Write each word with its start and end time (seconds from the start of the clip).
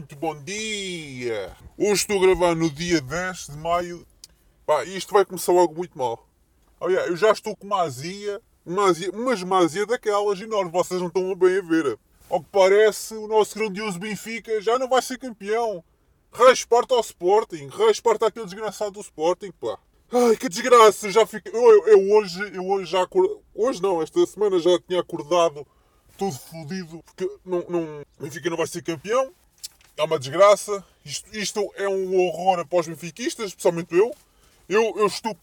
muito 0.00 0.16
bom 0.16 0.34
dia! 0.42 1.54
Hoje 1.76 1.92
estou 1.92 2.16
a 2.16 2.20
gravar 2.22 2.54
no 2.54 2.70
dia 2.70 3.02
10 3.02 3.48
de 3.48 3.56
maio. 3.58 4.06
Pá, 4.64 4.82
isto 4.84 5.12
vai 5.12 5.26
começar 5.26 5.52
logo 5.52 5.74
muito 5.74 5.96
mal. 5.98 6.26
Olha, 6.80 7.00
eu 7.00 7.16
já 7.18 7.30
estou 7.30 7.54
com 7.54 7.66
uma 7.66 7.82
azia, 7.82 8.40
uma 8.64 8.86
azia, 8.86 9.10
mas 9.12 9.42
uma 9.42 9.58
azia 9.58 9.84
daquelas 9.84 10.40
enormes, 10.40 10.72
vocês 10.72 11.00
não 11.02 11.08
estão 11.08 11.34
bem 11.34 11.58
a 11.58 11.60
ver. 11.60 11.98
Ao 12.30 12.40
que 12.40 12.48
parece, 12.50 13.14
o 13.14 13.28
nosso 13.28 13.58
grandioso 13.58 13.98
Benfica 13.98 14.58
já 14.62 14.78
não 14.78 14.88
vai 14.88 15.02
ser 15.02 15.18
campeão. 15.18 15.84
Resparta 16.32 16.94
ao 16.94 17.00
Sporting, 17.00 17.68
resparta 17.68 18.26
aquele 18.26 18.46
desgraçado 18.46 18.92
do 18.92 19.00
Sporting, 19.00 19.52
pá. 19.52 19.78
Ai, 20.10 20.34
que 20.34 20.48
desgraça, 20.48 21.10
já 21.10 21.26
fiquei. 21.26 21.52
Eu, 21.52 21.60
eu, 21.60 21.88
eu, 21.88 22.10
hoje, 22.12 22.40
eu 22.54 22.66
hoje 22.66 22.90
já 22.90 23.06
Hoje 23.54 23.82
não, 23.82 24.00
esta 24.00 24.24
semana 24.24 24.58
já 24.58 24.80
tinha 24.80 25.00
acordado 25.00 25.66
todo 26.16 26.32
fodido 26.32 27.02
porque 27.04 27.30
não, 27.44 27.64
não, 27.68 28.00
o 28.18 28.22
Benfica 28.22 28.48
não 28.48 28.56
vai 28.56 28.66
ser 28.66 28.82
campeão. 28.82 29.30
É 29.96 30.02
uma 30.02 30.18
desgraça. 30.18 30.84
Isto, 31.04 31.36
isto 31.36 31.72
é 31.76 31.88
um 31.88 32.16
horror 32.18 32.66
os 32.70 32.88
benfiquistas, 32.88 33.48
especialmente 33.48 33.94
eu. 33.94 34.14
Eu, 34.68 34.94
eu 34.96 35.06
estou 35.06 35.36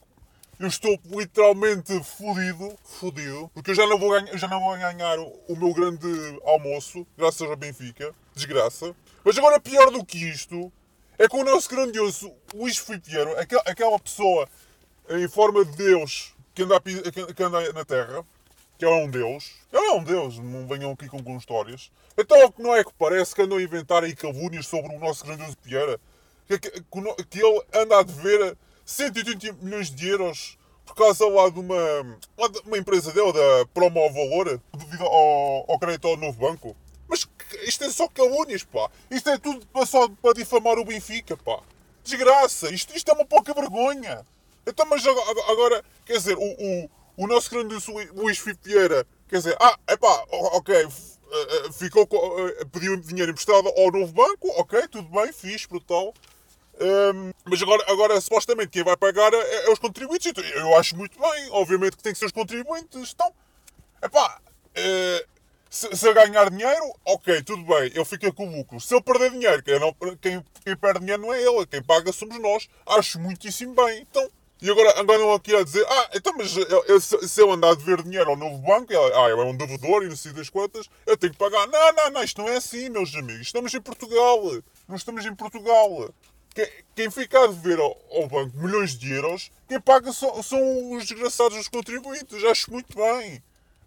eu 0.60 0.68
estou 0.68 1.00
literalmente 1.12 2.04
fodido, 2.04 2.76
fodido, 2.84 3.50
porque 3.54 3.72
eu 3.72 3.76
já 3.76 3.86
não 3.86 4.00
vou 4.00 4.10
ganhar, 4.10 4.36
já 4.38 4.48
não 4.48 4.60
vou 4.60 4.76
ganhar 4.76 5.20
o, 5.20 5.40
o, 5.48 5.56
meu 5.56 5.72
grande 5.72 6.08
almoço, 6.44 7.06
graças 7.16 7.48
ao 7.48 7.56
Benfica, 7.56 8.14
desgraça. 8.34 8.96
Mas 9.24 9.38
agora 9.38 9.60
pior 9.60 9.92
do 9.92 10.04
que 10.04 10.18
isto 10.18 10.72
é 11.20 11.28
com 11.28 11.42
o 11.42 11.44
nosso 11.44 11.70
grandioso 11.70 12.34
Luís 12.56 12.78
Filipe 12.78 13.08
Vieira, 13.08 13.40
aquela, 13.40 13.62
aquela 13.68 14.00
pessoa 14.00 14.50
em 15.10 15.28
forma 15.28 15.64
de 15.64 15.78
Deus 15.78 16.34
que 16.56 16.64
anda, 16.64 16.82
que 16.82 17.44
anda 17.44 17.74
na 17.74 17.86
Terra, 17.86 18.26
que 18.78 18.86
é 18.86 18.90
um 18.90 19.10
Deus. 19.10 19.52
Ele 19.72 19.86
é 19.86 19.92
um 19.94 20.04
Deus, 20.04 20.38
não 20.40 20.68
venham 20.68 20.92
aqui 20.92 21.08
com, 21.08 21.22
com 21.24 21.38
histórias. 21.38 21.92
Então 22.18 22.54
não 22.58 22.76
é 22.76 22.84
que 22.84 22.94
parece 22.94 23.34
que 23.34 23.42
andam 23.42 23.58
a 23.58 23.62
inventar 23.62 24.04
aí 24.04 24.16
calúnias 24.16 24.68
sobre 24.68 24.96
o 24.96 25.00
nosso 25.00 25.26
grandioso 25.26 25.58
Vieira? 25.64 26.00
Que, 26.48 26.60
que, 26.60 26.72
que 27.30 27.44
ele 27.44 27.62
anda 27.74 28.00
a 28.00 28.04
dever 28.04 28.58
180 28.86 29.54
milhões 29.62 29.92
de 29.92 30.08
euros 30.08 30.58
por 30.86 30.96
causa 30.96 31.28
lá 31.28 31.50
de 31.50 31.60
uma, 31.60 31.76
lá 32.38 32.48
de 32.48 32.60
uma 32.66 32.78
empresa 32.78 33.12
dele, 33.12 33.34
da 33.34 33.66
Promo 33.74 34.10
Valor, 34.12 34.62
devido 34.74 35.04
ao, 35.04 35.70
ao 35.70 35.80
crédito 35.80 36.08
ao 36.08 36.16
novo 36.16 36.40
banco. 36.40 36.76
Mas 37.08 37.28
isto 37.64 37.84
é 37.84 37.90
só 37.90 38.08
calúnias, 38.08 38.64
pá. 38.64 38.90
Isto 39.12 39.30
é 39.30 39.38
tudo 39.38 39.66
só 39.86 40.08
para 40.08 40.34
difamar 40.34 40.78
o 40.78 40.86
Benfica, 40.86 41.36
pá. 41.36 41.60
Desgraça. 42.04 42.74
Isto, 42.74 42.96
isto 42.96 43.12
é 43.12 43.14
uma 43.14 43.26
pouca 43.26 43.54
vergonha. 43.54 44.26
Então, 44.66 44.86
mas 44.86 45.06
agora, 45.06 45.84
quer 46.06 46.18
dizer, 46.18 46.38
o, 46.38 46.42
o, 46.42 46.90
o 47.18 47.28
nosso 47.28 47.50
grande 47.50 47.76
Luís 48.14 48.38
Filipe 48.38 48.70
Vieira, 48.70 49.06
quer 49.28 49.38
dizer, 49.38 49.58
ah, 49.60 49.78
é 49.88 49.98
pá, 49.98 50.24
ok, 50.30 50.76
eh, 50.76 50.88
eh, 51.32 51.72
ficou, 51.74 52.08
eh, 52.48 52.66
pediu 52.72 52.96
dinheiro 52.98 53.32
emprestado 53.32 53.68
ao 53.68 53.92
novo 53.92 54.14
banco, 54.14 54.48
ok, 54.60 54.88
tudo 54.88 55.10
bem, 55.10 55.34
fiz, 55.34 55.66
brutal. 55.66 56.14
Um, 56.80 57.32
mas 57.44 57.62
agora, 57.62 57.84
agora, 57.92 58.22
supostamente, 58.22 58.70
quem 58.70 58.84
vai 58.84 58.96
pagar 58.96 59.34
é, 59.34 59.66
é, 59.66 59.72
os 59.72 59.80
contribuintes. 59.80 60.28
Então, 60.28 60.44
eu 60.44 60.78
acho 60.78 60.96
muito 60.96 61.20
bem. 61.20 61.50
Obviamente 61.50 61.98
que 61.98 62.04
tem 62.04 62.14
que 62.14 62.20
ser 62.20 62.26
os 62.26 62.32
contribuintes. 62.32 63.14
Então, 63.14 63.34
epá, 64.00 64.40
é, 64.76 65.26
se, 65.70 65.96
se 65.96 66.08
ele 66.08 66.14
ganhar 66.14 66.50
dinheiro, 66.50 66.94
ok, 67.04 67.42
tudo 67.42 67.64
bem, 67.64 67.92
ele 67.94 68.06
fica 68.06 68.32
com 68.32 68.48
o 68.48 68.58
lucro. 68.58 68.80
Se 68.80 68.94
ele 68.94 69.02
perder 69.02 69.32
dinheiro, 69.32 69.64
quem, 69.64 69.80
não, 69.80 69.92
quem, 70.22 70.46
quem 70.64 70.78
perde 70.78 71.00
dinheiro 71.00 71.24
não 71.24 71.34
é 71.34 71.42
ele, 71.42 71.66
quem 71.66 71.82
paga 71.82 72.12
somos 72.12 72.40
nós. 72.40 72.70
Acho 72.86 73.20
muitíssimo 73.20 73.74
bem. 73.74 74.02
Então, 74.02 74.30
e 74.60 74.72
agora 74.72 75.00
andam 75.00 75.34
aqui 75.34 75.56
a 75.56 75.64
dizer, 75.64 75.86
ah, 75.88 76.10
então, 76.16 76.34
mas 76.36 76.56
eu, 76.58 77.00
se 77.00 77.40
eu 77.40 77.52
andar 77.52 77.70
a 77.70 77.76
dever 77.76 78.02
dinheiro 78.02 78.30
ao 78.30 78.36
novo 78.36 78.58
banco, 78.58 78.92
ah, 78.92 79.30
é 79.30 79.36
um 79.36 79.56
devedor 79.56 80.04
e 80.04 80.10
não 80.10 80.16
sei 80.16 80.34
das 80.34 80.50
quantas, 80.50 80.90
eu 81.06 81.16
tenho 81.16 81.34
que 81.34 81.40
pagar. 81.40 81.68
Não, 81.68 81.94
não, 81.94 82.10
não, 82.10 82.24
isto 82.24 82.42
não 82.42 82.50
é 82.50 82.58
assim, 82.58 82.90
meus 82.90 83.14
amigos. 83.14 83.48
Estamos 83.48 83.74
em 83.74 83.82
Portugal. 83.82 84.42
Não 84.88 84.96
estamos 84.96 85.26
em 85.26 85.36
Portugal. 85.36 86.12
Quem 86.96 87.12
fica 87.12 87.44
a 87.44 87.48
dever 87.48 87.80
ao, 87.80 87.96
ao 88.12 88.28
banco 88.28 88.58
milhões 88.58 88.98
de 88.98 89.12
euros, 89.12 89.52
quem 89.68 89.80
paga 89.80 90.12
são, 90.12 90.42
são 90.42 90.92
os 90.94 91.06
desgraçados 91.06 91.56
os 91.56 91.68
contribuintes. 91.68 92.44
Acho 92.44 92.72
muito 92.72 92.96
bem. 92.96 93.44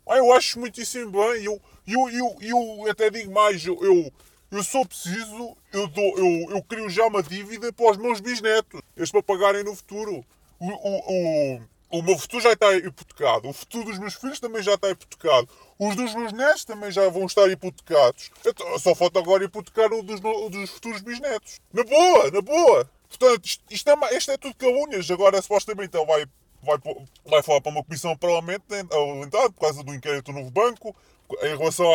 Ah, 0.07 0.19
eu 0.19 0.33
acho 0.33 0.61
muitíssimo 0.61 1.11
bem. 1.11 1.45
Eu, 1.45 1.61
eu, 1.85 2.09
eu, 2.09 2.39
eu 2.41 2.91
até 2.91 3.11
digo 3.11 3.33
mais, 3.33 3.67
eu, 3.67 3.77
eu, 3.83 4.13
eu 4.53 4.63
sou 4.63 4.87
preciso, 4.87 5.57
eu, 5.73 5.89
dou, 5.89 6.17
eu, 6.17 6.51
eu 6.51 6.63
crio 6.63 6.89
já 6.89 7.07
uma 7.07 7.25
dívida 7.25 7.73
para 7.73 7.91
os 7.91 7.97
meus 7.97 8.21
bisnetos. 8.21 8.81
Eles 8.97 9.11
para 9.11 9.21
pagarem 9.21 9.65
no 9.65 9.75
futuro. 9.75 10.25
O, 10.61 10.69
o, 10.69 11.57
o, 11.57 11.99
o 11.99 12.03
meu 12.03 12.19
futuro 12.19 12.43
já 12.43 12.53
está 12.53 12.73
hipotecado. 12.77 13.49
O 13.49 13.53
futuro 13.53 13.87
dos 13.87 13.99
meus 13.99 14.15
filhos 14.15 14.39
também 14.39 14.63
já 14.63 14.75
está 14.75 14.91
hipotecado. 14.91 15.49
Os 15.79 15.97
dos 15.97 16.15
meus 16.15 16.33
netos 16.33 16.65
também 16.65 16.93
já 16.93 17.09
vão 17.09 17.25
estar 17.25 17.51
hipotecados. 17.51 18.31
Então, 18.47 18.79
só 18.79 18.95
falta 18.95 19.19
agora 19.19 19.45
hipotecar 19.45 19.91
o 19.93 20.03
dos, 20.03 20.21
o 20.23 20.51
dos 20.51 20.71
futuros 20.71 21.01
bisnetos. 21.01 21.59
Na 21.73 21.83
boa, 21.83 22.31
na 22.31 22.43
boa. 22.43 22.91
Portanto, 23.09 23.45
isto, 23.45 23.65
isto, 23.71 23.91
é, 23.91 24.17
isto 24.17 24.31
é 24.31 24.37
tudo 24.37 24.55
calúnias. 24.55 25.11
Agora, 25.11 25.41
supostamente, 25.41 25.97
ele 25.97 26.07
vai, 26.07 26.27
vai, 26.63 26.79
vai 27.25 27.43
falar 27.43 27.61
para 27.63 27.73
uma 27.73 27.83
comissão 27.83 28.17
parlamentar 28.17 29.51
por 29.51 29.61
causa 29.61 29.83
do 29.83 29.95
inquérito 29.95 30.31
do 30.31 30.39
novo 30.39 30.51
banco, 30.51 30.95
em 31.43 31.57
relação 31.57 31.87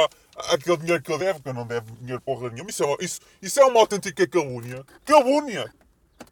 àquele 0.50 0.78
dinheiro 0.78 1.04
que 1.04 1.12
ele 1.12 1.24
deve, 1.24 1.42
que 1.42 1.50
eu 1.50 1.54
não 1.54 1.68
deve 1.68 1.92
dinheiro 1.94 2.22
porra 2.22 2.50
nenhuma. 2.50 2.70
Isso 2.70 2.84
é, 2.84 2.98
isso, 3.00 3.22
isso 3.42 3.60
é 3.60 3.66
uma 3.66 3.80
autêntica 3.80 4.28
calúnia. 4.28 4.84
Calúnia! 5.06 5.72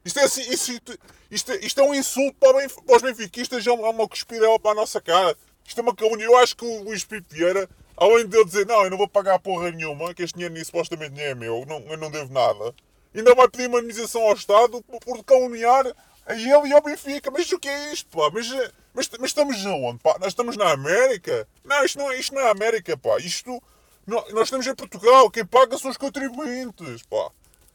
Isto 0.06 0.20
é, 0.20 0.24
assim, 0.24 0.42
isto, 0.42 1.00
isto, 1.32 1.52
isto 1.54 1.82
é 1.82 1.84
um 1.84 1.94
insulto 1.94 2.36
para, 2.40 2.58
bem, 2.58 2.68
para 2.70 2.96
os 2.96 3.02
benfiquistas, 3.02 3.66
é 3.66 3.72
uma, 3.72 3.88
é 3.88 3.90
uma 3.90 4.08
cuspidela 4.08 4.60
para 4.60 4.72
a 4.72 4.76
nossa 4.76 5.00
cara. 5.00 5.36
Isto 5.66 5.80
é 5.80 5.82
uma 5.82 5.96
calúnia. 5.96 6.26
Eu 6.26 6.38
acho 6.38 6.56
que 6.56 6.66
o 6.66 6.84
Luís 6.84 7.06
Pipo 7.06 7.28
Vieira, 7.30 7.70
além 7.96 8.28
de 8.28 8.36
ele 8.36 8.46
dizer 8.46 8.66
não, 8.66 8.84
eu 8.84 8.90
não 8.90 8.98
vou 8.98 9.08
pagar 9.08 9.40
porra 9.40 9.72
nenhuma, 9.72 10.14
que 10.14 10.24
este 10.24 10.36
dinheiro 10.36 10.66
supostamente 10.66 11.16
nem 11.16 11.26
é 11.26 11.36
meu, 11.36 11.66
não, 11.66 11.80
eu 11.90 11.98
não 11.98 12.12
devo 12.12 12.34
nada, 12.34 12.76
ainda 13.16 13.36
vai 13.36 13.48
pedir 13.48 13.68
uma 13.68 13.80
indenização 13.80 14.22
ao 14.24 14.34
Estado 14.34 14.82
por, 14.84 15.00
por 15.00 15.24
caluniar 15.24 15.86
a 16.26 16.34
ele 16.34 16.70
e 16.70 16.74
ao 16.74 16.82
Benfica. 16.82 17.32
Mas 17.32 17.52
o 17.52 17.60
que 17.60 17.70
é 17.70 17.94
isto, 17.94 18.10
pá? 18.10 18.30
Mas, 18.34 18.50
mas, 18.94 19.10
mas 19.20 19.30
estamos 19.30 19.66
onde, 19.66 20.00
pá? 20.00 20.18
Nós 20.20 20.30
estamos 20.30 20.58
na 20.58 20.72
América? 20.72 21.48
Não, 21.64 21.84
isto 21.84 21.98
não, 21.98 22.12
é, 22.12 22.20
isto 22.20 22.34
não 22.34 22.42
é 22.42 22.50
América, 22.50 22.98
pá. 22.98 23.18
Isto, 23.20 23.62
nós 24.08 24.44
estamos 24.44 24.66
em 24.68 24.76
Portugal. 24.76 25.30
Quem 25.30 25.46
paga 25.46 25.78
são 25.78 25.92
os 25.92 25.98
contribuintes, 25.98 27.04
pá. 27.04 27.30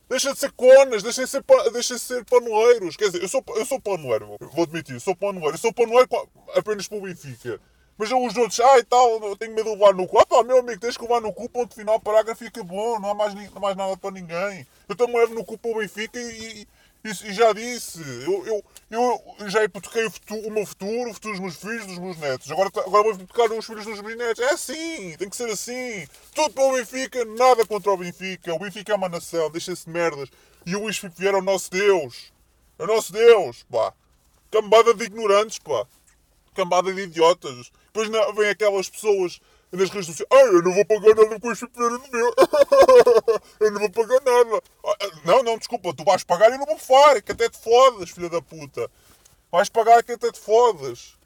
Deixa 0.09 0.33
de 0.33 0.39
ser 0.39 0.51
conas, 0.53 1.03
deixa 1.03 1.23
de 1.23 1.29
ser, 1.29 1.45
deixa 1.73 1.95
de 1.95 2.01
ser 2.01 2.25
paneleiros. 2.25 2.97
Quer 2.97 3.07
dizer, 3.07 3.23
eu 3.23 3.29
sou, 3.29 3.45
eu 3.57 3.67
sou 3.67 3.79
paneiro, 3.79 4.37
vou 4.41 4.65
admitir, 4.65 4.95
eu 4.95 5.01
sou 5.01 5.15
paneiro. 5.15 5.51
Eu 5.51 5.59
sou 5.59 5.73
paneiro 5.73 6.09
apenas 6.55 6.89
para 6.89 6.99
o 6.99 7.03
Benfica. 7.03 7.61
Mas 7.99 8.11
os 8.13 8.37
outros, 8.37 8.61
ah 8.61 8.79
e 8.79 8.85
tal, 8.85 9.21
eu 9.25 9.37
tenho 9.37 9.55
medo 9.55 9.65
de 9.65 9.77
levar 9.77 9.93
no 9.93 10.07
cu. 10.07 10.19
Ah 10.19 10.25
pá, 10.25 10.43
meu 10.45 10.59
amigo, 10.59 10.81
tens 10.81 10.97
que 10.97 11.03
levar 11.03 11.21
no 11.21 11.33
cu, 11.33 11.49
ponto 11.49 11.75
final, 11.75 11.99
parágrafo 11.99 12.45
fica 12.45 12.63
bom, 12.63 12.99
não 13.01 13.11
há 13.11 13.15
mais, 13.15 13.35
não 13.35 13.43
há 13.57 13.61
mais 13.61 13.77
nada 13.77 13.97
para 13.97 14.13
ninguém. 14.13 14.67
Eu 14.89 14.95
também 14.95 15.17
levo 15.17 15.35
no 15.35 15.45
cu 15.45 15.59
para 15.59 15.71
o 15.73 15.79
Benfica 15.79 16.19
e, 16.19 16.63
e, 16.63 16.69
e 17.05 17.33
já 17.33 17.53
disse, 17.53 18.01
eu, 18.25 18.45
eu, 18.47 18.65
eu 19.39 19.51
já 19.51 19.63
hipotequei 19.63 20.05
o, 20.07 20.11
futuro, 20.11 20.49
o 20.49 20.51
meu 20.51 20.67
futuro, 20.67 21.11
o 21.11 21.15
futuro 21.15 21.35
dos 21.35 21.41
meus 21.41 21.57
filhos, 21.57 21.87
dos 21.87 21.99
meus 21.99 22.17
netos. 22.19 22.51
Agora, 22.51 22.69
agora 22.69 23.05
vou 23.05 23.13
hipotecar 23.13 23.53
os 23.53 23.67
filhos 23.67 23.85
dos 23.85 24.01
meus 24.01 24.17
netos. 24.17 24.43
É 24.43 24.51
assim, 24.51 25.17
tem 25.17 25.31
que 25.31 25.37
ser 25.37 25.49
assim. 25.49 26.07
Tudo 26.35 26.53
para 26.53 26.65
o 26.65 26.73
Benfica, 26.75 27.25
nada 27.25 27.65
contra 27.65 27.93
o 27.93 27.97
Benfica. 27.97 28.53
O 28.53 28.59
Benfica 28.59 28.93
é 28.93 28.97
uma 28.97 29.09
nação, 29.09 29.51
deixa-se 29.51 29.85
de 29.85 29.91
merdas. 29.91 30.29
E 30.67 30.75
o 30.75 30.81
Luís 30.81 31.01
Vieira 31.17 31.39
é 31.39 31.41
o 31.41 31.45
nosso 31.45 31.71
Deus. 31.71 32.33
É 32.79 32.83
o 32.83 32.87
nosso 32.87 33.13
Deus, 33.13 33.65
pá. 33.71 33.95
Cambada 34.51 34.93
de 34.93 35.05
ignorantes, 35.05 35.59
pá. 35.61 35.87
Cambada 36.55 36.93
de 36.93 37.01
idiotas. 37.03 37.71
Depois 37.93 38.09
vem 38.37 38.49
aquelas 38.49 38.89
pessoas 38.89 39.41
nas 39.73 39.91
redes 39.91 40.07
sociais. 40.07 40.29
Ai, 40.33 40.49
eu 40.49 40.63
não 40.63 40.73
vou 40.73 40.85
pagar 40.85 41.15
nada 41.15 41.41
com 41.41 41.53
este 41.53 41.67
de 41.67 41.79
meu. 41.79 42.35
eu 43.61 43.71
não 43.71 43.81
vou 43.81 43.91
pagar 43.91 44.21
nada. 44.25 44.63
Ah, 44.85 44.97
não, 45.25 45.43
não, 45.43 45.59
desculpa, 45.59 45.95
tu 45.95 46.05
vais 46.05 46.25
pagar 46.25 46.51
e 46.51 46.55
eu 46.55 46.59
não 46.59 46.67
vou 46.67 46.77
bufar, 46.77 47.23
que 47.23 47.33
até 47.33 47.49
te 47.49 47.59
fodas, 47.59 48.11
filha 48.11 48.29
da 48.29 48.41
puta. 48.41 48.91
Vais 49.51 49.69
pagar 49.69 50.03
que 50.03 50.13
até 50.13 50.31
te 50.31 50.39
fodas. 50.39 51.17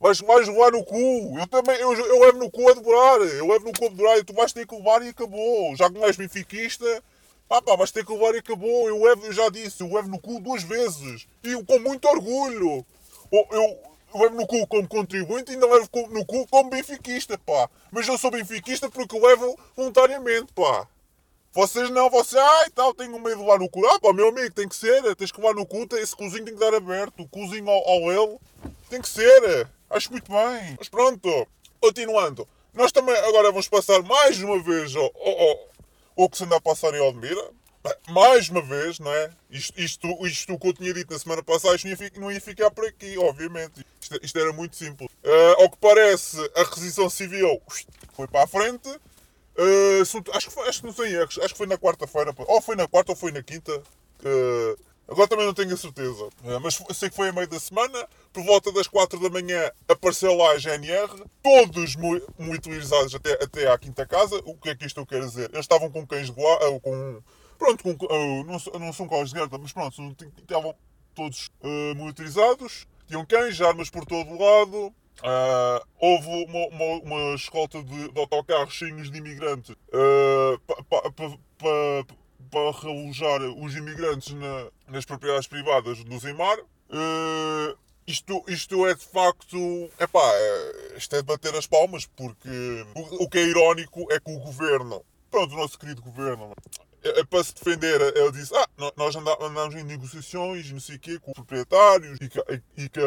Vais, 0.00 0.18
vais 0.20 0.48
levar 0.48 0.72
no 0.72 0.82
cu. 0.82 1.38
Eu 1.38 1.46
também, 1.46 1.76
eu, 1.76 1.92
eu 1.92 2.20
levo 2.20 2.38
no 2.38 2.50
cu 2.50 2.70
a 2.70 2.74
devorar. 2.74 3.20
Eu 3.20 3.46
levo 3.46 3.66
no 3.66 3.72
cu 3.72 3.86
a 3.86 3.88
devorar 3.88 4.18
e 4.18 4.24
tu 4.24 4.32
vais 4.32 4.52
ter 4.52 4.66
que 4.66 4.74
levar 4.74 5.02
e 5.02 5.08
acabou. 5.08 5.76
Já 5.76 5.88
que 5.88 5.94
não 5.94 6.06
és 6.06 6.16
benfiquista, 6.16 7.04
pá, 7.46 7.60
pá, 7.60 7.76
vais 7.76 7.90
ter 7.90 8.04
que 8.04 8.12
levar 8.12 8.34
e 8.34 8.38
acabou. 8.38 8.88
Eu, 8.88 9.02
levo, 9.02 9.26
eu 9.26 9.32
já 9.32 9.50
disse, 9.50 9.82
eu 9.82 9.92
levo 9.92 10.08
no 10.08 10.18
cu 10.18 10.40
duas 10.40 10.62
vezes. 10.62 11.26
E 11.44 11.62
com 11.64 11.78
muito 11.80 12.08
orgulho. 12.08 12.84
Eu, 13.30 13.46
eu, 13.50 13.78
levo 14.14 14.34
no 14.34 14.46
cu 14.46 14.66
como 14.66 14.88
contribuinte 14.88 15.50
e 15.50 15.54
ainda 15.54 15.66
levo 15.66 15.88
no 16.10 16.24
cu 16.24 16.46
como 16.48 16.70
benfiquista, 16.70 17.38
pá. 17.38 17.68
Mas 17.90 18.06
eu 18.08 18.18
sou 18.18 18.30
benfiquista 18.30 18.90
porque 18.90 19.18
levo 19.18 19.58
voluntariamente, 19.76 20.52
pá. 20.52 20.86
Vocês 21.52 21.90
não, 21.90 22.08
vocês, 22.08 22.40
ai 22.40 22.70
tal, 22.70 22.94
tenho 22.94 23.18
medo 23.18 23.40
de 23.40 23.46
lá 23.46 23.58
no 23.58 23.68
cu. 23.68 23.84
Ah, 23.86 23.98
pá, 23.98 24.12
meu 24.12 24.28
amigo, 24.28 24.54
tem 24.54 24.68
que 24.68 24.76
ser, 24.76 25.16
tens 25.16 25.32
que 25.32 25.40
levar 25.40 25.54
no 25.54 25.66
cu, 25.66 25.86
esse 25.96 26.14
cozinho 26.14 26.44
tem 26.44 26.54
que 26.54 26.60
dar 26.60 26.74
aberto. 26.74 27.22
O 27.22 27.28
cozinho 27.28 27.68
ao, 27.68 27.88
ao 27.88 28.12
ele 28.12 28.38
tem 28.88 29.00
que 29.00 29.08
ser. 29.08 29.68
Acho 29.90 30.12
muito 30.12 30.30
bem. 30.30 30.76
Mas 30.78 30.88
pronto, 30.88 31.48
continuando. 31.80 32.46
Nós 32.72 32.92
também 32.92 33.16
agora 33.16 33.50
vamos 33.50 33.68
passar 33.68 34.00
mais 34.02 34.40
uma 34.40 34.62
vez 34.62 34.94
ao, 34.94 35.02
ao, 35.02 35.68
ao 36.16 36.30
que 36.30 36.36
se 36.36 36.44
anda 36.44 36.56
a 36.56 36.60
passar 36.60 36.94
em 36.94 37.00
Aldemira 37.00 37.50
mais 38.08 38.48
uma 38.48 38.60
vez, 38.60 38.98
não 38.98 39.12
é? 39.12 39.30
Isto, 39.50 39.80
isto, 39.80 40.26
isto 40.26 40.58
que 40.58 40.68
eu 40.68 40.72
tinha 40.72 40.92
dito 40.92 41.12
na 41.12 41.18
semana 41.18 41.42
passada, 41.42 41.76
isto 41.76 41.88
não 41.88 41.92
ia, 41.92 42.12
não 42.16 42.32
ia 42.32 42.40
ficar 42.40 42.70
por 42.70 42.84
aqui, 42.84 43.16
obviamente. 43.18 43.84
Isto, 44.00 44.18
isto 44.22 44.38
era 44.38 44.52
muito 44.52 44.76
simples. 44.76 45.10
Uh, 45.24 45.62
ao 45.62 45.70
que 45.70 45.78
parece, 45.78 46.38
a 46.56 46.62
requisição 46.62 47.08
civil 47.08 47.60
foi 48.14 48.26
para 48.26 48.44
a 48.44 48.46
frente. 48.46 48.88
Uh, 48.88 50.02
acho, 50.34 50.48
que 50.48 50.54
foi, 50.54 50.68
acho 50.68 50.80
que 50.80 50.86
não 50.86 50.92
tem 50.92 51.12
erros. 51.12 51.38
Acho 51.38 51.48
que 51.48 51.58
foi 51.58 51.66
na 51.66 51.78
quarta-feira. 51.78 52.34
Ou 52.36 52.60
foi 52.60 52.76
na 52.76 52.86
quarta 52.86 53.12
ou 53.12 53.16
foi 53.16 53.32
na 53.32 53.42
quinta. 53.42 53.72
Uh, 53.76 54.78
agora 55.08 55.28
também 55.28 55.46
não 55.46 55.54
tenho 55.54 55.72
a 55.72 55.76
certeza. 55.76 56.28
Mas 56.62 56.78
sei 56.94 57.08
que 57.08 57.16
foi 57.16 57.30
a 57.30 57.32
meio 57.32 57.48
da 57.48 57.58
semana. 57.58 58.06
Por 58.32 58.44
volta 58.44 58.70
das 58.72 58.86
4 58.86 59.18
da 59.18 59.30
manhã 59.30 59.70
apareceu 59.88 60.34
lá 60.34 60.52
a 60.52 60.58
GNR. 60.58 61.24
Todos 61.42 61.96
mu 61.96 62.20
muito 62.38 62.68
utilizados 62.68 63.14
até, 63.14 63.32
até 63.42 63.70
à 63.70 63.78
quinta 63.78 64.06
casa. 64.06 64.40
O 64.44 64.54
que 64.54 64.68
é 64.68 64.74
que 64.74 64.86
isto 64.86 65.04
quer 65.06 65.20
dizer? 65.20 65.50
Eles 65.50 65.64
estavam 65.64 65.90
com 65.90 66.06
cães 66.06 66.26
de 66.26 66.32
guarda. 66.32 66.80
Com, 66.80 67.22
pronto, 67.60 67.84
com, 67.84 68.06
uh, 68.06 68.44
não, 68.44 68.80
não 68.80 68.92
são 68.92 69.06
cães 69.06 69.28
de 69.28 69.38
guarda, 69.38 69.58
mas 69.58 69.72
pronto, 69.72 70.16
estavam 70.38 70.74
todos 71.14 71.50
uh, 71.62 71.94
militarizados. 71.94 72.88
Tinham 73.06 73.24
cães, 73.26 73.60
armas 73.60 73.90
por 73.90 74.06
todo 74.06 74.38
lado. 74.38 74.92
Uh, 75.22 75.86
houve 75.98 76.28
uma, 76.28 76.66
uma, 76.68 77.02
uma, 77.02 77.34
escolta 77.34 77.82
de, 77.82 78.10
de 78.10 78.18
autocarros 78.18 78.72
cheios 78.72 79.10
de 79.10 79.18
imigrantes 79.18 79.76
para 79.90 81.10
pa, 81.12 81.36
pa, 81.58 82.14
pa, 82.50 82.80
realojar 82.80 83.42
os 83.42 83.76
imigrantes 83.76 84.32
na, 84.32 84.70
nas 84.88 85.04
propriedades 85.04 85.46
privadas 85.46 86.02
do 86.02 86.18
Zemar. 86.18 86.58
Uh, 86.88 87.76
isto, 88.06 88.42
isto 88.48 88.86
é 88.86 88.94
de 88.94 89.04
facto. 89.04 89.58
Epá, 90.00 90.22
é, 90.24 90.94
isto 90.96 91.14
é 91.14 91.18
de 91.18 91.26
bater 91.26 91.54
as 91.54 91.66
palmas, 91.66 92.06
porque 92.06 92.48
o, 92.94 93.24
o 93.24 93.28
que 93.28 93.38
é 93.38 93.42
irónico 93.42 94.10
é 94.10 94.18
que 94.18 94.32
o 94.32 94.38
governo, 94.38 95.04
pronto, 95.30 95.54
o 95.54 95.58
nosso 95.58 95.78
querido 95.78 96.02
governo, 96.02 96.52
é, 97.02 97.20
é 97.20 97.24
para 97.24 97.42
se 97.42 97.54
defender, 97.54 98.00
ele 98.00 98.32
disse: 98.32 98.54
Ah, 98.54 98.68
nós 98.96 99.16
andamos 99.16 99.74
em 99.74 99.84
negociações, 99.84 100.70
não 100.70 100.80
sei 100.80 100.96
o 100.96 100.98
quê, 100.98 101.18
com 101.18 101.30
os 101.30 101.34
proprietários 101.34 102.18
e 102.20 102.28
com, 102.28 102.40
e, 102.76 102.88
que, 102.88 103.00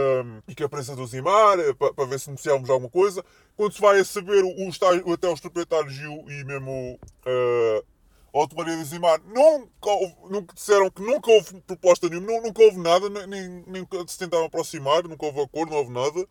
e 0.47 0.55
que 0.55 0.63
a 0.63 0.69
prensa 0.69 0.95
do 0.95 1.05
Zimar, 1.05 1.59
é, 1.59 1.73
para, 1.73 1.93
para 1.93 2.05
ver 2.05 2.19
se 2.19 2.29
negociávamos 2.29 2.69
alguma 2.69 2.89
coisa. 2.89 3.23
Quando 3.55 3.73
se 3.73 3.81
vai 3.81 3.99
a 3.99 4.05
saber, 4.05 4.43
os, 4.43 4.79
até 5.13 5.27
os 5.27 5.39
proprietários 5.39 5.95
e, 5.95 6.03
e 6.03 6.43
mesmo 6.43 6.99
uh, 7.25 7.85
a 8.33 8.39
hotelaria 8.39 8.77
do 8.77 8.85
Zimar 8.85 9.21
nunca, 9.25 9.91
nunca 10.27 10.55
disseram 10.55 10.89
que 10.89 11.03
nunca 11.03 11.29
houve 11.29 11.61
proposta 11.61 12.09
nenhuma, 12.09 12.41
nunca 12.41 12.63
houve 12.63 12.79
nada, 12.79 13.09
nem, 13.27 13.63
nem 13.67 13.87
se 14.07 14.17
tentaram 14.17 14.45
aproximar, 14.45 15.03
nunca 15.03 15.25
houve 15.25 15.41
acordo, 15.41 15.71
não 15.71 15.77
houve 15.77 15.91
nada. 15.91 16.27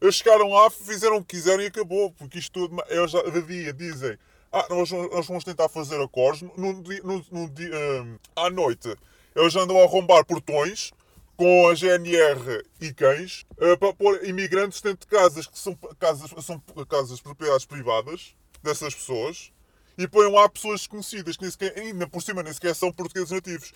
Eles 0.00 0.16
chegaram 0.16 0.50
lá, 0.50 0.70
fizeram 0.70 1.16
o 1.16 1.24
que 1.24 1.36
quiseram 1.36 1.62
e 1.62 1.66
acabou, 1.66 2.12
porque 2.12 2.38
isto 2.38 2.52
tudo, 2.52 2.76
eles 2.88 3.10
já 3.10 3.22
de 3.22 3.42
dia 3.42 3.72
dizem 3.72 4.18
ah, 4.52 4.66
nós, 4.70 4.90
nós 4.90 5.26
vamos 5.26 5.44
tentar 5.44 5.68
fazer 5.68 6.00
acordos. 6.00 6.42
No, 6.56 6.72
no, 6.72 7.24
no, 7.30 7.50
dia, 7.50 7.70
um, 8.02 8.18
à 8.34 8.48
noite, 8.48 8.94
eles 9.36 9.54
andam 9.56 9.78
a 9.78 9.84
arrombar 9.84 10.24
portões 10.24 10.92
com 11.36 11.68
a 11.68 11.74
GNR 11.74 12.64
e 12.80 12.92
cães 12.92 13.44
uh, 13.52 13.76
para 13.78 13.94
pôr 13.94 14.24
imigrantes 14.24 14.80
dentro 14.80 15.00
de 15.00 15.06
casas 15.06 15.46
que 15.46 15.58
são 15.58 15.78
casas, 15.98 16.30
são 16.44 16.60
casas 16.88 17.20
propriedades 17.20 17.64
privadas 17.64 18.34
dessas 18.62 18.94
pessoas 18.94 19.52
e 19.96 20.08
põem 20.08 20.32
lá 20.32 20.48
pessoas 20.48 20.80
desconhecidas 20.80 21.36
que 21.36 21.42
nem 21.42 21.50
sequer, 21.50 21.78
ainda 21.78 22.08
por 22.08 22.22
cima 22.22 22.42
nem 22.42 22.52
sequer 22.52 22.74
são 22.74 22.90
portugueses 22.92 23.30
nativos. 23.30 23.72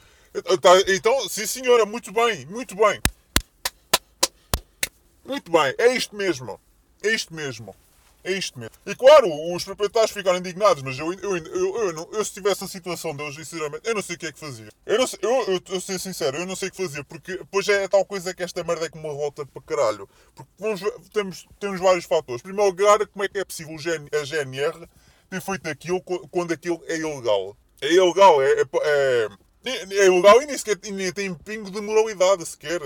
Tá, 0.60 0.70
então, 0.88 1.28
sim 1.28 1.46
senhora, 1.46 1.84
muito 1.84 2.12
bem, 2.12 2.46
muito 2.46 2.74
bem. 2.74 3.02
Muito 5.24 5.52
bem, 5.52 5.74
é 5.78 5.94
isto 5.94 6.16
mesmo. 6.16 6.58
É 7.02 7.10
isto 7.12 7.34
mesmo. 7.34 7.74
É 8.24 8.32
isto 8.32 8.58
mesmo. 8.58 8.74
E 8.86 8.94
claro, 8.94 9.28
os 9.52 9.64
proprietários 9.64 10.12
ficaram 10.12 10.38
indignados, 10.38 10.82
mas 10.82 10.96
eu, 10.96 11.12
eu, 11.12 11.36
eu, 11.36 11.76
eu, 11.76 11.92
não, 11.92 12.08
eu 12.12 12.24
se 12.24 12.32
tivesse 12.32 12.62
a 12.62 12.68
situação 12.68 13.16
deles, 13.16 13.34
sinceramente, 13.34 13.88
eu 13.88 13.94
não 13.94 14.02
sei 14.02 14.14
o 14.14 14.18
que 14.18 14.26
é 14.26 14.32
que 14.32 14.38
fazia. 14.38 14.68
Eu, 14.86 14.98
não 14.98 15.06
sei, 15.08 15.18
eu, 15.22 15.30
eu, 15.48 15.60
eu 15.68 15.80
ser 15.80 15.98
sincero, 15.98 16.36
eu 16.36 16.46
não 16.46 16.54
sei 16.54 16.68
o 16.68 16.70
que 16.70 16.76
fazia, 16.76 17.02
porque 17.02 17.36
depois 17.36 17.66
é 17.68 17.88
tal 17.88 18.04
coisa 18.04 18.32
que 18.32 18.42
esta 18.42 18.62
merda 18.62 18.86
é 18.86 18.88
como 18.88 19.08
uma 19.08 19.14
volta 19.14 19.44
para 19.44 19.62
caralho. 19.62 20.08
Porque 20.36 20.50
vamos, 20.56 20.80
temos, 21.12 21.46
temos 21.58 21.80
vários 21.80 22.04
fatores. 22.04 22.42
Primeiro 22.42 22.70
lugar, 22.70 23.04
como 23.08 23.24
é 23.24 23.28
que 23.28 23.38
é 23.38 23.44
possível 23.44 23.74
a 23.74 24.24
GNR 24.24 24.88
ter 25.28 25.40
feito 25.40 25.68
aquilo 25.68 26.00
quando 26.00 26.52
aquilo 26.52 26.80
é 26.86 26.96
ilegal? 26.96 27.56
É 27.80 27.92
ilegal, 27.92 28.40
é, 28.40 28.52
é, 28.52 29.28
é, 29.64 29.82
é 29.94 30.06
ilegal 30.06 30.40
e 30.42 30.46
nem 30.46 30.56
sequer 30.56 30.78
nem 30.92 31.12
tem 31.12 31.34
pingo 31.34 31.72
de 31.72 31.80
moralidade 31.80 32.46
sequer. 32.46 32.80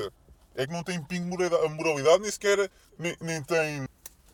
É 0.54 0.66
que 0.66 0.72
não 0.72 0.82
tem 0.82 1.02
pingo 1.02 1.36
de 1.36 1.68
moralidade, 1.68 2.22
nem 2.22 2.30
sequer 2.30 2.70
nem, 2.98 3.14
nem 3.20 3.42
tem 3.42 3.86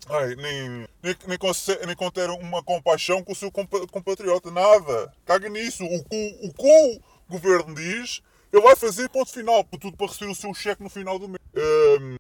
Ai, 0.08 0.34
nem, 0.34 0.69
nem, 1.02 1.16
nem, 1.26 1.38
nem 1.87 1.96
uma 2.40 2.62
compaixão 2.62 3.22
com 3.22 3.32
o 3.32 3.37
seu 3.37 3.50
compatriota, 3.52 4.50
nada. 4.50 5.12
Caga 5.25 5.49
nisso. 5.49 5.84
O 5.84 6.04
que 6.04 6.06
o, 6.10 6.49
o, 6.49 6.96
o 6.96 7.02
governo 7.31 7.75
diz, 7.75 8.20
ele 8.52 8.62
vai 8.62 8.76
fazer 8.76 9.08
ponto 9.08 9.31
final, 9.31 9.64
tudo 9.64 9.96
para 9.96 10.06
receber 10.06 10.31
o 10.31 10.34
seu 10.34 10.52
cheque 10.52 10.82
no 10.82 10.90
final 10.90 11.19
do 11.19 11.28
mês. 11.28 11.40
Um, 11.54 12.16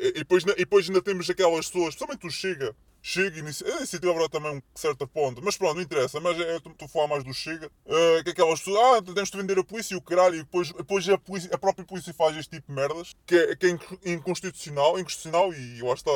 e, 0.00 0.12
depois, 0.12 0.42
e 0.44 0.54
depois 0.54 0.88
ainda 0.88 1.02
temos 1.02 1.28
aquelas 1.28 1.66
pessoas, 1.66 1.94
principalmente 1.94 2.26
o 2.26 2.30
Chega, 2.30 2.76
Chega, 3.06 3.38
inicia... 3.38 3.66
a 3.66 3.76
iniciativa 3.76 4.12
haverá 4.12 4.30
também 4.30 4.56
um 4.56 4.62
certo 4.74 5.06
ponto, 5.06 5.42
mas 5.44 5.58
pronto, 5.58 5.74
não 5.74 5.82
interessa, 5.82 6.18
mas 6.20 6.40
é, 6.40 6.56
estou 6.56 6.72
a 6.80 6.88
falar 6.88 7.08
mais 7.08 7.22
do 7.22 7.34
Chega, 7.34 7.66
uh, 7.66 8.24
que 8.24 8.30
aquelas 8.30 8.60
pessoas, 8.60 8.96
ah, 8.96 9.02
temos 9.02 9.30
de 9.30 9.36
vender 9.36 9.58
a 9.58 9.62
polícia 9.62 9.92
e 9.92 9.96
o 9.98 10.00
caralho, 10.00 10.36
e 10.36 10.38
depois, 10.38 10.72
depois 10.72 11.06
a, 11.10 11.18
polícia, 11.18 11.50
a 11.52 11.58
própria 11.58 11.84
polícia 11.84 12.14
faz 12.14 12.34
este 12.34 12.56
tipo 12.56 12.68
de 12.68 12.74
merdas, 12.74 13.12
que 13.26 13.36
é, 13.36 13.54
que 13.56 13.66
é 13.66 14.10
inconstitucional, 14.10 14.98
inconstitucional 14.98 15.52
e 15.52 15.82
lá 15.82 15.92
está, 15.92 16.10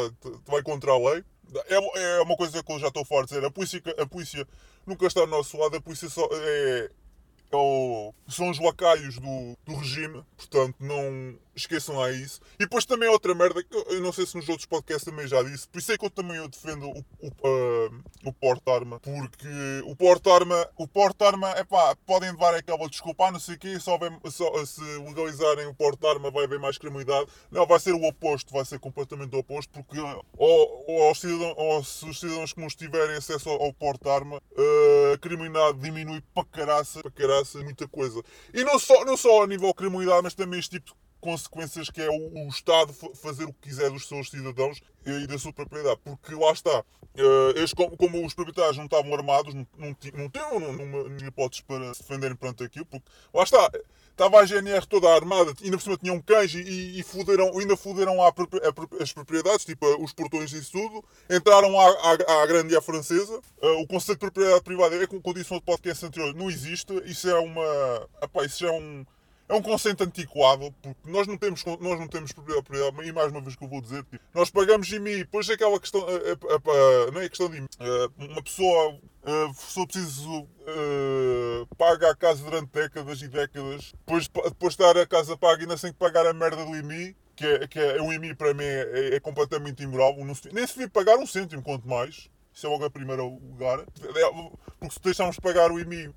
vai 0.46 0.62
contra 0.62 0.90
a 0.92 0.98
lei. 0.98 1.22
É, 1.66 2.16
é 2.16 2.22
uma 2.22 2.36
coisa 2.38 2.62
que 2.62 2.72
eu 2.72 2.78
já 2.78 2.88
estou 2.88 3.04
a 3.18 3.22
dizer, 3.22 3.44
a 3.44 3.50
polícia, 3.50 3.82
a 3.98 4.06
polícia 4.06 4.48
nunca 4.86 5.06
está 5.06 5.20
ao 5.20 5.26
nosso 5.26 5.58
lado, 5.58 5.76
a 5.76 5.80
polícia 5.82 6.08
só 6.08 6.26
é, 6.32 6.90
ou 7.50 8.14
são 8.28 8.50
os 8.50 8.58
lacaios 8.58 9.18
do, 9.18 9.56
do 9.66 9.74
regime, 9.76 10.22
portanto 10.36 10.76
não 10.80 11.38
esqueçam 11.58 11.96
lá 11.96 12.10
isso. 12.10 12.40
E 12.54 12.64
depois 12.64 12.84
também 12.84 13.08
outra 13.08 13.34
merda, 13.34 13.62
que 13.62 13.76
eu 13.76 14.00
não 14.00 14.12
sei 14.12 14.26
se 14.26 14.36
nos 14.36 14.48
outros 14.48 14.66
podcasts 14.66 15.04
também 15.04 15.26
já 15.26 15.42
disse, 15.42 15.68
por 15.68 15.78
isso 15.78 15.92
é 15.92 15.98
que 15.98 16.04
eu 16.04 16.10
também 16.10 16.36
eu 16.36 16.48
defendo 16.48 16.88
o, 16.88 17.04
o, 17.20 17.28
uh, 17.28 18.02
o 18.24 18.32
porte-arma, 18.32 19.00
porque 19.00 19.48
o 19.84 19.94
porte-arma, 19.94 20.68
o 20.76 20.88
porte-arma, 20.88 21.50
é 21.50 21.64
pá, 21.64 21.96
podem 22.06 22.30
levar 22.30 22.54
aquela 22.54 22.88
desculpa, 22.88 23.26
ah, 23.26 23.32
não 23.32 23.40
sei 23.40 23.56
o 23.56 23.58
quê, 23.58 23.78
só, 23.78 23.98
vem, 23.98 24.18
só 24.30 24.64
se 24.64 24.80
legalizarem 24.98 25.66
o 25.66 25.74
porte-arma 25.74 26.30
vai 26.30 26.44
haver 26.44 26.58
mais 26.58 26.78
criminalidade. 26.78 27.28
Não, 27.50 27.66
vai 27.66 27.78
ser 27.78 27.92
o 27.92 28.04
oposto, 28.04 28.52
vai 28.52 28.64
ser 28.64 28.78
completamente 28.78 29.34
o 29.34 29.38
oposto, 29.38 29.70
porque 29.72 29.98
ou, 30.36 30.84
ou, 30.86 31.14
cidadão, 31.14 31.54
ou 31.56 31.84
se 31.84 32.08
os 32.08 32.20
cidadãos 32.20 32.52
comuns 32.52 32.74
tiverem 32.74 33.16
acesso 33.16 33.48
ao, 33.50 33.62
ao 33.62 33.72
porte-arma, 33.72 34.36
uh, 34.36 35.14
a 35.14 35.18
criminalidade 35.18 35.78
diminui 35.78 36.22
para 36.34 36.44
caraça, 36.44 37.00
para 37.00 37.10
caraça, 37.10 37.58
muita 37.60 37.86
coisa. 37.88 38.22
E 38.52 38.64
não 38.64 38.78
só, 38.78 39.04
não 39.04 39.16
só 39.16 39.44
a 39.44 39.46
nível 39.46 39.72
criminalidade, 39.74 40.22
mas 40.22 40.34
também 40.34 40.58
este 40.58 40.78
tipo 40.78 40.90
de 40.90 41.07
consequências 41.20 41.90
que 41.90 42.00
é 42.00 42.08
o, 42.08 42.46
o, 42.46 42.48
Estado 42.48 42.92
fazer 43.14 43.44
o 43.44 43.52
que 43.52 43.68
quiser 43.68 43.90
dos 43.90 44.06
seus 44.06 44.30
cidadãos 44.30 44.80
e 45.04 45.26
da 45.26 45.38
sua 45.38 45.52
propriedade. 45.52 46.00
Porque 46.04 46.34
lá 46.34 46.52
está, 46.52 46.80
uh, 46.80 47.50
eles, 47.56 47.72
como, 47.72 47.96
como, 47.96 48.24
os 48.24 48.34
proprietários 48.34 48.76
não 48.76 48.84
estavam 48.84 49.12
armados, 49.14 49.54
não, 49.54 49.66
não, 49.76 49.96
não 50.14 50.30
tinham 50.30 50.60
nenhuma 50.60 51.28
hipótese 51.28 51.62
para 51.64 51.94
se 51.94 52.02
defenderem 52.02 52.36
perante 52.36 52.64
aquilo, 52.64 52.86
porque 52.86 53.06
lá 53.32 53.42
está, 53.42 53.70
estava 54.10 54.40
a 54.40 54.44
GNR 54.44 54.86
toda 54.86 55.08
armada, 55.14 55.52
ainda 55.62 55.76
por 55.76 55.82
cima 55.82 55.96
tinham 55.96 56.20
cães 56.20 56.54
e, 56.54 56.98
e 56.98 57.02
fuderam, 57.02 57.56
ainda 57.58 57.76
fuderam 57.76 58.16
lá 58.16 58.32
as 59.00 59.12
propriedades, 59.12 59.64
tipo 59.64 59.86
os 60.02 60.12
portões 60.12 60.52
e 60.52 60.58
isso 60.58 60.72
tudo, 60.72 61.04
entraram 61.30 61.78
à, 61.78 61.86
à, 61.86 62.42
à 62.42 62.46
grande 62.46 62.74
e 62.74 62.76
à 62.76 62.82
francesa. 62.82 63.40
Uh, 63.62 63.80
o 63.80 63.86
conceito 63.86 64.18
de 64.18 64.30
propriedade 64.30 64.62
privada 64.62 64.96
é 64.96 65.06
como 65.06 65.22
disse 65.34 65.52
no 65.52 65.62
podcast 65.62 66.04
anterior, 66.04 66.34
não 66.34 66.50
existe, 66.50 66.92
isso 67.04 67.28
é 67.28 67.38
uma. 67.38 68.08
Epá, 68.22 68.44
isso 68.44 68.66
é 68.66 68.72
um 68.72 69.04
é 69.48 69.54
um 69.54 69.62
conceito 69.62 70.04
antiquado, 70.04 70.72
porque 70.82 71.10
nós 71.10 71.26
não 71.26 71.38
temos, 71.38 71.64
nós 71.64 71.98
não 71.98 72.06
temos 72.06 72.32
propriedade, 72.32 73.08
e 73.08 73.12
mais 73.12 73.30
uma 73.30 73.40
vez 73.40 73.56
que 73.56 73.64
eu 73.64 73.68
vou 73.68 73.80
dizer, 73.80 74.04
tipo, 74.04 74.22
nós 74.34 74.50
pagamos 74.50 74.90
IMI, 74.92 75.18
depois 75.18 75.48
é 75.48 75.54
aquela 75.54 75.80
questão, 75.80 76.02
a, 76.02 76.04
a, 76.04 77.08
a, 77.08 77.10
não 77.10 77.20
é 77.20 77.28
questão 77.28 77.48
de 77.48 77.56
IMI, 77.56 77.68
uma 78.18 78.42
pessoa, 78.42 78.98
se 79.54 79.86
preciso, 79.86 80.46
paga 81.78 82.10
a 82.10 82.16
casa 82.16 82.44
durante 82.44 82.70
décadas 82.72 83.22
e 83.22 83.28
décadas, 83.28 83.92
depois, 83.92 84.28
depois 84.28 84.76
de 84.76 84.82
estar 84.82 85.00
a 85.00 85.06
casa 85.06 85.36
paga 85.36 85.62
ainda 85.62 85.78
sem 85.78 85.92
pagar 85.92 86.26
a 86.26 86.34
merda 86.34 86.64
do 86.64 86.76
IMI, 86.76 87.16
que 87.34 87.46
é, 87.46 87.66
que 87.66 87.78
é 87.78 88.02
o 88.02 88.12
IMI 88.12 88.34
para 88.34 88.52
mim 88.52 88.64
é, 88.64 89.14
é 89.14 89.20
completamente 89.20 89.82
imoral, 89.82 90.14
nem 90.16 90.34
se 90.66 90.74
devia 90.74 90.90
pagar 90.90 91.16
um 91.16 91.26
cêntimo, 91.26 91.62
quanto 91.62 91.88
mais, 91.88 92.28
isso 92.52 92.66
é 92.66 92.68
logo 92.68 92.84
a 92.84 92.90
primeira 92.90 93.22
lugar, 93.22 93.82
porque 94.78 94.94
se 94.94 95.00
deixarmos 95.00 95.38
pagar 95.38 95.72
o 95.72 95.80
IMI, 95.80 96.12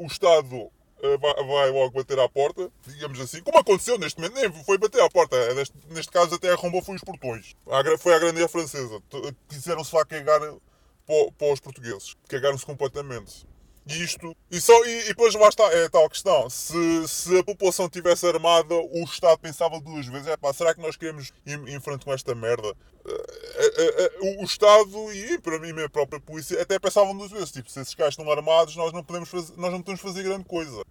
o 0.00 0.06
Estado 0.06 0.70
eh, 1.02 1.18
vai 1.18 1.70
logo 1.70 1.90
bater 1.90 2.18
à 2.20 2.28
porta, 2.28 2.70
digamos 2.86 3.20
assim, 3.20 3.42
como 3.42 3.58
aconteceu 3.58 3.98
neste 3.98 4.20
momento, 4.20 4.34
nem 4.34 4.64
foi 4.64 4.78
bater 4.78 5.02
à 5.02 5.10
porta, 5.10 5.34
é 5.36 5.52
neste, 5.52 5.74
neste 5.90 6.12
caso 6.12 6.36
até 6.36 6.52
arrombou 6.52 6.80
foi 6.80 6.94
os 6.94 7.02
portões. 7.02 7.56
Foi 7.98 8.14
a 8.14 8.18
grande 8.20 8.46
francesa. 8.48 9.02
Quiseram-se 9.48 9.94
lá 9.94 10.04
cagar 10.04 10.40
para, 10.40 11.32
para 11.36 11.52
os 11.52 11.60
portugueses. 11.60 12.14
Cagaram-se 12.28 12.64
completamente. 12.64 13.46
E 13.86 14.02
isto. 14.02 14.36
E, 14.50 14.60
só, 14.60 14.72
e, 14.84 15.00
e 15.00 15.08
depois 15.08 15.34
lá 15.34 15.48
está, 15.48 15.64
é 15.72 15.88
tal 15.88 16.08
questão. 16.08 16.48
Se, 16.48 17.08
se 17.08 17.38
a 17.38 17.44
população 17.44 17.88
tivesse 17.88 18.26
armada, 18.26 18.74
o 18.74 19.02
Estado 19.04 19.38
pensava 19.38 19.80
duas 19.80 20.06
vezes: 20.06 20.28
é 20.28 20.36
pá, 20.36 20.52
será 20.52 20.74
que 20.74 20.80
nós 20.80 20.96
queremos 20.96 21.32
ir 21.44 21.58
em 21.68 21.80
frente 21.80 22.04
com 22.04 22.12
esta 22.12 22.34
merda? 22.34 22.74
É, 23.04 24.04
é, 24.04 24.40
o 24.40 24.44
Estado 24.44 25.12
e 25.12 25.36
para 25.38 25.58
mim 25.58 25.72
a 25.82 25.88
própria 25.88 26.20
polícia 26.20 26.62
até 26.62 26.78
pensavam 26.78 27.16
duas 27.16 27.30
vezes: 27.30 27.50
tipo, 27.50 27.68
se 27.68 27.80
esses 27.80 27.94
caras 27.94 28.12
estão 28.12 28.30
armados, 28.30 28.76
nós 28.76 28.92
não 28.92 29.02
podemos 29.02 29.28
fazer, 29.28 29.54
nós 29.56 29.72
não 29.72 29.80
podemos 29.80 30.00
fazer 30.00 30.22
grande 30.22 30.44
coisa. 30.44 30.82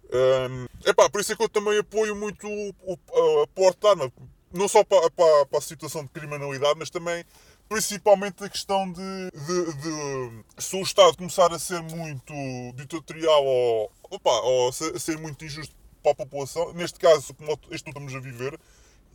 É 0.84 0.92
pá, 0.92 1.08
por 1.08 1.20
isso 1.20 1.32
é 1.32 1.36
que 1.36 1.42
eu 1.42 1.48
também 1.48 1.78
apoio 1.78 2.14
muito 2.14 2.46
o, 2.46 3.42
a 3.42 3.46
porte 3.48 3.80
de 3.80 3.86
arma. 3.88 4.12
Não 4.52 4.68
só 4.68 4.84
para, 4.84 5.10
para, 5.10 5.46
para 5.46 5.58
a 5.58 5.62
situação 5.62 6.02
de 6.02 6.10
criminalidade, 6.10 6.78
mas 6.78 6.90
também 6.90 7.24
principalmente 7.72 8.44
a 8.44 8.50
questão 8.50 8.92
de, 8.92 9.30
de, 9.32 9.72
de, 9.76 10.44
se 10.58 10.76
o 10.76 10.82
Estado 10.82 11.16
começar 11.16 11.50
a 11.54 11.58
ser 11.58 11.80
muito 11.80 12.34
ditatorial 12.74 13.42
ou, 13.46 13.90
opa, 14.10 14.30
ou 14.42 14.70
ser, 14.70 15.00
ser 15.00 15.16
muito 15.16 15.42
injusto 15.42 15.74
para 16.02 16.12
a 16.12 16.14
população, 16.16 16.74
neste 16.74 16.98
caso, 16.98 17.32
como 17.32 17.58
este 17.70 17.88
estamos 17.88 18.14
a 18.14 18.20
viver, 18.20 18.60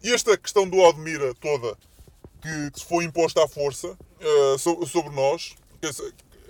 e 0.03 0.11
esta 0.11 0.35
questão 0.35 0.67
do 0.67 0.77
Odmira 0.79 1.35
toda, 1.35 1.77
que, 2.41 2.71
que 2.71 2.83
foi 2.83 3.03
imposta 3.03 3.43
à 3.43 3.47
força 3.47 3.89
uh, 3.89 4.87
sobre 4.87 5.13
nós, 5.13 5.55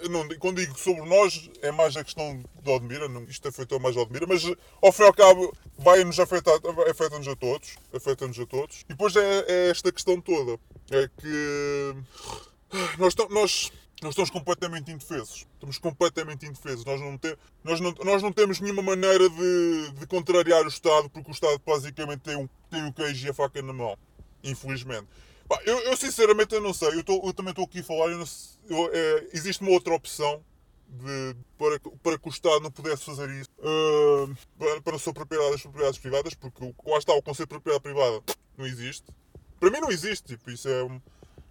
não, 0.10 0.28
quando 0.40 0.58
digo 0.58 0.78
sobre 0.78 1.04
nós, 1.04 1.50
é 1.62 1.72
mais 1.72 1.96
a 1.96 2.04
questão 2.04 2.44
do 2.62 2.72
Odmira, 2.72 3.08
não, 3.08 3.24
isto 3.24 3.48
afetou 3.48 3.80
mais 3.80 3.96
o 3.96 4.02
Odmira, 4.02 4.26
mas 4.28 4.44
ao 4.82 4.92
fim 4.92 5.04
e 5.04 5.06
ao 5.06 5.14
cabo 5.14 5.54
vai-nos 5.78 6.20
afetar, 6.20 6.56
afeta-nos 6.90 7.28
a 7.28 7.36
todos, 7.36 7.76
afeta-nos 7.94 8.40
a 8.40 8.46
todos. 8.46 8.82
E 8.82 8.90
depois 8.90 9.16
é, 9.16 9.46
é, 9.48 9.70
esta 9.70 9.92
questão 9.92 10.20
toda, 10.22 10.60
é 10.92 11.10
que 11.20 11.96
nós, 12.98 13.16
nós, 13.30 13.72
nós 14.02 14.12
estamos 14.12 14.30
completamente 14.30 14.92
indefesos. 14.92 15.46
Estamos 15.54 15.78
completamente 15.78 16.46
indefesos. 16.46 16.86
Nós 16.86 17.02
não, 17.02 17.18
te, 17.18 17.38
nós 17.64 17.80
não, 17.80 17.94
nós 18.04 18.22
não 18.22 18.32
temos 18.32 18.60
nenhuma 18.60 18.82
maneira 18.82 19.30
de, 19.30 19.92
de 19.94 20.08
contrariar 20.08 20.64
o 20.66 20.68
Estado, 20.68 21.10
porque 21.10 21.32
o 21.32 21.34
Estado 21.34 21.60
basicamente 21.66 22.22
tem, 22.22 22.36
um, 22.36 22.48
tem 22.70 22.86
o 22.88 22.94
queijo 22.94 23.26
e 23.26 23.30
a 23.30 23.34
faca 23.34 23.62
na 23.62 23.74
mão. 23.74 23.98
Infelizmente. 24.44 25.08
Eu, 25.66 25.80
eu, 25.80 25.98
sinceramente 25.98 26.54
eu 26.54 26.62
não 26.62 26.74
sei. 26.74 26.90
Eu, 26.90 27.04
tô, 27.04 27.26
eu 27.26 27.34
também 27.34 27.52
estou 27.52 27.66
aqui 27.66 27.80
a 27.80 27.84
falar. 27.84 28.12
Eu 28.12 28.24
eu, 28.70 28.90
é, 28.94 29.28
existe 29.34 29.62
uma 29.62 29.72
outra 29.72 29.94
opção 29.94 30.44
de, 30.88 31.36
para, 31.58 31.80
para 32.02 32.18
que 32.18 32.28
o 32.28 32.32
Estado 32.32 32.62
não 32.62 32.72
pudesse 32.72 33.04
fazer 33.04 33.30
isso 33.30 33.50
uh, 33.60 34.36
para, 34.58 34.82
para 34.82 34.96
a 34.96 35.00
sua 35.00 35.14
propriedade 35.14 35.52
das 35.52 35.62
propriedades 35.62 36.00
privadas, 36.00 36.34
porque 36.34 36.74
lá 36.86 36.98
está 36.98 37.14
o 37.14 37.22
conceito 37.22 37.50
de 37.50 37.62
propriedade 37.62 37.84
privada 37.84 38.24
não 38.58 38.66
existe. 38.66 39.06
Para 39.60 39.72
mim 39.72 39.80
não 39.80 39.92
existe. 39.92 40.36
Tipo, 40.36 40.52
isso 40.52 40.68
é 40.68 40.84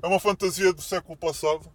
é 0.06 0.08
uma 0.08 0.20
fantasia 0.20 0.72
do 0.72 0.80
século 0.80 1.16
passado. 1.16 1.68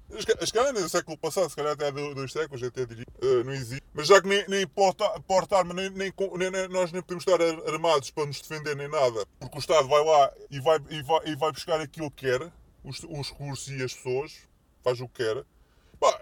Se 0.45 0.53
calhar 0.53 0.71
nem 0.71 0.81
do 0.81 0.89
século 0.89 1.17
passado, 1.17 1.49
se 1.49 1.55
calhar 1.55 1.73
até 1.73 1.91
dois 1.91 2.31
séculos, 2.31 2.63
até 2.63 2.85
diria. 2.85 3.05
Uh, 3.21 3.43
não 3.43 3.51
existe. 3.51 3.83
Mas 3.93 4.07
já 4.07 4.21
que 4.21 4.27
nem, 4.27 4.47
nem 4.47 4.65
porta-arma, 4.65 5.73
nem, 5.73 5.89
nem, 5.89 6.13
nem, 6.37 6.67
nós 6.69 6.93
nem 6.93 7.01
podemos 7.01 7.27
estar 7.27 7.41
armados 7.71 8.09
para 8.09 8.25
nos 8.25 8.39
defender 8.39 8.73
nem 8.75 8.87
nada, 8.87 9.25
porque 9.37 9.57
o 9.57 9.59
Estado 9.59 9.87
vai 9.87 10.03
lá 10.03 10.31
e 10.49 10.59
vai, 10.61 10.79
e 10.89 11.03
vai, 11.03 11.19
e 11.25 11.35
vai 11.35 11.51
buscar 11.51 11.81
aquilo 11.81 12.09
que 12.09 12.25
quer, 12.25 12.51
os, 12.85 13.03
os 13.03 13.29
recursos 13.31 13.67
e 13.67 13.83
as 13.83 13.93
pessoas, 13.93 14.33
faz 14.81 15.01
o 15.01 15.09
que 15.09 15.23
quer. 15.23 15.43
Bah, 15.99 16.21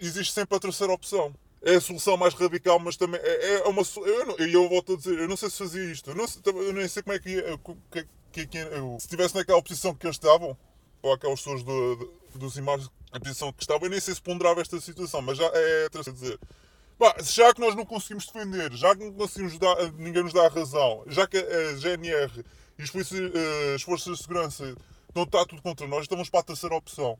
existe 0.00 0.32
sempre 0.32 0.56
a 0.56 0.60
terceira 0.60 0.92
opção 0.92 1.34
é 1.62 1.74
a 1.74 1.80
solução 1.80 2.16
mais 2.16 2.32
radical, 2.34 2.78
mas 2.78 2.96
também 2.96 3.20
é, 3.20 3.54
é 3.54 3.62
uma. 3.64 3.82
Eu, 3.96 4.26
não, 4.26 4.36
eu 4.36 4.68
volto 4.68 4.92
a 4.92 4.96
dizer, 4.96 5.18
eu 5.18 5.26
não 5.26 5.36
sei 5.36 5.50
se 5.50 5.58
fazia 5.58 5.90
isto, 5.90 6.10
eu, 6.10 6.14
não, 6.14 6.62
eu 6.62 6.72
nem 6.72 6.86
sei 6.86 7.02
como 7.02 7.16
é 7.16 7.18
que 7.18 7.30
ia. 7.30 7.58
Que, 7.90 8.06
que, 8.30 8.46
que, 8.46 8.58
eu, 8.58 8.96
se 9.00 9.06
estivesse 9.06 9.34
naquela 9.34 9.60
posição 9.60 9.94
que 9.94 10.06
eles 10.06 10.16
estavam, 10.16 10.56
ou 11.06 11.14
aquelas 11.14 11.40
pessoas 11.40 11.62
do, 11.62 11.96
do, 11.96 12.38
dos 12.38 12.56
imagens, 12.56 12.90
a 13.12 13.20
posição 13.20 13.52
que 13.52 13.62
estavam, 13.62 13.86
eu 13.86 13.90
nem 13.90 14.00
sei 14.00 14.14
se 14.14 14.22
ponderava 14.22 14.60
esta 14.60 14.80
situação, 14.80 15.22
mas 15.22 15.38
já 15.38 15.46
é 15.46 15.86
a 15.86 16.12
dizer. 16.12 16.38
Bah, 16.98 17.14
já 17.22 17.52
que 17.52 17.60
nós 17.60 17.74
não 17.74 17.84
conseguimos 17.84 18.26
defender, 18.26 18.72
já 18.72 18.94
que 18.96 19.04
não 19.04 19.12
conseguimos 19.12 19.58
dar, 19.58 19.92
ninguém 19.92 20.22
nos 20.22 20.32
dá 20.32 20.46
a 20.46 20.48
razão, 20.48 21.04
já 21.06 21.26
que 21.26 21.36
a 21.36 21.76
GNR 21.76 22.44
e 22.78 22.82
as, 22.82 22.94
eh, 22.94 23.74
as 23.74 23.82
forças 23.82 24.16
de 24.16 24.22
segurança 24.22 24.74
não 25.14 25.24
está 25.24 25.44
tudo 25.44 25.62
contra 25.62 25.86
nós, 25.86 26.02
estamos 26.02 26.30
para 26.30 26.40
a 26.40 26.44
terceira 26.44 26.74
opção. 26.74 27.18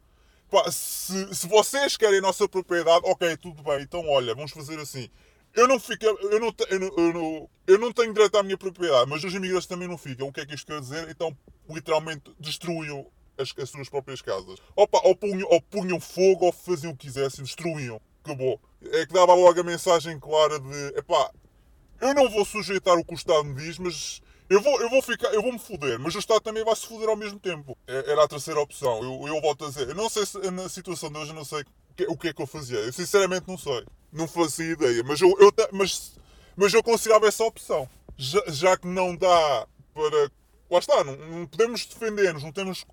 Se, 0.70 1.34
se 1.34 1.46
vocês 1.48 1.96
querem 1.96 2.18
a 2.18 2.22
nossa 2.22 2.48
propriedade, 2.48 3.02
ok, 3.04 3.36
tudo 3.36 3.62
bem, 3.62 3.82
então 3.82 4.06
olha, 4.08 4.34
vamos 4.34 4.52
fazer 4.52 4.78
assim. 4.78 5.10
Eu 5.54 5.66
não, 5.66 5.80
fico, 5.80 6.04
eu, 6.04 6.40
não, 6.40 6.54
eu, 6.70 6.80
não, 6.80 6.92
eu, 6.96 7.12
não, 7.12 7.50
eu 7.66 7.78
não 7.78 7.92
tenho 7.92 8.12
direito 8.12 8.36
à 8.36 8.42
minha 8.42 8.58
propriedade, 8.58 9.08
mas 9.08 9.24
os 9.24 9.34
imigrantes 9.34 9.66
também 9.66 9.88
não 9.88 9.96
ficam. 9.96 10.28
O 10.28 10.32
que 10.32 10.40
é 10.40 10.46
que 10.46 10.54
isto 10.54 10.66
quer 10.66 10.80
dizer? 10.80 11.08
Então, 11.08 11.36
literalmente, 11.68 12.30
destruíam 12.38 13.06
as, 13.38 13.52
as 13.58 13.70
suas 13.70 13.88
próprias 13.88 14.22
casas. 14.22 14.58
Opa, 14.74 15.00
ou, 15.04 15.16
punham, 15.16 15.48
ou 15.50 15.60
punham 15.60 16.00
fogo, 16.00 16.46
ou 16.46 16.52
faziam 16.52 16.92
o 16.92 16.96
que 16.96 17.06
quisessem, 17.06 17.44
destruíam. 17.44 18.00
Acabou. 18.24 18.60
É 18.92 19.06
que 19.06 19.12
dava 19.12 19.34
logo 19.34 19.60
a 19.60 19.64
mensagem 19.64 20.18
clara 20.18 20.58
de: 20.58 20.98
epá, 20.98 21.30
eu 22.00 22.14
não 22.14 22.28
vou 22.28 22.44
sujeitar 22.44 22.96
o 22.96 23.04
que 23.04 23.14
o 23.14 23.16
Estado 23.16 23.44
me 23.44 23.54
diz, 23.54 23.78
mas 23.78 24.20
eu 24.48 24.60
vou, 24.60 24.80
eu 24.80 24.88
vou 24.88 25.02
ficar, 25.02 25.32
eu 25.34 25.42
vou 25.42 25.52
me 25.52 25.58
foder, 25.58 25.98
mas 25.98 26.14
o 26.14 26.18
Estado 26.18 26.40
também 26.40 26.64
vai 26.64 26.76
se 26.76 26.86
foder 26.86 27.08
ao 27.08 27.16
mesmo 27.16 27.38
tempo. 27.38 27.76
É, 27.86 28.12
era 28.12 28.24
a 28.24 28.28
terceira 28.28 28.60
opção. 28.60 29.02
Eu, 29.02 29.26
eu 29.26 29.40
volto 29.40 29.64
a 29.64 29.68
dizer, 29.68 29.88
eu 29.88 29.94
não 29.94 30.08
sei 30.08 30.24
se 30.24 30.38
na 30.50 30.68
situação 30.68 31.10
de 31.10 31.18
hoje 31.18 31.30
eu 31.30 31.34
não 31.34 31.44
sei 31.44 31.64
o 32.08 32.16
que 32.16 32.28
é 32.28 32.32
que 32.32 32.42
eu 32.42 32.46
fazia. 32.46 32.78
Eu 32.78 32.92
sinceramente 32.92 33.48
não 33.48 33.58
sei. 33.58 33.84
Não 34.12 34.28
fazia 34.28 34.72
ideia. 34.72 35.02
Mas 35.04 35.20
eu, 35.20 35.34
eu 35.40 35.52
mas, 35.72 36.12
mas 36.56 36.72
eu 36.72 36.82
considerava 36.82 37.26
essa 37.26 37.44
opção. 37.44 37.88
Já, 38.16 38.42
já 38.48 38.76
que 38.76 38.86
não 38.86 39.16
dá 39.16 39.66
para. 39.92 40.30
Lá 40.70 40.78
está, 40.78 41.04
não, 41.04 41.16
não 41.16 41.46
podemos 41.46 41.86
defender-nos, 41.86 42.42
não 42.42 42.52
temos. 42.52 42.84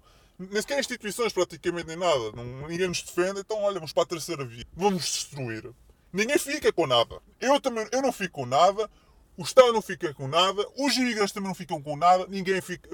Nem 0.50 0.62
sequer 0.62 0.80
instituições 0.80 1.34
praticamente 1.34 1.88
nem 1.88 1.98
nada. 1.98 2.32
Não, 2.36 2.68
ninguém 2.68 2.88
nos 2.88 3.02
defende, 3.02 3.40
então 3.40 3.62
olha, 3.62 3.76
vamos 3.76 3.94
para 3.94 4.04
a 4.04 4.08
terceira 4.08 4.46
via. 4.46 4.66
Vamos 4.74 5.04
destruir. 5.04 5.70
Ninguém 6.12 6.38
fica 6.38 6.72
com 6.72 6.86
nada. 6.86 7.22
Eu 7.40 7.60
também 7.60 7.88
eu 7.92 8.02
não 8.02 8.12
fico 8.12 8.42
com 8.42 8.46
nada. 8.46 8.90
O 9.36 9.42
Estado 9.42 9.74
não 9.74 9.82
fica 9.82 10.14
com 10.14 10.28
nada, 10.28 10.64
os 10.78 10.96
imigrantes 10.96 11.34
também 11.34 11.48
não 11.48 11.56
ficam 11.56 11.82
com 11.82 11.98
nada, 11.98 12.28
ninguém 12.30 12.62
fica, 12.62 12.88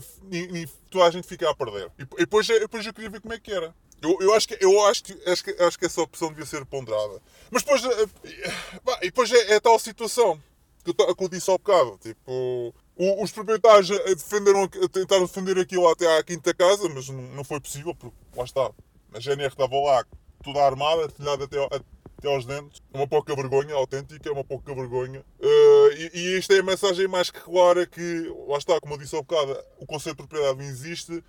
toda 0.89 1.03
a 1.03 1.11
gente 1.11 1.27
fica 1.27 1.49
a 1.49 1.53
perder. 1.53 1.91
E 1.99 2.05
depois, 2.05 2.47
depois 2.47 2.85
eu 2.85 2.93
queria 2.93 3.09
ver 3.09 3.19
como 3.19 3.33
é 3.33 3.39
que 3.39 3.51
era. 3.51 3.75
Eu, 4.01 4.17
eu, 4.21 4.33
acho, 4.33 4.47
que, 4.47 4.57
eu 4.61 4.85
acho, 4.85 5.03
que, 5.03 5.29
acho, 5.29 5.43
que, 5.43 5.51
acho 5.61 5.77
que 5.77 5.85
essa 5.85 6.01
opção 6.01 6.29
devia 6.29 6.45
ser 6.45 6.65
ponderada. 6.65 7.21
Mas 7.51 7.63
depois, 7.63 7.83
eh, 7.83 8.99
e 9.01 9.05
depois 9.07 9.29
é, 9.31 9.55
é 9.55 9.59
tal 9.59 9.77
situação 9.77 10.41
que 10.83 10.91
eu, 10.91 11.15
que 11.15 11.23
eu 11.25 11.27
disse 11.27 11.49
ao 11.49 11.57
bocado. 11.57 11.99
Tipo, 12.01 12.73
os 12.99 13.31
proprietários 13.31 13.87
defenderam, 13.87 14.67
tentaram 14.67 15.25
defender 15.25 15.57
aquilo 15.57 15.87
até 15.87 16.17
à 16.17 16.23
quinta 16.23 16.53
casa, 16.53 16.89
mas 16.89 17.07
não, 17.07 17.43
foi 17.45 17.59
possível, 17.61 17.95
porque 17.95 18.15
lá 18.35 18.43
está. 18.43 18.71
A 19.13 19.19
GNR 19.19 19.47
estava 19.47 19.73
lá 19.79 20.05
toda 20.43 20.61
armada, 20.61 21.03
artilhada 21.03 21.45
até, 21.45 21.57
até 21.63 22.27
aos 22.27 22.45
dentes. 22.45 22.81
Uma 22.93 23.07
pouca 23.07 23.33
vergonha, 23.33 23.73
autêntica, 23.73 24.31
uma 24.31 24.43
pouca 24.43 24.75
vergonha. 24.75 25.23
Uh, 25.39 25.93
e, 25.93 26.11
e 26.13 26.37
isto 26.37 26.51
é 26.51 26.59
a 26.59 26.63
mensagem 26.63 27.07
mais 27.07 27.31
que 27.31 27.39
clara 27.39 27.85
que, 27.85 28.33
lá 28.47 28.57
está, 28.57 28.79
como 28.81 28.95
eu 28.95 28.97
disse 28.97 29.15
ao 29.15 29.23
bocado, 29.23 29.57
o 29.79 29.85
conceito 29.85 30.21
de 30.21 30.27
propriedade 30.27 30.59
não 30.59 30.65
existe 30.65 31.23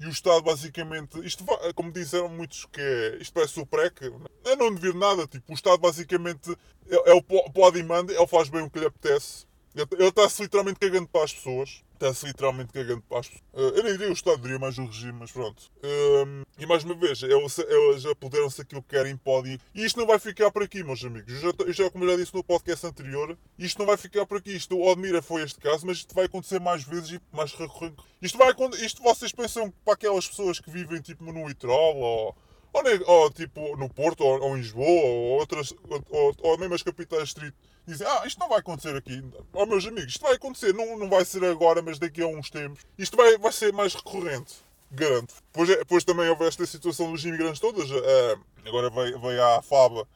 e 0.00 0.06
o 0.06 0.10
Estado 0.10 0.42
basicamente, 0.42 1.24
isto 1.24 1.44
como 1.74 1.92
disseram 1.92 2.28
muitos 2.28 2.66
que 2.66 2.80
é, 2.80 3.16
isto 3.20 3.32
parece 3.32 3.60
o 3.60 3.66
PREC, 3.66 4.12
é 4.44 4.56
não 4.56 4.74
devir 4.74 4.94
nada, 4.94 5.26
tipo, 5.26 5.52
o 5.52 5.54
Estado 5.54 5.78
basicamente 5.78 6.50
é, 6.88 7.12
é 7.12 7.14
o 7.14 7.22
pode 7.22 7.78
e 7.78 7.82
manda, 7.82 8.12
ele 8.12 8.26
faz 8.26 8.48
bem 8.48 8.62
o 8.62 8.70
que 8.70 8.80
lhe 8.80 8.86
apetece, 8.86 9.46
ele 9.74 10.08
está-se 10.08 10.42
literalmente 10.42 10.78
cagando 10.78 11.08
para 11.08 11.24
as 11.24 11.32
pessoas. 11.32 11.82
Está-se 11.94 12.26
literalmente 12.26 12.72
cagando 12.72 13.02
para 13.02 13.20
as 13.20 13.28
pessoas. 13.28 13.44
Uh, 13.52 13.76
eu 13.76 13.82
nem 13.82 13.92
diria 13.92 14.10
o 14.10 14.12
Estado, 14.12 14.40
diria 14.40 14.58
mais 14.58 14.78
o 14.78 14.84
regime, 14.84 15.18
mas 15.18 15.32
pronto. 15.32 15.62
Uh, 15.78 16.44
e 16.58 16.66
mais 16.66 16.84
uma 16.84 16.94
vez, 16.94 17.22
eles, 17.22 17.58
eles 17.58 18.06
apoderam-se 18.06 18.60
aquilo 18.60 18.82
que 18.82 18.90
querem, 18.90 19.16
podem. 19.16 19.58
E 19.74 19.84
isto 19.84 19.98
não 19.98 20.06
vai 20.06 20.18
ficar 20.18 20.50
por 20.52 20.62
aqui, 20.62 20.84
meus 20.84 21.04
amigos. 21.04 21.32
Eu 21.32 21.40
já, 21.40 21.52
eu 21.66 21.72
já, 21.72 21.90
como 21.90 22.08
já 22.08 22.16
disse 22.16 22.34
no 22.34 22.44
podcast 22.44 22.86
anterior, 22.86 23.36
isto 23.58 23.78
não 23.78 23.86
vai 23.86 23.96
ficar 23.96 24.26
por 24.26 24.38
aqui. 24.38 24.54
Isto, 24.54 24.76
o 24.76 24.86
Odmira 24.86 25.20
foi 25.20 25.42
este 25.42 25.58
caso, 25.58 25.86
mas 25.86 25.98
isto 25.98 26.14
vai 26.14 26.26
acontecer 26.26 26.60
mais 26.60 26.84
vezes 26.84 27.12
e 27.12 27.20
mais 27.32 27.52
recorrente. 27.52 27.96
Isto, 28.22 28.38
vai, 28.38 28.54
isto 28.80 29.02
vocês 29.02 29.32
pensam 29.32 29.72
para 29.84 29.94
aquelas 29.94 30.28
pessoas 30.28 30.60
que 30.60 30.70
vivem 30.70 31.00
tipo 31.00 31.24
no 31.24 31.50
Itrol 31.50 31.96
ou 31.96 32.36
ou, 32.74 32.82
ou, 33.06 33.30
tipo 33.30 33.76
no 33.76 33.88
Porto, 33.88 34.24
ou, 34.24 34.42
ou 34.42 34.56
em 34.56 34.60
Lisboa, 34.60 34.84
ou 35.04 35.38
outras, 35.38 35.72
ou, 36.10 36.34
ou 36.42 36.58
mesmo 36.58 36.74
as 36.74 36.82
capitais 36.82 37.24
distrito, 37.24 37.56
dizem, 37.86 38.06
ah, 38.06 38.26
isto 38.26 38.40
não 38.40 38.48
vai 38.48 38.58
acontecer 38.58 38.96
aqui. 38.96 39.22
Oh, 39.52 39.64
meus 39.64 39.86
amigos, 39.86 40.12
isto 40.12 40.22
vai 40.22 40.34
acontecer, 40.34 40.74
não, 40.74 40.98
não 40.98 41.08
vai 41.08 41.24
ser 41.24 41.44
agora, 41.44 41.80
mas 41.80 41.98
daqui 41.98 42.20
a 42.20 42.26
uns 42.26 42.50
tempos. 42.50 42.84
Isto 42.98 43.16
vai, 43.16 43.38
vai 43.38 43.52
ser 43.52 43.72
mais 43.72 43.94
recorrente, 43.94 44.54
garanto. 44.90 45.34
Depois, 45.52 45.68
depois 45.68 46.04
também 46.04 46.28
houve 46.28 46.44
esta 46.46 46.66
situação 46.66 47.12
dos 47.12 47.24
imigrantes 47.24 47.60
todas, 47.60 47.88
uh, 47.90 48.40
agora 48.66 48.90
veio, 48.90 49.20
veio 49.20 49.42
à 49.44 49.62
Faba, 49.62 50.06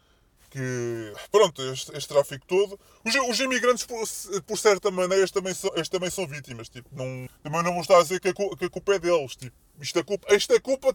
que, 0.50 1.12
pronto, 1.31 1.62
este, 1.62 1.97
este 1.97 2.09
tráfico 2.09 2.45
todo. 2.47 2.78
Os, 3.05 3.14
os 3.14 3.40
imigrantes, 3.40 3.85
por, 3.85 4.05
por 4.43 4.59
certa 4.59 4.90
maneira, 4.90 5.17
eles 5.17 5.31
também 5.31 5.55
são, 5.55 5.71
eles 5.75 5.88
também 5.88 6.11
são 6.11 6.26
vítimas. 6.26 6.69
Tipo, 6.69 6.88
não, 6.93 7.28
também 7.43 7.62
não 7.62 7.73
vou 7.73 7.83
estar 7.83 7.99
a 7.99 8.02
dizer 8.02 8.21
que 8.21 8.28
a, 8.28 8.35
que 8.35 8.64
a 8.64 8.71
culpa 8.71 8.95
é 8.95 8.99
deles. 8.99 9.37
Tipo, 9.37 9.57
isto 9.81 9.99
a 9.99 10.05
culpa, 10.05 10.26
esta 10.35 10.57
a 10.57 10.61
culpa, 10.61 10.88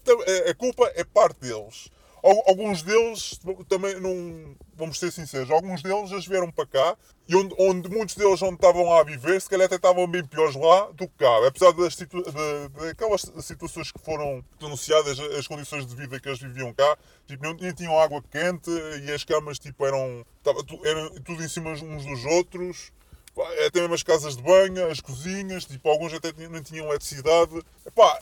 a 0.49 0.53
culpa 0.55 0.91
é 0.95 1.03
parte 1.03 1.39
deles. 1.41 1.89
Alguns 2.23 2.81
deles 2.83 3.37
também 3.67 3.99
não. 3.99 4.55
Vamos 4.75 4.97
ser 4.97 5.11
sinceros, 5.11 5.51
alguns 5.51 5.83
deles 5.83 6.09
já 6.09 6.17
vieram 6.19 6.49
para 6.49 6.65
cá 6.65 6.97
e 7.27 7.35
onde, 7.35 7.53
onde 7.59 7.89
muitos 7.89 8.15
deles 8.15 8.41
onde 8.41 8.55
estavam 8.55 8.85
lá 8.85 9.01
a 9.01 9.03
viver, 9.03 9.39
se 9.39 9.49
calhar 9.49 9.65
até 9.65 9.75
estavam 9.75 10.07
bem 10.07 10.25
piores 10.25 10.55
lá 10.55 10.89
do 10.91 11.07
que 11.07 11.13
cá. 11.17 11.47
Apesar 11.47 11.71
das 11.73 11.95
situ, 11.95 12.23
de, 12.23 12.69
de, 12.69 12.89
aquelas 12.89 13.21
situações 13.41 13.91
que 13.91 13.99
foram 13.99 14.43
denunciadas, 14.59 15.19
as 15.19 15.47
condições 15.47 15.85
de 15.85 15.95
vida 15.95 16.19
que 16.19 16.27
eles 16.27 16.39
viviam 16.39 16.73
cá, 16.73 16.97
tipo, 17.27 17.43
nem, 17.43 17.55
nem 17.55 17.73
tinham 17.73 17.99
água 17.99 18.23
quente 18.31 18.71
e 19.05 19.11
as 19.11 19.23
camas 19.23 19.59
tipo, 19.59 19.85
eram, 19.85 20.25
eram 20.85 21.09
tudo 21.23 21.43
em 21.43 21.47
cima 21.47 21.71
uns 21.71 22.05
dos 22.05 22.25
outros 22.25 22.91
até 23.65 23.81
mesmo 23.81 23.95
as 23.95 24.03
casas 24.03 24.35
de 24.37 24.43
banho, 24.43 24.89
as 24.89 25.01
cozinhas, 25.01 25.65
tipo, 25.65 25.89
alguns 25.89 26.13
até 26.13 26.31
não 26.47 26.61
tinham 26.61 26.87
eletricidade. 26.87 27.61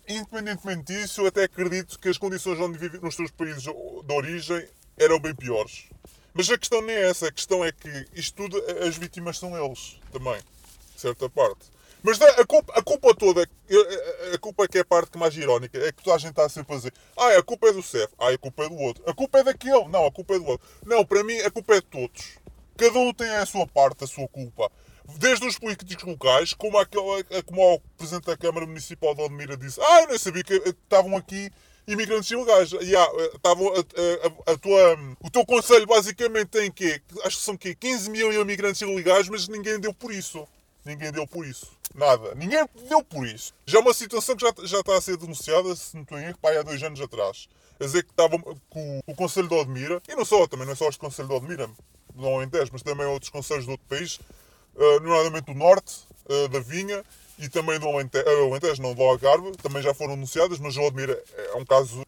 Independentemente 0.08 0.94
disso, 0.94 1.22
eu 1.22 1.28
até 1.28 1.44
acredito 1.44 2.00
que 2.00 2.10
as 2.10 2.18
condições 2.18 2.60
onde 2.60 2.78
vivem 2.78 3.02
nos 3.02 3.16
seus 3.16 3.32
países 3.32 3.64
de 3.64 4.14
origem 4.14 4.68
eram 4.98 5.20
bem 5.20 5.36
piores. 5.36 5.86
Mas 6.34 6.50
a 6.50 6.58
questão 6.58 6.82
nem 6.82 6.96
é 6.96 7.10
essa, 7.10 7.28
a 7.28 7.32
questão 7.32 7.64
é 7.64 7.72
que 7.72 8.08
isto 8.14 8.36
tudo, 8.36 8.58
as 8.88 8.96
vítimas 8.98 9.38
são 9.38 9.58
eles 9.58 10.00
também, 10.12 10.40
de 10.96 11.02
certa 11.02 11.30
parte. 11.30 11.70
Mas 12.04 12.20
a 12.20 12.46
culpa, 12.46 12.74
a 12.76 12.82
culpa 12.82 13.14
toda, 13.14 13.48
a 14.34 14.38
culpa 14.40 14.68
que 14.68 14.80
é 14.80 14.82
a 14.82 14.86
parte 14.86 15.18
mais 15.18 15.36
irónica, 15.38 15.78
é 15.78 15.92
que 15.92 16.04
toda 16.04 16.16
a 16.16 16.20
gente 16.20 16.32
está 16.32 16.50
sempre 16.50 16.74
a 16.74 16.78
dizer 16.78 16.94
ah, 17.16 17.38
a 17.38 17.44
culpa 17.44 17.68
é 17.68 17.74
do 17.74 17.84
CEF, 17.84 18.12
ah, 18.18 18.30
a 18.30 18.38
culpa 18.38 18.64
é 18.64 18.70
do 18.70 18.76
outro, 18.76 19.04
a 19.06 19.14
culpa 19.14 19.40
é 19.40 19.44
daquele, 19.44 19.88
não, 19.88 20.06
a 20.06 20.12
culpa 20.12 20.34
é 20.34 20.40
do 20.40 20.46
outro. 20.48 20.68
Não, 20.84 21.06
para 21.06 21.24
mim 21.24 21.38
a 21.42 21.52
culpa 21.52 21.76
é 21.76 21.82
de 21.82 21.88
todos. 21.88 22.40
Cada 22.76 22.98
um 22.98 23.14
tem 23.14 23.30
a 23.30 23.46
sua 23.46 23.68
parte, 23.68 24.04
a 24.04 24.08
sua 24.08 24.28
culpa. 24.28 24.72
Desde 25.18 25.46
os 25.46 25.58
políticos 25.58 26.04
locais, 26.04 26.54
como, 26.54 26.78
aquele, 26.78 27.24
como 27.46 27.76
o 27.76 27.80
Presidente 27.98 28.26
da 28.26 28.38
Câmara 28.38 28.66
Municipal 28.66 29.16
de 29.16 29.22
Odmira 29.22 29.58
disse, 29.58 29.80
ah, 29.82 30.02
eu 30.02 30.08
nem 30.10 30.18
sabia 30.18 30.44
que 30.44 30.54
estavam 30.54 31.16
aqui 31.18 31.52
imigrantes 31.88 32.30
ilegais. 32.32 32.72
Yeah, 32.72 33.12
estavam 33.34 33.68
a, 33.70 33.80
a, 33.80 34.54
a, 34.54 34.58
tua, 34.58 35.00
o 35.20 35.30
teu 35.30 35.46
conselho 35.46 35.86
basicamente 35.86 36.48
tem 36.48 36.72
quê? 36.72 37.02
Acho 37.24 37.38
que 37.38 37.44
são 37.44 37.58
quê? 37.58 37.76
15 37.76 38.10
mil 38.10 38.32
imigrantes 38.34 38.82
ilegais, 38.82 39.28
mas 39.28 39.48
ninguém 39.48 39.80
deu 39.80 39.94
por 39.94 40.14
isso. 40.14 40.48
Ninguém 40.86 41.12
deu 41.12 41.28
por 41.28 41.46
isso. 41.46 41.68
Nada. 41.94 42.34
Ninguém 42.36 42.66
deu 42.88 43.04
por 43.04 43.28
isso. 43.28 43.54
Já 43.66 43.80
é 43.80 43.82
uma 43.82 43.94
situação 43.94 44.36
que 44.36 44.46
já, 44.46 44.54
já 44.66 44.80
está 44.80 44.98
a 44.98 45.02
ser 45.02 45.18
denunciada, 45.18 45.76
se 45.76 45.96
não 45.96 46.04
estou 46.04 46.18
em 46.18 46.26
erro, 46.26 46.38
há 46.44 46.62
dois 46.62 46.82
anos 46.82 47.02
atrás. 47.02 47.48
A 47.80 47.84
dizer 47.84 48.04
que 48.04 48.12
estava 48.12 48.38
com 48.70 49.00
o 49.06 49.16
Conselho 49.16 49.48
de 49.48 49.56
Odmira, 49.56 50.02
e 50.08 50.16
não 50.16 50.24
só, 50.24 50.48
também 50.48 50.66
não 50.66 50.74
é 50.74 50.76
só 50.76 50.88
este 50.88 51.00
Conselho 51.00 51.28
de 51.28 51.34
Odmira, 51.34 51.70
do 52.14 52.28
Alentejo, 52.28 52.70
mas 52.74 52.84
também 52.84 53.06
outros 53.06 53.30
conselhos 53.30 53.66
do 53.66 53.72
outro 53.72 53.88
país, 53.88 54.20
uh, 54.76 55.00
nomeadamente 55.00 55.52
o 55.52 55.54
Norte, 55.54 56.08
uh, 56.26 56.48
da 56.50 56.60
Vinha, 56.60 57.04
e 57.38 57.50
também 57.50 57.80
do 57.80 57.88
Alentejo, 57.88 58.26
uh, 58.26 58.52
Alentejo, 58.52 58.82
não 58.82 58.94
do 58.94 59.02
Algarve, 59.02 59.52
também 59.58 59.82
já 59.82 59.94
foram 59.94 60.14
anunciadas, 60.14 60.60
mas 60.60 60.78
o 60.78 60.82
Odmira 60.82 61.22
é 61.36 61.56
um 61.56 61.66
caso 61.66 62.06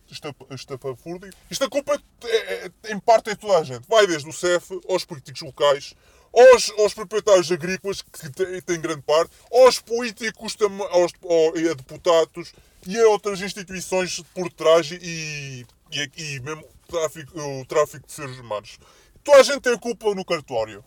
estapafúrdio. 0.52 1.34
Isto 1.50 1.64
a 1.64 1.70
culpa, 1.70 2.00
é, 2.24 2.72
é, 2.86 2.92
em 2.94 3.00
parte, 3.00 3.32
é 3.32 3.36
toda 3.36 3.58
a 3.58 3.64
gente. 3.64 3.88
Vai 3.90 4.06
desde 4.06 4.30
o 4.30 4.34
CEF 4.34 4.80
aos 4.88 5.04
políticos 5.06 5.42
locais, 5.42 5.96
aos, 6.32 6.70
aos 6.78 6.94
proprietários 6.94 7.52
agrícolas, 7.52 8.02
que 8.02 8.62
têm 8.62 8.80
grande 8.80 9.02
parte, 9.02 9.32
aos 9.52 9.80
políticos, 9.80 10.56
aos, 10.92 11.14
aos, 11.24 11.72
a 11.72 11.74
deputados 11.74 12.54
e 12.86 13.00
a 13.00 13.08
outras 13.10 13.42
instituições 13.42 14.22
por 14.34 14.52
trás 14.52 14.92
e, 14.92 15.66
e, 15.92 16.12
e 16.18 16.40
mesmo 16.42 16.64
tráfico, 16.88 17.40
o 17.40 17.66
tráfico 17.66 18.06
de 18.06 18.14
seres 18.14 18.38
humanos. 18.38 18.78
Toda 19.24 19.40
a 19.40 19.44
gente 19.44 19.62
tem 19.62 19.78
culpa 19.78 20.14
no 20.14 20.26
cartório. 20.26 20.84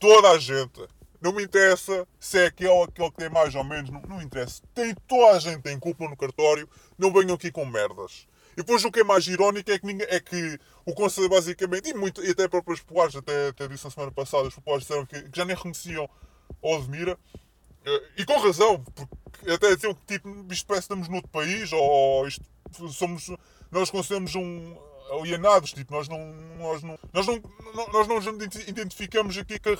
Toda 0.00 0.30
a 0.30 0.38
gente. 0.38 0.80
Não 1.24 1.32
me 1.32 1.42
interessa 1.42 2.06
se 2.20 2.38
é 2.38 2.46
aquele 2.48 2.68
ou 2.68 2.84
aquele 2.84 3.10
que 3.10 3.16
tem 3.16 3.30
mais 3.30 3.54
ou 3.54 3.64
menos, 3.64 3.88
não, 3.88 4.02
não 4.02 4.20
interessa. 4.20 4.60
Tem, 4.74 4.94
toda 5.08 5.34
a 5.34 5.38
gente 5.38 5.62
tem 5.62 5.80
culpa 5.80 6.06
no 6.06 6.14
cartório. 6.14 6.68
Não 6.98 7.10
venham 7.10 7.34
aqui 7.34 7.50
com 7.50 7.64
merdas. 7.64 8.28
E 8.52 8.56
depois 8.56 8.84
o 8.84 8.92
que 8.92 9.00
é 9.00 9.04
mais 9.04 9.26
irónico 9.26 9.70
é 9.70 9.78
que, 9.78 9.86
ninguém, 9.86 10.06
é 10.10 10.20
que 10.20 10.60
o 10.84 10.92
Conselho 10.92 11.30
basicamente, 11.30 11.88
e, 11.88 11.94
muito, 11.94 12.22
e 12.22 12.30
até 12.30 12.46
próprios 12.46 12.82
populares, 12.82 13.16
até, 13.16 13.48
até 13.48 13.66
disse 13.66 13.86
na 13.86 13.90
semana 13.90 14.12
passada, 14.12 14.48
os 14.48 14.54
populares 14.54 14.84
disseram 14.86 15.06
que, 15.06 15.22
que 15.22 15.34
já 15.34 15.46
nem 15.46 15.56
reconheciam 15.56 16.06
Odmira, 16.60 17.18
eh, 17.86 18.02
e 18.18 18.24
com 18.26 18.38
razão, 18.38 18.84
porque 18.84 19.50
até 19.50 19.74
diziam 19.74 19.94
que 19.94 20.04
tipo, 20.04 20.28
isto 20.50 20.66
parece 20.66 20.86
que 20.86 20.94
estamos 20.94 21.08
noutro 21.08 21.30
país, 21.30 21.72
ou 21.72 22.28
isto 22.28 22.44
somos, 22.92 23.30
nós 23.70 23.90
consideramos 23.90 24.34
um 24.34 24.76
alienados, 25.10 25.72
tipo, 25.72 25.92
nós 25.92 26.08
não, 26.08 26.18
nós 26.58 26.82
não, 26.82 26.98
nós 27.12 27.26
não, 27.26 27.42
nós 27.92 28.08
não 28.08 28.20
nos 28.20 28.68
identificamos 28.68 29.36
aqui 29.36 29.58
com, 29.58 29.76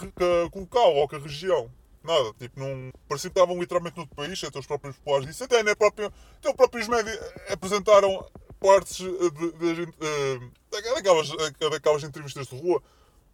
com 0.51 0.59
o 0.59 0.63
local 0.63 0.95
ou 0.95 1.09
com 1.09 1.17
a 1.17 1.19
região. 1.19 1.71
Nada, 2.03 2.35
tipo, 2.39 2.61
não. 2.61 2.93
Parecia 3.09 3.31
que 3.31 3.39
estavam 3.39 3.59
literalmente 3.59 3.97
noutro 3.97 4.15
país, 4.15 4.43
até 4.45 4.59
os 4.59 4.67
próprios 4.67 4.97
populares 4.97 5.27
disso, 5.27 5.45
até, 5.45 5.63
né, 5.63 5.75
próprio, 5.75 6.13
até 6.39 6.51
os 6.51 6.55
próprios 6.55 6.87
médios 6.87 7.19
apresentaram 7.49 8.27
partes 8.61 8.97
de, 8.97 9.11
de, 9.11 9.89
daquelas, 10.71 11.31
daquelas 11.59 12.03
entrevistas 12.05 12.47
de 12.47 12.61
rua 12.61 12.83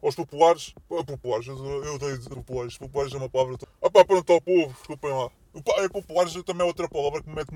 aos 0.01 0.15
populares. 0.15 0.73
Populares, 0.89 1.49
eu 1.49 1.95
odeio 1.95 2.19
dizer 2.19 2.31
populares. 2.31 2.79
Populares 2.79 3.13
é 3.13 3.17
uma 3.17 3.29
palavra. 3.29 3.57
Opá, 3.81 4.05
pronto, 4.05 4.33
ao 4.33 4.41
povo, 4.41 4.73
desculpem 4.73 5.11
lá. 5.11 5.31
É 5.79 5.89
populares 5.89 6.33
também 6.45 6.63
é 6.63 6.65
outra 6.65 6.89
palavra 6.89 7.23
que 7.23 7.29
me 7.29 7.35
mete 7.35 7.51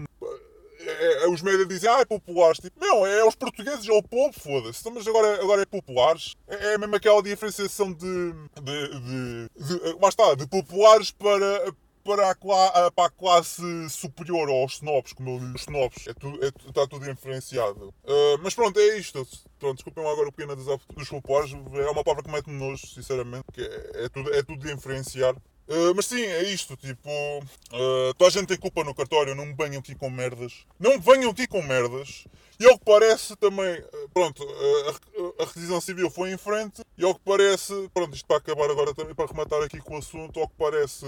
é, 0.94 1.24
é, 1.24 1.28
os 1.28 1.42
médias 1.42 1.68
dizem, 1.68 1.90
ah, 1.90 2.00
é 2.00 2.04
populares. 2.04 2.59
Tipo, 2.59 2.80
não, 2.80 3.07
é 3.07 3.24
os 3.24 3.35
portugueses, 3.35 3.88
é 3.88 3.92
o 3.92 4.02
povo, 4.02 4.33
foda-se. 4.38 4.80
Então, 4.80 4.92
mas 4.92 5.07
agora, 5.07 5.42
agora 5.42 5.62
é 5.62 5.66
populares. 5.66 6.35
É, 6.48 6.74
é 6.74 6.78
mesmo 6.78 6.94
aquela 6.96 7.22
diferenciação 7.22 7.92
de. 7.92 8.33
de, 8.62 8.88
de, 9.00 9.48
de 9.57 9.96
lá 10.00 10.09
está, 10.09 10.35
de 10.35 10.46
populares 10.46 11.11
para, 11.11 11.72
para 12.04 12.30
a, 12.30 12.90
para 12.90 13.07
a 13.07 13.11
classe 13.11 13.62
superior 13.88 14.48
aos 14.48 14.74
snobs, 14.74 15.14
como 15.14 15.30
eu 15.30 15.38
digo, 15.40 15.54
os 15.54 15.62
snobs, 15.62 16.07
é 16.07 16.12
tudo, 16.12 16.44
é, 16.44 16.48
está 16.68 16.87
tudo 16.87 17.11
influenciado. 17.11 17.88
Uh, 18.04 18.38
mas 18.42 18.54
pronto, 18.54 18.78
é 18.78 18.98
isto. 18.98 19.26
Pronto, 19.59 19.76
desculpem 19.76 20.07
agora 20.07 20.28
o 20.28 20.33
pequeno 20.33 20.54
dos 20.54 21.09
populares, 21.09 21.52
é 21.52 21.90
uma 21.90 22.04
palavra 22.04 22.22
que 22.22 22.30
mete-me 22.30 22.59
nojo, 22.59 22.87
sinceramente, 22.87 23.44
que 23.52 23.62
é, 23.62 24.04
é, 24.04 24.09
tudo, 24.11 24.35
é 24.35 24.42
tudo 24.42 24.66
de 24.66 24.72
influenciar. 24.72 25.35
Uh, 25.66 25.94
mas 25.96 26.07
sim, 26.07 26.20
é 26.20 26.42
isto, 26.42 26.77
tipo, 26.77 27.09
uh, 27.09 28.14
toda 28.18 28.29
a 28.29 28.31
gente 28.31 28.48
tem 28.48 28.59
culpa 28.59 28.85
no 28.85 28.94
cartório, 28.94 29.35
não 29.35 29.46
me 29.46 29.55
venham 29.55 29.79
aqui 29.79 29.94
com 29.94 30.11
merdas. 30.11 30.66
Não 30.79 30.92
me 30.92 30.98
venham 30.98 31.31
aqui 31.31 31.46
com 31.46 31.62
merdas. 31.62 32.27
E 32.61 32.66
ao 32.66 32.79
que 32.79 32.85
parece 32.85 33.35
também, 33.37 33.81
uh, 33.81 34.09
pronto, 34.12 34.42
a, 34.42 35.42
a 35.42 35.46
requisição 35.46 35.81
civil 35.81 36.11
foi 36.11 36.33
em 36.33 36.37
frente 36.37 36.83
e 36.98 37.05
ao 37.05 37.14
que 37.14 37.20
parece, 37.24 37.72
pronto, 37.94 38.14
isto 38.14 38.27
para 38.27 38.37
acabar 38.37 38.70
agora 38.70 38.94
também, 38.94 39.14
para 39.14 39.27
rematar 39.27 39.62
aqui 39.62 39.79
com 39.79 39.94
o 39.94 39.98
assunto, 39.98 40.38
ao 40.38 40.48
que 40.48 40.55
parece, 40.59 41.07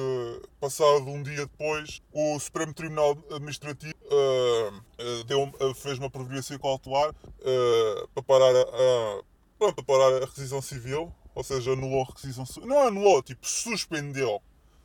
passado 0.59 1.07
um 1.07 1.23
dia 1.23 1.47
depois, 1.47 2.01
o 2.11 2.39
Supremo 2.41 2.73
Tribunal 2.73 3.17
Administrativo 3.31 3.95
deu, 5.27 5.75
fez 5.75 5.99
uma 5.99 6.11
providência 6.11 6.59
cautelar 6.59 7.15
para 8.15 8.23
parar 8.25 8.57
a, 8.57 9.23
pronto, 9.59 9.75
para 9.77 9.85
parar 9.85 10.17
a 10.17 10.27
requisição 10.27 10.61
civil 10.61 11.13
ou 11.37 11.45
seja, 11.45 11.73
anulou 11.73 12.03
a 12.03 12.07
requisição. 12.07 12.47
Não 12.65 12.89
anulou, 12.89 13.23
tipo, 13.23 13.47
suspendeu. 13.47 14.41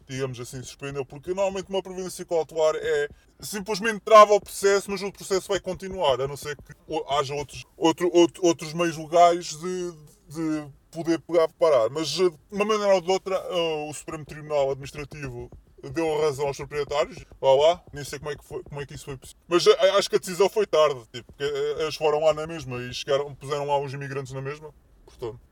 Digamos 0.05 0.37
assim, 0.37 0.61
suspendeu. 0.61 1.05
Porque 1.05 1.29
normalmente 1.29 1.69
uma 1.69 1.81
providência 1.81 2.25
cautelar 2.25 2.75
é 2.75 3.07
simplesmente 3.39 4.01
trava 4.01 4.33
o 4.33 4.41
processo, 4.41 4.91
mas 4.91 5.01
o 5.01 5.11
processo 5.13 5.47
vai 5.47 5.61
continuar, 5.61 6.19
a 6.19 6.27
não 6.27 6.35
ser 6.35 6.57
que 6.57 6.73
haja 7.07 7.33
outros, 7.33 7.65
outro, 7.77 8.11
outro, 8.13 8.45
outros 8.45 8.73
meios 8.73 8.97
legais 8.97 9.57
de, 9.57 9.91
de 10.27 10.67
poder 10.91 11.21
pegar 11.21 11.47
parar. 11.57 11.89
Mas 11.89 12.09
de 12.09 12.29
uma 12.51 12.65
maneira 12.65 12.95
ou 12.95 13.01
de 13.01 13.09
outra, 13.09 13.41
o 13.87 13.93
Supremo 13.93 14.25
Tribunal 14.25 14.71
Administrativo 14.71 15.49
deu 15.93 16.13
a 16.15 16.25
razão 16.25 16.47
aos 16.47 16.57
proprietários. 16.57 17.25
Vá 17.39 17.55
lá, 17.55 17.81
nem 17.93 18.03
sei 18.03 18.19
como 18.19 18.31
é 18.31 18.35
que, 18.35 18.43
foi, 18.43 18.61
como 18.63 18.81
é 18.81 18.85
que 18.85 18.93
isso 18.93 19.05
foi 19.05 19.15
possível. 19.15 19.41
Mas 19.47 19.65
acho 19.65 20.09
que 20.09 20.17
a 20.17 20.19
decisão 20.19 20.49
foi 20.49 20.67
tarde, 20.67 20.99
tipo, 21.13 21.31
porque 21.31 21.45
uh, 21.45 21.81
eles 21.81 21.95
foram 21.95 22.19
lá 22.19 22.33
na 22.33 22.45
mesma 22.45 22.77
e 22.81 22.93
chegaram, 22.93 23.33
puseram 23.35 23.65
lá 23.65 23.79
os 23.79 23.93
imigrantes 23.93 24.33
na 24.33 24.41
mesma. 24.41 24.73
Portanto. 25.05 25.50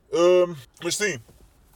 Mas 0.84 0.96
sim, 0.96 1.20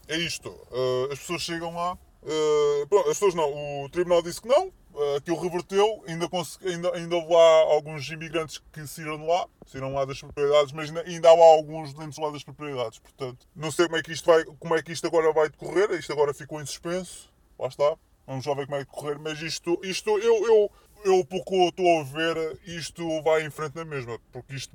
é 0.07 0.17
isto. 0.17 0.49
Uh, 0.49 1.11
as 1.11 1.19
pessoas 1.19 1.41
chegam 1.41 1.73
lá. 1.73 1.97
Uh, 2.21 2.87
pronto, 2.87 3.09
as 3.09 3.17
pessoas 3.17 3.33
não. 3.33 3.83
O 3.83 3.89
tribunal 3.89 4.21
disse 4.21 4.41
que 4.41 4.47
não. 4.47 4.67
Uh, 4.93 5.15
aquilo 5.17 5.39
reverteu. 5.39 6.03
Ainda, 6.07 6.29
ainda, 6.65 6.95
ainda 6.95 7.15
houve 7.15 7.33
lá 7.33 7.59
alguns 7.73 8.09
imigrantes 8.09 8.61
que 8.71 8.85
saíram 8.85 9.25
lá. 9.25 9.47
Saíram 9.65 9.93
lá 9.93 10.05
das 10.05 10.19
propriedades, 10.19 10.71
mas 10.71 10.89
ainda, 10.89 11.01
ainda 11.03 11.29
há 11.29 11.33
lá 11.33 11.45
alguns 11.45 11.93
dentro 11.93 12.21
lá 12.21 12.31
das 12.31 12.43
propriedades. 12.43 12.99
Portanto, 12.99 13.47
não 13.55 13.71
sei 13.71 13.85
como 13.85 13.97
é 13.97 14.03
que 14.03 14.11
isto, 14.11 14.25
vai, 14.25 14.43
como 14.45 14.75
é 14.75 14.81
que 14.81 14.91
isto 14.91 15.07
agora 15.07 15.31
vai 15.31 15.49
decorrer. 15.49 15.91
Isto 15.91 16.13
agora 16.13 16.33
ficou 16.33 16.61
em 16.61 16.65
suspenso. 16.65 17.31
Lá 17.57 17.67
está. 17.67 17.95
Vamos 18.27 18.45
já 18.45 18.53
ver 18.53 18.65
como 18.65 18.77
é 18.77 18.85
que 18.85 18.91
decorrer. 18.91 19.19
Mas 19.19 19.41
isto, 19.41 19.79
isto 19.83 20.17
eu, 20.19 20.45
eu, 20.45 20.71
eu, 21.03 21.25
pouco 21.25 21.67
estou 21.67 21.99
a 21.99 22.03
ver, 22.03 22.59
isto 22.65 23.21
vai 23.21 23.45
em 23.45 23.49
frente 23.49 23.75
na 23.75 23.85
mesma. 23.85 24.19
Porque 24.31 24.55
isto, 24.55 24.73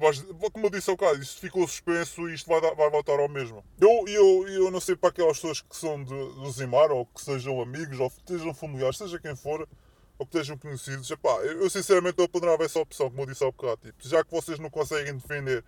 como 0.52 0.66
eu 0.66 0.70
disse 0.70 0.90
ao 0.90 0.96
caso, 0.96 1.20
isto 1.20 1.40
ficou 1.40 1.66
suspenso 1.66 2.28
e 2.28 2.34
isto 2.34 2.48
vai, 2.48 2.60
vai 2.60 2.90
voltar 2.90 3.18
ao 3.18 3.28
mesmo. 3.28 3.64
Eu, 3.80 4.04
eu, 4.06 4.48
eu 4.48 4.70
não 4.70 4.80
sei 4.80 4.96
para 4.96 5.10
aquelas 5.10 5.38
pessoas 5.38 5.60
que 5.60 5.76
são 5.76 6.02
de, 6.02 6.10
do 6.10 6.50
Zimar, 6.50 6.90
ou 6.90 7.06
que 7.06 7.20
sejam 7.22 7.60
amigos, 7.60 7.98
ou 7.98 8.10
que 8.10 8.16
sejam 8.26 8.54
familiares, 8.54 8.98
seja 8.98 9.18
quem 9.18 9.34
for, 9.34 9.68
ou 10.18 10.26
que 10.26 10.36
estejam 10.36 10.58
conhecidos, 10.58 11.10
epá, 11.10 11.30
eu, 11.44 11.62
eu 11.62 11.70
sinceramente 11.70 12.18
eu 12.18 12.28
ponderava 12.28 12.64
essa 12.64 12.80
opção, 12.80 13.08
como 13.08 13.22
eu 13.22 13.26
disse 13.26 13.44
ao 13.44 13.52
bocado. 13.52 13.80
Tipo, 13.82 14.08
já 14.08 14.24
que 14.24 14.30
vocês 14.30 14.58
não 14.58 14.68
conseguem 14.68 15.14
defender 15.14 15.64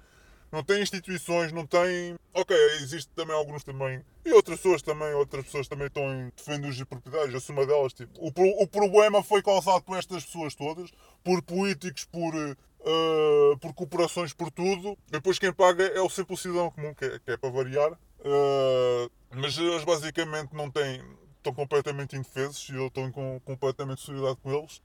não 0.53 0.65
tem 0.65 0.83
instituições, 0.83 1.53
não 1.53 1.67
tem. 1.67 2.17
Ok, 2.35 2.57
existe 2.81 3.09
também 3.15 3.35
alguns 3.35 3.63
também. 3.63 4.05
E 4.25 4.33
outras 4.33 4.59
pessoas 4.59 4.83
também, 4.83 5.13
outras 5.15 5.45
pessoas 5.45 5.69
também 5.69 5.87
estão 5.87 6.03
em 6.03 6.31
defender 6.37 6.69
os 6.69 6.85
proprietários, 6.85 7.35
eu 7.35 7.41
sou 7.41 7.55
uma 7.55 7.67
delas. 7.67 7.93
Tipo, 7.93 8.13
o, 8.21 8.63
o 8.63 8.67
problema 8.67 9.23
foi 9.23 9.43
causado 9.43 9.83
por 9.83 9.97
estas 9.97 10.25
pessoas 10.25 10.55
todas, 10.55 10.91
por 11.23 11.43
políticos, 11.43 12.05
por, 12.05 12.35
uh, 12.35 13.59
por 13.61 13.75
corporações, 13.75 14.33
por 14.33 14.51
tudo. 14.51 14.97
Depois 15.09 15.39
quem 15.39 15.53
paga 15.53 15.85
é 15.85 16.01
o 16.01 16.11
simples 16.11 16.41
cidadão 16.41 16.71
comum, 16.71 16.95
que 16.95 17.05
é, 17.05 17.19
que 17.19 17.31
é 17.31 17.37
para 17.37 17.51
variar. 17.51 17.93
Uh, 17.93 19.11
mas 19.35 19.57
eles 19.57 19.85
basicamente 19.85 20.53
não 20.53 20.71
têm 20.71 21.03
estão 21.41 21.55
completamente 21.55 22.17
indefesos 22.17 22.69
e 22.69 22.75
eu 22.75 22.87
estou 22.87 23.11
com, 23.11 23.41
completamente 23.41 24.01
solidariedade 24.01 24.41
com 24.43 24.53
eles. 24.53 24.81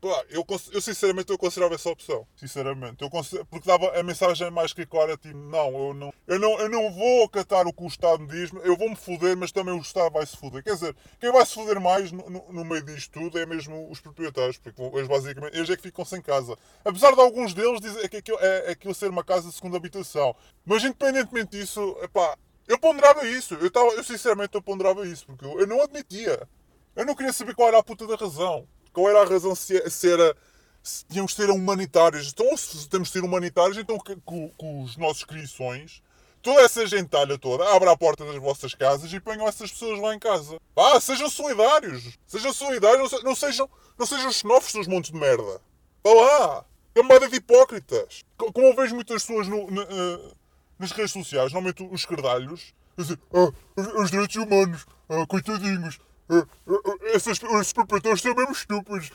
Pá, 0.00 0.24
eu, 0.30 0.44
eu 0.72 0.80
sinceramente 0.80 1.30
eu 1.30 1.38
considerava 1.38 1.74
essa 1.74 1.88
opção. 1.88 2.26
Sinceramente. 2.36 3.02
Eu 3.02 3.10
porque 3.48 3.66
dava 3.66 3.98
a 3.98 4.02
mensagem 4.02 4.50
mais 4.50 4.72
que 4.72 4.84
clara, 4.84 5.16
tipo, 5.16 5.36
não, 5.36 5.68
eu 5.68 5.94
não, 5.94 6.14
eu 6.26 6.38
não, 6.38 6.58
eu 6.58 6.68
não 6.68 6.92
vou 6.92 7.24
acatar 7.24 7.66
o 7.66 7.72
que 7.72 7.84
o 7.84 7.86
Estado 7.86 8.20
me 8.20 8.28
diz, 8.28 8.50
eu 8.64 8.76
vou 8.76 8.90
me 8.90 8.96
foder, 8.96 9.36
mas 9.36 9.52
também 9.52 9.74
o 9.74 9.80
Estado 9.80 10.12
vai 10.12 10.26
se 10.26 10.36
foder. 10.36 10.62
Quer 10.62 10.74
dizer, 10.74 10.96
quem 11.20 11.30
vai 11.30 11.46
se 11.46 11.54
foder 11.54 11.80
mais 11.80 12.10
no, 12.10 12.28
no, 12.28 12.52
no 12.52 12.64
meio 12.64 12.82
disto 12.82 13.12
tudo 13.12 13.38
é 13.38 13.46
mesmo 13.46 13.90
os 13.90 14.00
proprietários, 14.00 14.58
porque 14.58 14.82
eles 14.82 15.06
basicamente, 15.06 15.56
eles 15.56 15.70
é 15.70 15.76
que 15.76 15.82
ficam 15.82 16.04
sem 16.04 16.20
casa. 16.20 16.58
Apesar 16.84 17.14
de 17.14 17.20
alguns 17.20 17.54
deles 17.54 17.80
dizer 17.80 18.08
que 18.08 18.16
aquilo, 18.16 18.38
é, 18.40 18.68
é 18.68 18.70
aquilo 18.72 18.94
ser 18.94 19.08
uma 19.08 19.22
casa 19.22 19.48
de 19.48 19.54
segunda 19.54 19.76
habitação. 19.76 20.34
Mas 20.64 20.82
independentemente 20.82 21.56
disso, 21.58 21.96
pá, 22.12 22.36
eu 22.72 22.78
ponderava 22.78 23.26
isso. 23.26 23.54
Eu, 23.54 23.70
tava, 23.70 23.88
eu 23.90 24.02
sinceramente 24.02 24.54
eu 24.54 24.62
ponderava 24.62 25.06
isso, 25.06 25.26
porque 25.26 25.44
eu, 25.44 25.60
eu 25.60 25.66
não 25.66 25.82
admitia. 25.82 26.48
Eu 26.96 27.04
não 27.04 27.14
queria 27.14 27.32
saber 27.32 27.54
qual 27.54 27.68
era 27.68 27.78
a 27.78 27.82
puta 27.82 28.06
da 28.06 28.16
razão. 28.16 28.66
Qual 28.92 29.08
era 29.08 29.22
a 29.22 29.24
razão 29.24 29.54
se, 29.54 29.90
se 29.90 30.10
era. 30.10 30.34
Se 30.82 31.04
tínhamos 31.04 31.32
de 31.32 31.36
ser 31.36 31.50
humanitários. 31.50 32.30
Então, 32.30 32.56
se 32.56 32.88
temos 32.88 33.08
de 33.08 33.12
ser 33.12 33.24
humanitários, 33.24 33.76
então 33.76 33.98
com, 34.24 34.82
os 34.82 34.96
nossos 34.96 35.24
criações 35.24 36.02
toda 36.42 36.60
essa 36.62 36.84
gentalha 36.84 37.38
toda 37.38 37.72
abra 37.72 37.92
a 37.92 37.96
porta 37.96 38.24
das 38.24 38.34
vossas 38.34 38.74
casas 38.74 39.12
e 39.12 39.20
ponham 39.20 39.46
essas 39.46 39.70
pessoas 39.70 40.00
lá 40.00 40.12
em 40.12 40.18
casa. 40.18 40.58
Ah, 40.74 41.00
sejam 41.00 41.30
solidários. 41.30 42.18
Sejam 42.26 42.52
solidários, 42.52 43.12
não, 43.22 43.34
sejam, 43.36 43.70
não 43.96 44.06
sejam 44.06 44.32
xenófobos 44.32 44.72
dos 44.72 44.88
montes 44.88 45.12
de 45.12 45.18
merda. 45.18 45.60
Vá 46.02 46.12
lá. 46.12 46.64
Camada 46.94 47.28
de 47.28 47.36
hipócritas. 47.36 48.24
Como 48.36 48.66
eu 48.66 48.74
vejo 48.74 48.94
muitas 48.94 49.22
pessoas 49.22 49.46
no, 49.46 49.66
uh, 49.66 50.36
nas 50.82 50.90
redes 50.92 51.12
sociais, 51.12 51.52
normalmente 51.52 51.82
os 51.82 52.00
escardalhos, 52.00 52.74
dizer, 52.98 53.18
ah, 53.32 53.52
os, 53.76 53.86
os, 53.94 54.10
direitos 54.10 54.36
humanos, 54.36 54.84
ah, 55.08 55.24
coitadinhos, 55.26 56.00
ah, 56.28 56.44
ah, 56.66 56.96
esses, 57.14 57.40
esses 57.40 57.72
proprietários 57.72 58.20
são 58.20 58.34
mesmo 58.34 58.52
estúpidos. 58.52 59.10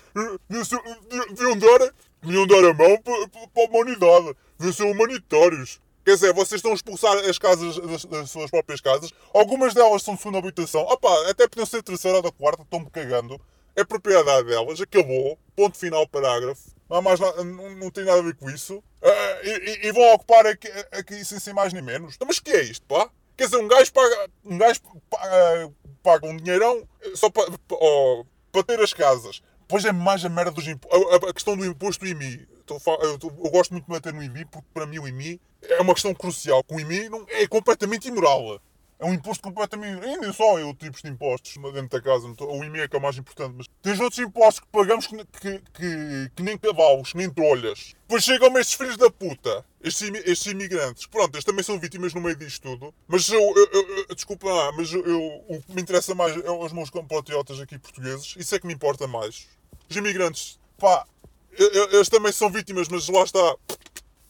Deviam 0.49 1.57
dar, 1.57 1.93
deviam 2.23 2.47
dar 2.47 2.69
a 2.69 2.73
mão 2.73 2.97
para, 3.01 3.13
a 3.13 3.69
humanidade. 3.69 4.35
Deviam 4.57 4.73
ser 4.73 4.83
humanitários. 4.83 5.81
Quer 6.05 6.13
dizer, 6.13 6.33
vocês 6.33 6.59
estão 6.59 6.71
a 6.71 6.75
expulsar 6.75 7.17
as 7.17 7.37
casas 7.37 7.77
das, 7.77 8.29
suas 8.31 8.49
próprias 8.49 8.79
casas. 8.79 9.11
Algumas 9.33 9.73
delas 9.73 10.03
são 10.03 10.15
de 10.15 10.21
segunda 10.21 10.39
habitação. 10.39 10.81
Opa, 10.83 11.29
até 11.29 11.47
podiam 11.49 11.65
ser 11.65 11.83
terceira 11.83 12.17
ou 12.17 12.23
da 12.23 12.31
quarta, 12.31 12.61
estão-me 12.61 12.89
cagando. 12.89 13.39
É 13.77 13.83
propriedade 13.83 14.47
delas, 14.47 14.81
acabou. 14.81 15.37
Ponto 15.55 15.77
final, 15.77 16.07
parágrafo. 16.07 16.75
Não, 16.89 16.99
mais, 16.99 17.19
não, 17.19 17.75
não 17.75 17.91
tem 17.91 18.05
nada 18.05 18.19
a 18.19 18.23
ver 18.23 18.35
com 18.35 18.49
isso. 18.49 18.77
Uh, 18.77 19.45
e, 19.45 19.87
e, 19.87 19.91
vão 19.91 20.13
ocupar 20.15 20.47
aqui, 20.47 20.67
aqui 20.91 21.23
sem, 21.23 21.39
sem 21.39 21.53
mais 21.53 21.71
nem 21.71 21.83
menos. 21.83 22.15
Então, 22.15 22.27
mas 22.27 22.39
que 22.39 22.49
é 22.49 22.63
isto, 22.63 22.83
pá? 22.87 23.07
Quer 23.37 23.45
dizer, 23.45 23.57
um 23.57 23.67
gajo 23.67 23.93
paga, 23.93 24.29
um 24.43 24.57
gajo 24.57 24.81
paga, 25.07 25.71
paga 26.01 26.27
um 26.27 26.37
dinheirão 26.37 26.87
só 27.13 27.29
para, 27.29 27.45
para 28.51 28.63
ter 28.63 28.79
as 28.81 28.93
casas. 28.93 29.43
Pois 29.67 29.85
é 29.85 29.91
mais 29.91 30.25
a 30.25 30.29
merda 30.29 30.51
dos 30.51 30.67
impostos. 30.67 31.13
A, 31.13 31.29
a, 31.29 31.33
questão 31.33 31.55
do 31.55 31.63
imposto 31.63 32.03
do 32.03 32.09
IMI. 32.09 32.47
Eu, 32.67 32.81
eu, 33.01 33.19
eu, 33.21 33.51
gosto 33.51 33.71
muito 33.71 33.85
de 33.85 33.91
manter 33.91 34.11
no 34.11 34.23
IMI, 34.23 34.45
porque 34.45 34.67
para 34.73 34.87
mim 34.87 34.97
o 34.97 35.07
IMI 35.07 35.39
é 35.61 35.79
uma 35.81 35.93
questão 35.93 36.15
crucial. 36.15 36.63
Com 36.63 36.77
o 36.77 36.79
IMI 36.79 37.09
não, 37.09 37.25
é 37.29 37.45
completamente 37.47 38.07
imoral. 38.07 38.59
É 38.99 39.05
um 39.05 39.13
imposto 39.13 39.43
completamente. 39.43 39.99
Nem 40.01 40.33
só 40.33 40.57
é 40.57 40.63
o 40.63 40.73
tipo 40.73 40.99
de 40.99 41.07
impostos 41.07 41.55
dentro 41.73 41.89
da 41.89 42.01
casa. 42.01 42.27
O 42.27 42.63
IMI 42.63 42.81
é 42.81 42.87
que 42.87 42.95
é 42.95 42.99
o 42.99 43.01
mais 43.01 43.17
importante. 43.17 43.53
Mas 43.55 43.67
tens 43.81 43.99
outros 43.99 44.19
impostos 44.19 44.61
que 44.61 44.67
pagamos 44.67 45.05
que, 45.05 45.17
que, 45.17 45.61
que, 45.73 46.31
que 46.35 46.43
nem 46.43 46.57
cavalos, 46.57 47.13
nem 47.13 47.29
trolhas. 47.29 47.93
Depois 48.01 48.23
chegam 48.23 48.57
estes 48.57 48.75
filhos 48.75 48.97
da 48.97 49.11
puta, 49.11 49.63
estes, 49.83 50.09
estes 50.25 50.51
imigrantes. 50.51 51.05
Pronto, 51.05 51.35
eles 51.35 51.45
também 51.45 51.63
são 51.63 51.79
vítimas 51.79 52.13
no 52.13 52.21
meio 52.21 52.35
disto 52.35 52.61
tudo. 52.61 52.93
Mas 53.07 53.29
eu. 53.29 53.39
eu, 53.39 53.69
eu, 53.71 54.05
eu 54.09 54.15
desculpa 54.15 54.51
lá, 54.51 54.71
mas 54.71 54.91
eu, 54.91 55.43
o 55.47 55.61
que 55.61 55.73
me 55.73 55.81
interessa 55.81 56.15
mais 56.15 56.35
é 56.35 56.49
os 56.49 56.73
meus 56.73 56.89
compatriotas 56.89 57.59
aqui 57.59 57.77
portugueses. 57.77 58.35
Isso 58.37 58.55
é 58.55 58.59
que 58.59 58.65
me 58.65 58.73
importa 58.73 59.07
mais. 59.07 59.47
Os 59.89 59.95
imigrantes, 59.95 60.59
pá, 60.77 61.05
eles 61.51 62.09
também 62.09 62.31
são 62.31 62.51
vítimas, 62.51 62.87
mas 62.87 63.07
lá 63.09 63.23
está 63.23 63.55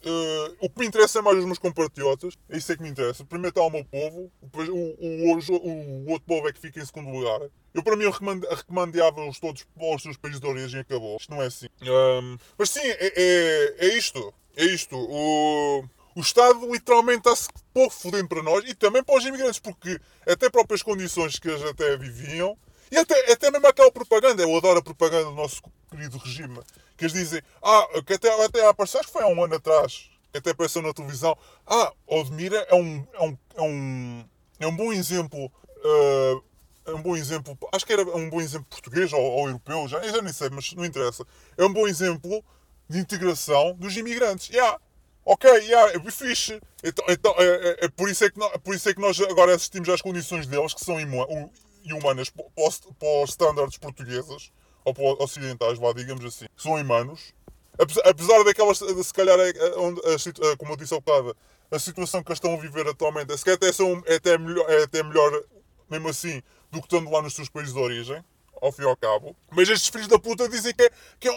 Uh, 0.07 0.55
o 0.61 0.69
que 0.69 0.79
me 0.79 0.87
interessa 0.87 1.19
é 1.19 1.21
mais 1.21 1.37
os 1.37 1.43
meus 1.43 1.59
compatriotas, 1.59 2.33
é 2.49 2.57
isso 2.57 2.71
é 2.71 2.77
que 2.77 2.81
me 2.81 2.89
interessa. 2.89 3.25
Primeiro 3.25 3.49
está 3.49 3.61
o 3.61 3.69
meu 3.69 3.83
povo, 3.83 4.31
depois 4.41 4.69
o, 4.69 4.73
o, 4.73 5.33
o, 5.33 6.05
o 6.05 6.11
outro 6.11 6.25
povo 6.25 6.47
é 6.47 6.53
que 6.53 6.59
fica 6.59 6.79
em 6.79 6.85
segundo 6.85 7.09
lugar. 7.09 7.41
Eu, 7.73 7.83
para 7.83 7.95
mim, 7.95 8.05
recomendava-os 8.49 9.39
todos 9.39 9.63
para 9.63 9.95
os 9.95 10.01
seus 10.01 10.17
países 10.17 10.39
de 10.39 10.47
origem 10.47 10.79
e 10.79 10.81
acabou. 10.81 11.17
Isto 11.17 11.31
não 11.31 11.41
é 11.41 11.47
assim. 11.47 11.67
Um, 11.81 12.37
mas 12.57 12.69
sim, 12.69 12.79
é, 12.83 13.13
é, 13.15 13.75
é, 13.79 13.97
isto. 13.97 14.33
É 14.55 14.65
isto. 14.65 14.95
O, 14.95 15.83
o 16.15 16.21
Estado 16.21 16.71
literalmente 16.71 17.19
está-se 17.19 17.49
pouco 17.73 17.93
fodendo 17.93 18.29
para 18.29 18.41
nós 18.41 18.63
e 18.67 18.73
também 18.73 19.03
para 19.03 19.17
os 19.17 19.25
imigrantes, 19.25 19.59
porque 19.59 19.99
até 20.25 20.49
próprias 20.49 20.81
condições 20.81 21.37
que 21.37 21.49
eles 21.49 21.63
até 21.63 21.95
viviam 21.97 22.57
e 22.91 22.97
até, 22.97 23.31
até 23.31 23.51
mesmo 23.51 23.67
aquela 23.67 23.91
propaganda, 23.91 24.41
eu 24.41 24.55
adoro 24.55 24.79
a 24.79 24.83
propaganda 24.83 25.25
do 25.25 25.35
nosso 25.35 25.61
querido 25.89 26.17
regime, 26.17 26.59
que 26.97 27.05
eles 27.05 27.13
dizem, 27.13 27.41
ah, 27.61 27.87
que 28.05 28.13
até, 28.13 28.45
até 28.45 28.67
apareceu, 28.67 28.99
acho 28.99 29.07
que 29.07 29.13
foi 29.13 29.23
há 29.23 29.27
um 29.27 29.43
ano 29.43 29.55
atrás, 29.55 30.09
que 30.31 30.37
até 30.37 30.51
apareceu 30.51 30.81
na 30.81 30.93
televisão, 30.93 31.37
ah, 31.65 31.91
Odmira 32.07 32.65
é 32.69 32.75
um, 32.75 33.07
é 33.13 33.21
um, 33.21 33.37
é 33.55 33.61
um, 33.61 34.25
é 34.59 34.67
um 34.67 34.75
bom 34.75 34.91
exemplo, 34.91 35.45
uh, 35.45 36.43
é 36.85 36.93
um 36.93 37.01
bom 37.01 37.15
exemplo, 37.15 37.57
acho 37.73 37.85
que 37.85 37.93
era 37.93 38.03
um 38.03 38.29
bom 38.29 38.41
exemplo 38.41 38.67
português 38.69 39.11
ou, 39.11 39.21
ou 39.21 39.47
europeu, 39.47 39.87
já, 39.87 40.01
já 40.01 40.21
nem 40.21 40.33
sei, 40.33 40.49
mas 40.49 40.73
não 40.73 40.85
interessa. 40.85 41.25
É 41.57 41.65
um 41.65 41.73
bom 41.73 41.87
exemplo 41.87 42.43
de 42.89 42.97
integração 42.99 43.73
dos 43.73 43.95
imigrantes. 43.97 44.49
Yeah, 44.49 44.79
ok, 45.25 45.49
yeah, 45.65 45.93
é 45.93 46.11
fixe. 46.11 46.61
Então, 46.83 47.05
então 47.09 47.35
é, 47.37 47.45
é, 47.45 47.85
é, 47.85 47.89
por, 47.89 48.09
isso 48.09 48.23
é 48.23 48.29
que 48.29 48.39
nós, 48.39 48.51
por 48.63 48.73
isso 48.73 48.87
é 48.87 48.93
que 48.93 49.01
nós 49.01 49.19
agora 49.19 49.53
assistimos 49.53 49.89
às 49.89 50.01
condições 50.01 50.47
deles, 50.47 50.73
que 50.73 50.83
são 50.83 50.99
e 51.87 51.93
humanas 51.93 52.29
para 52.29 52.45
para 52.53 53.23
os 53.23 53.29
standards 53.29 53.79
ou 54.83 54.93
para 54.93 55.23
ocidentais, 55.23 55.77
vá, 55.77 55.91
digamos 55.93 56.23
assim, 56.23 56.45
são 56.55 56.73
humanos. 56.73 57.33
Apesar 58.05 58.43
daquelas, 58.43 58.79
se 58.79 59.13
calhar, 59.13 59.37
é, 59.39 59.49
é 59.49 59.77
onde, 59.77 60.01
a, 60.01 60.57
como 60.57 60.73
eu 60.73 60.77
disse 60.77 60.93
ao 60.93 61.01
bocado, 61.01 61.35
a 61.69 61.77
situação 61.77 62.23
que 62.23 62.33
estão 62.33 62.53
a 62.53 62.57
viver 62.57 62.87
atualmente 62.87 63.31
é, 63.31 63.51
até, 63.51 63.71
são, 63.71 64.01
é, 64.05 64.15
até 64.15 64.37
melhor, 64.37 64.69
é 64.69 64.83
até 64.83 65.03
melhor, 65.03 65.43
mesmo 65.89 66.09
assim, 66.09 66.41
do 66.71 66.79
que 66.79 66.87
estando 66.87 67.11
lá 67.11 67.21
nos 67.21 67.35
seus 67.35 67.49
países 67.49 67.73
de 67.73 67.79
origem, 67.79 68.23
ao 68.61 68.71
fim 68.71 68.83
e 68.83 68.85
ao 68.85 68.95
cabo. 68.97 69.35
Mas 69.51 69.69
estes 69.69 69.89
filhos 69.89 70.07
da 70.07 70.17
puta 70.17 70.49
dizem 70.49 70.73
que 70.73 70.83
é, 70.83 70.91
que 71.19 71.29
é, 71.29 71.33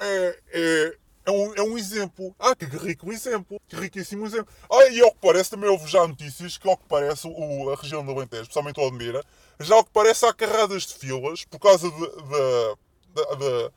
é, 0.00 0.38
é, 0.52 0.96
é 1.24 1.30
um, 1.30 1.54
é 1.54 1.62
um 1.62 1.78
exemplo. 1.78 2.34
Ah, 2.38 2.54
que 2.54 2.64
rico 2.64 3.12
exemplo. 3.12 3.60
Que 3.68 3.76
riquíssimo 3.76 4.26
exemplo. 4.26 4.52
Ah, 4.70 4.88
e 4.88 5.00
ao 5.00 5.12
que 5.12 5.18
parece, 5.20 5.50
também 5.50 5.70
houve 5.70 5.86
já 5.86 6.06
notícias 6.06 6.58
que, 6.58 6.68
ao 6.68 6.76
que 6.76 6.84
parece, 6.88 7.26
o, 7.26 7.70
a 7.70 7.76
região 7.76 8.04
do 8.04 8.12
Alentejo, 8.12 8.42
especialmente 8.42 8.80
o 8.80 8.86
Admira, 8.86 9.24
já 9.60 9.74
ao 9.74 9.84
que 9.84 9.90
parece 9.92 10.26
há 10.26 10.32
carradas 10.32 10.82
de 10.84 10.94
filas 10.94 11.44
por 11.44 11.60
causa 11.60 11.90
de, 11.90 11.98
de, 11.98 12.76
de, 13.14 13.36
de 13.36 13.72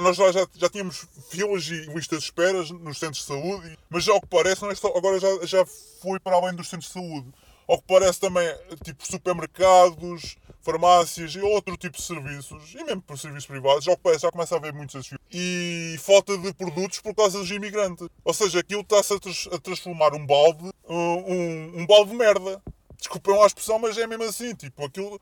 nós 0.00 0.16
já, 0.16 0.30
já, 0.30 0.46
já, 0.54 0.68
tínhamos 0.68 1.06
filas 1.30 1.66
e 1.68 1.86
listas 1.86 2.20
de 2.20 2.24
esperas 2.26 2.70
nos 2.70 2.98
centros 2.98 3.20
de 3.20 3.26
saúde, 3.26 3.78
mas 3.88 4.04
já 4.04 4.12
ao 4.12 4.20
que 4.20 4.26
parece, 4.26 4.64
é 4.66 4.74
só, 4.74 4.88
agora 4.96 5.18
já, 5.18 5.28
já 5.46 5.64
foi 6.02 6.20
para 6.20 6.36
além 6.36 6.54
dos 6.54 6.68
centros 6.68 6.88
de 6.88 6.94
saúde. 6.94 7.32
Ao 7.66 7.78
que 7.78 7.84
parece 7.88 8.20
também, 8.20 8.46
tipo 8.84 9.06
supermercados, 9.06 10.36
farmácias 10.64 11.34
e 11.34 11.40
outro 11.40 11.76
tipo 11.76 11.96
de 11.96 12.02
serviços, 12.02 12.74
e 12.74 12.82
mesmo 12.82 13.02
por 13.02 13.18
serviços 13.18 13.46
privados, 13.46 13.84
já, 13.84 13.96
já 14.18 14.30
começa 14.30 14.54
a 14.54 14.58
haver 14.58 14.72
muitos 14.72 14.94
desafios. 14.94 15.20
E 15.30 15.96
falta 16.00 16.36
de 16.38 16.52
produtos 16.54 17.00
por 17.00 17.14
causa 17.14 17.38
dos 17.38 17.50
imigrantes. 17.50 18.08
Ou 18.24 18.34
seja, 18.34 18.60
aquilo 18.60 18.80
está-se 18.80 19.12
a, 19.12 19.16
a, 19.54 19.58
transformar 19.58 20.14
um 20.14 20.26
balde, 20.26 20.70
um, 20.88 21.80
um 21.80 21.86
balde 21.86 22.10
de 22.10 22.16
merda 22.16 22.62
desculpem 23.04 23.42
a 23.42 23.46
expressão, 23.46 23.78
mas 23.78 23.96
é 23.98 24.06
mesmo 24.06 24.24
assim, 24.24 24.54
tipo, 24.54 24.84
aquilo, 24.84 25.20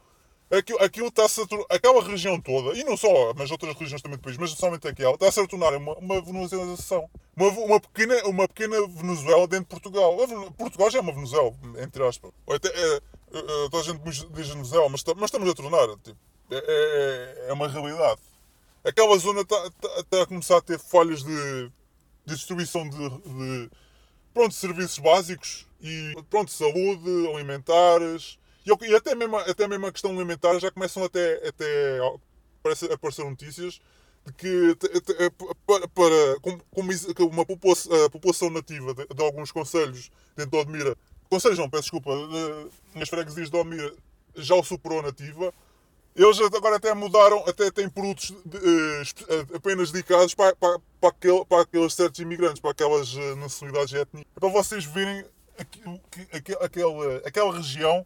aquilo, 0.50 0.82
aquilo 0.82 1.08
está-se 1.08 1.40
a 1.40 1.74
aquela 1.74 2.02
região 2.02 2.40
toda, 2.40 2.78
e 2.78 2.84
não 2.84 2.96
só, 2.96 3.34
mas 3.34 3.50
outras 3.50 3.74
regiões 3.76 4.00
também 4.02 4.18
do 4.18 4.22
país, 4.22 4.36
mas 4.36 4.50
somente 4.52 4.86
aquela, 4.86 5.14
está-se 5.14 5.40
a 5.40 5.46
tornar 5.46 5.74
uma, 5.74 5.94
uma 5.98 6.20
venezuelização. 6.20 7.08
Uma, 7.34 7.48
uma, 7.48 7.80
pequena, 7.80 8.22
uma 8.26 8.46
pequena 8.46 8.86
Venezuela 8.86 9.48
dentro 9.48 9.64
de 9.64 9.70
Portugal. 9.70 10.16
Portugal 10.56 10.90
já 10.90 10.98
é 10.98 11.02
uma 11.02 11.14
Venezuela, 11.14 11.52
entre 11.82 12.06
aspas. 12.06 12.30
Até, 12.46 12.68
é, 12.68 13.00
toda 13.70 13.78
a 13.78 13.82
gente 13.82 14.02
diz 14.02 14.48
Venezuela, 14.50 14.88
mas, 14.88 15.02
mas 15.04 15.24
estamos 15.24 15.48
a 15.48 15.54
tornar, 15.54 15.88
tipo, 15.98 16.18
é, 16.50 16.56
é, 16.56 17.48
é 17.48 17.52
uma 17.52 17.68
realidade. 17.68 18.20
Aquela 18.84 19.16
zona 19.18 19.42
está, 19.42 19.66
está, 19.66 20.04
tá 20.04 20.22
a 20.22 20.26
começar 20.26 20.56
a 20.56 20.62
ter 20.62 20.78
falhas 20.78 21.22
de, 21.22 21.72
de 22.26 22.34
distribuição 22.34 22.88
de, 22.88 23.08
de 23.08 23.70
pronto, 24.34 24.54
serviços 24.54 24.98
básicos 24.98 25.66
e 25.80 26.14
pronto, 26.28 26.50
saúde, 26.50 27.28
alimentares 27.34 28.38
e, 28.64 28.70
e, 28.86 28.94
até, 28.94 29.14
mesmo, 29.14 29.36
até 29.36 29.66
mesmo 29.66 29.86
a 29.86 29.92
questão 29.92 30.12
alimentar 30.12 30.58
já 30.58 30.70
começam 30.70 31.02
até, 31.04 31.48
até 31.48 31.98
a 31.98 32.94
aparecer 32.94 33.24
notícias 33.24 33.80
de 34.24 34.32
que 34.34 34.76
para, 35.66 35.88
para 35.88 36.40
como, 36.40 36.62
uma 37.30 37.44
população, 37.44 38.10
população 38.10 38.50
nativa 38.50 38.94
de, 38.94 39.06
de, 39.06 39.22
alguns 39.22 39.50
conselhos 39.50 40.10
dentro 40.36 40.52
de 40.52 40.58
Odmira, 40.58 40.96
conselhos 41.32 41.58
não, 41.58 41.70
peço 41.70 41.84
desculpa, 41.84 42.10
de, 42.14 42.98
nas 42.98 43.08
freguesias 43.08 43.48
de 43.48 43.56
Odmira 43.56 43.94
já 44.36 44.54
o 44.54 44.62
superou 44.62 45.00
nativa, 45.00 45.52
eles 46.14 46.38
agora 46.40 46.76
até 46.76 46.92
mudaram, 46.92 47.42
até 47.48 47.70
têm 47.70 47.88
produtos 47.88 48.34
de, 48.44 48.58
uh, 48.58 49.56
apenas 49.56 49.90
dedicados 49.90 50.34
para, 50.34 50.54
para, 50.56 50.78
para, 51.00 51.14
para 51.48 51.62
aqueles 51.62 51.94
certos 51.94 52.20
imigrantes, 52.20 52.60
para 52.60 52.72
aquelas 52.72 53.14
uh, 53.14 53.36
nacionalidades 53.36 53.94
étnicas. 53.94 54.30
Para 54.38 54.48
vocês 54.50 54.84
verem 54.84 55.24
que, 55.70 56.40
que, 56.42 56.52
aquela, 56.60 57.16
aquela 57.24 57.56
região 57.56 58.04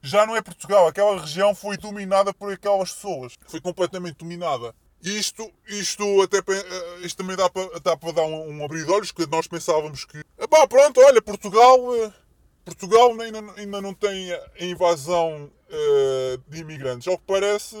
já 0.00 0.24
não 0.24 0.36
é 0.36 0.40
Portugal. 0.40 0.86
Aquela 0.86 1.20
região 1.20 1.52
foi 1.54 1.76
dominada 1.76 2.32
por 2.32 2.52
aquelas 2.52 2.92
pessoas. 2.92 3.34
Foi 3.48 3.60
completamente 3.60 4.18
dominada. 4.18 4.72
Isto, 5.02 5.50
isto, 5.66 6.22
até, 6.22 6.38
isto 7.02 7.16
também 7.16 7.36
dá 7.36 7.50
para, 7.50 7.80
dá 7.80 7.96
para 7.96 8.12
dar 8.12 8.22
um, 8.22 8.58
um 8.58 8.64
abrir 8.64 8.84
de 8.84 8.92
olhos, 8.92 9.10
que 9.10 9.26
nós 9.26 9.48
pensávamos 9.48 10.04
que... 10.04 10.22
Pá, 10.48 10.68
pronto, 10.68 11.00
olha, 11.00 11.20
Portugal... 11.20 11.78
Portugal 12.64 13.18
ainda, 13.20 13.40
ainda 13.56 13.80
não 13.80 13.94
tem 13.94 14.32
a 14.32 14.64
invasão 14.64 15.50
uh, 15.68 16.38
de 16.48 16.60
imigrantes. 16.60 17.08
Ao 17.08 17.18
que 17.18 17.24
parece, 17.26 17.76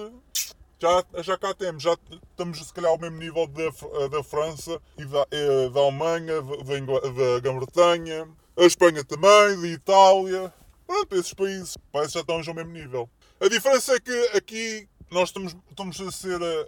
já, 0.80 1.04
já 1.22 1.38
cá 1.38 1.54
temos. 1.54 1.82
Já 1.82 1.96
estamos, 2.22 2.66
se 2.66 2.72
calhar, 2.72 2.90
ao 2.90 2.98
mesmo 2.98 3.18
nível 3.18 3.46
da, 3.46 3.64
eh, 3.64 4.08
da 4.08 4.24
França 4.24 4.80
e 4.96 5.04
da, 5.04 5.22
uh, 5.22 5.70
da 5.70 5.80
Alemanha, 5.80 6.42
da, 6.42 6.52
da 6.52 7.40
Grã-Bretanha, 7.40 8.28
a 8.56 8.64
Espanha 8.64 9.04
também, 9.04 9.60
da 9.60 9.68
Itália. 9.68 10.52
Pronto, 10.86 11.14
esses 11.14 11.34
países 11.34 11.76
parece 11.92 12.12
que 12.12 12.14
já 12.14 12.20
estão 12.20 12.36
ao 12.36 12.54
mesmo 12.54 12.72
nível. 12.72 13.08
A 13.40 13.48
diferença 13.48 13.94
é 13.94 14.00
que 14.00 14.30
aqui 14.34 14.88
nós 15.10 15.28
estamos, 15.28 15.54
estamos 15.70 16.00
a 16.00 16.10
ser. 16.10 16.40
Uh, 16.40 16.66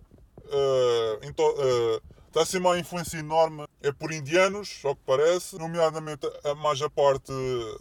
uh, 1.25 2.03
está 2.33 2.43
a 2.43 2.47
ser 2.47 2.59
uma 2.59 2.79
influência 2.79 3.19
enorme 3.19 3.67
é 3.83 3.93
por 3.93 4.11
indianos, 4.11 4.81
ao 4.85 4.97
que 4.97 5.03
parece, 5.05 5.59
nomeadamente 5.59 6.27
a 6.45 6.55
mais 6.55 6.81
a 6.81 6.89
parte, 6.89 7.33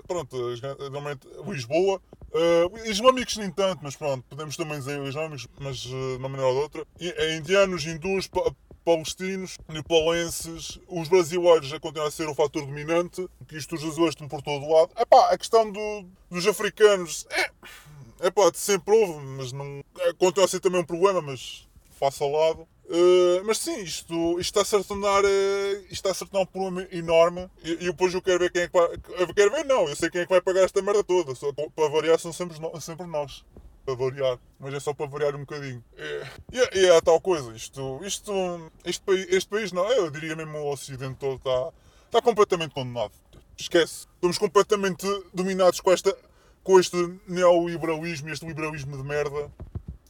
pronto, 0.05 0.37
normalmente 0.81 1.25
Lisboa. 1.47 2.01
Uh, 2.33 2.89
islâmicos 2.89 3.35
nem 3.37 3.51
tanto, 3.51 3.79
mas 3.81 3.95
pronto, 3.95 4.23
podemos 4.29 4.55
também 4.55 4.79
dizer 4.79 5.01
islâmicos, 5.03 5.47
mas 5.59 5.85
uh, 5.85 5.89
de 5.89 6.17
uma 6.17 6.29
maneira 6.29 6.47
ou 6.47 6.53
de 6.53 6.61
outra. 6.61 6.87
É 6.99 7.35
indianos, 7.35 7.85
hindus, 7.85 8.27
pa 8.27 8.53
palestinos, 8.83 9.57
nepalenses, 9.67 10.79
os 10.87 11.07
brasileiros 11.07 11.71
a 11.71 11.79
continuar 11.79 12.07
a 12.07 12.11
ser 12.11 12.27
o 12.27 12.33
fator 12.33 12.65
dominante, 12.65 13.27
que 13.47 13.55
isto 13.55 13.75
os 13.75 13.81
brasileiros 13.81 14.15
estão 14.15 14.27
por 14.27 14.41
todo 14.41 14.67
lado. 14.67 14.91
Epá, 14.97 15.29
a 15.29 15.37
questão 15.37 15.71
do, 15.71 16.05
dos 16.31 16.47
africanos, 16.47 17.27
é, 17.29 18.27
epá, 18.27 18.49
sempre 18.55 18.95
houve, 18.95 19.23
mas 19.37 19.51
não, 19.51 19.83
é, 19.99 20.13
continua 20.13 20.45
a 20.45 20.47
ser 20.47 20.59
também 20.59 20.81
um 20.81 20.85
problema, 20.85 21.21
mas 21.21 21.67
faça 21.91 22.23
ao 22.23 22.31
lado. 22.31 22.67
Uh, 22.91 23.41
mas 23.45 23.57
sim, 23.59 23.79
isto, 23.83 24.37
isto 24.37 24.59
está 24.59 24.77
a 24.77 24.83
tornar, 24.83 25.23
uh, 25.23 25.85
está 25.89 26.11
a 26.11 26.13
tornar 26.13 26.41
um 26.41 26.45
problema 26.45 26.85
enorme 26.91 27.49
e, 27.63 27.77
depois 27.77 28.13
eu 28.13 28.21
quero 28.21 28.39
ver 28.39 28.51
quem 28.51 28.63
é 28.63 28.67
que 28.67 28.73
vai. 28.73 28.89
Eu 29.17 29.33
quero 29.33 29.49
ver, 29.49 29.63
não, 29.63 29.87
eu 29.87 29.95
sei 29.95 30.09
quem 30.09 30.19
é 30.19 30.25
que 30.25 30.29
vai 30.29 30.41
pagar 30.41 30.65
esta 30.65 30.81
merda 30.81 31.01
toda. 31.01 31.33
Só, 31.33 31.53
para 31.53 31.87
variar, 31.87 32.19
são 32.19 32.33
sempre, 32.33 32.57
sempre 32.81 33.07
nós. 33.07 33.45
Para 33.85 33.95
variar, 33.95 34.37
mas 34.59 34.73
é 34.73 34.79
só 34.79 34.93
para 34.93 35.07
variar 35.07 35.35
um 35.35 35.39
bocadinho. 35.39 35.81
E, 35.97 36.57
e, 36.57 36.79
e 36.81 36.85
é 36.85 36.97
a 36.97 37.01
tal 37.01 37.19
coisa, 37.21 37.55
isto, 37.55 38.01
isto, 38.03 38.69
este, 38.83 39.01
país, 39.03 39.25
este 39.29 39.49
país, 39.49 39.71
não, 39.71 39.89
eu 39.89 40.11
diria 40.11 40.35
mesmo 40.35 40.57
o 40.57 40.71
Ocidente 40.71 41.15
todo 41.15 41.37
está, 41.37 41.71
está 42.07 42.21
completamente 42.21 42.73
condenado. 42.73 43.13
Esquece. 43.57 44.05
Estamos 44.15 44.37
completamente 44.37 45.07
dominados 45.33 45.79
com, 45.79 45.91
esta, 45.91 46.15
com 46.61 46.77
este 46.77 46.97
neoliberalismo, 47.25 48.29
este 48.29 48.45
liberalismo 48.45 48.97
de 48.97 49.03
merda. 49.03 49.49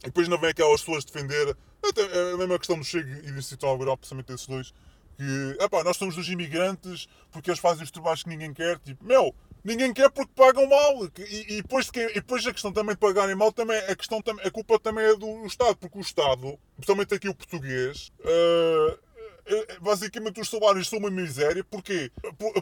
E 0.02 0.06
depois 0.06 0.28
não 0.28 0.38
vem 0.38 0.50
aquelas 0.50 0.80
pessoas 0.80 1.04
defender 1.04 1.56
até 1.82 2.02
é 2.02 2.32
a 2.32 2.36
mesma 2.36 2.58
questão 2.58 2.78
do 2.78 2.84
Chego 2.84 3.10
e 3.10 3.32
do 3.32 3.38
Instituto 3.38 3.66
Algarve, 3.66 3.96
precisamente 3.98 4.32
esses 4.32 4.46
dois. 4.46 4.74
Que, 5.16 5.56
epá, 5.60 5.84
nós 5.84 5.96
somos 5.96 6.14
dos 6.14 6.28
imigrantes 6.28 7.08
porque 7.30 7.50
eles 7.50 7.60
fazem 7.60 7.84
os 7.84 7.90
trabalhos 7.90 8.22
que 8.22 8.28
ninguém 8.28 8.54
quer. 8.54 8.78
Tipo, 8.78 9.04
meu, 9.04 9.34
ninguém 9.64 9.92
quer 9.92 10.10
porque 10.10 10.32
pagam 10.34 10.68
mal. 10.68 11.04
E, 11.18 11.56
e, 11.58 11.62
depois, 11.62 11.90
e 11.94 12.14
depois 12.14 12.46
a 12.46 12.52
questão 12.52 12.72
também 12.72 12.94
de 12.94 13.00
pagarem 13.00 13.34
mal, 13.34 13.52
também, 13.52 13.78
a, 13.78 13.96
questão, 13.96 14.22
a 14.44 14.50
culpa 14.50 14.78
também 14.78 15.04
é 15.04 15.16
do 15.16 15.44
Estado, 15.44 15.76
porque 15.76 15.98
o 15.98 16.00
Estado, 16.00 16.58
principalmente 16.76 17.14
aqui 17.14 17.28
o 17.28 17.34
português, 17.34 18.12
uh, 18.20 18.98
basicamente 19.80 20.40
os 20.40 20.48
salários 20.48 20.88
são 20.88 20.98
uma 20.98 21.10
miséria. 21.10 21.64
Porquê? 21.64 22.10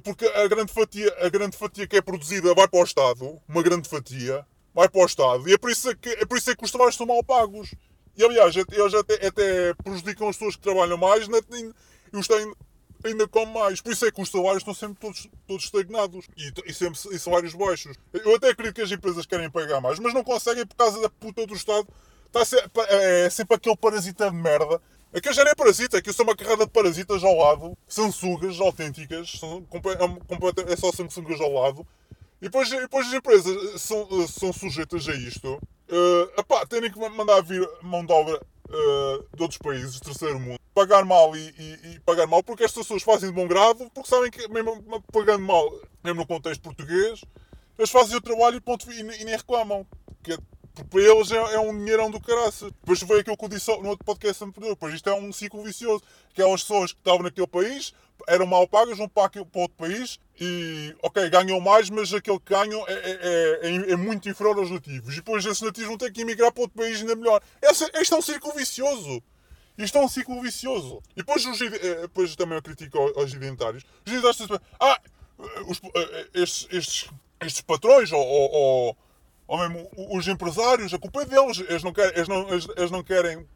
Porque 0.03 0.26
a 0.26 0.48
grande, 0.48 0.72
fatia, 0.72 1.14
a 1.20 1.29
grande 1.29 1.57
fatia 1.57 1.87
que 1.87 1.96
é 1.96 2.03
produzida 2.03 2.55
vai 2.55 2.66
para 2.66 2.81
o 2.81 2.85
Estado, 2.85 3.38
uma 3.46 3.62
grande 3.62 3.88
fatia, 3.88 4.46
vai 4.74 4.88
para 4.88 5.02
o 5.02 5.06
Estado. 5.06 5.48
E 5.48 5.54
é 5.54 5.59
por 5.59 5.70
isso 5.70 5.94
que, 5.96 6.09
é 6.11 6.24
por 6.24 6.38
isso 6.38 6.54
que 6.56 6.64
os 6.64 6.70
salários 6.70 6.96
são 6.96 7.06
mal 7.06 7.22
pagos. 7.22 7.74
E 8.16 8.24
aliás, 8.24 8.54
eles 8.56 8.94
até, 8.94 9.26
até 9.26 9.74
prejudicam 9.74 10.28
as 10.28 10.37
pessoas 10.37 10.56
que 10.56 10.62
trabalham 10.62 10.98
mais 10.98 11.26
né, 11.28 11.38
e 12.12 12.16
os 12.16 12.26
têm 12.26 12.52
ainda 13.04 13.26
com 13.26 13.46
mais. 13.46 13.80
Por 13.80 13.92
isso 13.92 14.04
é 14.06 14.11
que 14.11 14.20
os 14.20 14.30
salários 14.30 14.59
estão 14.59 14.74
sempre 14.74 14.98
todos, 15.00 15.28
todos 15.46 15.64
estagnados 15.64 16.26
e, 16.37 16.52
e 16.66 16.74
sempre 16.74 16.98
e 17.12 17.18
salários 17.18 17.54
baixos. 17.54 17.96
Eu 18.12 18.35
até 18.37 18.50
acredito 18.50 18.76
que 18.76 18.83
as 18.83 18.92
empresas 18.92 19.26
querem 19.26 19.50
pagar 19.50 19.80
mais, 19.80 19.98
mas 19.98 20.12
não 20.12 20.22
conseguem 20.22 20.66
por 20.66 20.76
causa 20.76 21.00
da 21.00 21.09
puta 21.09 21.46
do 21.46 21.54
Estado. 21.54 21.88
Está 22.26 22.44
sempre, 22.44 22.83
é, 22.88 23.26
é 23.26 23.30
sempre 23.30 23.56
aquele 23.56 23.76
parasita 23.76 24.30
de 24.30 24.37
merda. 24.37 24.80
Aquilo 25.12 25.35
já 25.35 25.42
nem 25.42 25.50
é 25.50 25.54
parasita, 25.56 25.98
aquilo 25.98 26.14
são 26.14 26.24
uma 26.24 26.37
carrada 26.37 26.64
de 26.64 26.70
parasitas 26.70 27.24
ao 27.24 27.37
lado, 27.37 27.76
sansugas 27.88 28.61
autênticas, 28.61 29.33
são, 29.33 29.66
é, 29.72 30.72
é 30.72 30.76
só 30.76 30.92
sansugas 30.92 31.40
ao 31.40 31.52
lado. 31.52 31.85
E 32.40 32.44
depois, 32.44 32.70
depois 32.70 33.07
as 33.07 33.12
empresas 33.12 33.83
são, 33.83 34.26
são 34.26 34.53
sujeitas 34.53 35.09
a 35.09 35.14
isto 35.14 35.61
uh, 35.90 36.40
epá, 36.40 36.64
terem 36.66 36.90
que 36.90 36.98
mandar 36.98 37.42
vir 37.42 37.68
mão 37.83 38.05
de 38.05 38.12
obra 38.12 38.40
uh, 38.68 39.37
de 39.37 39.42
outros 39.42 39.59
países, 39.59 40.00
do 40.00 40.05
terceiro 40.05 40.38
mundo, 40.38 40.59
pagar 40.74 41.05
mal 41.05 41.37
e, 41.37 41.55
e, 41.59 41.94
e, 41.94 42.00
pagar 42.00 42.26
mal, 42.26 42.42
porque 42.42 42.64
estas 42.64 42.85
pessoas 42.85 43.03
fazem 43.03 43.29
de 43.29 43.35
bom 43.35 43.46
grado, 43.46 43.90
porque 43.92 44.09
sabem 44.09 44.31
que, 44.31 44.48
mesmo 44.48 44.83
pagando 45.12 45.44
mal, 45.44 45.70
mesmo 46.03 46.20
no 46.20 46.26
contexto 46.26 46.62
português, 46.62 47.22
eles 47.79 47.90
fazem 47.90 48.16
o 48.16 48.20
trabalho 48.20 48.57
e, 48.57 48.61
ponto, 48.61 48.90
e, 48.90 49.00
e 49.00 49.24
nem 49.24 49.37
reclamam. 49.37 49.87
Que 50.22 50.35
é, 50.35 50.38
para 50.90 51.00
eles 51.00 51.31
é, 51.31 51.37
é, 51.37 51.59
um 51.59 51.76
dinheirão 51.76 52.11
do 52.11 52.20
caraça. 52.20 52.66
Depois 52.66 53.00
foi 53.00 53.20
aquilo 53.20 53.37
que 53.37 53.44
eu 53.44 53.48
disse 53.48 53.70
no 53.79 53.88
outro 53.88 54.05
podcast 54.05 54.44
anterior. 54.44 54.70
Depois 54.70 54.94
isto 54.94 55.09
é 55.09 55.14
um 55.14 55.33
ciclo 55.33 55.62
vicioso. 55.62 56.03
Aquelas 56.31 56.61
pessoas 56.61 56.92
que 56.92 57.00
estavam 57.00 57.22
naquele 57.22 57.46
país 57.46 57.94
eram 58.26 58.46
mal 58.46 58.66
pagas, 58.66 58.98
vão 58.98 59.09
para, 59.09 59.30
para 59.30 59.61
outro 59.61 59.76
país 59.76 60.18
e, 60.40 60.94
ok, 61.02 61.28
ganham 61.28 61.61
mais, 61.61 61.90
mas 61.90 62.12
aquele 62.14 62.38
que 62.38 62.52
ganham 62.52 62.85
é, 62.88 62.92
é, 62.92 63.61
é, 63.62 63.92
é 63.92 63.96
muito 63.96 64.28
inferior 64.28 64.59
aos 64.59 64.70
nativos. 64.70 65.12
E 65.12 65.16
depois 65.16 65.44
esses 65.44 65.61
nativos 65.61 65.88
vão 65.88 65.98
ter 65.98 66.12
que 66.12 66.22
emigrar 66.22 66.52
para 66.52 66.62
outro 66.62 66.76
país 66.76 67.00
ainda 67.00 67.14
melhor. 67.14 67.42
Este 67.62 68.14
é 68.14 68.16
um 68.16 68.22
ciclo 68.22 68.52
vicioso. 68.54 69.22
Isto 69.76 69.98
é 69.98 70.00
um 70.02 70.09
ciclo 70.09 70.40
vicioso. 70.42 71.02
E 71.12 71.16
depois, 71.16 71.44
os, 71.44 71.61
eh, 71.61 72.00
depois 72.02 72.37
também 72.37 72.56
eu 72.56 72.62
critico 72.62 72.98
aos 72.98 73.33
identitários. 73.33 73.85
Os 74.06 74.12
identitários 74.12 74.61
ah, 74.78 75.00
os, 75.66 75.80
eh, 75.94 76.26
estes, 76.35 76.68
estes, 76.70 77.11
estes 77.40 77.62
patrões 77.62 78.12
ou, 78.12 78.20
ou, 78.20 78.96
ou 79.46 79.59
mesmo 79.59 79.90
os 79.96 80.28
empresários, 80.28 80.92
a 80.92 80.98
culpa 80.98 81.22
é 81.22 81.24
deles. 81.24 81.61
Eles 81.61 81.83
não 81.83 81.92
querem, 81.92 82.12
eles 82.14 82.28
não, 82.28 82.48
eles, 82.48 82.68
eles 82.76 82.90
não 82.90 83.02
querem, 83.02 83.46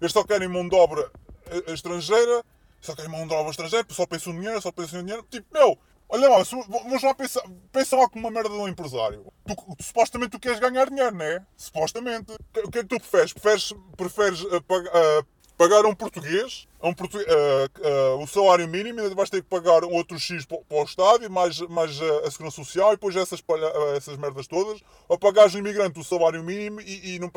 eles 0.00 0.12
só 0.12 0.24
querem 0.24 0.48
mão 0.48 0.68
de 0.68 0.74
obra 0.74 1.10
eh, 1.46 1.72
estrangeira 1.72 2.42
só 2.84 2.94
querem 2.94 3.10
mão 3.10 3.26
de 3.26 3.32
obra 3.34 3.50
estrangeira, 3.50 3.86
só 3.90 4.06
pensam 4.06 4.32
no 4.32 4.40
dinheiro, 4.40 4.60
só 4.60 4.70
pensam 4.70 4.98
no 4.98 5.04
dinheiro. 5.06 5.26
Tipo, 5.30 5.46
meu, 5.52 5.78
olha 6.08 6.28
lá, 6.28 6.42
vamos 6.68 7.02
lá 7.02 7.14
pensar, 7.14 7.42
pensa 7.72 7.96
lá 7.96 8.08
como 8.08 8.26
uma 8.26 8.30
merda 8.30 8.50
de 8.50 8.56
um 8.56 8.68
empresário. 8.68 9.26
Tu, 9.46 9.54
tu, 9.54 9.82
supostamente 9.82 10.32
tu 10.32 10.38
queres 10.38 10.60
ganhar 10.60 10.88
dinheiro, 10.88 11.14
não 11.14 11.24
é? 11.24 11.44
Supostamente. 11.56 12.32
O 12.62 12.70
que 12.70 12.78
é 12.80 12.82
que 12.82 12.88
tu 12.88 13.00
preferes? 13.00 13.32
Preferes, 13.32 13.72
preferes 13.96 14.42
uh, 14.42 14.62
pag, 14.62 14.86
uh, 14.86 15.26
pagar 15.56 15.86
um 15.86 15.94
português, 15.94 16.68
um 16.82 16.92
portu 16.92 17.16
uh, 17.16 18.22
o 18.22 18.26
salário 18.26 18.68
mínimo, 18.68 19.00
ainda 19.00 19.14
vais 19.14 19.30
ter 19.30 19.42
que 19.42 19.48
pagar 19.48 19.82
um 19.84 19.94
outro 19.94 20.18
X 20.18 20.44
para, 20.44 20.58
o 20.68 20.84
Estado, 20.84 21.24
e 21.24 21.28
mais, 21.30 21.60
mais 21.60 21.98
a 22.02 22.30
segurança 22.30 22.56
social 22.56 22.88
e 22.88 22.96
depois 22.96 23.16
essas, 23.16 23.42
essas 23.96 24.18
merdas 24.18 24.46
todas, 24.46 24.82
ou 25.08 25.18
pagares 25.18 25.54
um 25.54 25.58
imigrante 25.58 25.98
o 25.98 26.04
salário 26.04 26.44
mínimo 26.44 26.82
e, 26.82 27.14
e 27.14 27.18
não 27.18 27.30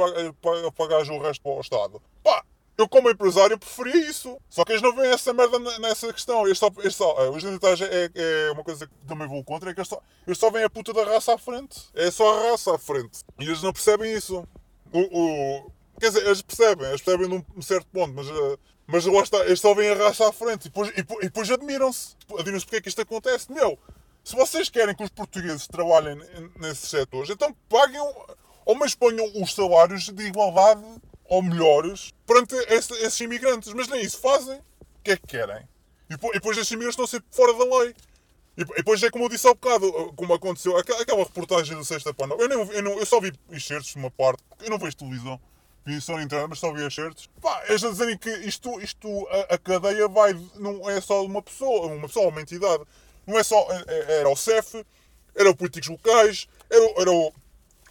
pagares 0.72 1.08
o 1.08 1.20
resto 1.20 1.42
para 1.42 1.52
o 1.54 1.62
Estado. 1.62 2.02
Pá, 2.22 2.44
eu, 2.78 2.88
como 2.88 3.10
empresário, 3.10 3.58
preferia 3.58 4.10
isso. 4.10 4.38
Só 4.50 4.64
que 4.64 4.72
eles 4.72 4.82
não 4.82 4.96
veem 4.96 5.12
essa 5.12 5.34
merda 5.34 5.58
nessa 5.80 6.14
questão. 6.14 6.46
Eles 6.46 6.60
só, 6.60 6.70
eles 6.78 6.96
só, 6.96 7.26
eh, 7.26 7.30
os 7.30 7.44
identitários 7.44 7.82
é, 7.82 8.10
é 8.14 8.52
uma 8.52 8.64
coisa 8.64 8.86
que 8.86 8.94
também 9.08 9.28
vou 9.28 9.44
contra, 9.44 9.72
é 9.72 9.74
que 9.74 9.80
eles 9.80 9.88
só, 9.88 10.02
eles 10.28 10.38
só 10.38 10.52
veem 10.52 10.66
a 10.66 10.70
puta 10.70 10.94
da 10.94 11.04
raça 11.04 11.34
à 11.34 11.38
frente. 11.38 11.80
É 11.96 12.12
só 12.12 12.38
a 12.38 12.52
raça 12.52 12.76
à 12.76 12.78
frente. 12.78 13.22
E 13.40 13.46
eles 13.46 13.64
não 13.64 13.74
percebem 13.74 14.14
isso. 14.14 14.48
O, 14.94 15.00
o, 15.00 15.72
quer 16.00 16.10
dizer, 16.10 16.26
eles 16.26 16.42
percebem, 16.44 16.88
eles 16.88 17.02
percebem 17.02 17.28
num 17.28 17.62
certo 17.62 17.88
ponto, 17.88 18.14
mas, 18.14 18.28
eh, 18.28 18.58
mas 18.86 19.06
lá 19.06 19.22
está, 19.22 19.40
eles 19.46 19.60
só 19.60 19.74
veem 19.74 19.90
a 19.90 19.96
raça 19.96 20.30
à 20.30 20.32
frente 20.32 20.66
e 20.66 20.70
depois, 20.70 20.90
e, 20.90 21.00
e 21.00 21.26
depois 21.26 21.50
admiram-se. 21.50 22.16
Admiram-se 22.38 22.66
porque 22.66 22.78
é 22.78 22.82
que 22.82 22.90
isto 22.90 23.02
acontece. 23.02 23.52
Meu, 23.52 23.78
se 24.24 24.36
vocês 24.36 24.70
querem 24.70 24.96
que 24.96 25.04
os 25.04 25.10
portugueses 25.10 25.68
trabalhem 25.68 26.16
nesses 26.60 26.90
setores, 26.90 27.32
então 27.32 27.56
paguem 27.68 28.00
ou 28.68 28.76
mas 28.76 28.94
ponham 28.94 29.26
os 29.42 29.56
salários 29.56 30.10
de 30.10 30.24
igualdade 30.28 30.84
ou 31.28 31.42
melhores 31.42 32.14
perante 32.26 32.56
esses 32.56 33.20
imigrantes. 33.22 33.74
Mas 33.74 33.88
nem 33.88 34.02
isso 34.02 34.20
fazem. 34.20 34.58
O 34.58 35.04
que 35.04 35.12
é 35.12 35.18
que 35.18 35.28
querem? 35.28 35.68
E 36.10 36.16
depois 36.34 36.58
esses 36.58 36.72
imigrantes 36.72 36.94
estão 36.94 37.08
sempre 37.08 37.28
fora 37.32 37.54
da 37.54 37.80
lei. 37.80 37.96
E 38.58 38.66
depois 38.66 39.02
é 39.04 39.12
como 39.12 39.26
eu 39.26 39.30
disse 39.30 39.48
há 39.48 39.54
bocado, 39.54 40.14
como 40.16 40.34
aconteceu, 40.34 40.76
aquela 40.76 41.24
reportagem 41.24 41.78
do 41.78 41.86
Sexta 41.86 42.12
para 42.12 42.34
eu, 42.34 42.50
nem, 42.50 42.58
eu, 42.58 42.82
não, 42.82 42.98
eu 42.98 43.06
só 43.06 43.22
vi 43.22 43.32
excertos 43.52 43.92
de 43.92 43.98
uma 43.98 44.10
parte, 44.10 44.42
eu 44.62 44.72
não 44.72 44.80
vejo 44.80 44.98
televisão, 44.98 45.40
vi 45.86 46.02
só 46.02 46.16
na 46.16 46.24
internet, 46.24 46.50
mas 46.50 46.58
só 46.58 46.74
vi 46.74 46.84
excertos. 46.84 47.30
Pá, 47.40 47.64
eles 47.70 47.84
a 47.84 47.92
dizerem 47.92 48.18
que 48.18 48.32
isto, 48.40 48.82
isto 48.82 49.28
a, 49.28 49.54
a, 49.54 49.58
cadeia 49.60 50.08
vai, 50.08 50.34
não 50.56 50.90
é 50.90 51.00
só 51.00 51.24
uma 51.24 51.44
pessoa, 51.44 51.86
uma 51.86 52.08
pessoa, 52.08 52.30
uma 52.30 52.42
entidade. 52.42 52.84
Não 53.28 53.38
é 53.38 53.44
só, 53.44 53.58
é, 53.72 53.84
é, 53.88 54.20
era 54.22 54.30
o 54.30 54.36
CEF, 54.36 54.84
era 55.36 55.52
o 55.52 55.56
políticos 55.56 55.90
locais, 55.90 56.48
era, 56.68 57.02
era 57.02 57.12
o, 57.12 57.32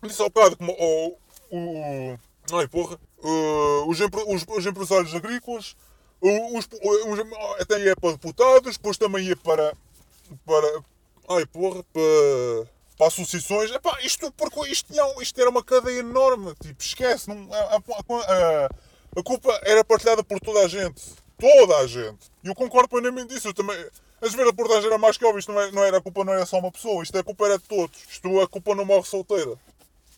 disse 0.03 0.21
há 0.21 0.25
bocado, 0.25 0.57
como 0.57 0.73
o, 0.73 1.17
o, 1.53 2.19
ai 2.53 2.69
porra, 2.69 2.99
uh, 3.19 3.89
os, 3.89 3.99
os, 4.01 4.47
os, 4.49 4.67
empresários 4.67 5.15
agrícolas, 5.15 5.77
os, 6.21 6.67
os, 6.67 7.19
até 7.61 7.81
ia 7.81 7.97
para 7.97 8.13
deputados, 8.13 8.77
depois 8.77 8.97
também 8.97 9.27
ia 9.27 9.37
para. 9.37 9.77
para 10.45 10.83
ai 11.29 11.47
porra, 11.47 11.83
para, 11.93 12.71
para 12.97 13.07
associações. 13.07 13.71
Epá, 13.71 13.99
isto, 14.03 14.31
porque 14.33 14.69
isto, 14.71 14.95
não, 14.95 15.21
isto 15.21 15.41
era 15.41 15.51
uma 15.51 15.63
cadeia 15.63 16.01
enorme, 16.01 16.55
tipo, 16.63 16.83
esquece. 16.83 17.29
Não, 17.29 17.53
a, 17.53 17.77
a, 17.77 18.69
a, 19.17 19.23
culpa 19.23 19.61
era 19.65 19.85
partilhada 19.85 20.25
por 20.25 20.41
toda 20.41 20.61
a 20.61 20.69
gente. 20.69 21.03
Toda 21.39 21.77
a 21.79 21.87
gente. 21.87 22.31
E 22.43 22.49
eu 22.49 22.55
concordo 22.55 22.89
plenamente 22.89 23.35
disso. 23.35 23.49
Eu 23.49 23.55
também. 23.55 23.77
Às 24.21 24.33
vezes 24.33 24.41
a 24.41 24.45
reportagem 24.47 24.87
era 24.87 24.97
mais 24.97 25.19
que 25.19 25.25
óbvio, 25.27 25.41
isto 25.41 25.53
não, 25.53 25.61
é, 25.61 25.71
não 25.71 25.85
era 25.85 25.99
a 25.99 26.01
culpa, 26.01 26.25
não 26.25 26.33
era 26.33 26.47
só 26.47 26.59
uma 26.59 26.73
pessoa, 26.73 27.03
isto 27.03 27.15
é 27.15 27.21
a 27.21 27.25
culpa 27.25 27.45
era 27.45 27.59
de 27.59 27.65
todos. 27.65 27.99
Isto 28.09 28.41
a 28.41 28.49
culpa 28.49 28.75
não 28.75 28.85
morre 28.85 29.05
solteira. 29.05 29.59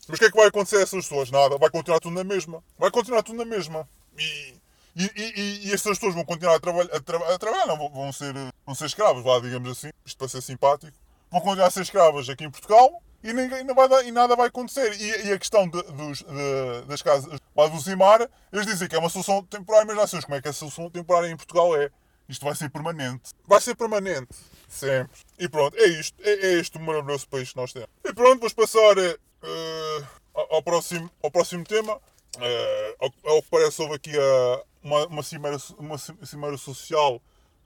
Mas 0.08 0.16
o 0.16 0.20
que 0.20 0.24
é 0.24 0.30
que 0.30 0.36
vai 0.36 0.46
acontecer 0.46 0.78
a 0.78 0.80
essas 0.80 1.06
pessoas? 1.06 1.30
Nada, 1.30 1.58
vai 1.58 1.70
continuar 1.70 2.00
tudo 2.00 2.14
na 2.14 2.24
mesma. 2.24 2.64
Vai 2.78 2.90
continuar 2.90 3.22
tudo 3.22 3.36
na 3.36 3.44
mesma. 3.44 3.88
E, 4.18 4.54
e, 4.96 5.04
e, 5.14 5.68
e 5.68 5.72
essas 5.72 5.98
pessoas 5.98 6.14
vão 6.14 6.24
continuar 6.24 6.56
a, 6.56 6.60
traba 6.60 6.82
a, 6.82 7.00
tra 7.00 7.34
a 7.34 7.38
trabalhar, 7.38 7.66
não, 7.66 7.76
vão, 7.90 8.12
ser, 8.12 8.34
vão 8.66 8.74
ser 8.74 8.86
escravos, 8.86 9.24
lá, 9.24 9.38
digamos 9.38 9.70
assim, 9.70 9.90
isto 10.04 10.18
para 10.18 10.28
ser 10.28 10.40
simpático. 10.40 10.96
Vão 11.30 11.40
continuar 11.40 11.66
a 11.66 11.70
ser 11.70 11.82
escravas 11.82 12.28
aqui 12.28 12.44
em 12.44 12.50
Portugal 12.50 13.02
e, 13.22 13.32
ninguém, 13.32 13.64
não 13.64 13.74
vai 13.74 13.88
dar, 13.88 14.04
e 14.04 14.10
nada 14.10 14.34
vai 14.34 14.48
acontecer. 14.48 14.92
E, 15.00 15.28
e 15.28 15.32
a 15.32 15.38
questão 15.38 15.68
de, 15.68 15.82
dos, 15.82 16.18
de, 16.18 16.86
das 16.86 17.02
casas 17.02 17.38
lá 17.54 17.66
do 17.68 17.78
Zimar, 17.78 18.28
eles 18.52 18.66
dizem 18.66 18.88
que 18.88 18.96
é 18.96 18.98
uma 18.98 19.10
solução 19.10 19.44
temporária, 19.44 19.86
mas 19.86 19.96
já 19.96 20.06
sabemos 20.06 20.24
como 20.24 20.36
é 20.36 20.42
que 20.42 20.48
a 20.48 20.52
solução 20.52 20.90
temporária 20.90 21.28
em 21.28 21.36
Portugal 21.36 21.76
é. 21.76 21.90
Isto 22.28 22.44
vai 22.44 22.54
ser 22.54 22.68
permanente. 22.68 23.30
Vai 23.46 23.60
ser 23.60 23.74
permanente. 23.74 24.28
Sempre. 24.68 25.18
E 25.38 25.48
pronto, 25.48 25.74
é 25.78 25.86
isto. 25.86 26.14
É, 26.22 26.30
é 26.30 26.52
este 26.60 26.76
o 26.76 26.80
maravilhoso 26.80 27.26
país 27.26 27.50
que 27.50 27.56
nós 27.56 27.72
temos. 27.72 27.88
E 28.04 28.12
pronto, 28.12 28.40
vamos 28.40 28.52
passar 28.52 28.96
uh, 29.42 30.06
ao, 30.50 30.62
próximo, 30.62 31.10
ao 31.22 31.30
próximo 31.30 31.64
tema. 31.64 31.96
Uh, 32.36 32.94
ao, 33.00 33.32
ao, 33.32 33.42
que 33.42 33.50
parece, 33.50 33.82
houve 33.82 33.94
aqui 33.94 34.16
uh, 34.16 34.64
uma, 34.82 35.06
uma, 35.06 35.22
cimeira, 35.22 35.56
uma 35.78 35.98
cimeira 35.98 36.56
social 36.56 37.20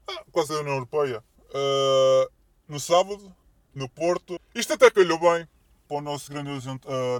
ah, 0.06 0.24
quase 0.30 0.50
da 0.50 0.60
União 0.60 0.74
Europeia 0.74 1.22
no 2.66 2.80
sábado, 2.80 3.34
no 3.74 3.88
Porto. 3.88 4.40
Isto 4.54 4.72
até 4.72 4.90
calhou 4.90 5.18
bem 5.18 5.46
para 5.86 5.98
o 5.98 6.00
nosso, 6.00 6.30
grande, 6.30 6.50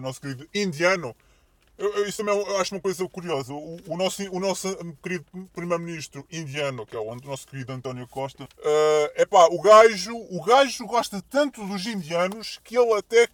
nosso 0.00 0.20
querido 0.20 0.48
indiano. 0.54 1.14
Eu, 1.76 1.92
eu, 1.96 2.06
isso 2.06 2.18
também 2.18 2.34
eu 2.34 2.56
acho 2.58 2.74
uma 2.74 2.80
coisa 2.80 3.06
curiosa. 3.08 3.52
O, 3.52 3.78
o 3.86 3.96
nosso, 3.96 4.22
o 4.30 4.40
nosso 4.40 4.74
querido 5.02 5.26
primeiro-ministro 5.52 6.26
indiano, 6.32 6.86
que 6.86 6.96
é 6.96 6.98
o 6.98 7.14
nosso 7.16 7.46
querido 7.46 7.72
António 7.72 8.08
Costa, 8.08 8.48
é 9.14 9.22
uh, 9.22 9.28
pá, 9.28 9.48
o 9.50 9.60
gajo, 9.60 10.16
o 10.16 10.42
gajo 10.42 10.86
gosta 10.86 11.22
tanto 11.28 11.66
dos 11.66 11.84
indianos 11.86 12.58
que 12.64 12.78
ele 12.78 12.94
até 12.94 13.26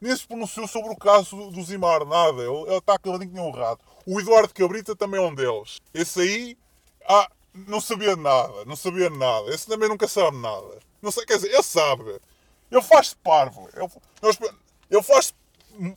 nem 0.00 0.16
se 0.16 0.26
pronunciou 0.26 0.66
sobre 0.68 0.90
o 0.90 0.96
caso 0.96 1.50
do 1.50 1.62
Zimar, 1.62 2.04
nada. 2.04 2.42
Ele, 2.42 2.76
está 2.76 2.98
caladinho 2.98 3.30
que 3.30 3.36
nem 3.36 3.44
um 3.44 3.50
rato. 3.50 3.84
O 4.06 4.20
Eduardo 4.20 4.54
Cabrita 4.54 4.94
também 4.94 5.20
é 5.20 5.22
um 5.22 5.34
deles. 5.34 5.78
Esse 5.92 6.20
aí, 6.20 6.58
ah, 7.08 7.28
não 7.66 7.80
sabia 7.80 8.16
nada, 8.16 8.64
não 8.64 8.76
sabia 8.76 9.10
nada. 9.10 9.52
Esse 9.52 9.66
também 9.66 9.88
nunca 9.88 10.06
sabe 10.06 10.36
nada. 10.38 10.78
Não 11.02 11.10
sei, 11.10 11.24
quer 11.24 11.36
dizer, 11.36 11.52
ele 11.52 11.62
sabe. 11.62 12.20
Ele 12.70 12.82
faz-se 12.82 13.16
parvo. 13.16 13.68
Ele, 13.74 13.88
ele 14.90 15.02
faz-se 15.02 15.32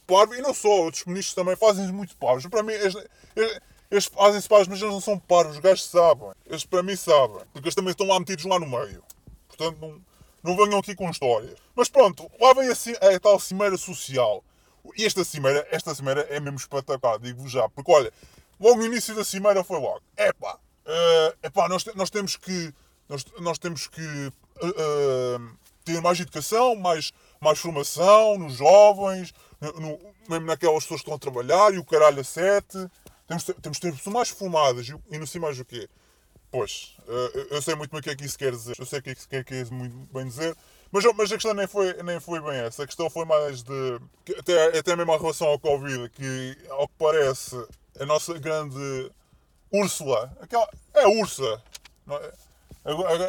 parvo 0.07 0.35
e 0.35 0.41
não 0.41 0.53
só. 0.53 0.69
Outros 0.69 1.05
ministros 1.05 1.35
também 1.35 1.55
fazem 1.55 1.91
muito 1.91 2.15
parvos. 2.17 2.45
Para 2.47 2.63
mim, 2.63 2.73
eles, 2.73 2.95
eles 3.89 4.05
fazem-se 4.05 4.47
parvos, 4.47 4.67
mas 4.67 4.81
eles 4.81 4.93
não 4.93 5.01
são 5.01 5.19
parvos. 5.19 5.55
Os 5.55 5.61
gajos 5.61 5.85
sabem. 5.85 6.31
Eles 6.45 6.65
para 6.65 6.83
mim 6.83 6.95
sabem. 6.95 7.41
Porque 7.53 7.67
eles 7.67 7.75
também 7.75 7.91
estão 7.91 8.07
lá 8.07 8.19
metidos 8.19 8.45
lá 8.45 8.59
no 8.59 8.67
meio. 8.67 9.03
Portanto, 9.47 9.77
não, 9.79 10.01
não 10.43 10.55
venham 10.55 10.79
aqui 10.79 10.95
com 10.95 11.09
histórias. 11.09 11.57
Mas 11.75 11.89
pronto, 11.89 12.29
lá 12.39 12.53
vem 12.53 12.69
a, 12.69 13.15
a 13.15 13.19
tal 13.19 13.39
cimeira 13.39 13.77
social. 13.77 14.43
E 14.97 15.05
esta 15.05 15.23
cimeira, 15.23 15.67
esta 15.71 15.93
cimeira 15.93 16.21
é 16.29 16.39
mesmo 16.39 16.57
espetacular, 16.57 17.19
digo-vos 17.19 17.51
já. 17.51 17.69
Porque 17.69 17.91
olha, 17.91 18.11
logo 18.59 18.77
no 18.77 18.85
início 18.85 19.15
da 19.15 19.23
cimeira 19.23 19.63
foi 19.63 19.79
logo. 19.79 20.01
Epá, 20.17 20.55
uh, 20.55 21.37
epá 21.43 21.69
nós, 21.69 21.85
nós 21.95 22.09
temos 22.09 22.35
que, 22.35 22.73
nós, 23.07 23.25
nós 23.39 23.57
temos 23.59 23.87
que 23.87 24.01
uh, 24.01 24.67
uh, 24.67 25.57
ter 25.85 26.01
mais 26.01 26.19
educação, 26.19 26.75
mais, 26.75 27.11
mais 27.39 27.59
formação 27.59 28.37
nos 28.37 28.53
jovens, 28.53 29.33
no, 29.61 29.99
mesmo 30.27 30.45
naquelas 30.47 30.83
pessoas 30.83 31.01
que 31.01 31.11
estão 31.11 31.15
a 31.15 31.19
trabalhar 31.19 31.73
e 31.73 31.77
o 31.77 31.85
caralho 31.85 32.21
a 32.21 32.23
sete. 32.23 32.77
Temos, 33.27 33.43
temos 33.43 33.77
de 33.77 33.81
ter 33.81 33.91
pessoas 33.93 34.13
mais 34.13 34.29
formadas 34.29 34.89
e, 34.89 34.95
e 35.11 35.17
não 35.17 35.27
sei 35.27 35.39
mais 35.39 35.59
o 35.59 35.65
quê. 35.65 35.87
Pois, 36.51 36.97
eu 37.49 37.61
sei 37.61 37.75
muito 37.75 37.91
bem 37.91 38.01
o 38.01 38.03
que 38.03 38.09
é 38.09 38.15
que 38.15 38.25
isso 38.25 38.37
quer 38.37 38.51
dizer. 38.51 38.75
Eu 38.77 38.85
sei 38.85 38.99
o 38.99 39.01
que 39.01 39.11
é 39.11 39.15
que, 39.15 39.43
que, 39.43 39.53
é 39.53 39.61
é 39.61 39.65
muito 39.65 39.95
bem 40.13 40.27
dizer. 40.27 40.55
Mas, 40.91 41.05
mas 41.15 41.31
a 41.31 41.35
questão 41.35 41.53
nem 41.53 41.65
foi, 41.65 41.93
nem 42.03 42.19
foi 42.19 42.41
bem 42.41 42.59
essa. 42.59 42.83
A 42.83 42.85
questão 42.85 43.09
foi 43.09 43.23
mais 43.23 43.63
de. 43.63 43.99
Até, 44.37 44.77
até 44.77 44.95
mesmo 44.95 45.13
a 45.13 45.17
relação 45.17 45.47
ao 45.47 45.59
Covid, 45.59 46.09
que 46.09 46.57
ao 46.69 46.89
que 46.89 46.93
parece, 46.99 47.55
a 47.97 48.05
nossa 48.05 48.37
grande 48.37 49.11
Úrsula. 49.71 50.35
Aquela, 50.41 50.69
é 50.93 51.03
a 51.03 51.09
Ursa. 51.09 51.63
É? 52.09 52.33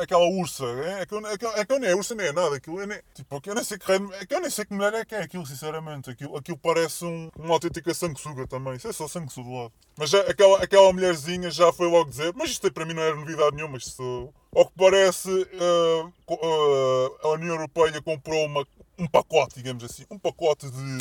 Aquela 0.00 0.24
ursa. 0.24 0.64
É 1.00 1.04
que, 1.06 1.14
eu, 1.14 1.26
é, 1.26 1.60
é 1.60 1.78
nem 1.78 1.90
é 1.90 1.94
ursa 1.94 2.14
nem 2.14 2.26
é 2.26 2.32
nada. 2.32 2.56
Aquilo, 2.56 2.80
é 2.80 2.86
nem, 2.86 3.00
tipo, 3.14 3.40
eu 3.44 3.54
nem 3.54 3.64
sei 3.64 3.78
que, 3.78 3.92
é 3.92 4.26
que 4.26 4.34
eu 4.34 4.40
nem 4.40 4.50
sei 4.50 4.64
que 4.64 4.72
mulher 4.72 4.94
é 4.94 5.04
que 5.04 5.14
é 5.14 5.22
aquilo, 5.22 5.44
sinceramente. 5.46 6.10
Aquilo, 6.10 6.36
aquilo 6.36 6.56
parece 6.56 7.04
um, 7.04 7.30
uma 7.38 7.54
autêntica 7.54 7.92
sanguessuga 7.92 8.46
também. 8.46 8.76
Isso 8.76 8.88
é 8.88 8.92
só 8.92 9.06
sanguessuga 9.06 9.48
do 9.48 9.54
lado. 9.56 9.72
Mas 9.96 10.10
já, 10.10 10.20
aquela, 10.22 10.62
aquela 10.62 10.92
mulherzinha 10.92 11.50
já 11.50 11.70
foi 11.72 11.86
logo 11.86 12.08
dizer. 12.08 12.32
Mas 12.34 12.50
isto 12.50 12.72
para 12.72 12.86
mim 12.86 12.94
não 12.94 13.02
era 13.02 13.14
novidade 13.14 13.54
nenhuma. 13.54 13.76
Isto, 13.76 14.32
ao 14.54 14.66
que 14.66 14.72
parece, 14.76 15.28
uh, 15.30 16.12
uh, 16.30 17.18
a 17.22 17.28
União 17.28 17.54
Europeia 17.54 18.00
comprou 18.00 18.46
uma, 18.46 18.66
um 18.98 19.06
pacote, 19.06 19.56
digamos 19.56 19.84
assim. 19.84 20.04
Um 20.10 20.18
pacote 20.18 20.70
de 20.70 20.98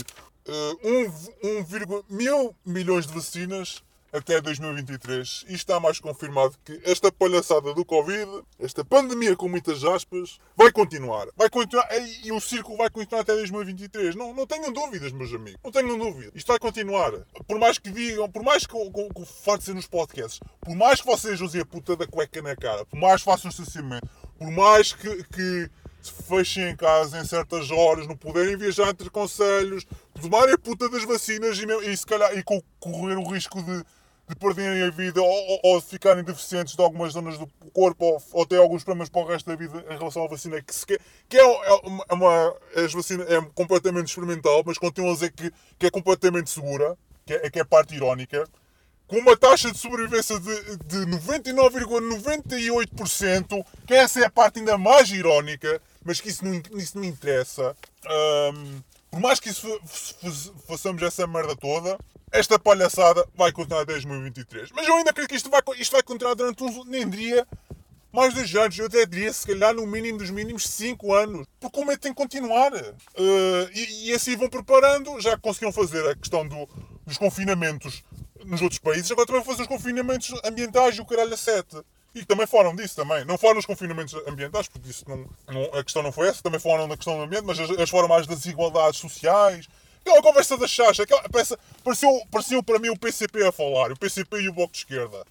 uh, 0.48 0.80
1, 0.84 1.62
1, 1.62 2.04
mil 2.10 2.56
milhões 2.66 3.08
de 3.08 3.14
vacinas 3.14 3.82
até 4.12 4.42
2023. 4.42 5.46
E 5.48 5.54
está 5.54 5.80
mais 5.80 6.00
confirmado 6.00 6.56
que 6.64 6.80
esta 6.84 7.12
palhaçada 7.12 7.74
do 7.74 7.86
Covid, 7.86 8.44
esta 8.60 8.84
pandemia 8.84 9.36
com 9.36 9.48
muitas 9.48 9.84
aspas, 9.84 10.40
vai 10.56 10.72
continuar. 10.72 11.28
Vai 11.36 11.50
continuar 11.50 11.88
e 12.24 12.32
o 12.32 12.40
círculo 12.40 12.78
vai 12.78 12.90
continuar 12.90 13.22
até 13.22 13.34
2023. 13.34 14.16
Não, 14.16 14.34
não 14.34 14.46
tenham 14.46 14.72
dúvidas, 14.72 15.12
meus 15.12 15.34
amigos. 15.34 15.60
Não 15.64 15.72
tenham 15.72 15.98
dúvidas. 15.98 16.32
Isto 16.36 16.48
vai 16.48 16.60
continuar. 16.60 17.12
Por 17.48 17.60
mais 17.60 17.78
que 17.78 17.90
digam, 17.90 18.30
por 18.30 18.44
mais 18.44 18.66
que, 18.66 18.74
que, 18.74 19.58
que 19.58 19.64
ser 19.64 19.74
nos 19.74 19.88
podcasts, 19.88 20.40
por 20.60 20.76
mais 20.76 21.02
que 21.02 21.08
vocês 21.08 21.40
usem 21.42 21.62
a 21.62 21.66
puta 21.66 21.96
da 21.96 22.08
cueca 22.08 22.42
na 22.42 22.56
cara, 22.56 22.86
por 22.86 23.00
mais 23.00 23.22
que 23.22 23.26
façam 23.26 23.50
estacionamento, 23.50 24.08
por 24.38 24.50
mais 24.52 24.94
que, 24.94 25.24
que 25.26 25.70
se 26.02 26.12
fechem 26.24 26.70
em 26.70 26.76
casa 26.76 27.20
em 27.20 27.26
certas 27.26 27.70
horas, 27.70 28.08
não 28.08 28.18
poderem 28.18 28.58
viajar 28.58 28.90
entre 28.90 29.10
conselhos, 29.10 29.86
tomarem 30.20 30.56
a 30.56 30.58
puta 30.58 30.90
das 30.90 31.04
vacinas 31.04 31.60
e, 31.60 31.66
e 31.90 31.96
se 31.96 32.06
calhar 32.06 32.36
e 32.36 32.44
correr 32.80 33.18
o 33.18 33.30
risco 33.30 33.62
de 33.62 33.84
de 34.32 34.38
perderem 34.38 34.84
a 34.84 34.90
vida 34.90 35.22
ou, 35.22 35.60
ou, 35.62 35.80
de 35.80 35.86
ficarem 35.86 36.24
deficientes 36.24 36.76
de 36.76 36.82
algumas 36.82 37.14
zonas 37.14 37.38
do 37.38 37.46
corpo 37.74 38.06
ou, 38.06 38.20
ou 38.32 38.44
ter 38.46 38.58
alguns 38.58 38.84
problemas 38.84 39.10
para 39.10 39.22
o 39.22 39.26
resto 39.26 39.50
da 39.50 39.56
vida 39.56 39.86
em 39.90 39.98
relação 39.98 40.24
à 40.24 40.28
vacina, 40.28 40.62
que, 40.62 40.74
que 41.28 41.38
é, 41.38 41.42
é, 41.42 41.74
uma, 41.84 42.06
é 42.10 42.14
uma 42.14 42.56
as 42.76 42.94
vacinas 42.94 43.30
é 43.30 43.42
completamente 43.54 44.08
experimental, 44.08 44.64
mas 44.66 44.78
continuam 44.78 45.12
a 45.12 45.16
dizer 45.16 45.32
que, 45.32 45.52
que 45.78 45.88
é 45.88 45.92
completamente 45.92 46.50
segura, 46.50 46.98
que 47.26 47.34
é, 47.34 47.50
que 47.50 47.60
é 47.60 47.66
parte 47.66 47.94
irónica, 47.94 48.48
com 49.06 49.18
uma 49.18 49.36
taxa 49.36 49.70
de 49.70 49.78
sobrevivência 49.78 50.40
de, 50.40 50.78
de 50.78 51.00
99,98%, 51.08 53.66
que 53.86 53.94
essa 53.94 54.22
é 54.22 54.26
a 54.26 54.32
parte 54.32 54.60
ainda 54.60 54.78
mais 54.78 55.12
irónica, 55.12 55.82
mas 56.06 56.22
que 56.22 56.30
isso 56.30 56.46
não, 56.46 56.54
isso 56.80 56.98
não 56.98 57.04
interessa. 57.04 57.76
Um, 58.56 58.80
por 59.12 59.20
mais 59.20 59.40
que 59.40 59.50
isso 59.50 59.68
façamos 60.66 61.02
essa 61.04 61.28
merda 61.28 61.56
toda, 61.56 62.00
esta 62.32 62.58
palhaçada 62.58 63.28
vai 63.36 63.52
continuar 63.52 63.82
até 63.82 63.92
2023. 63.92 64.70
Mas 64.74 64.88
eu 64.88 64.96
ainda 64.96 65.12
acredito 65.12 65.32
que 65.32 65.36
isto 65.36 65.50
vai, 65.50 65.62
isto 65.78 65.92
vai 65.92 66.02
continuar 66.02 66.34
durante 66.34 66.64
uns, 66.64 66.86
nem 66.86 67.08
diria, 67.08 67.46
mais 68.12 68.34
dois 68.34 68.54
anos. 68.56 68.78
Eu 68.78 68.86
até 68.86 69.06
diria, 69.06 69.34
se 69.34 69.46
calhar, 69.46 69.74
no 69.74 69.86
mínimo 69.86 70.18
dos 70.18 70.30
mínimos, 70.30 70.64
5 70.68 71.14
anos. 71.14 71.46
Porque 71.60 71.80
o 71.80 71.86
medo 71.86 72.00
tem 72.00 72.14
que 72.14 72.18
continuar. 72.18 72.74
Uh, 72.74 73.70
e, 73.74 74.10
e, 74.10 74.14
assim 74.14 74.36
vão 74.38 74.50
preparando. 74.50 75.20
Já 75.20 75.38
conseguiram 75.38 75.74
fazer 75.74 76.08
a 76.10 76.16
questão 76.16 76.48
do, 76.48 76.68
dos 77.06 77.18
confinamentos 77.18 78.04
nos 78.46 78.62
outros 78.62 78.80
países. 78.80 79.12
Agora 79.12 79.28
também 79.28 79.42
vão 79.42 79.52
fazer 79.52 79.64
os 79.64 79.68
confinamentos 79.68 80.34
ambientais 80.44 80.96
e 80.96 81.02
o 81.02 81.06
caralho 81.06 81.34
a 81.34 81.38
7. 81.38 81.82
E 82.14 82.26
também 82.26 82.46
falaram 82.46 82.76
disso 82.76 82.96
também. 82.96 83.24
Não 83.26 83.38
falaram 83.38 83.60
dos 83.60 83.66
confinamentos 83.66 84.14
ambientais, 84.28 84.68
porque 84.68 84.90
isso 84.90 85.06
não, 85.08 85.30
não, 85.48 85.64
a 85.80 85.84
questão 85.84 86.04
não 86.04 86.12
foi 86.12 86.28
essa. 86.28 86.44
Também 86.44 86.60
falaram 86.60 86.88
da 86.88 86.98
questão 86.98 87.18
do 87.18 87.24
ambiente, 87.24 87.46
mas 87.46 87.58
eles 87.58 87.90
falaram 87.90 88.10
mais 88.10 88.28
das 88.28 88.40
desigualdades 88.40 89.00
sociais 89.00 89.68
Aquela 90.02 90.22
conversa 90.22 90.58
da 90.58 90.68
chacha, 90.68 91.04
aquela, 91.04 91.22
parece, 91.30 91.56
pareceu, 91.84 92.10
pareceu 92.32 92.64
para 92.64 92.80
mim 92.80 92.90
o 92.90 92.98
PCP 92.98 93.46
a 93.46 93.52
falar, 93.52 93.92
o 93.92 93.98
PCP 93.98 94.42
e 94.42 94.50
o 94.50 94.54
Bloco 94.54 94.74
de 94.74 94.80
Esquerda. 94.80 95.24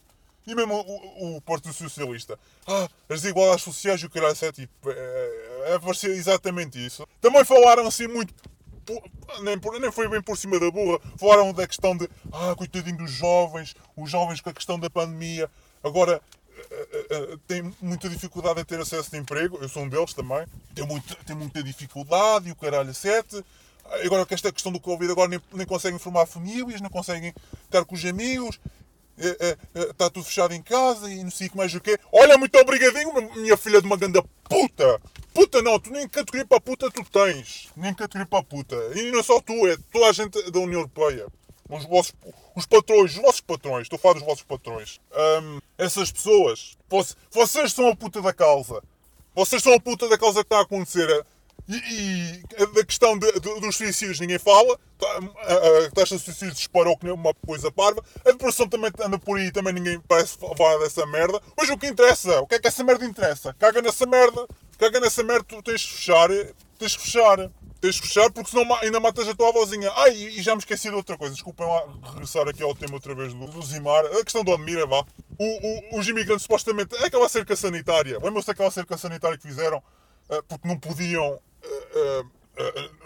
E 0.46 0.54
mesmo 0.54 0.74
o, 0.74 1.36
o 1.36 1.40
Partido 1.42 1.74
Socialista. 1.74 2.38
Ah, 2.66 2.88
as 3.08 3.22
desigualdades 3.22 3.64
sociais 3.64 4.00
e 4.00 4.06
o 4.06 4.10
caralho, 4.10 4.36
é 4.40 4.52
tipo. 4.52 4.90
É, 4.90 5.74
é, 5.74 5.78
parecia 5.78 6.10
exatamente 6.10 6.84
isso. 6.84 7.06
Também 7.20 7.44
falaram 7.44 7.86
assim 7.86 8.06
muito. 8.06 8.32
Nem, 9.42 9.56
nem 9.80 9.92
foi 9.92 10.08
bem 10.08 10.22
por 10.22 10.36
cima 10.36 10.58
da 10.58 10.70
burra. 10.70 10.98
Falaram 11.18 11.52
da 11.52 11.66
questão 11.66 11.96
de. 11.96 12.08
Ah, 12.32 12.54
coitadinho 12.56 12.96
dos 12.96 13.10
jovens, 13.10 13.74
os 13.96 14.10
jovens 14.10 14.40
com 14.40 14.50
a 14.50 14.54
questão 14.54 14.78
da 14.78 14.88
pandemia. 14.88 15.50
Agora, 15.85 16.22
uh, 16.71 17.35
uh, 17.35 17.38
tem 17.46 17.75
muita 17.81 18.08
dificuldade 18.08 18.60
em 18.60 18.64
ter 18.64 18.81
acesso 18.81 19.14
a 19.14 19.18
emprego. 19.18 19.58
Eu 19.60 19.68
sou 19.68 19.83
um 19.83 19.88
deles 19.88 20.14
também. 20.14 20.46
Tem, 20.75 20.87
muito, 20.87 21.14
tem 21.25 21.37
muita 21.37 21.62
dificuldade 21.62 22.48
e 22.48 22.52
o 22.52 22.56
caralho, 22.56 22.94
sete. 22.94 23.44
Agora 24.04 24.25
que 24.25 24.35
esta 24.35 24.52
questão 24.52 24.71
do 24.71 24.79
Covid 24.79 25.10
agora 25.10 25.29
nem, 25.29 25.40
nem 25.52 25.66
conseguem 25.66 25.98
formar 25.98 26.27
famílias, 26.27 26.81
não 26.81 26.90
conseguem 26.90 27.35
estar 27.64 27.85
com 27.85 27.96
os 27.96 28.04
amigos, 28.04 28.60
está 29.75 30.08
tudo 30.08 30.25
fechado 30.25 30.54
em 30.54 30.62
casa 30.62 31.10
e 31.10 31.25
não 31.25 31.31
sei 31.31 31.50
mais 31.54 31.75
o 31.75 31.81
quê. 31.81 31.98
Olha, 32.12 32.38
muito 32.38 32.56
obrigadinho, 32.56 33.12
minha 33.35 33.56
filha 33.56 33.81
de 33.81 33.87
uma 33.87 33.96
grande 33.96 34.23
puta! 34.48 35.00
Puta 35.33 35.62
não, 35.62 35.79
tu 35.79 35.90
nem 35.90 36.08
categoria 36.08 36.46
para 36.46 36.60
puta 36.60 36.90
tu 36.90 37.04
tens. 37.04 37.68
Nem 37.77 37.94
categoria 37.94 38.27
para 38.27 38.42
puta. 38.42 38.77
E 38.94 39.10
não 39.10 39.21
é 39.21 39.23
só 39.23 39.40
tu, 39.40 39.66
é 39.66 39.77
toda 39.92 40.06
a 40.06 40.12
gente 40.12 40.50
da 40.50 40.58
União 40.58 40.81
Europeia. 40.81 41.27
Os 41.71 41.85
vossos 41.85 42.12
os 42.54 42.66
patrões, 42.66 43.12
os 43.12 43.23
vossos 43.23 43.40
patrões, 43.40 43.83
estou 43.83 43.96
a 43.96 44.00
falar 44.00 44.14
dos 44.14 44.25
vossos 44.25 44.42
patrões. 44.42 45.00
Um, 45.42 45.60
essas 45.79 46.10
pessoas, 46.10 46.77
vocês 47.31 47.73
são 47.73 47.88
a 47.88 47.96
puta 47.96 48.21
da 48.21 48.33
causa. 48.33 48.83
Vocês 49.35 49.62
são 49.62 49.73
a 49.73 49.81
puta 49.81 50.08
da 50.08 50.18
causa 50.18 50.40
que 50.40 50.46
está 50.46 50.58
a 50.58 50.62
acontecer. 50.62 51.25
E, 51.68 52.42
e 52.58 52.66
da 52.75 52.85
questão 52.85 53.16
de, 53.16 53.31
de, 53.33 53.60
dos 53.60 53.77
suicídios 53.77 54.18
ninguém 54.18 54.40
fala, 54.40 54.77
tá, 54.98 55.06
a, 55.06 55.87
a 55.87 55.90
taxa 55.92 56.16
de 56.16 56.23
suicídios 56.23 56.56
disparou 56.56 56.96
que 56.96 57.04
nem 57.04 57.14
uma 57.14 57.33
coisa 57.46 57.71
parva, 57.71 58.02
a 58.25 58.33
depressão 58.33 58.68
também 58.68 58.90
anda 59.00 59.18
por 59.18 59.38
aí, 59.38 59.52
também 59.52 59.73
ninguém 59.73 60.00
parece 60.08 60.37
falar 60.37 60.79
dessa 60.79 61.06
merda. 61.06 61.40
Mas 61.56 61.68
o 61.68 61.79
que 61.79 61.87
interessa? 61.87 62.40
O 62.40 62.46
que 62.46 62.56
é 62.56 62.58
que 62.58 62.66
essa 62.66 62.83
merda 62.83 63.04
interessa? 63.04 63.54
Caga 63.56 63.81
nessa 63.81 64.04
merda, 64.04 64.48
caga 64.79 64.98
nessa 64.98 65.23
merda, 65.23 65.44
tu 65.44 65.62
tens 65.62 65.83
de 65.83 65.92
fechar, 65.92 66.29
tens 66.77 66.92
de 66.92 66.98
fechar. 66.98 67.50
Tens 67.81 67.94
de 67.94 68.02
fechar 68.02 68.31
porque 68.31 68.50
senão 68.50 68.74
ainda 68.76 69.00
matas 69.00 69.26
a 69.26 69.35
tua 69.35 69.48
avózinha. 69.48 69.90
Ai, 69.96 70.12
e 70.12 70.42
já 70.42 70.54
me 70.54 70.58
esqueci 70.58 70.90
de 70.90 70.94
outra 70.94 71.16
coisa. 71.16 71.33
Desculpem 71.33 71.66
lá 71.66 71.87
regressar 72.10 72.46
aqui 72.46 72.62
ao 72.62 72.74
tema 72.74 72.94
outra 72.94 73.14
vez 73.14 73.33
do, 73.33 73.46
do 73.46 73.62
Zimar. 73.62 74.04
A 74.04 74.22
questão 74.22 74.44
do 74.44 74.52
Admira, 74.52 74.87
vá. 74.87 75.04
O, 75.38 75.96
o, 75.96 75.98
os 75.98 76.06
imigrantes 76.06 76.42
supostamente. 76.42 76.94
É 76.96 77.06
aquela 77.06 77.28
cerca 77.28 77.56
sanitária. 77.56 78.18
Lembram-se 78.22 78.48
daquela 78.48 78.70
cerca 78.70 78.98
sanitária 78.98 79.38
que 79.38 79.48
fizeram? 79.48 79.78
Uh, 80.28 80.42
porque 80.46 80.68
não 80.68 80.78
podiam. 80.78 81.33
Uh, 81.33 82.20
uh, 82.22 82.39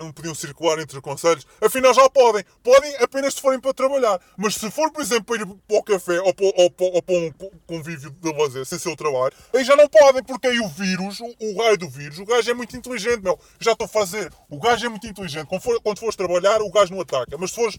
não 0.00 0.12
podiam 0.12 0.34
circular 0.34 0.78
entre 0.78 1.00
conselhos. 1.00 1.46
Afinal, 1.60 1.94
já 1.94 2.08
podem. 2.10 2.44
Podem 2.62 2.96
apenas 2.96 3.34
se 3.34 3.40
forem 3.40 3.60
para 3.60 3.72
trabalhar. 3.72 4.20
Mas 4.36 4.54
se 4.54 4.70
for, 4.70 4.90
por 4.90 5.02
exemplo, 5.02 5.24
para 5.24 5.42
ir 5.42 5.46
para 5.46 5.76
o 5.76 5.82
café 5.82 6.20
ou 6.20 6.34
para, 6.34 6.46
ou 6.46 6.70
para, 6.70 6.86
ou 6.86 7.02
para 7.02 7.14
um 7.14 7.32
convívio 7.66 8.10
de 8.10 8.32
lazer 8.32 8.64
sem 8.66 8.78
ser 8.78 8.88
o 8.88 8.96
trabalho, 8.96 9.32
aí 9.54 9.64
já 9.64 9.76
não 9.76 9.88
podem, 9.88 10.22
porque 10.22 10.48
aí 10.48 10.60
o 10.60 10.68
vírus, 10.68 11.20
o, 11.20 11.34
o 11.40 11.58
raio 11.62 11.78
do 11.78 11.88
vírus, 11.88 12.18
o 12.18 12.24
gajo 12.24 12.50
é 12.50 12.54
muito 12.54 12.76
inteligente, 12.76 13.22
meu. 13.22 13.38
Já 13.60 13.72
estou 13.72 13.84
a 13.84 13.88
fazer. 13.88 14.32
O 14.48 14.58
gajo 14.58 14.86
é 14.86 14.88
muito 14.88 15.06
inteligente. 15.06 15.46
Quando, 15.46 15.62
for, 15.62 15.80
quando 15.80 15.98
fores 15.98 16.16
trabalhar, 16.16 16.60
o 16.60 16.70
gajo 16.70 16.92
não 16.92 17.00
ataca. 17.00 17.36
Mas 17.38 17.50
se 17.50 17.56
fores 17.56 17.78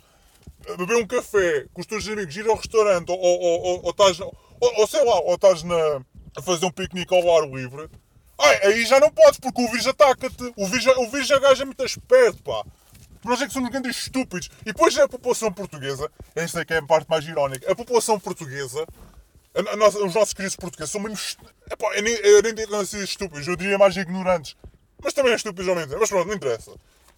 beber 0.78 0.97
um 0.97 1.07
café 1.07 1.66
com 1.74 1.82
os 1.82 1.88
teus 1.88 2.07
amigos, 2.07 2.36
ir 2.36 2.47
ao 2.47 2.55
restaurante 2.55 3.09
ou, 3.11 3.18
ou, 3.18 3.39
ou, 3.39 3.84
ou, 3.84 3.89
estás, 3.91 4.20
ou, 4.20 4.34
ou 4.59 4.88
sei 4.88 5.03
lá, 5.03 5.20
ou 5.22 5.36
estás 5.36 5.63
na, 5.63 6.01
a 6.38 6.41
fazer 6.41 6.66
um 6.66 6.72
piquenique 6.72 7.13
ao 7.13 7.38
ar 7.38 7.47
livre 7.47 7.89
Ai, 8.38 8.59
aí 8.63 8.86
já 8.86 8.99
não 8.99 9.09
podes, 9.09 9.39
porque 9.39 9.61
o 9.61 9.71
vírus 9.71 9.88
ataca-te. 9.88 10.53
O 10.55 10.67
vírus, 10.67 10.86
o 10.97 11.09
vírus 11.09 11.27
já 11.27 11.39
gajo 11.39 11.61
é 11.61 11.65
muito 11.65 11.83
esperto, 11.83 12.41
pá. 12.43 12.63
Nós 13.23 13.41
é 13.41 13.47
que 13.47 13.53
somos 13.53 13.69
grandes 13.69 13.97
estúpidos. 13.97 14.49
E 14.61 14.65
depois 14.65 14.97
a 14.97 15.07
população 15.07 15.51
portuguesa, 15.51 16.11
esta 16.36 16.61
é 16.61 16.65
que 16.65 16.73
é 16.73 16.77
a 16.77 16.83
parte 16.83 17.09
mais 17.09 17.25
irónica, 17.25 17.71
a 17.71 17.75
população 17.75 18.19
portuguesa, 18.19 18.86
a, 19.55 19.59
a 19.59 20.05
os 20.05 20.13
nossos 20.13 20.33
queridos 20.33 20.55
portugueses 20.55 20.91
são 20.91 21.01
mesmo. 21.01 21.17
Epá, 21.71 21.95
eu 21.95 22.03
nem, 22.03 22.13
eu 22.13 22.41
nem 22.43 22.79
assim 22.79 23.03
estúpidos, 23.03 23.47
eu 23.47 23.55
diria 23.55 23.77
mais 23.77 23.95
ignorantes. 23.97 24.55
Mas 25.03 25.13
também 25.13 25.31
é 25.31 25.36
estúpidos 25.36 25.67
ao 25.67 25.75
mesmo. 25.75 25.97
Mas 25.99 26.09
pronto, 26.09 26.27
não 26.27 26.36
interessa. 26.36 26.71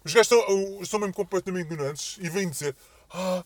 Os 0.04 0.14
gajos 0.14 0.28
são, 0.28 0.84
são 0.86 1.00
mesmo 1.00 1.14
completamente 1.14 1.66
ignorantes 1.66 2.16
e 2.20 2.28
vêm 2.30 2.48
dizer: 2.48 2.74
Ah, 3.10 3.44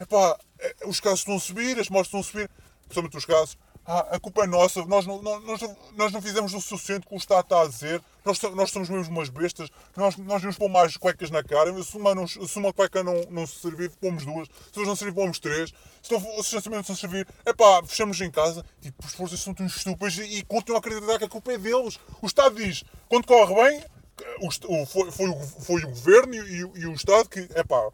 epá, 0.00 0.38
é, 0.60 0.74
os 0.86 1.00
casos 1.00 1.20
estão 1.20 1.36
a 1.36 1.40
subir, 1.40 1.78
as 1.78 1.90
mortes 1.90 2.08
estão 2.08 2.20
a 2.20 2.22
subir, 2.22 2.50
principalmente 2.86 3.16
os 3.18 3.24
casos 3.26 3.58
ah, 3.90 4.06
a 4.16 4.20
culpa 4.20 4.44
é 4.44 4.46
nossa, 4.46 4.84
nós 4.84 5.06
não, 5.06 5.22
nós, 5.22 5.60
nós 5.96 6.12
não 6.12 6.20
fizemos 6.20 6.52
o 6.52 6.60
suficiente 6.60 7.06
que 7.06 7.14
o 7.14 7.16
Estado 7.16 7.40
está 7.40 7.62
a 7.62 7.66
dizer, 7.66 8.02
nós, 8.22 8.38
nós 8.54 8.70
somos 8.70 8.90
mesmo 8.90 9.16
umas 9.16 9.30
bestas, 9.30 9.70
nós, 9.96 10.14
nós 10.18 10.42
vamos 10.42 10.58
pôr 10.58 10.68
mais 10.68 10.94
cuecas 10.98 11.30
na 11.30 11.42
cara, 11.42 11.72
se 11.82 11.96
uma, 11.96 12.14
não, 12.14 12.26
se 12.26 12.58
uma 12.58 12.70
cueca 12.70 13.02
não, 13.02 13.14
não 13.30 13.46
servir, 13.46 13.90
pomos 13.98 14.26
duas, 14.26 14.46
se 14.70 14.84
não 14.84 14.94
servir, 14.94 15.14
pomos 15.14 15.38
três, 15.38 15.72
se, 16.02 16.12
não, 16.12 16.20
se 16.42 16.54
os 16.54 16.66
não 16.66 16.94
servir, 16.94 17.26
é 17.46 17.52
pá, 17.54 17.82
fechamos 17.82 18.20
em 18.20 18.30
casa, 18.30 18.62
tipo, 18.82 19.06
os 19.06 19.14
forças 19.14 19.40
são 19.40 19.54
tão 19.54 19.64
estúpidos 19.64 20.18
e, 20.18 20.38
e 20.38 20.42
continuam 20.42 20.76
a 20.76 20.80
acreditar 20.80 21.18
que 21.18 21.24
a 21.24 21.28
culpa 21.28 21.52
é 21.54 21.56
deles. 21.56 21.98
O 22.20 22.26
Estado 22.26 22.56
diz, 22.56 22.84
quando 23.08 23.26
corre 23.26 23.54
bem, 23.54 23.84
o, 24.42 24.84
foi, 24.84 25.10
foi, 25.10 25.34
foi 25.60 25.82
o 25.84 25.88
Governo 25.88 26.34
e, 26.34 26.40
e, 26.40 26.80
e 26.82 26.86
o 26.86 26.92
Estado 26.92 27.26
que, 27.26 27.48
é 27.54 27.64
pá, 27.64 27.88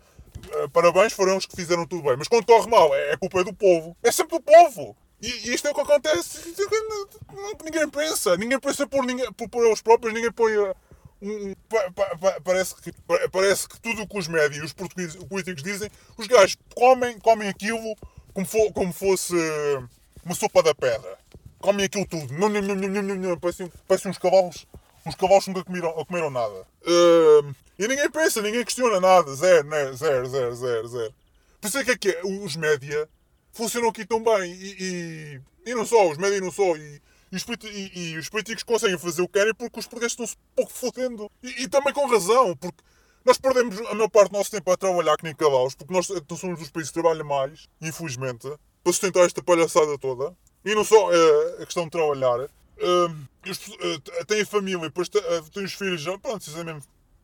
eh, 0.51 0.69
parabéns, 0.73 1.13
foram 1.13 1.37
os 1.37 1.47
que 1.47 1.55
fizeram 1.55 1.87
tudo 1.87 2.03
bem. 2.03 2.17
Mas 2.17 2.27
quando 2.27 2.47
corre 2.47 2.69
mal, 2.69 2.93
é, 2.95 3.13
é 3.13 3.17
culpa 3.17 3.45
do 3.45 3.55
povo. 3.55 3.97
É 4.03 4.11
sempre 4.11 4.39
do 4.39 4.43
povo. 4.43 4.97
E 5.25 5.55
isto 5.55 5.67
é 5.67 5.71
o 5.71 5.75
que 5.75 5.81
acontece. 5.81 6.55
Ninguém 7.65 7.89
pensa. 7.89 8.37
Ninguém 8.37 8.61
pensa 8.61 8.87
por, 8.87 9.05
ninguém, 9.05 9.33
por, 9.33 9.49
por 9.49 9.65
eles 9.65 9.81
próprios. 9.81 10.13
Ninguém 10.13 10.31
põe. 10.31 10.57
Uh, 10.57 10.75
um, 11.23 11.55
pa, 11.69 11.91
pa, 11.93 12.17
pa, 12.19 12.41
parece, 12.43 12.75
que, 12.77 12.93
parece 13.33 13.67
que 13.67 13.81
tudo 13.81 14.03
o 14.03 14.07
que 14.07 14.19
os 14.19 14.29
médios 14.29 14.59
e 14.59 14.65
os 14.67 14.73
políticos 14.75 15.63
dizem, 15.63 15.91
os 16.19 16.27
gajos 16.27 16.59
comem, 16.75 17.19
comem 17.19 17.49
aquilo 17.49 17.97
como, 18.35 18.47
como 18.75 18.93
fosse 18.93 19.35
uma 20.23 20.35
sopa 20.35 20.63
da 20.63 20.75
pedra. 20.75 21.19
Comem 21.61 21.87
aquilo 21.87 22.07
tudo. 22.07 22.35
Não, 22.35 22.51
não, 22.51 22.61
não, 22.61 22.75
não, 22.75 23.03
não, 23.03 23.15
não. 23.15 23.39
Parecem, 23.39 23.73
parecem 23.89 24.11
uns 24.11 24.19
cavalos. 24.19 24.67
Uns 25.07 25.15
cavalos 25.15 25.47
nunca 25.47 25.65
comeram, 25.65 25.93
comeram 26.05 26.31
nada. 26.31 26.67
Uh, 26.83 27.55
e 27.79 27.89
ninguém 27.89 28.11
pensa, 28.11 28.43
ninguém 28.43 28.65
questiona 28.65 29.01
nada. 29.01 29.35
Zero, 29.35 29.67
né? 29.69 29.93
zero, 29.95 30.27
zero, 30.29 30.55
zero, 30.55 30.89
zero. 30.89 31.15
Por 31.61 31.69
isso 31.69 31.79
é 31.79 31.85
que, 31.85 31.91
é 31.93 31.97
que 31.97 32.09
é, 32.11 32.21
os 32.23 32.57
média 32.57 33.09
funcionam 33.55 33.89
aqui 33.89 34.05
tão 34.05 34.23
bem. 34.23 34.53
E, 34.53 34.77
e, 35.67 35.71
e 35.71 35.75
não 35.75 35.87
só, 35.87 36.11
os 36.11 36.19
médios 36.19 36.43
não 36.43 36.53
só. 36.53 36.77
E, 36.77 37.01
e, 37.33 37.37
os, 37.37 38.25
os 38.25 38.29
políticos 38.29 38.63
conseguem 38.63 38.99
fazer 38.99 39.23
o 39.23 39.27
que 39.27 39.39
querem 39.39 39.55
porque 39.55 39.81
os 39.81 39.87
portugueses 39.87 40.13
estão-se 40.13 40.37
pouco 40.55 40.73
fodendo. 40.73 41.31
E, 41.43 41.67
também 41.69 41.93
com 41.93 42.07
razão, 42.07 42.57
porque 42.57 42.83
nós 43.25 43.39
perdemos 43.39 43.79
a 43.81 43.95
maior 43.95 44.11
parte 44.11 44.31
do 44.31 44.39
nosso 44.39 44.51
tempo 44.51 44.71
a 44.71 44.77
trabalhar 44.77 45.17
que 45.17 45.25
nem 45.25 45.35
cavalos, 45.35 45.75
porque 45.75 45.93
nós 45.93 46.11
então, 46.11 46.37
somos 46.37 46.59
dos 46.59 46.71
países 46.71 46.91
que 46.91 47.01
trabalham 47.01 47.27
mais, 47.27 47.67
infelizmente, 47.81 48.47
para 48.83 48.93
sustentar 48.93 49.25
esta 49.25 49.43
palhaçada 49.43 49.99
toda. 49.99 50.37
E 50.65 50.75
não 50.75 50.85
só 50.85 51.13
é, 51.13 51.63
a 51.63 51.67
questão 51.67 51.85
de 51.85 51.91
trabalhar. 51.91 52.49
Uh, 52.77 53.09
uh, 53.09 54.25
têm 54.27 54.45
família, 54.45 54.81
depois 54.81 55.09
têm 55.09 55.65
os 55.65 55.75
filhos, 55.75 56.05
pronto, 56.21 56.45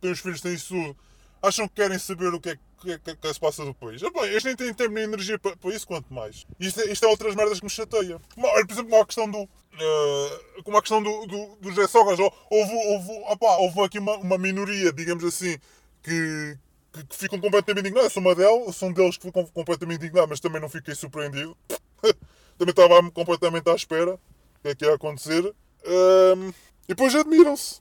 têm 0.00 0.12
os 0.12 0.20
filhos, 0.20 0.40
têm 0.40 0.54
isso 0.54 0.68
tudo 0.68 0.96
acham 1.42 1.66
que 1.68 1.74
querem 1.74 1.98
saber 1.98 2.32
o 2.34 2.40
que 2.40 2.50
é 2.50 2.56
que, 2.56 2.62
que, 2.80 3.16
que 3.16 3.34
se 3.34 3.40
passa 3.40 3.64
depois. 3.64 4.02
Ah, 4.02 4.10
bem, 4.10 4.24
eles 4.24 4.44
nem 4.44 4.56
têm 4.56 4.72
tempo 4.72 4.92
nem 4.92 5.04
energia 5.04 5.38
para, 5.38 5.56
para 5.56 5.74
isso, 5.74 5.86
quanto 5.86 6.12
mais. 6.12 6.46
Isto, 6.58 6.80
é, 6.80 6.92
isto 6.92 7.04
é 7.04 7.08
outras 7.08 7.34
merdas 7.34 7.58
que 7.58 7.64
me 7.64 7.70
chateia. 7.70 8.18
Por 8.34 8.72
exemplo, 8.72 8.90
como 8.90 9.02
a 9.02 9.06
questão 9.06 9.30
do. 9.30 9.42
Uh, 9.42 10.62
como 10.64 10.76
a 10.76 10.80
questão 10.80 11.02
do, 11.02 11.26
do, 11.26 11.56
do 11.56 11.70
José 11.70 11.86
Sogas, 11.86 12.18
houve, 12.18 12.72
houve, 12.74 13.12
opa, 13.28 13.56
houve 13.58 13.80
aqui 13.82 13.98
uma, 13.98 14.16
uma 14.16 14.36
minoria, 14.36 14.92
digamos 14.92 15.24
assim, 15.24 15.58
que, 16.02 16.58
que, 16.92 17.04
que 17.06 17.16
ficam 17.16 17.40
completamente 17.40 17.86
indignados. 17.86 18.12
Sou 18.12 18.22
uma 18.22 18.34
delas, 18.34 18.76
sou 18.76 18.88
um 18.88 18.92
deles 18.92 19.16
que 19.16 19.26
ficam 19.26 19.46
completamente 19.46 20.00
indignados, 20.00 20.30
mas 20.30 20.40
também 20.40 20.60
não 20.60 20.68
fiquei 20.68 20.94
surpreendido. 20.94 21.56
também 22.58 22.70
estava 22.70 23.10
completamente 23.10 23.68
à 23.70 23.74
espera 23.74 24.12
do 24.12 24.20
que 24.62 24.68
é 24.68 24.74
que 24.74 24.84
ia 24.84 24.94
acontecer. 24.94 25.54
E 25.84 26.88
depois 26.88 27.14
admiram-se. 27.14 27.80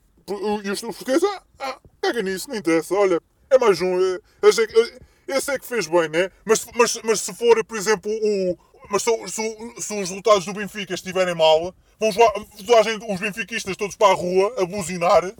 E 0.63 0.69
os 0.69 0.81
portugueses, 0.81 1.23
ah, 1.23 1.43
ah, 1.59 1.79
caga 1.99 2.21
nisso, 2.21 2.47
não 2.47 2.55
interessa. 2.55 2.93
Olha, 2.93 3.15
é 3.15 3.19
mais 3.59 3.81
um. 3.81 4.19
Esse 4.41 4.63
é, 4.63 5.37
esse 5.37 5.51
é 5.51 5.59
que 5.59 5.65
fez 5.65 5.85
bem, 5.87 6.09
né? 6.09 6.31
Mas, 6.45 6.65
mas, 6.75 6.99
mas 7.03 7.19
se 7.21 7.33
for, 7.33 7.63
por 7.63 7.77
exemplo, 7.77 8.11
o. 8.11 8.57
Mas 8.89 9.03
se, 9.03 9.11
se, 9.27 9.73
se 9.77 9.93
os 9.93 9.99
resultados 9.99 10.45
do 10.45 10.53
Benfica 10.53 10.95
estiverem 10.95 11.35
mal, 11.35 11.75
vão 11.99 12.09
os 12.09 13.19
benfiquistas 13.19 13.77
todos 13.77 13.95
para 13.95 14.11
a 14.11 14.15
rua 14.15 14.55
a 14.57 14.65
buzinar 14.65 15.31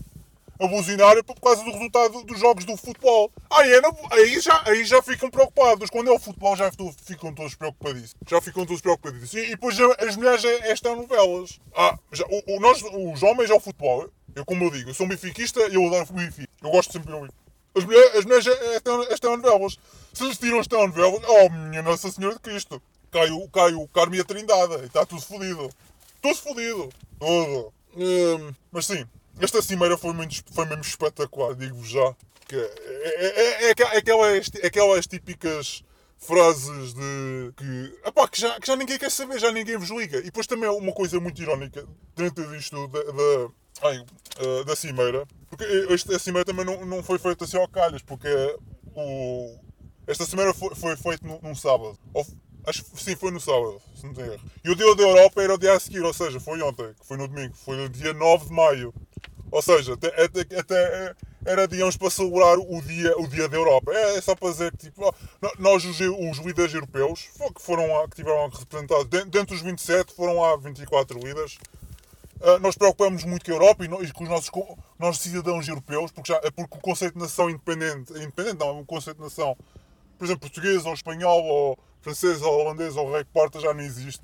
a 0.59 0.67
buzinar 0.67 1.24
por 1.24 1.39
causa 1.39 1.63
do 1.63 1.72
resultado 1.72 2.24
dos 2.24 2.38
jogos 2.38 2.65
do 2.65 2.76
futebol. 2.76 3.32
Aí, 3.49 3.72
é, 3.72 3.82
aí, 4.11 4.39
já, 4.41 4.61
aí 4.65 4.84
já 4.84 5.01
ficam 5.01 5.30
preocupados. 5.32 5.89
Quando 5.89 6.09
é 6.09 6.11
o 6.11 6.20
futebol 6.20 6.55
já 6.55 6.70
ficam 7.05 7.34
todos 7.34 7.55
preocupadíssimos. 7.55 8.15
Já 8.28 8.41
ficam 8.41 8.65
todos 8.65 8.82
preocupadíssimos. 8.82 9.34
E, 9.34 9.47
e 9.47 9.49
depois 9.51 9.78
as 9.80 10.17
mulheres 10.17 10.43
é, 10.43 10.72
é 10.72 10.95
novelas. 10.95 11.59
Ah, 11.74 11.97
já, 12.11 12.26
o, 12.26 12.57
o, 12.57 12.59
nós, 12.59 12.84
os 12.84 13.24
homens 13.24 13.49
ao 13.49 13.59
futebol, 13.59 14.09
eu 14.36 14.45
como 14.45 14.65
eu 14.65 14.72
digo, 14.72 14.89
eu 14.89 14.93
sou 14.93 15.05
um 15.05 15.09
benfiquista 15.09 15.61
e 15.70 15.76
eu 15.76 15.88
adoro 15.88 16.07
o 16.09 16.13
Benfica. 16.13 16.49
Eu 16.61 16.72
gosto 16.72 16.91
sempre 16.91 17.09
do 17.09 17.20
Benfica. 17.22 17.38
As 17.80 17.86
mulheres, 17.86 18.15
as 18.15 18.25
mulheres 18.25 18.47
estão, 18.75 19.03
estão 19.03 19.38
novelas. 19.38 19.80
Se 20.13 20.23
eles 20.23 20.38
tiram 20.38 20.59
as 20.59 20.67
novelas, 20.67 21.21
oh 21.27 21.49
minha 21.49 21.82
Nossa 21.82 22.11
Senhora 22.11 22.36
de 22.36 22.41
Cristo, 22.41 22.82
cai 23.09 23.30
o, 23.32 23.47
cai 23.47 23.71
Carmo 23.93 24.15
e 24.15 24.19
a 24.19 24.23
Trindade 24.23 24.73
e 24.82 24.86
está 24.86 25.05
tudo 25.05 25.21
fodido. 25.21 25.69
Tudo 26.21 26.36
fodido. 26.36 26.89
Tudo. 27.19 27.73
Hum, 27.95 28.53
mas 28.71 28.86
sim, 28.86 29.05
esta 29.39 29.61
cimeira 29.61 29.97
foi, 29.97 30.13
muito, 30.13 30.43
foi 30.53 30.65
mesmo 30.65 30.82
espetacular, 30.82 31.55
digo-vos 31.55 31.89
já. 31.89 32.15
Que 32.47 32.55
é, 32.55 32.59
é, 32.59 33.25
é, 33.25 33.67
é, 33.67 33.95
é 33.95 33.97
aquelas, 33.97 34.51
aquelas 34.63 35.07
típicas 35.07 35.84
frases 36.20 36.93
de 36.93 37.53
que, 37.55 37.99
epá, 38.05 38.28
que, 38.28 38.41
já, 38.41 38.59
que 38.59 38.67
já 38.67 38.76
ninguém 38.76 38.99
quer 38.99 39.09
saber, 39.09 39.39
já 39.39 39.51
ninguém 39.51 39.78
vos 39.78 39.89
liga. 39.89 40.20
E 40.20 40.24
depois 40.24 40.45
também 40.45 40.65
é 40.65 40.72
uma 40.72 40.91
coisa 40.91 41.20
muito 41.20 41.41
irónica 41.41 41.88
dentro 42.15 42.45
disto 42.51 42.88
da, 42.89 43.01
da, 43.03 43.49
ai, 43.84 43.99
uh, 43.99 44.65
da 44.65 44.76
cimeira, 44.76 45.26
porque 45.49 45.63
este, 45.89 46.13
a 46.13 46.20
cimeira 46.20 46.45
também 46.45 46.65
não, 46.65 46.86
não 46.86 47.01
foi 47.01 47.17
feita 47.17 47.45
assim 47.45 47.57
ao 47.57 47.67
calhas, 47.67 48.01
porque 48.01 48.28
o, 48.93 49.57
esta 50.05 50.26
cimeira 50.26 50.53
foi, 50.53 50.76
foi 50.76 50.97
feita 50.97 51.26
num, 51.26 51.39
num 51.41 51.55
sábado. 51.55 51.97
Ou, 52.13 52.26
acho 52.65 52.84
que 52.84 53.01
sim, 53.01 53.15
foi 53.15 53.32
no 53.32 53.39
sábado, 53.39 53.82
se 53.95 54.05
não 54.05 54.13
tenho 54.13 54.34
erro. 54.34 54.43
E 54.63 54.70
o 54.70 54.76
dia 54.76 54.95
da 54.95 55.03
Europa 55.03 55.41
era 55.41 55.53
o 55.53 55.57
dia 55.57 55.74
a 55.74 55.80
seguir, 55.80 56.01
ou 56.01 56.13
seja, 56.13 56.39
foi 56.39 56.61
ontem, 56.61 56.93
que 56.99 57.07
foi 57.07 57.17
no 57.17 57.28
domingo, 57.28 57.55
foi 57.55 57.78
no 57.78 57.88
dia 57.88 58.13
9 58.13 58.47
de 58.47 58.53
maio. 58.53 58.93
Ou 59.51 59.61
seja, 59.61 59.93
até, 59.93 60.07
até, 60.22 60.59
até 60.59 61.15
era, 61.45 61.67
digamos, 61.67 61.95
para 61.97 62.09
celebrar 62.09 62.57
o 62.57 62.81
dia, 62.81 63.17
o 63.17 63.27
dia 63.27 63.47
da 63.47 63.57
Europa. 63.57 63.91
É, 63.93 64.17
é 64.17 64.21
só 64.21 64.35
para 64.35 64.51
dizer 64.51 64.71
que, 64.71 64.77
tipo, 64.77 65.13
nós, 65.57 65.85
os, 65.85 65.99
os 65.99 66.37
líderes 66.39 66.73
europeus, 66.73 67.29
que, 67.55 67.61
foram, 67.61 68.07
que 68.09 68.17
tiveram 68.17 68.49
representados, 68.49 69.05
dentro 69.05 69.45
dos 69.45 69.61
27, 69.61 70.13
foram 70.13 70.41
lá 70.41 70.57
24 70.57 71.17
líderes, 71.19 71.57
Uh, 72.39 72.57
nós 72.59 72.73
preocupamos 72.77 73.25
muito 73.25 73.45
com 73.45 73.51
a 73.51 73.55
Europa 73.55 73.83
e, 73.83 73.89
no, 73.89 74.01
e 74.01 74.09
com 74.13 74.23
os 74.23 74.29
nossos, 74.29 74.49
nossos 74.97 75.21
cidadãos 75.21 75.67
europeus, 75.67 76.09
porque, 76.09 76.31
já, 76.31 76.39
porque 76.39 76.77
o 76.77 76.79
conceito 76.79 77.15
de 77.15 77.19
nação 77.19 77.49
independente, 77.49 78.13
independente 78.13 78.57
não, 78.57 78.69
é 78.69 78.71
um 78.71 78.85
conceito 78.85 79.17
de 79.17 79.23
nação, 79.23 79.57
por 80.17 80.23
exemplo, 80.23 80.49
português 80.49 80.85
ou 80.85 80.93
espanhol 80.93 81.43
ou 81.43 81.77
francês 81.99 82.41
ou 82.41 82.57
holandês 82.57 82.95
ou 82.95 83.11
rei 83.11 83.25
porta 83.25 83.59
já 83.59 83.73
não 83.73 83.81
existe. 83.81 84.21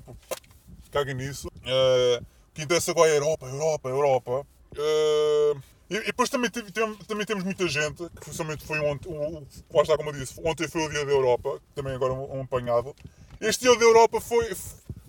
Caguem 0.90 1.14
nisso. 1.14 1.48
Uh, 1.48 2.22
o 2.22 2.54
que 2.54 2.62
interessa 2.62 2.90
agora 2.90 3.10
é 3.10 3.12
a 3.12 3.16
Europa, 3.16 3.46
Europa, 3.46 3.88
Europa. 3.90 4.46
Uh, 4.72 5.60
e, 5.88 5.96
e, 5.96 6.04
depois 6.04 6.28
também, 6.28 6.50
também 6.50 7.26
temos 7.26 7.44
muita 7.44 7.66
gente, 7.68 8.08
que 8.10 8.20
principalmente 8.20 8.64
foi 8.64 8.78
ontem, 8.80 9.08
o, 9.08 9.46
está 9.80 9.96
como 9.96 10.10
eu 10.10 10.14
disse, 10.14 10.40
ontem 10.44 10.68
foi 10.68 10.84
o 10.84 10.90
dia 10.90 11.04
da 11.04 11.12
Europa, 11.12 11.60
também 11.74 11.94
agora 11.94 12.12
um, 12.12 12.38
um 12.38 12.42
apanhado. 12.42 12.94
Este 13.40 13.62
dia 13.62 13.76
da 13.76 13.84
Europa 13.84 14.20
foi, 14.20 14.50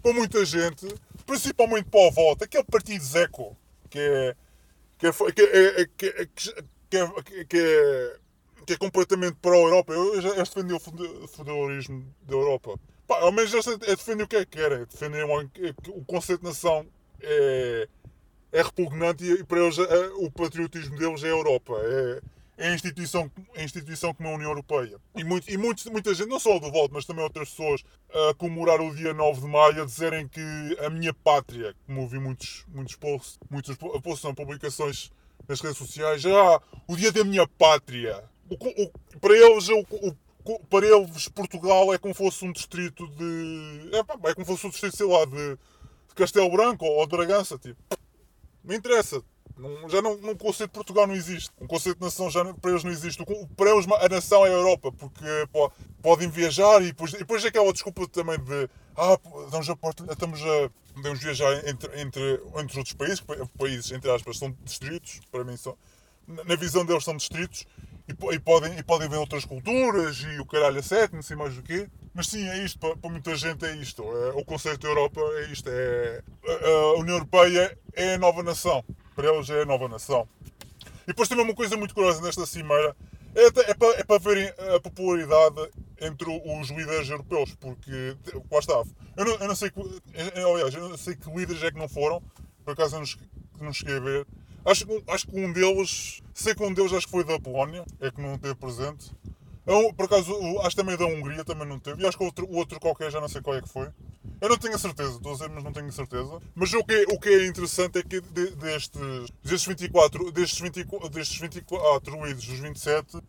para 0.02 0.14
muita 0.14 0.46
gente, 0.46 0.88
principalmente 1.26 1.90
para 1.90 2.00
o 2.00 2.12
voto, 2.12 2.44
aquele 2.44 2.64
partido 2.64 3.04
Zeco, 3.04 3.58
que 3.90 4.00
é. 4.00 4.36
que, 4.98 5.08
é, 5.08 5.12
que, 5.12 5.42
é, 5.42 5.82
é, 5.82 5.82
é, 5.82 7.48
é, 7.54 8.74
é 8.74 8.78
completamente 8.78 9.36
para 9.42 9.54
a 9.54 9.60
Europa. 9.60 9.94
Eu 9.94 10.22
já 10.22 10.34
defendi 10.34 10.74
o 10.74 11.28
federalismo 11.28 12.06
da 12.24 12.34
Europa. 12.34 12.80
Pá, 13.08 13.20
ao 13.22 13.32
menos 13.32 13.54
este 13.54 13.72
é 13.72 13.96
defender 13.96 14.24
o 14.24 14.28
que 14.28 14.36
é 14.36 14.46
que 14.46 14.58
quer. 14.58 14.72
É 14.72 14.86
defender 14.86 15.24
o 15.24 16.06
conceito 16.06 16.42
de 16.42 16.48
nação 16.48 16.86
é, 17.22 17.88
é 18.58 18.64
repugnante 18.64 19.24
e, 19.24 19.44
para 19.44 19.60
eles 19.60 19.78
é, 19.78 20.08
o 20.16 20.32
patriotismo 20.32 20.98
deles 20.98 21.24
é 21.24 21.28
a 21.28 21.30
Europa. 21.30 21.74
É, 21.80 22.22
é 22.58 22.70
a 22.70 22.74
instituição, 22.74 23.32
instituição 23.56 24.14
como 24.16 24.30
a 24.30 24.34
União 24.34 24.50
Europeia. 24.50 24.98
E, 25.16 25.24
muito, 25.24 25.50
e 25.50 25.58
muitos, 25.58 25.86
muita 25.86 26.14
gente, 26.16 26.28
não 26.28 26.40
só 26.40 26.58
o 26.58 26.60
do 26.60 26.72
Volta, 26.72 26.96
mas 26.96 27.06
também 27.06 27.24
outras 27.24 27.52
pessoas, 27.52 27.84
a 28.12 28.34
comemorar 28.34 28.82
o 28.82 28.96
dia 28.96 29.14
9 29.14 29.42
de 29.42 29.48
maio, 29.48 29.84
a 29.84 29.86
dizerem 29.86 30.28
que 30.28 30.42
a 30.84 30.90
minha 30.90 31.14
pátria, 31.14 31.76
como 31.86 32.02
ouvi 32.02 32.18
muitos, 32.18 32.66
muitos 32.70 32.96
posts, 32.96 33.40
muitos 33.50 33.78
posts 33.78 34.22
são 34.22 34.34
publicações 34.34 35.12
nas 35.48 35.62
redes 35.62 35.78
sociais, 35.78 36.26
ah, 36.26 36.60
o 36.88 36.96
dia 36.96 37.12
da 37.12 37.24
minha 37.24 37.48
pátria. 37.48 38.24
O, 38.50 38.56
o, 38.56 39.20
para 39.20 39.38
eles, 39.38 39.70
o, 39.70 39.86
o, 39.92 40.60
para 40.68 40.88
eles, 40.88 41.28
Portugal 41.28 41.94
é 41.94 42.00
como 42.00 42.16
fosse 42.16 42.44
um 42.44 42.52
distrito 42.52 43.08
de. 43.10 43.92
É, 43.94 44.30
é 44.30 44.34
como 44.34 44.48
fosse 44.48 44.66
um 44.66 44.72
distrito, 44.72 44.98
sei 44.98 45.06
lá, 45.06 45.26
de, 45.26 45.58
de 46.08 46.16
Castelo 46.16 46.50
Branco 46.50 46.86
ou 46.86 47.06
de 47.06 47.16
Bragança. 47.16 47.56
Tipo, 47.60 47.78
não 48.68 48.76
interessa 48.76 49.24
não, 49.58 49.90
já 49.90 50.02
não, 50.02 50.14
um 50.14 50.36
conceito 50.36 50.70
de 50.70 50.76
Portugal 50.76 51.08
não 51.08 51.16
existe. 51.16 51.50
Um 51.60 51.66
conceito 51.66 51.98
de 51.98 52.06
nação 52.06 52.30
já 52.30 52.46
para 52.54 52.72
eles 52.72 52.84
não 52.84 52.92
existe. 52.92 53.24
Para 53.56 53.72
eles 53.72 53.88
a 53.92 54.10
nação 54.10 54.46
é 54.46 54.50
a 54.50 54.54
Europa, 54.54 54.92
porque 54.92 55.26
pô, 55.52 55.72
podem 56.02 56.30
viajar 56.30 56.82
e 56.84 56.88
depois, 56.88 57.14
e 57.14 57.18
depois 57.18 57.44
é 57.44 57.48
aquela 57.48 57.74
desculpa 57.74 58.08
também 58.08 58.38
de 58.40 58.70
ah, 58.96 59.18
estamos 59.46 59.70
a, 59.70 60.12
estamos 60.12 60.42
a 60.42 60.70
podemos 60.94 61.20
viajar 61.20 61.68
entre, 61.68 62.02
entre, 62.02 62.42
entre 62.58 62.78
outros 62.78 62.94
países, 62.94 63.24
países, 63.58 63.92
entre 63.92 64.12
aspas, 64.12 64.38
são 64.38 64.56
distritos, 64.64 65.20
para 65.32 65.44
mim 65.44 65.56
são, 65.56 65.78
na 66.28 66.56
visão 66.56 66.86
deles 66.86 67.04
são 67.04 67.16
distritos, 67.16 67.66
e, 68.08 68.36
e, 68.36 68.40
podem, 68.40 68.78
e 68.78 68.84
podem 68.84 69.10
ver 69.10 69.18
outras 69.18 69.46
culturas 69.46 70.18
e 70.18 70.40
o 70.40 70.46
caralho 70.46 70.80
a 70.80 70.84
sete, 70.84 71.16
não 71.16 71.22
sei 71.22 71.36
mais 71.36 71.56
do 71.56 71.62
quê. 71.62 71.90
Mas 72.14 72.28
sim, 72.28 72.48
é 72.48 72.64
isto, 72.64 72.80
para, 72.80 72.96
para 72.96 73.10
muita 73.10 73.36
gente 73.36 73.66
é 73.66 73.76
isto. 73.76 74.04
É, 74.04 74.30
o 74.30 74.44
conceito 74.44 74.82
da 74.82 74.88
Europa 74.88 75.22
é 75.36 75.52
isto. 75.52 75.70
É, 75.70 76.24
a, 76.48 76.68
a 76.68 76.94
União 77.00 77.16
Europeia 77.16 77.78
é 77.94 78.16
a 78.16 78.18
nova 78.18 78.42
nação 78.42 78.84
para 79.18 79.34
eles 79.34 79.50
é 79.50 79.64
a 79.64 79.66
nova 79.66 79.90
nação. 79.90 80.30
E 81.04 81.08
depois 81.08 81.28
também 81.28 81.44
uma 81.44 81.56
coisa 81.56 81.76
muito 81.76 81.96
curiosa 81.96 82.22
nesta 82.22 82.46
cimeira 82.46 82.96
é, 83.34 83.48
é, 83.48 83.74
para, 83.74 84.00
é 84.00 84.04
para 84.04 84.20
verem 84.20 84.48
a 84.76 84.80
popularidade 84.80 85.70
entre 86.00 86.30
os 86.30 86.70
líderes 86.70 87.10
europeus, 87.10 87.56
porque 87.56 88.16
lá 88.52 88.60
está. 88.60 88.84
Eu 89.18 89.26
não, 89.26 89.34
eu 89.34 89.48
não 89.48 89.56
sei 89.56 89.72
que, 89.72 89.82
aliás, 90.36 90.74
eu 90.76 90.88
não 90.88 90.98
sei 90.98 91.16
que 91.16 91.28
líderes 91.32 91.64
é 91.64 91.72
que 91.72 91.80
não 91.80 91.90
foram, 91.90 92.22
por 92.64 92.74
acaso 92.74 92.98
eu 92.98 93.00
não, 93.00 93.66
não 93.66 93.74
cheguei 93.74 93.98
a 93.98 94.00
ver. 94.00 94.28
Acho, 94.68 94.86
acho 95.08 95.28
que 95.28 95.40
um 95.40 95.54
deles, 95.54 96.22
sei 96.34 96.54
que 96.54 96.62
um 96.62 96.74
deles 96.74 96.92
acho 96.92 97.06
que 97.06 97.12
foi 97.12 97.24
da 97.24 97.40
Polónia, 97.40 97.86
é 98.02 98.12
que 98.12 98.22
não 98.22 98.36
esteve 98.36 98.56
presente. 98.56 99.12
Eu, 99.66 99.94
por 99.94 100.06
acaso, 100.06 100.34
acho 100.62 100.76
também 100.76 100.98
da 100.98 101.06
Hungria 101.06 101.46
também 101.46 101.66
não 101.66 101.80
teve. 101.80 102.04
E 102.04 102.06
acho 102.06 102.18
que 102.18 102.24
o 102.24 102.28
outro, 102.28 102.48
outro 102.52 102.80
qualquer, 102.80 103.10
já 103.10 103.22
não 103.22 103.30
sei 103.30 103.42
qual 103.42 103.56
é 103.56 103.62
que 103.62 103.70
foi. 103.70 103.88
Eu 104.42 104.50
não 104.50 104.58
tenho 104.58 104.76
a 104.76 104.78
certeza, 104.78 105.12
estou 105.12 105.32
a 105.32 105.36
dizer, 105.36 105.50
mas 105.50 105.64
não 105.64 105.72
tenho 105.72 105.88
a 105.88 105.92
certeza. 105.92 106.40
Mas 106.54 106.74
o 106.74 106.84
que 106.84 106.94
é, 106.94 107.04
o 107.14 107.18
que 107.18 107.30
é 107.30 107.48
interessante 107.48 108.00
é 108.00 108.04
que 108.04 108.20
de, 108.20 108.52
destes, 108.56 109.32
destes 109.42 109.66
24, 109.68 110.32
destes 110.34 110.60
24, 110.60 111.10
destes 111.10 111.40
24 111.40 112.16
líderes 112.26 112.46
dos 112.46 112.60
27, 112.60 113.18
uh, 113.18 113.22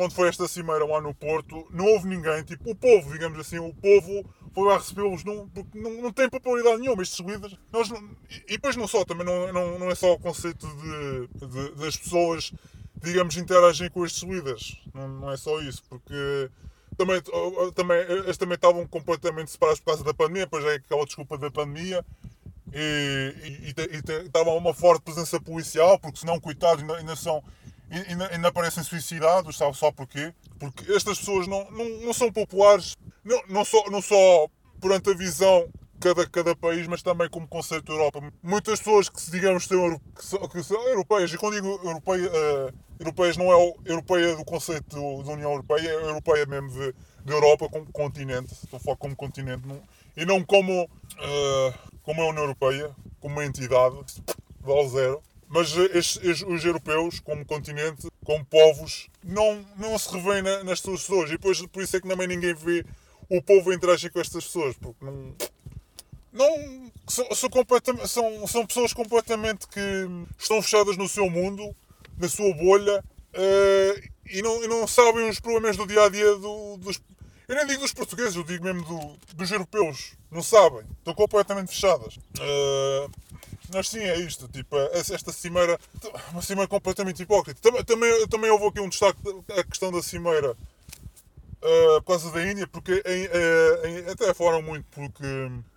quando 0.00 0.14
foi 0.14 0.30
esta 0.30 0.48
cimeira 0.48 0.86
lá 0.86 0.98
no 0.98 1.14
Porto, 1.14 1.68
não 1.70 1.84
houve 1.84 2.08
ninguém, 2.08 2.42
tipo, 2.42 2.70
o 2.70 2.74
povo, 2.74 3.12
digamos 3.12 3.38
assim, 3.38 3.58
o 3.58 3.74
povo 3.74 4.24
foi 4.54 4.66
lá 4.66 4.78
recebê-los, 4.78 5.22
não, 5.24 5.46
porque 5.50 5.78
não, 5.78 5.92
não 6.00 6.10
tem 6.10 6.26
popularidade 6.26 6.80
nenhuma 6.80 7.02
estes 7.02 7.20
líderes. 7.20 7.54
Nós 7.70 7.90
não, 7.90 7.98
e 8.48 8.52
depois 8.52 8.76
não 8.76 8.88
só, 8.88 9.04
também 9.04 9.26
não, 9.26 9.52
não, 9.52 9.78
não 9.78 9.90
é 9.90 9.94
só 9.94 10.14
o 10.14 10.18
conceito 10.18 10.66
de, 10.66 11.46
de 11.46 11.74
das 11.74 11.98
pessoas, 11.98 12.50
digamos, 12.96 13.36
interagem 13.36 13.90
com 13.90 14.06
estes 14.06 14.22
líderes. 14.22 14.78
Não, 14.94 15.06
não 15.06 15.30
é 15.30 15.36
só 15.36 15.60
isso, 15.60 15.82
porque 15.86 16.50
também, 16.96 17.20
também, 17.74 17.98
eles 17.98 18.38
também 18.38 18.54
estavam 18.54 18.86
completamente 18.86 19.50
separados 19.50 19.80
por 19.80 19.86
causa 19.88 20.02
da 20.02 20.14
pandemia, 20.14 20.46
pois 20.46 20.64
é 20.64 20.76
aquela 20.76 21.04
desculpa 21.04 21.36
da 21.36 21.50
pandemia. 21.50 22.02
E, 22.72 23.34
e, 23.42 23.74
e, 23.76 24.24
estava 24.24 24.48
uma 24.52 24.72
forte 24.72 25.02
presença 25.02 25.38
policial, 25.38 25.98
porque 25.98 26.20
senão, 26.20 26.40
coitados, 26.40 26.80
ainda, 26.80 26.96
ainda 26.96 27.16
são. 27.16 27.44
Ainda, 27.90 28.28
ainda 28.28 28.48
aparecem 28.48 28.84
suicidados, 28.84 29.56
sabe 29.56 29.76
só 29.76 29.90
porquê? 29.90 30.32
Porque 30.58 30.92
estas 30.92 31.18
pessoas 31.18 31.48
não, 31.48 31.68
não, 31.72 31.88
não 32.00 32.12
são 32.12 32.32
populares, 32.32 32.96
não, 33.24 33.42
não, 33.48 33.64
só, 33.64 33.90
não 33.90 34.00
só 34.00 34.46
perante 34.80 35.10
a 35.10 35.14
visão 35.14 35.68
cada, 36.00 36.26
cada 36.28 36.56
país, 36.56 36.86
mas 36.86 37.02
também 37.02 37.28
como 37.28 37.46
conceito 37.46 37.84
da 37.86 37.92
Europa. 37.92 38.32
Muitas 38.42 38.78
pessoas 38.78 39.08
que, 39.08 39.30
digamos, 39.30 39.66
são, 39.66 39.98
que 39.98 40.24
são, 40.24 40.48
que 40.48 40.62
são 40.62 40.88
europeias, 40.88 41.32
e 41.32 41.36
quando 41.36 41.54
digo 41.54 41.80
europeia, 41.84 42.30
uh, 42.30 42.72
europeias 42.98 43.36
não 43.36 43.52
é 43.52 43.74
europeia 43.84 44.36
do 44.36 44.44
conceito 44.44 44.96
da 45.24 45.32
União 45.32 45.50
Europeia, 45.50 45.88
é 45.88 46.04
europeia 46.04 46.46
mesmo 46.46 46.70
de, 46.70 46.94
de 47.24 47.32
Europa 47.32 47.68
como 47.68 47.92
continente, 47.92 48.52
estou 48.54 48.78
a 48.78 48.80
falar 48.80 48.96
como 48.96 49.14
continente, 49.14 49.66
não, 49.66 49.82
e 50.16 50.24
não 50.24 50.42
como, 50.44 50.84
uh, 50.84 51.90
como 52.02 52.22
a 52.22 52.28
União 52.28 52.44
Europeia, 52.44 52.90
como 53.20 53.34
uma 53.34 53.44
entidade, 53.44 53.96
vale 54.60 54.88
zero. 54.88 55.22
Mas 55.52 55.76
estes, 55.76 56.16
estes, 56.22 56.42
os 56.46 56.64
europeus, 56.64 57.18
como 57.18 57.44
continente, 57.44 58.06
como 58.24 58.44
povos, 58.44 59.08
não, 59.22 59.66
não 59.76 59.98
se 59.98 60.08
revêem 60.12 60.42
na, 60.42 60.62
nas 60.62 60.78
suas 60.78 61.00
pessoas. 61.00 61.28
E 61.28 61.32
depois, 61.32 61.60
por 61.66 61.82
isso 61.82 61.96
é 61.96 62.00
que 62.00 62.08
também 62.08 62.28
ninguém 62.28 62.54
vê 62.54 62.86
o 63.28 63.42
povo 63.42 63.72
interagir 63.72 64.12
com 64.12 64.20
estas 64.20 64.44
pessoas, 64.44 64.76
porque 64.76 65.04
não, 65.04 65.34
não 66.32 66.92
são, 67.08 67.26
são, 67.34 67.50
são, 68.06 68.46
são 68.46 68.66
pessoas 68.66 68.92
completamente 68.92 69.66
que 69.66 69.80
estão 70.38 70.62
fechadas 70.62 70.96
no 70.96 71.08
seu 71.08 71.28
mundo, 71.28 71.74
na 72.16 72.28
sua 72.28 72.54
bolha 72.54 73.02
uh, 73.34 74.10
e, 74.26 74.42
não, 74.42 74.62
e 74.62 74.68
não 74.68 74.86
sabem 74.86 75.28
os 75.28 75.40
problemas 75.40 75.76
do 75.76 75.86
dia 75.86 76.04
a 76.04 76.08
dia 76.08 76.36
do, 76.36 76.76
dos. 76.76 77.00
Eu 77.50 77.56
nem 77.56 77.66
digo 77.66 77.80
dos 77.80 77.92
portugueses, 77.92 78.36
eu 78.36 78.44
digo 78.44 78.62
mesmo 78.62 78.84
do, 78.84 79.34
dos 79.34 79.50
europeus. 79.50 80.12
Não 80.30 80.40
sabem. 80.40 80.82
Estão 80.98 81.12
completamente 81.12 81.72
fechadas. 81.72 82.14
Uh, 82.16 83.10
mas 83.74 83.88
sim, 83.88 83.98
é 83.98 84.20
isto. 84.20 84.46
Tipo, 84.46 84.76
esta 84.92 85.32
cimeira. 85.32 85.76
Uma 86.30 86.42
cimeira 86.42 86.68
completamente 86.68 87.24
hipócrita. 87.24 87.60
Também, 87.60 87.82
também, 87.82 88.28
também 88.28 88.50
houve 88.52 88.66
aqui 88.66 88.78
um 88.78 88.88
destaque 88.88 89.18
a 89.58 89.64
questão 89.64 89.90
da 89.90 90.00
cimeira 90.00 90.56
Uh, 91.62 92.00
por 92.00 92.12
causa 92.12 92.30
da 92.30 92.42
Índia, 92.42 92.66
porque 92.66 93.02
em, 93.04 93.26
em, 93.86 94.10
até 94.10 94.32
falaram 94.32 94.62
muito, 94.62 94.86
porque 94.92 95.22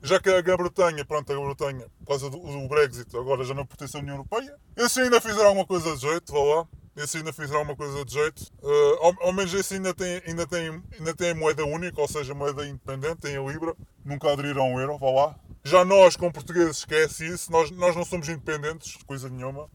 já 0.02 0.18
que 0.18 0.30
a 0.30 0.40
Grã-Bretanha, 0.40 1.04
pronto, 1.04 1.30
a 1.30 1.36
Grã-Bretanha, 1.36 1.86
por 2.00 2.08
causa 2.08 2.30
do, 2.30 2.40
do, 2.40 2.68
Brexit, 2.70 3.14
agora 3.18 3.44
já 3.44 3.54
não 3.54 3.66
pertence 3.66 3.98
à 3.98 4.00
União 4.00 4.16
Europeia, 4.16 4.56
esses 4.78 4.98
ainda 4.98 5.20
fizeram 5.20 5.48
alguma 5.48 5.66
coisa 5.66 5.94
de 5.94 6.00
jeito, 6.00 6.32
vá 6.32 6.40
lá. 6.40 6.68
Esse 6.96 7.18
ainda 7.18 7.34
fizeram 7.34 7.60
alguma 7.60 7.76
coisa 7.76 8.06
de 8.06 8.14
jeito. 8.14 8.44
Uh, 8.62 8.98
ao, 9.02 9.28
ao, 9.28 9.34
menos 9.34 9.54
esse 9.54 9.74
ainda 9.74 9.94
tem, 9.94 10.22
ainda, 10.28 10.46
tem, 10.46 10.82
ainda 11.00 11.36
moeda 11.36 11.66
única, 11.66 12.00
ou 12.00 12.08
seja, 12.08 12.36
moeda 12.36 12.68
independente, 12.68 13.22
tem 13.22 13.36
a 13.36 13.42
Libra. 13.42 13.76
Nunca 14.06 14.32
aderiram 14.32 14.64
ao 14.64 14.80
euro, 14.80 14.98
vá 15.00 15.10
lá. 15.10 15.36
Já 15.64 15.84
nós, 15.84 16.16
como 16.16 16.32
portugueses, 16.32 16.78
esquece 16.78 17.26
isso. 17.26 17.52
Nós, 17.52 17.72
nós 17.72 17.96
não 17.96 18.06
somos 18.06 18.30
independentes, 18.30 18.98
coisa 19.08 19.28
nenhuma. 19.28 19.68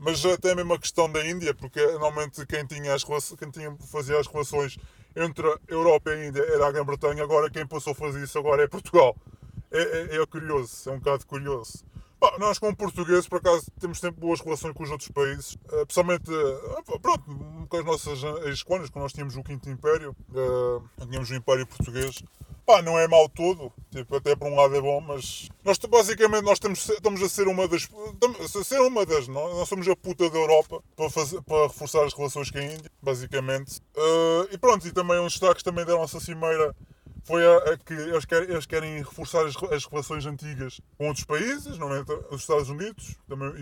Mas 0.00 0.24
até 0.24 0.54
mesmo 0.54 0.72
a 0.72 0.78
questão 0.78 1.12
da 1.12 1.24
Índia, 1.24 1.54
porque 1.54 1.80
normalmente 1.92 2.44
quem 2.46 2.64
tinha, 2.64 2.94
as, 2.94 3.04
quem 3.04 3.50
tinha 3.50 3.76
fazia 3.92 4.18
as 4.18 4.26
relações 4.26 4.78
entre 5.14 5.46
a 5.46 5.58
Europa 5.68 6.10
e 6.10 6.14
a 6.14 6.26
Índia 6.26 6.42
era 6.42 6.66
a 6.66 6.72
Grã-Bretanha, 6.72 7.22
agora 7.22 7.50
quem 7.50 7.66
passou 7.66 7.92
a 7.92 7.94
fazer 7.94 8.24
isso 8.24 8.38
agora 8.38 8.64
é 8.64 8.66
Portugal. 8.66 9.14
É, 9.70 10.16
é, 10.16 10.22
é 10.22 10.26
curioso, 10.26 10.88
é 10.88 10.92
um 10.92 10.98
bocado 10.98 11.26
curioso. 11.26 11.84
Nós, 12.38 12.58
como 12.58 12.76
portugueses, 12.76 13.26
por 13.26 13.38
acaso, 13.38 13.70
temos 13.80 13.98
sempre 13.98 14.20
boas 14.20 14.40
relações 14.40 14.74
com 14.74 14.82
os 14.82 14.90
outros 14.90 15.10
países, 15.10 15.54
uh, 15.54 15.86
principalmente, 15.86 16.30
uh, 16.30 17.00
pronto, 17.00 17.66
com 17.68 17.76
as 17.76 17.84
nossas 17.84 18.22
ex-colónias, 18.44 18.90
quando 18.90 19.04
nós 19.04 19.12
tínhamos 19.12 19.36
o 19.36 19.42
Quinto 19.42 19.70
Império, 19.70 20.14
uh, 20.30 21.06
tínhamos 21.06 21.30
o 21.30 21.34
Império 21.34 21.66
Português. 21.66 22.22
Não 22.84 22.96
é 22.96 23.08
mau 23.08 23.28
todo, 23.28 23.72
tipo, 23.90 24.14
até 24.14 24.36
por 24.36 24.46
um 24.46 24.54
lado 24.54 24.76
é 24.76 24.80
bom, 24.80 25.00
mas 25.00 25.48
nós 25.64 25.76
basicamente 25.76 26.44
nós 26.44 26.52
estamos, 26.52 26.88
estamos 26.88 27.20
a 27.20 27.28
ser 27.28 27.48
uma 27.48 27.66
das. 27.66 27.88
A 28.38 28.62
ser 28.62 28.80
uma 28.80 29.04
das, 29.04 29.26
não? 29.26 29.56
nós 29.56 29.68
somos 29.68 29.88
a 29.88 29.96
puta 29.96 30.30
da 30.30 30.38
Europa 30.38 30.80
para, 30.94 31.10
fazer, 31.10 31.42
para 31.42 31.66
reforçar 31.66 32.04
as 32.04 32.14
relações 32.14 32.48
com 32.48 32.58
a 32.58 32.62
Índia, 32.62 32.88
basicamente. 33.02 33.80
E 34.52 34.58
pronto, 34.58 34.86
e 34.86 34.92
também 34.92 35.18
uns 35.18 35.32
destaques 35.32 35.64
também 35.64 35.84
da 35.84 35.96
nossa 35.96 36.20
cimeira 36.20 36.72
foi 37.24 37.46
a, 37.46 37.56
a 37.72 37.78
que 37.78 37.92
eles 37.92 38.24
querem, 38.24 38.50
eles 38.50 38.66
querem 38.66 38.98
reforçar 38.98 39.46
as, 39.46 39.54
as, 39.72 39.84
relações 39.84 40.26
antigas 40.26 40.80
com 40.96 41.08
outros 41.08 41.24
países, 41.24 41.78
nomeadamente 41.78 42.26
os 42.30 42.40
Estados 42.40 42.68
Unidos 42.68 43.16
também, 43.28 43.52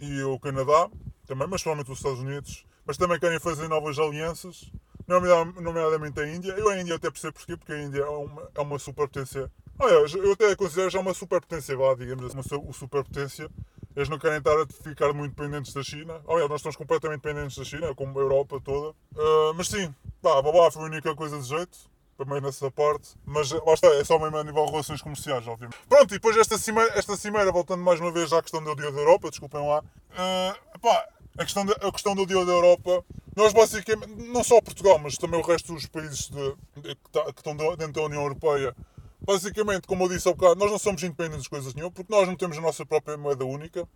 e, 0.00 0.06
e 0.06 0.22
o 0.22 0.38
Canadá, 0.38 0.88
também, 1.26 1.46
mas 1.48 1.60
somente 1.60 1.90
os 1.90 1.98
Estados 1.98 2.20
Unidos, 2.20 2.64
mas 2.86 2.96
também 2.96 3.18
querem 3.18 3.38
fazer 3.38 3.68
novas 3.68 3.98
alianças 3.98 4.70
nomeadamente 5.08 6.20
a 6.20 6.28
Índia. 6.28 6.52
Eu 6.52 6.68
a 6.68 6.78
Índia 6.78 6.96
até 6.96 7.10
percebo 7.10 7.32
porquê, 7.34 7.56
porque 7.56 7.72
a 7.72 7.82
Índia 7.82 8.02
é 8.02 8.08
uma, 8.08 8.50
é 8.54 8.60
uma 8.60 8.78
superpotência. 8.78 9.50
Aliás, 9.78 10.12
eu 10.12 10.32
até 10.32 10.54
considero 10.54 10.90
já 10.90 11.00
uma 11.00 11.14
superpotência, 11.14 11.78
lá, 11.78 11.94
digamos 11.94 12.24
assim, 12.24 12.56
uma 12.56 12.72
superpotência. 12.72 13.48
Eles 13.96 14.08
não 14.08 14.18
querem 14.18 14.38
estar 14.38 14.54
a 14.60 14.66
ficar 14.66 15.12
muito 15.12 15.34
dependentes 15.34 15.72
da 15.72 15.82
China. 15.82 16.20
Aliás, 16.28 16.48
nós 16.48 16.60
estamos 16.60 16.76
completamente 16.76 17.22
dependentes 17.22 17.56
da 17.56 17.64
China, 17.64 17.94
como 17.94 18.18
a 18.18 18.22
Europa 18.22 18.60
toda. 18.62 18.90
Uh, 18.90 19.54
mas 19.56 19.68
sim, 19.68 19.92
pá, 20.20 20.42
babá 20.42 20.70
foi 20.70 20.82
a 20.82 20.86
única 20.86 21.14
coisa 21.14 21.38
de 21.38 21.48
jeito 21.48 21.78
também 22.18 22.40
nessa 22.40 22.68
parte, 22.68 23.10
mas 23.24 23.52
lá 23.52 23.74
está, 23.74 23.86
é 23.94 24.02
só 24.02 24.18
mesmo 24.18 24.36
a 24.36 24.42
nível 24.42 24.64
de 24.64 24.72
relações 24.72 25.00
comerciais, 25.00 25.46
obviamente. 25.46 25.78
Pronto, 25.88 26.12
e 26.12 26.18
depois 26.18 26.36
esta 26.36 26.58
cimeira, 26.58 26.92
esta 26.98 27.16
cimeira 27.16 27.52
voltando 27.52 27.84
mais 27.84 28.00
uma 28.00 28.10
vez 28.10 28.32
à 28.32 28.42
questão 28.42 28.62
do 28.62 28.74
Dia 28.74 28.90
da 28.90 28.98
Europa, 28.98 29.30
desculpem 29.30 29.60
lá, 29.60 29.78
uh, 29.78 30.78
pá, 30.80 31.08
a 31.38 31.44
questão, 31.44 31.64
da, 31.64 31.74
a 31.74 31.92
questão 31.92 32.16
do 32.16 32.26
dia 32.26 32.44
da 32.44 32.50
Europa, 32.50 33.04
nós 33.36 33.52
basicamente, 33.52 34.12
não 34.16 34.42
só 34.42 34.60
Portugal, 34.60 34.98
mas 34.98 35.16
também 35.16 35.38
o 35.40 35.44
resto 35.44 35.72
dos 35.72 35.86
países 35.86 36.28
de, 36.28 36.56
de, 36.82 36.96
que, 36.96 37.10
tá, 37.12 37.24
que 37.32 37.38
estão 37.38 37.56
dentro 37.56 37.92
da 37.92 38.02
União 38.02 38.22
Europeia, 38.22 38.74
basicamente, 39.20 39.86
como 39.86 40.04
eu 40.04 40.08
disse 40.08 40.28
há 40.28 40.32
bocado, 40.32 40.56
nós 40.56 40.72
não 40.72 40.78
somos 40.78 41.00
independentes 41.04 41.44
de 41.44 41.50
coisas 41.50 41.72
nenhuma, 41.72 41.92
porque 41.92 42.12
nós 42.12 42.26
não 42.26 42.34
temos 42.34 42.58
a 42.58 42.60
nossa 42.60 42.84
própria 42.84 43.16
moeda 43.16 43.44
única. 43.44 43.88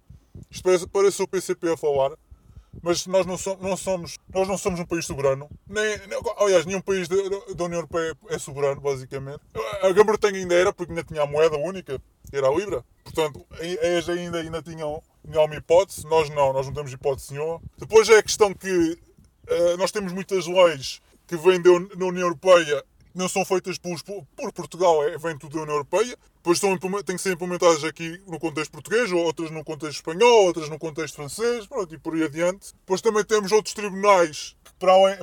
Isto 0.48 0.62
parece, 0.62 0.86
parece 0.86 1.22
o 1.22 1.26
PCP 1.26 1.72
a 1.72 1.76
falar, 1.76 2.12
mas 2.80 3.06
nós 3.06 3.26
não, 3.26 3.36
somos, 3.36 3.62
não 3.62 3.76
somos, 3.76 4.18
nós 4.32 4.48
não 4.48 4.56
somos 4.56 4.80
um 4.80 4.86
país 4.86 5.04
soberano. 5.04 5.48
Nem, 5.68 5.98
aliás, 6.38 6.64
nenhum 6.64 6.80
país 6.80 7.08
da, 7.08 7.16
da 7.54 7.64
União 7.64 7.78
Europeia 7.78 8.16
é 8.28 8.38
soberano, 8.38 8.80
basicamente. 8.80 9.40
A 9.82 9.90
Grã-Bretanha 9.90 10.38
ainda 10.38 10.54
era, 10.54 10.72
porque 10.72 10.92
ainda 10.92 11.04
tinha 11.04 11.22
a 11.22 11.26
moeda 11.26 11.56
única, 11.56 12.00
que 12.30 12.36
era 12.36 12.48
a 12.48 12.54
Libra. 12.54 12.84
Portanto, 13.04 13.44
eles 13.58 14.08
ainda, 14.08 14.38
ainda 14.38 14.62
tinham, 14.62 15.02
tinham 15.24 15.44
uma 15.44 15.56
hipótese, 15.56 16.06
nós 16.06 16.30
não, 16.30 16.52
nós 16.52 16.66
não 16.66 16.72
temos 16.72 16.92
hipótese 16.92 17.32
nenhuma. 17.32 17.60
Depois 17.76 18.08
é 18.08 18.18
a 18.18 18.22
questão 18.22 18.54
que 18.54 18.68
uh, 18.68 19.76
nós 19.76 19.90
temos 19.90 20.12
muitas 20.12 20.46
leis 20.46 21.00
que 21.26 21.36
vêm 21.36 21.60
da 21.60 21.70
União 21.70 22.26
Europeia 22.26 22.84
não 23.14 23.28
são 23.28 23.44
feitas 23.44 23.78
por, 23.78 24.02
por 24.34 24.52
Portugal, 24.52 25.06
é, 25.06 25.18
vem 25.18 25.36
tudo 25.36 25.56
da 25.56 25.62
União 25.62 25.74
Europeia. 25.74 26.16
Depois 26.42 26.58
estão, 26.58 26.76
têm 27.04 27.14
que 27.14 27.22
ser 27.22 27.34
implementadas 27.34 27.84
aqui 27.84 28.20
no 28.26 28.36
contexto 28.36 28.72
português, 28.72 29.12
outras 29.12 29.48
no 29.52 29.62
contexto 29.62 29.98
espanhol, 29.98 30.46
outras 30.46 30.68
no 30.68 30.76
contexto 30.76 31.14
francês, 31.14 31.68
pronto, 31.68 31.94
e 31.94 31.98
por 31.98 32.14
aí 32.14 32.24
adiante. 32.24 32.72
Depois 32.80 33.00
também 33.00 33.24
temos 33.24 33.52
outros 33.52 33.72
tribunais 33.72 34.56
que, 34.64 34.72
para 34.74 34.92
além, 34.92 35.20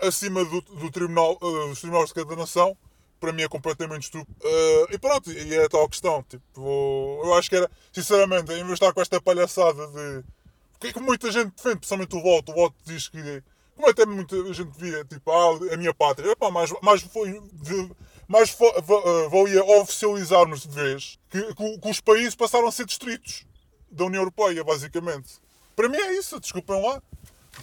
acima 0.00 0.44
do, 0.44 0.60
do 0.60 0.90
tribunal, 0.90 1.38
uh, 1.40 1.68
dos 1.68 1.80
tribunais 1.80 2.08
de 2.08 2.14
cada 2.14 2.34
nação, 2.34 2.76
para 3.20 3.32
mim 3.32 3.42
é 3.42 3.48
completamente 3.48 4.02
estúpido. 4.02 4.36
Uh, 4.42 4.92
e 4.92 4.98
pronto, 4.98 5.30
e 5.30 5.54
é 5.54 5.66
a 5.66 5.68
tal 5.68 5.88
questão. 5.88 6.24
Tipo, 6.24 7.20
eu 7.24 7.34
acho 7.34 7.48
que 7.48 7.54
era, 7.54 7.70
sinceramente, 7.92 8.50
em 8.50 8.56
vez 8.56 8.66
de 8.66 8.72
estar 8.72 8.92
com 8.92 9.00
esta 9.00 9.20
palhaçada 9.20 9.86
de. 9.86 10.24
Porque 10.72 10.88
é 10.88 10.92
que 10.92 11.00
muita 11.00 11.30
gente 11.30 11.54
defende, 11.54 11.76
principalmente 11.76 12.16
o 12.16 12.22
voto, 12.22 12.50
o 12.50 12.54
voto 12.56 12.74
diz 12.84 13.08
que 13.08 13.40
como 13.76 13.90
até 13.90 14.06
muita 14.06 14.52
gente 14.54 14.72
via, 14.78 15.04
tipo, 15.04 15.30
ah, 15.30 15.74
a 15.74 15.76
minha 15.76 15.92
pátria, 15.92 16.32
epá, 16.32 16.50
mais, 16.50 16.72
mais, 16.82 17.02
foi, 17.02 17.30
mais 17.30 17.90
eh, 18.28 19.28
valia 19.28 19.64
oficializarmos 19.80 20.66
de 20.66 20.74
vez 20.74 21.18
que, 21.30 21.54
que, 21.54 21.78
que, 21.78 21.90
os 21.90 22.00
países 22.00 22.34
passaram 22.34 22.66
a 22.66 22.72
ser 22.72 22.84
distritos 22.84 23.46
da 23.90 24.04
União 24.04 24.22
Europeia, 24.22 24.64
basicamente. 24.64 25.34
Para 25.76 25.88
mim 25.88 25.96
é 25.96 26.14
isso, 26.14 26.40
desculpem 26.40 26.82
lá. 26.82 27.00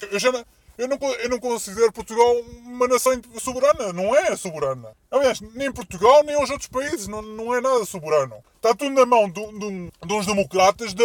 Eu, 0.10 0.20
já 0.20 0.32
não, 0.32 0.46
eu, 0.78 0.88
não, 0.88 0.98
eu 0.98 1.30
não 1.30 1.40
considero 1.40 1.92
Portugal 1.92 2.40
uma 2.66 2.88
nação 2.88 3.20
soberana, 3.40 3.92
não 3.92 4.16
é 4.16 4.36
soberana. 4.36 4.96
Aliás, 5.12 5.42
nem 5.42 5.72
Portugal 5.72 6.24
nem 6.24 6.42
os 6.42 6.50
outros 6.50 6.70
países, 6.70 7.08
não, 7.08 7.22
não 7.22 7.54
é 7.54 7.60
nada 7.60 7.86
soberano. 7.86 8.44
Está 8.56 8.74
tudo 8.74 8.92
na 8.92 9.06
mão 9.06 9.30
de, 9.30 9.46
de, 9.60 9.92
de 10.08 10.14
uns 10.14 10.26
democratas 10.26 10.94
de, 10.94 11.04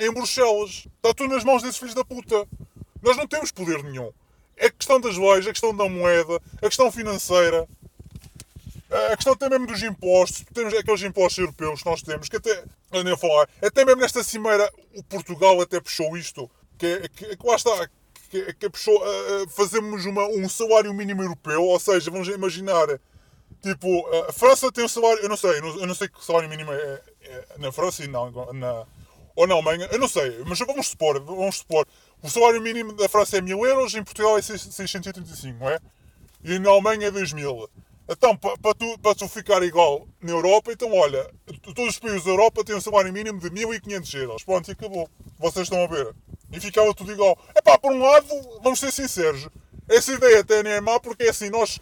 em 0.00 0.12
Bruxelas. 0.12 0.86
Está 0.96 1.12
tudo 1.14 1.34
nas 1.34 1.44
mãos 1.44 1.62
desses 1.62 1.76
filhos 1.76 1.94
da 1.94 2.04
puta. 2.04 2.48
Nós 3.02 3.16
não 3.16 3.26
temos 3.26 3.52
poder 3.52 3.82
nenhum. 3.82 4.10
É 4.56 4.70
questão 4.70 5.00
das 5.00 5.16
leis, 5.16 5.46
a 5.46 5.50
questão 5.50 5.76
da 5.76 5.88
moeda, 5.88 6.40
a 6.56 6.66
questão 6.66 6.90
financeira, 6.90 7.68
a 9.12 9.16
questão 9.16 9.32
até 9.32 9.48
mesmo 9.48 9.66
dos 9.66 9.82
impostos. 9.82 10.44
Temos 10.52 10.74
aqueles 10.74 11.02
impostos 11.02 11.38
europeus 11.38 11.82
que 11.82 11.88
nós 11.88 12.02
temos, 12.02 12.28
que 12.28 12.36
até, 12.36 12.64
nem 12.92 13.12
a 13.12 13.16
falar, 13.16 13.48
até 13.62 13.84
mesmo 13.84 14.00
nesta 14.00 14.22
cimeira, 14.22 14.70
o 14.94 15.02
Portugal 15.04 15.60
até 15.60 15.80
puxou 15.80 16.16
isto, 16.16 16.50
que, 16.78 16.86
é, 16.86 17.08
que, 17.08 17.36
que 17.36 17.46
lá 17.46 17.56
está, 17.56 17.88
que, 18.30 18.52
que 18.54 18.70
puxou, 18.70 18.96
uh, 18.96 19.48
fazemos 19.50 20.04
uma, 20.04 20.26
um 20.26 20.48
salário 20.48 20.92
mínimo 20.92 21.22
europeu, 21.22 21.62
ou 21.62 21.80
seja, 21.80 22.10
vamos 22.10 22.28
imaginar, 22.28 22.86
tipo, 23.62 24.06
a 24.28 24.32
França 24.32 24.70
tem 24.70 24.84
um 24.84 24.88
salário, 24.88 25.22
eu 25.22 25.28
não 25.28 25.36
sei, 25.36 25.58
eu 25.58 25.86
não 25.86 25.94
sei 25.94 26.08
que 26.08 26.24
salário 26.24 26.48
mínimo 26.48 26.72
é, 26.72 27.02
é 27.22 27.44
na 27.58 27.72
França 27.72 28.04
e 28.04 28.08
não, 28.08 28.30
na, 28.52 28.86
ou 29.34 29.46
na 29.46 29.54
Alemanha, 29.54 29.88
eu 29.90 29.98
não 29.98 30.08
sei, 30.08 30.42
mas 30.46 30.58
vamos 30.58 30.88
supor, 30.88 31.20
vamos 31.20 31.58
supor, 31.58 31.86
o 32.22 32.30
salário 32.30 32.60
mínimo 32.60 32.92
da 32.92 33.08
França 33.08 33.38
é 33.38 33.40
1000 33.40 33.66
euros, 33.66 33.94
em 33.94 34.04
Portugal 34.04 34.38
é 34.38 34.42
685, 34.42 35.58
não 35.58 35.68
é? 35.68 35.78
E 36.44 36.58
na 36.58 36.70
Alemanha 36.70 37.08
é 37.08 37.10
2000. 37.10 37.68
Então, 38.08 38.36
para 38.36 38.74
tu, 38.74 38.98
para 38.98 39.14
tu 39.14 39.28
ficar 39.28 39.62
igual 39.62 40.06
na 40.20 40.32
Europa, 40.32 40.72
então 40.72 40.92
olha, 40.92 41.30
todos 41.62 41.88
os 41.88 41.98
países 41.98 42.24
da 42.24 42.30
Europa 42.30 42.64
têm 42.64 42.74
um 42.74 42.80
salário 42.80 43.12
mínimo 43.12 43.38
de 43.38 43.50
1500 43.50 44.14
euros. 44.14 44.44
Pronto, 44.44 44.68
e 44.68 44.72
acabou. 44.72 45.08
Vocês 45.38 45.66
estão 45.66 45.82
a 45.82 45.86
ver. 45.86 46.14
E 46.52 46.60
ficava 46.60 46.92
tudo 46.94 47.12
igual. 47.12 47.38
É 47.54 47.62
pá, 47.62 47.78
por 47.78 47.92
um 47.92 48.00
lado, 48.00 48.26
vamos 48.62 48.80
ser 48.80 48.92
sinceros, 48.92 49.48
essa 49.88 50.12
ideia 50.12 50.40
até 50.40 50.62
nem 50.62 50.74
é 50.74 50.80
má, 50.80 50.98
porque 51.00 51.24
é 51.24 51.30
assim, 51.30 51.50
nós, 51.50 51.80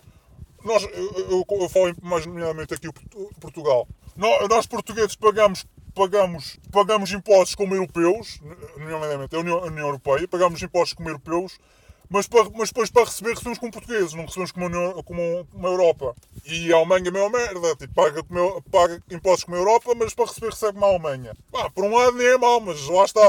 nós 0.65 0.83
eu, 0.85 1.29
eu, 1.31 1.45
eu 1.49 1.69
falo 1.69 1.95
mais 2.03 2.27
nomeadamente 2.27 2.75
aqui 2.75 2.89
o 2.89 2.93
Portugal, 3.41 3.87
nós, 4.17 4.49
nós 4.49 4.67
portugueses 4.67 5.17
pagamos 5.17 5.67
pagamos, 5.95 6.59
pagamos 6.71 7.13
impostos 7.13 7.55
como 7.55 7.75
europeus, 7.75 8.41
nomeadamente 8.77 9.35
a 9.35 9.41
União, 9.41 9.63
União 9.63 9.87
Europeia, 9.87 10.27
pagamos 10.29 10.63
impostos 10.63 10.95
como 10.95 11.09
europeus, 11.09 11.59
mas, 12.11 12.27
para, 12.27 12.51
mas 12.51 12.71
depois 12.71 12.91
para 12.91 13.05
receber 13.05 13.31
recebemos 13.31 13.59
como 13.61 13.71
portugueses, 13.73 14.15
não 14.15 14.25
recebemos 14.25 14.51
como, 14.51 14.67
União, 14.67 15.03
como 15.05 15.47
uma 15.55 15.69
Europa. 15.69 16.17
E 16.45 16.73
a 16.73 16.77
Alemanha 16.77 17.07
é 17.07 17.09
a 17.09 17.13
mesma 17.13 17.31
merda, 17.31 17.77
tipo, 17.77 17.95
paga, 17.95 18.23
como, 18.25 18.63
paga 18.63 19.01
impostos 19.13 19.45
como 19.45 19.57
a 19.57 19.61
Europa, 19.61 19.95
mas 19.97 20.13
para 20.13 20.27
receber 20.27 20.51
recebe 20.51 20.73
como 20.73 20.87
a 20.87 20.89
Alemanha. 20.89 21.37
Pá, 21.53 21.71
por 21.71 21.85
um 21.85 21.97
lado 21.97 22.17
nem 22.17 22.27
é 22.27 22.37
mau, 22.37 22.61
mas 22.61 22.85
lá 22.89 23.05
está. 23.05 23.23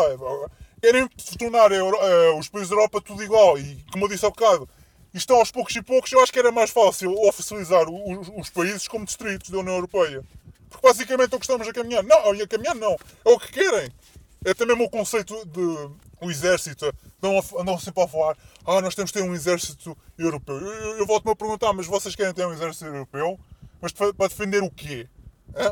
Querem 0.81 1.07
tornar 1.37 1.71
Euro, 1.71 1.95
uh, 1.95 2.39
os 2.39 2.49
países 2.49 2.69
da 2.69 2.75
Europa 2.75 2.99
tudo 3.01 3.23
igual. 3.23 3.55
E 3.59 3.85
como 3.91 4.05
eu 4.05 4.09
disse 4.09 4.25
há 4.25 4.31
bocado, 4.31 4.67
isto 5.13 5.31
aos 5.31 5.51
poucos 5.51 5.75
e 5.75 5.81
poucos, 5.83 6.11
eu 6.11 6.19
acho 6.19 6.33
que 6.33 6.39
era 6.39 6.51
mais 6.51 6.71
fácil 6.71 7.13
oficializar 7.27 7.87
os, 7.87 8.31
os 8.35 8.49
países 8.49 8.87
como 8.87 9.05
distritos 9.05 9.51
da 9.51 9.59
União 9.59 9.75
Europeia. 9.75 10.23
Porque 10.71 10.87
basicamente 10.87 11.33
é 11.33 11.35
o 11.35 11.39
que 11.39 11.45
estamos 11.45 11.67
a 11.67 11.73
caminhar. 11.73 12.01
Não, 12.01 12.17
a 12.17 12.47
caminhar 12.47 12.73
não. 12.73 12.97
É 13.25 13.29
o 13.29 13.37
que 13.37 13.51
querem. 13.51 13.91
É 14.43 14.55
também 14.55 14.75
o 14.75 14.89
conceito 14.89 15.45
de 15.45 15.61
o 16.19 16.31
exército. 16.31 16.85
Andam, 17.21 17.59
andam 17.59 17.79
sempre 17.79 18.03
a 18.03 18.07
falar, 18.07 18.35
ah, 18.65 18.81
nós 18.81 18.95
temos 18.95 19.11
de 19.11 19.19
ter 19.19 19.23
um 19.23 19.33
exército 19.35 19.95
europeu. 20.17 20.57
Eu, 20.57 20.73
eu, 20.73 20.97
eu 20.97 21.05
volto-me 21.05 21.31
a 21.31 21.35
perguntar, 21.35 21.71
mas 21.73 21.85
vocês 21.85 22.15
querem 22.15 22.33
ter 22.33 22.45
um 22.45 22.53
exército 22.53 22.85
europeu? 22.85 23.39
Mas 23.79 23.91
para, 23.91 24.11
defender 24.27 24.63
o 24.63 24.69
quê? 24.71 25.07
É? 25.53 25.65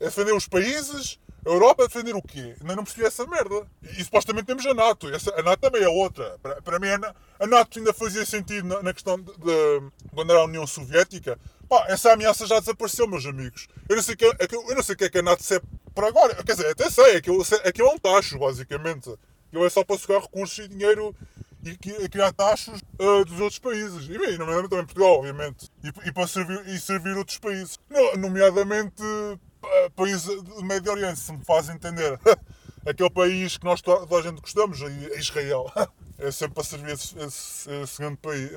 é 0.00 0.04
defender 0.04 0.32
os 0.34 0.46
países? 0.46 1.18
A 1.44 1.48
Europa 1.48 1.84
é 1.84 1.88
defender 1.88 2.14
o 2.14 2.22
quê? 2.22 2.56
Ainda 2.60 2.76
não 2.76 2.84
percebi 2.84 3.06
essa 3.06 3.26
merda. 3.26 3.66
E, 3.82 4.00
e 4.00 4.04
supostamente 4.04 4.46
temos 4.46 4.64
a 4.66 4.74
NATO. 4.74 5.08
Essa, 5.08 5.32
a 5.38 5.42
NATO 5.42 5.60
também 5.60 5.82
é 5.82 5.88
outra. 5.88 6.38
Para, 6.40 6.62
para 6.62 6.78
mim, 6.78 6.88
a, 6.88 7.14
a 7.40 7.46
NATO 7.46 7.78
ainda 7.78 7.92
fazia 7.92 8.24
sentido 8.24 8.68
na, 8.68 8.82
na 8.84 8.92
questão 8.92 9.16
de, 9.16 9.32
de, 9.32 9.82
quando 10.12 10.30
era 10.30 10.40
a 10.40 10.44
União 10.44 10.66
Soviética. 10.66 11.38
Pá, 11.68 11.86
essa 11.88 12.12
ameaça 12.12 12.46
já 12.46 12.60
desapareceu, 12.60 13.08
meus 13.08 13.26
amigos. 13.26 13.66
Eu 13.88 13.96
não 13.96 14.02
sei, 14.02 14.14
que, 14.14 14.24
é, 14.24 14.28
o 14.28 14.96
que 14.96 15.04
é 15.04 15.08
que 15.08 15.18
a 15.18 15.22
NATO 15.22 15.42
serve 15.42 15.66
para 15.96 16.08
agora. 16.08 16.34
Quer 16.44 16.52
dizer, 16.52 16.70
até 16.70 16.90
sei, 16.90 17.16
aquilo, 17.16 17.42
aquilo 17.64 17.88
é 17.88 17.92
um 17.92 17.98
tacho, 17.98 18.38
basicamente. 18.38 19.10
Aquilo 19.48 19.64
é 19.64 19.70
só 19.70 19.82
para 19.82 19.98
sugar 19.98 20.20
recursos 20.20 20.58
e 20.58 20.68
dinheiro 20.68 21.16
e 21.64 22.08
criar 22.08 22.32
taxas 22.32 22.80
uh, 23.00 23.24
dos 23.24 23.40
outros 23.40 23.58
países. 23.58 24.04
E, 24.04 24.18
bem, 24.18 24.36
nomeadamente 24.38 24.68
também 24.68 24.84
Portugal, 24.84 25.18
obviamente. 25.18 25.70
E, 25.82 26.08
e 26.08 26.12
para 26.12 26.26
servir, 26.28 26.68
e 26.68 26.78
servir 26.78 27.16
outros 27.16 27.38
países. 27.38 27.78
nomeadamente 28.18 29.02
uh, 29.02 29.90
países 29.96 30.26
do 30.42 30.62
Médio 30.62 30.92
Oriente, 30.92 31.18
se 31.18 31.32
me 31.32 31.42
faz 31.44 31.68
entender. 31.70 32.20
Aquele 32.86 33.10
país 33.10 33.56
que 33.56 33.64
nós 33.64 33.80
toda 33.80 34.14
a 34.16 34.22
gente 34.22 34.40
gostamos, 34.40 34.80
Israel. 35.18 35.72
é 36.18 36.30
sempre 36.30 36.54
para 36.54 36.64
servir 36.64 36.92
esse, 36.92 37.18
esse, 37.18 37.70
esse 37.82 37.98
grande 37.98 38.18
país. 38.18 38.50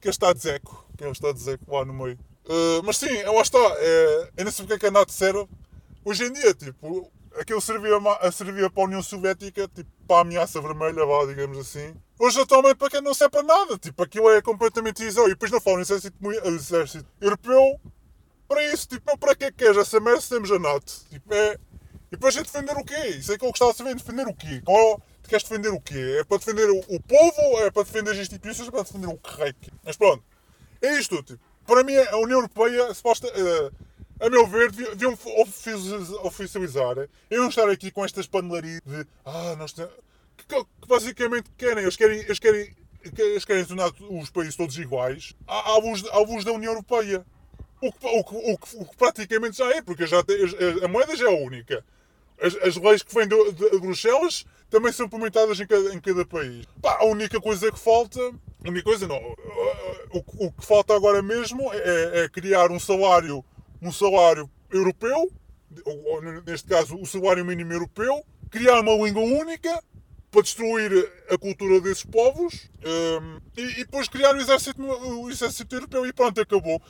Que 0.00 0.08
é 0.08 0.10
o 0.10 0.38
Zeco. 0.38 0.86
Que 0.98 1.04
é 1.04 1.08
o 1.08 1.36
Zeco 1.36 1.74
lá 1.74 1.84
no 1.84 1.94
meio. 1.94 2.18
Uh, 2.44 2.82
mas 2.84 2.98
sim, 2.98 3.22
lá 3.22 3.40
está. 3.40 3.58
É, 3.58 4.30
eu 4.36 4.44
não 4.44 4.52
sei 4.52 4.64
porque 4.66 4.74
é 4.74 4.78
que 4.78 4.86
a 4.86 4.90
NATO 4.90 5.12
serve. 5.12 5.48
Hoje 6.04 6.24
em 6.24 6.32
dia, 6.32 6.52
tipo, 6.54 7.10
aquilo 7.38 7.60
servia, 7.60 7.98
servia 8.32 8.70
para 8.70 8.82
a 8.82 8.86
União 8.86 9.02
Soviética, 9.02 9.68
tipo, 9.68 9.90
para 10.06 10.16
a 10.16 10.20
ameaça 10.20 10.60
vermelha, 10.60 11.04
vá, 11.06 11.24
digamos 11.26 11.58
assim. 11.58 11.94
Hoje 12.18 12.40
atualmente 12.40 12.76
para 12.76 12.90
quem 12.90 13.00
não 13.00 13.14
serve 13.14 13.32
para 13.32 13.42
nada. 13.42 13.78
Tipo, 13.78 14.02
aquilo 14.02 14.30
é 14.30 14.42
completamente 14.42 15.02
isóvel. 15.02 15.30
E 15.30 15.34
depois 15.34 15.50
não 15.50 15.60
falam 15.60 15.80
exército, 15.80 16.16
exército 16.46 17.06
europeu 17.20 17.80
para 18.46 18.64
isso. 18.72 18.88
Tipo, 18.88 19.16
para 19.18 19.34
que 19.34 19.44
é 19.44 19.50
que 19.50 19.58
queres 19.58 19.76
essa 19.76 19.98
merda 20.00 20.20
se 20.20 20.28
temos 20.28 20.50
a 20.50 20.58
NATO? 20.58 20.92
Tipo, 21.10 21.34
é... 21.34 21.54
E 22.08 22.16
depois 22.16 22.36
é 22.36 22.42
defender 22.42 22.76
o 22.76 22.84
quê? 22.84 23.06
Isso 23.08 23.32
é 23.32 23.38
que 23.38 23.44
eu 23.44 23.48
gostava 23.48 23.72
de 23.72 23.78
saber, 23.78 23.94
defender 23.94 24.26
o 24.26 24.34
quê? 24.34 24.60
Qual, 24.62 25.00
tu 25.22 25.30
queres 25.30 25.48
defender 25.48 25.70
o 25.70 25.80
quê? 25.80 26.18
É 26.20 26.24
para 26.24 26.36
defender 26.36 26.68
o, 26.68 26.78
o 26.94 27.00
povo? 27.00 27.58
É 27.60 27.70
para 27.70 27.84
defender 27.84 28.10
as 28.10 28.18
instituições? 28.18 28.68
É 28.68 28.70
para 28.70 28.82
defender 28.82 29.06
o 29.06 29.16
que 29.16 29.72
Mas 29.82 29.96
pronto. 29.96 30.22
É 30.82 30.98
isto, 30.98 31.22
tipo 31.22 31.52
para 31.66 31.84
mim, 31.84 31.96
a 31.96 32.16
União 32.16 32.38
Europeia, 32.38 32.92
suposta, 32.94 33.28
uh, 33.28 33.72
a 34.22 34.30
meu 34.30 34.46
ver, 34.46 34.70
deviam 34.70 35.18
oficializar. 36.22 36.96
Eu 37.28 37.42
não 37.42 37.48
estar 37.48 37.68
aqui 37.68 37.90
com 37.90 38.04
estas 38.04 38.26
panelarias 38.26 38.80
de. 38.86 39.06
Ah, 39.24 39.56
nós. 39.58 39.72
Que, 39.72 40.46
que, 40.46 40.64
basicamente 40.86 41.50
querem. 41.58 41.82
Eles 41.82 41.96
querem. 41.96 42.20
Eles 42.20 42.38
querem 42.38 42.82
eles 43.18 43.44
querem 43.44 43.64
tornar 43.64 43.90
os 43.98 44.30
países 44.30 44.54
todos 44.54 44.78
iguais 44.78 45.34
à 45.44 45.76
luz, 45.78 46.04
à 46.12 46.18
luz 46.18 46.44
da 46.44 46.52
União 46.52 46.72
Europeia. 46.72 47.26
O 47.80 47.90
que, 47.92 48.06
o, 48.06 48.22
que, 48.22 48.34
o, 48.36 48.58
que, 48.58 48.76
o 48.76 48.84
que, 48.84 48.96
praticamente 48.96 49.56
já 49.56 49.68
é, 49.74 49.82
porque 49.82 50.06
já 50.06 50.18
a 50.20 50.86
moeda 50.86 51.16
já 51.16 51.24
é 51.28 51.34
única. 51.34 51.84
As, 52.40 52.54
as 52.54 52.76
leis 52.76 53.02
que 53.02 53.12
vêm 53.12 53.26
de, 53.26 53.52
de, 53.54 53.80
Bruxelas 53.80 54.46
também 54.70 54.92
são 54.92 55.06
implementadas 55.06 55.58
em 55.58 55.66
cada, 55.66 55.92
em 55.92 56.00
cada 56.00 56.24
país. 56.24 56.64
Pá, 56.80 56.98
a 57.00 57.04
única 57.06 57.40
coisa 57.40 57.72
que 57.72 57.78
falta. 57.78 58.20
A 58.20 58.68
única 58.68 58.84
coisa 58.84 59.08
não 59.08 59.20
o, 60.12 60.46
o 60.46 60.52
que 60.52 60.64
falta 60.64 60.94
agora 60.94 61.22
mesmo 61.22 61.72
é, 61.72 62.24
é, 62.24 62.28
criar 62.28 62.70
um 62.70 62.78
salário, 62.78 63.44
um 63.82 63.92
salário 63.92 64.48
europeu, 64.70 65.30
ou, 65.84 66.22
neste 66.46 66.68
caso 66.68 66.96
o 66.96 67.04
salário 67.04 67.44
mínimo 67.44 67.72
europeu, 67.72 68.24
criar 68.50 68.80
uma 68.80 68.92
língua 69.04 69.22
única 69.22 69.82
para 70.32 70.42
destruir 70.42 71.12
a 71.28 71.36
cultura 71.36 71.78
desses 71.82 72.04
povos 72.04 72.70
um, 72.82 73.38
e, 73.54 73.62
e, 73.62 73.84
depois 73.84 74.08
criar 74.08 74.34
o 74.34 74.40
exército, 74.40 74.82
o 74.82 75.30
exército 75.30 75.76
europeu 75.76 76.06
e 76.06 76.12
pronto, 76.12 76.40
acabou. 76.40 76.80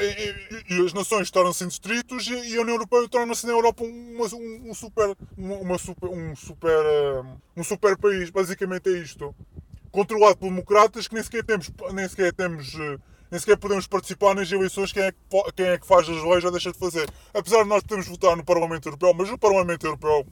E, 0.00 0.72
e, 0.72 0.74
e 0.74 0.86
as 0.86 0.94
nações 0.94 1.30
tornam-se 1.30 1.62
em 1.62 1.68
distritos 1.68 2.26
e, 2.26 2.56
a 2.56 2.62
União 2.62 2.74
Europeia 2.76 3.06
torna-se 3.06 3.46
na 3.46 3.52
Europa 3.52 3.84
um, 3.84 4.16
um, 4.18 4.70
um 4.70 4.74
super, 4.74 5.14
uma, 5.36 5.76
super, 5.76 6.08
um, 6.08 6.34
super, 6.34 7.24
um 7.54 7.62
super 7.62 7.98
país. 7.98 8.30
Basicamente 8.30 8.88
é 8.88 8.98
isto. 8.98 9.34
Controlado 9.92 10.38
por 10.38 10.48
democratas 10.48 11.06
que 11.06 11.14
nem 11.14 11.22
sequer 11.22 11.44
temos, 11.44 11.70
nem 11.92 12.08
sequer 12.08 12.32
temos 12.32 12.74
eh, 12.74 12.98
nem 13.30 13.40
sequer 13.40 13.56
podemos 13.56 13.86
participar 13.86 14.34
nas 14.34 14.50
eleições 14.50 14.92
quem 14.92 15.02
é, 15.02 15.12
que, 15.12 15.52
quem 15.54 15.66
é 15.66 15.78
que 15.78 15.86
faz 15.86 16.08
as 16.08 16.22
leis 16.22 16.44
ou 16.44 16.50
deixa 16.50 16.72
de 16.72 16.78
fazer. 16.78 17.08
Apesar 17.34 17.62
de 17.62 17.68
nós 17.68 17.82
podermos 17.82 18.06
votar 18.06 18.36
no 18.36 18.44
Parlamento 18.44 18.86
Europeu, 18.86 19.12
mas 19.14 19.30
o 19.30 19.38
Parlamento 19.38 19.86
Europeu 19.86 20.26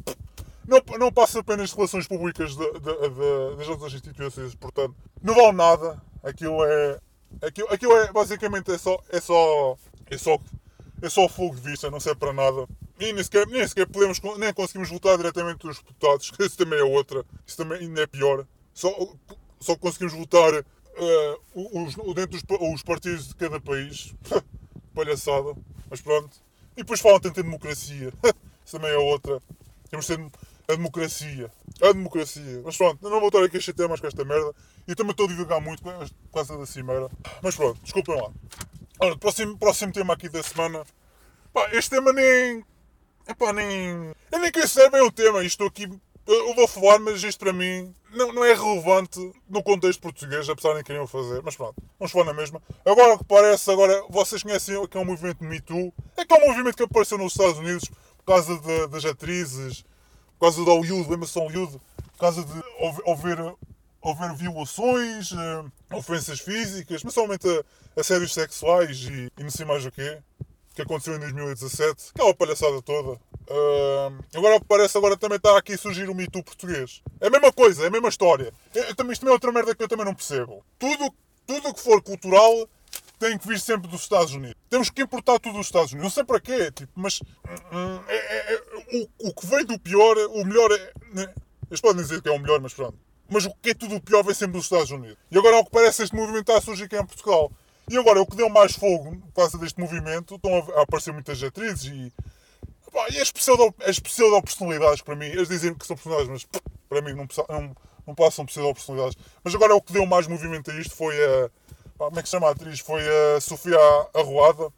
não, 0.66 0.80
não 0.98 1.12
passa 1.12 1.40
apenas 1.40 1.70
de 1.70 1.76
relações 1.76 2.06
públicas 2.06 2.56
de, 2.56 2.72
de, 2.72 2.80
de, 2.80 3.56
das 3.56 3.68
outras 3.68 3.92
instituições, 3.92 4.54
portanto, 4.54 4.94
não 5.22 5.34
vale 5.34 5.52
nada. 5.52 6.02
Aquilo 6.22 6.64
é. 6.64 6.98
Aquilo, 7.42 7.68
aquilo 7.70 7.96
é 7.96 8.12
basicamente 8.12 8.70
é 8.70 8.78
só, 8.78 8.98
é 9.10 9.20
só. 9.20 9.76
É 10.10 10.16
só. 10.16 10.38
É 11.02 11.08
só 11.10 11.28
fogo 11.28 11.56
de 11.56 11.60
vista, 11.60 11.90
não 11.90 12.00
serve 12.00 12.18
para 12.18 12.32
nada. 12.32 12.66
E 12.98 13.12
nem 13.12 13.22
sequer, 13.22 13.46
nem 13.48 13.66
sequer 13.68 13.86
podemos, 13.86 14.20
nem 14.38 14.54
conseguimos 14.54 14.88
votar 14.88 15.18
diretamente 15.18 15.58
dos 15.58 15.76
deputados, 15.78 16.30
que 16.30 16.44
isso 16.44 16.56
também 16.56 16.78
é 16.78 16.82
outra. 16.82 17.24
Isso 17.46 17.58
também 17.58 17.80
ainda 17.80 18.02
é 18.02 18.06
pior. 18.06 18.46
Só, 18.72 18.90
só 19.60 19.76
conseguimos 19.76 20.14
votar 20.14 20.64
os, 21.54 21.94
dentro 22.14 22.40
dos 22.40 22.44
os 22.74 22.82
partidos 22.82 23.28
de 23.28 23.34
cada 23.34 23.60
país. 23.60 24.14
Palhaçada. 24.94 25.54
Mas 25.90 26.00
pronto. 26.00 26.36
E 26.76 26.82
depois 26.82 27.00
falam 27.00 27.20
tanto 27.20 27.40
em 27.40 27.44
democracia. 27.44 28.12
isso 28.64 28.76
também 28.78 28.90
é 28.90 28.96
outra. 28.96 29.40
Temos 29.90 30.06
de 30.06 30.16
ter 30.16 30.30
a 30.68 30.74
democracia. 30.76 31.50
A 31.82 31.92
democracia. 31.92 32.62
Mas 32.64 32.76
pronto, 32.76 33.08
não 33.08 33.20
vou 33.20 33.28
estar 33.28 33.44
aqui 33.44 33.56
a 33.56 33.60
chatear 33.60 33.88
mais 33.88 34.00
com 34.00 34.06
esta 34.06 34.24
merda. 34.24 34.52
E 34.86 34.94
também 34.94 35.12
estou 35.12 35.26
a 35.26 35.28
divulgar 35.28 35.60
muito 35.60 35.82
por 35.82 36.08
causa 36.32 36.56
da 36.56 36.66
cimeira. 36.66 37.10
Mas 37.42 37.54
pronto, 37.54 37.80
desculpem 37.82 38.20
lá. 38.20 38.30
Ora, 38.98 39.16
próximo, 39.16 39.58
próximo 39.58 39.92
tema 39.92 40.14
aqui 40.14 40.28
da 40.28 40.42
semana. 40.42 40.84
Pá, 41.52 41.68
este 41.72 41.90
tema 41.90 42.12
nem. 42.12 42.64
Epá, 43.28 43.52
nem. 43.52 44.14
Eu 44.32 44.38
nem 44.38 44.50
queria 44.50 44.68
saber 44.68 44.90
bem 44.90 45.02
o 45.02 45.12
tema. 45.12 45.44
Isto 45.44 45.64
aqui. 45.64 45.88
Eu 46.26 46.54
vou 46.54 46.66
falar, 46.66 46.98
mas 46.98 47.22
isto 47.22 47.38
para 47.38 47.52
mim 47.52 47.94
não, 48.10 48.32
não 48.32 48.44
é 48.44 48.54
relevante 48.54 49.20
no 49.48 49.62
contexto 49.62 50.00
português, 50.00 50.48
apesar 50.48 50.70
de 50.70 50.74
nem 50.76 50.84
queriam 50.84 51.06
fazer. 51.06 51.42
Mas 51.42 51.56
pronto, 51.56 51.74
vamos 51.98 52.12
falar 52.12 52.24
na 52.26 52.34
mesma. 52.34 52.62
Agora 52.84 53.18
que 53.18 53.24
parece, 53.24 53.70
agora 53.70 54.04
vocês 54.08 54.42
conhecem 54.42 54.76
o 54.76 54.88
que 54.88 54.96
é 54.96 55.00
um 55.00 55.04
movimento 55.04 55.44
Me 55.44 55.60
Too. 55.60 55.92
É 56.16 56.24
que 56.24 56.32
é 56.32 56.42
um 56.42 56.48
movimento 56.48 56.76
que 56.76 56.82
apareceu 56.82 57.18
nos 57.18 57.32
Estados 57.32 57.58
Unidos 57.58 57.90
por 58.18 58.24
causa 58.24 58.58
de, 58.58 58.86
das 58.88 59.04
atrizes 59.04 59.84
por 60.38 60.46
causa 60.46 60.64
do 60.64 60.70
Hollywood, 60.70 61.16
do 61.16 61.40
Hollywood, 61.40 61.80
por 61.96 62.18
causa 62.18 62.44
de 62.44 62.62
haver, 63.10 63.38
haver 64.04 64.36
violações, 64.36 65.32
uh, 65.32 65.72
ofensas 65.92 66.40
físicas, 66.40 67.02
somente 67.08 67.48
a, 67.48 68.00
a 68.00 68.28
sexuais 68.28 69.04
e, 69.04 69.32
e 69.38 69.42
não 69.42 69.50
sei 69.50 69.64
mais 69.64 69.86
o 69.86 69.90
quê, 69.90 70.18
que 70.74 70.82
aconteceu 70.82 71.14
em 71.14 71.20
2017, 71.20 72.10
aquela 72.14 72.34
palhaçada 72.34 72.82
toda. 72.82 73.12
Uh, 73.48 74.24
agora 74.34 74.60
parece 74.66 74.98
agora 74.98 75.16
também 75.16 75.36
está 75.36 75.56
aqui 75.56 75.74
a 75.74 75.78
surgir 75.78 76.08
o 76.10 76.14
mito 76.14 76.42
português. 76.42 77.02
É 77.20 77.28
a 77.28 77.30
mesma 77.30 77.52
coisa, 77.52 77.84
é 77.84 77.86
a 77.86 77.90
mesma 77.90 78.08
história. 78.08 78.52
Eu, 78.74 78.94
também, 78.94 79.12
isto 79.12 79.20
também 79.20 79.32
é 79.32 79.34
outra 79.34 79.52
merda 79.52 79.74
que 79.74 79.82
eu 79.82 79.88
também 79.88 80.04
não 80.04 80.14
percebo. 80.14 80.64
Tudo, 80.78 81.14
tudo 81.46 81.74
que 81.74 81.80
for 81.80 82.02
cultural 82.02 82.68
tem 83.18 83.38
que 83.38 83.46
vir 83.46 83.60
sempre 83.60 83.88
dos 83.88 84.02
Estados 84.02 84.34
Unidos. 84.34 84.56
Temos 84.68 84.90
que 84.90 85.02
importar 85.02 85.38
tudo 85.38 85.58
dos 85.58 85.66
Estados 85.66 85.92
Unidos. 85.92 86.04
Não 86.04 86.10
sei 86.10 86.24
para 86.24 86.40
quê, 86.40 86.72
tipo, 86.72 86.92
mas 86.96 87.20
hum, 87.72 88.00
é, 88.08 88.16
é, 88.16 88.54
é, 88.54 89.08
o, 89.20 89.28
o 89.28 89.34
que 89.34 89.46
vem 89.46 89.64
do 89.64 89.78
pior, 89.78 90.16
o 90.30 90.44
melhor 90.44 90.70
é. 90.72 90.92
Né? 91.12 91.32
Eles 91.70 91.80
podem 91.80 92.02
dizer 92.02 92.20
que 92.20 92.28
é 92.28 92.32
o 92.32 92.38
melhor, 92.38 92.60
mas 92.60 92.74
pronto. 92.74 92.98
Mas 93.28 93.46
o 93.46 93.54
que 93.54 93.70
é 93.70 93.74
tudo 93.74 93.96
o 93.96 94.00
pior 94.00 94.22
vem 94.22 94.34
sempre 94.34 94.56
dos 94.56 94.64
Estados 94.64 94.90
Unidos. 94.90 95.16
E 95.30 95.38
agora, 95.38 95.56
ao 95.56 95.64
que 95.64 95.70
parece, 95.70 96.02
este 96.02 96.14
movimento 96.14 96.50
está 96.50 96.58
a 96.58 96.60
surgir 96.60 96.84
aqui 96.84 96.96
em 96.96 97.06
Portugal. 97.06 97.50
E 97.90 97.96
agora, 97.96 98.20
o 98.20 98.26
que 98.26 98.36
deu 98.36 98.48
mais 98.48 98.74
fogo 98.74 99.16
por 99.16 99.32
causa 99.34 99.58
deste 99.58 99.78
movimento, 99.78 100.36
estão 100.36 100.54
a 100.76 100.82
aparecer 100.82 101.12
muitas 101.12 101.42
atrizes 101.42 101.84
e. 101.84 102.12
Pá, 102.92 103.06
e 103.10 103.18
as 103.18 103.30
pseudo-personalidades, 103.98 105.02
para 105.02 105.16
mim, 105.16 105.26
eles 105.26 105.48
dizem 105.48 105.74
que 105.74 105.86
são 105.86 105.96
personalidades, 105.96 106.46
mas 106.50 106.62
para 106.88 107.02
mim 107.02 107.12
não, 107.12 107.26
não, 107.48 107.76
não 108.06 108.14
passam 108.14 108.46
pseudo-personalidades. 108.46 109.18
Mas 109.42 109.54
agora, 109.54 109.74
o 109.74 109.82
que 109.82 109.92
deu 109.92 110.06
mais 110.06 110.26
movimento 110.26 110.70
a 110.70 110.74
isto 110.74 110.94
foi 110.94 111.16
a 111.24 111.50
como 111.96 112.18
é 112.18 112.22
que 112.22 112.28
se 112.28 112.32
chama 112.32 112.48
a 112.48 112.50
atriz? 112.50 112.80
Foi 112.80 113.02
a 113.02 113.40
Sofia 113.40 113.78
Arruada. 114.14 114.70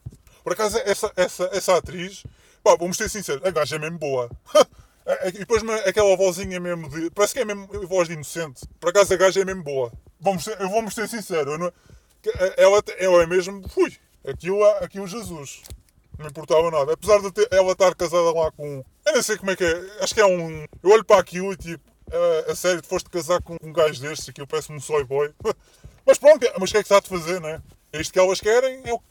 Por 0.44 0.52
acaso, 0.52 0.78
essa, 0.78 1.12
essa, 1.16 1.50
essa 1.52 1.76
atriz, 1.76 2.24
pá, 2.62 2.76
vamos 2.76 2.96
ser 2.96 3.08
sinceros, 3.08 3.44
a 3.44 3.50
gaja 3.50 3.76
é 3.76 3.78
mesmo 3.78 3.98
boa. 3.98 4.30
e 5.26 5.32
depois 5.32 5.62
aquela 5.86 6.16
vozinha 6.16 6.60
mesmo 6.60 6.88
de. 6.88 7.10
Parece 7.10 7.34
que 7.34 7.40
é 7.40 7.44
mesmo 7.44 7.66
voz 7.88 8.08
de 8.08 8.14
inocente. 8.14 8.66
Por 8.78 8.90
acaso 8.90 9.14
a 9.14 9.16
gaja 9.16 9.40
é 9.40 9.44
mesmo 9.44 9.62
boa. 9.62 9.92
Vamos 10.20 10.44
ser, 10.44 10.60
eu 10.60 10.68
vou 10.68 10.88
ser 10.90 11.08
sincero, 11.08 11.58
não, 11.58 11.72
ela, 12.56 12.82
ela 12.98 13.22
é 13.22 13.26
mesmo. 13.26 13.68
Fui, 13.68 13.96
aquilo, 14.26 14.64
aquilo 14.80 15.06
Jesus. 15.06 15.62
Não 16.18 16.28
importava 16.28 16.70
nada. 16.70 16.92
Apesar 16.94 17.20
de 17.20 17.30
ter, 17.30 17.48
ela 17.50 17.72
estar 17.72 17.94
casada 17.94 18.32
lá 18.32 18.50
com. 18.52 18.84
Eu 19.04 19.14
não 19.14 19.22
sei 19.22 19.36
como 19.36 19.50
é 19.50 19.56
que 19.56 19.64
é. 19.64 20.02
Acho 20.02 20.14
que 20.14 20.20
é 20.20 20.26
um. 20.26 20.66
Eu 20.82 20.90
olho 20.90 21.04
para 21.04 21.20
aquilo 21.20 21.52
e 21.52 21.56
tipo. 21.56 21.84
A, 22.08 22.52
a 22.52 22.54
sério, 22.54 22.80
tu 22.80 22.88
foste 22.88 23.10
casar 23.10 23.42
com 23.42 23.56
um 23.60 23.72
gajo 23.72 24.00
destes, 24.00 24.28
aquilo 24.28 24.46
parece-me 24.46 24.78
um 24.78 24.80
soy 24.80 25.02
boy. 25.04 25.34
Mas 26.06 26.18
pronto, 26.18 26.46
mas 26.60 26.70
o 26.70 26.72
que 26.72 26.78
é 26.78 26.82
que 26.84 26.86
está 26.86 27.00
de 27.00 27.08
fazer, 27.08 27.40
não 27.40 27.48
é? 27.48 27.60
É 27.92 28.00
isto 28.00 28.12
que 28.12 28.18
elas 28.20 28.40
querem, 28.40 28.80
é 28.84 28.94
o, 28.94 29.02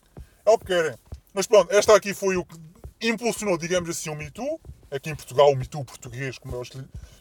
é 0.46 0.50
o 0.50 0.58
que 0.58 0.68
querem. 0.68 0.96
Mas 1.34 1.46
pronto, 1.46 1.70
esta 1.74 1.94
aqui 1.94 2.14
foi 2.14 2.38
o 2.38 2.46
que 2.46 2.58
impulsionou, 3.02 3.58
digamos 3.58 3.90
assim, 3.90 4.10
o 4.10 4.16
Me 4.16 4.32
Too. 4.32 4.62
Aqui 4.90 5.10
em 5.10 5.16
Portugal, 5.16 5.52
o 5.52 5.58
Me 5.58 5.68
Too 5.68 5.84
português, 5.84 6.38
como 6.38 6.56
eles 6.56 6.70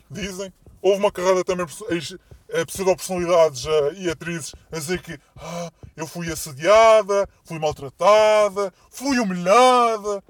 dizem. 0.09 0.53
Houve 0.85 0.99
uma 0.99 1.11
carreira 1.11 1.43
também 1.43 1.65
de 1.65 2.19
pseudo-personalidades 2.67 3.65
uh, 3.65 3.95
e 3.97 4.11
atrizes 4.11 4.55
a 4.71 4.79
dizer 4.79 5.01
que 5.01 5.19
ah, 5.35 5.73
eu 5.97 6.07
fui 6.07 6.31
assediada, 6.31 7.27
fui 7.43 7.59
maltratada, 7.59 8.71
fui 8.91 9.19
humilhada. 9.19 10.23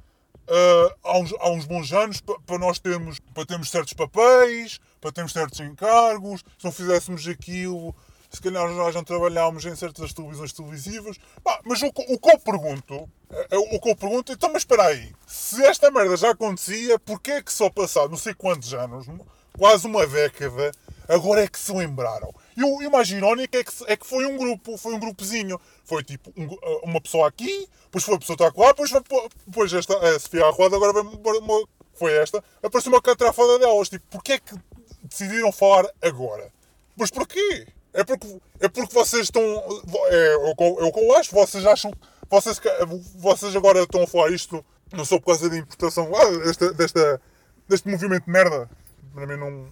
Uh, 0.47 0.95
há, 1.03 1.19
uns, 1.19 1.35
há 1.41 1.51
uns 1.51 1.65
bons 1.65 1.93
anos 1.93 2.21
para 2.21 2.57
nós 2.57 2.79
termos, 2.79 3.19
para 3.19 3.45
termos 3.45 3.69
certos 3.69 3.95
papéis, 3.95 4.79
para 5.01 5.11
termos 5.11 5.33
certos 5.33 5.59
encargos, 5.59 6.45
se 6.57 6.65
não 6.65 6.71
fizéssemos 6.71 7.27
aquilo, 7.27 7.93
se 8.31 8.41
calhar 8.41 8.69
nós 8.69 8.95
não 8.95 9.03
trabalhámos 9.03 9.65
em 9.65 9.75
certas 9.75 10.13
televisões 10.13 10.53
televisivas. 10.53 11.17
mas 11.65 11.83
o, 11.83 11.87
o, 11.87 11.93
que 11.93 12.31
eu 12.31 12.39
pergunto, 12.39 13.11
o 13.51 13.81
que 13.81 13.91
eu 13.91 13.97
pergunto, 13.97 14.33
então, 14.33 14.53
mas 14.53 14.63
espera 14.63 14.85
aí, 14.85 15.13
se 15.27 15.65
esta 15.65 15.91
merda 15.91 16.17
já 16.17 16.31
acontecia, 16.31 16.97
porquê 16.97 17.33
é 17.33 17.43
que 17.43 17.53
só 17.53 17.69
passado 17.69 18.11
não 18.11 18.19
sei 18.19 18.35
quantos 18.35 18.73
anos, 18.73 19.09
quase 19.59 19.87
uma 19.87 20.07
década, 20.07 20.73
agora 21.09 21.43
é 21.43 21.49
que 21.49 21.59
se 21.59 21.73
lembraram? 21.73 22.33
E 22.57 22.63
o, 22.63 22.83
irónico 22.83 23.57
é 23.57 23.65
que, 23.65 23.73
é 23.87 23.97
que 23.97 24.07
foi 24.07 24.27
um 24.27 24.37
grupo, 24.37 24.77
foi 24.77 24.95
um 24.95 25.01
grupozinho. 25.01 25.61
Foi 25.85 26.03
tipo 26.03 26.33
um, 26.37 26.47
uma 26.83 27.01
pessoa 27.01 27.29
aqui, 27.29 27.69
depois 27.85 28.05
foi 28.05 28.15
a 28.15 28.19
pessoa 28.19 28.37
que 28.37 28.45
está 28.45 28.63
lá, 28.63 28.69
depois, 28.69 28.91
foi, 28.91 29.29
depois 29.47 29.73
esta, 29.73 29.97
a 29.99 30.19
Sofia 30.19 30.47
Arruada, 30.47 30.77
agora 30.77 31.39
uma, 31.39 31.67
foi 31.95 32.13
esta, 32.15 32.43
apareceu 32.63 32.93
uma 32.93 33.03
catrafada 33.03 33.59
delas. 33.59 33.89
Tipo, 33.89 34.05
porquê 34.11 34.33
é 34.35 34.39
que 34.39 34.55
decidiram 35.03 35.53
falar 35.53 35.89
agora? 36.03 36.53
Mas 36.97 37.11
porquê? 37.11 37.67
É 37.93 38.03
porque, 38.03 38.41
é 38.61 38.69
porque 38.69 38.95
vocês 38.95 39.25
estão. 39.25 39.43
É, 39.43 40.17
é, 40.17 40.35
é 40.35 40.85
o 40.85 40.93
que 40.93 41.01
eu 41.01 41.17
acho, 41.17 41.35
vocês 41.35 41.65
acham. 41.65 41.93
Vocês, 42.29 42.61
vocês 43.17 43.55
agora 43.55 43.83
estão 43.83 44.03
a 44.03 44.07
falar 44.07 44.31
isto 44.31 44.65
não 44.93 45.05
só 45.05 45.19
por 45.19 45.27
causa 45.27 45.51
da 45.51 45.57
importação 45.57 46.11
ah, 46.15 46.31
desta, 46.45 46.73
desta, 46.73 47.21
deste 47.69 47.89
movimento 47.89 48.25
de 48.25 48.31
merda. 48.31 48.69
Para 49.15 49.27
mim 49.27 49.37
não, 49.37 49.69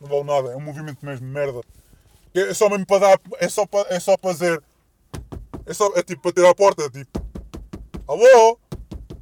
não 0.00 0.08
vale 0.08 0.24
nada. 0.24 0.52
É 0.52 0.56
um 0.56 0.60
movimento 0.60 1.04
mesmo 1.04 1.26
merda. 1.26 1.60
É 2.34 2.54
só 2.54 2.68
mesmo 2.68 2.86
para 2.86 2.98
dar. 2.98 3.20
É 3.38 3.48
só 3.48 3.66
para, 3.66 3.94
é 3.94 4.00
só 4.00 4.16
para 4.16 4.32
dizer. 4.32 4.62
É, 5.66 5.74
só, 5.74 5.92
é 5.94 6.02
tipo 6.02 6.22
para 6.22 6.32
tirar 6.32 6.50
a 6.50 6.54
porta. 6.54 6.88
Tipo. 6.90 7.22
Alô? 8.08 8.58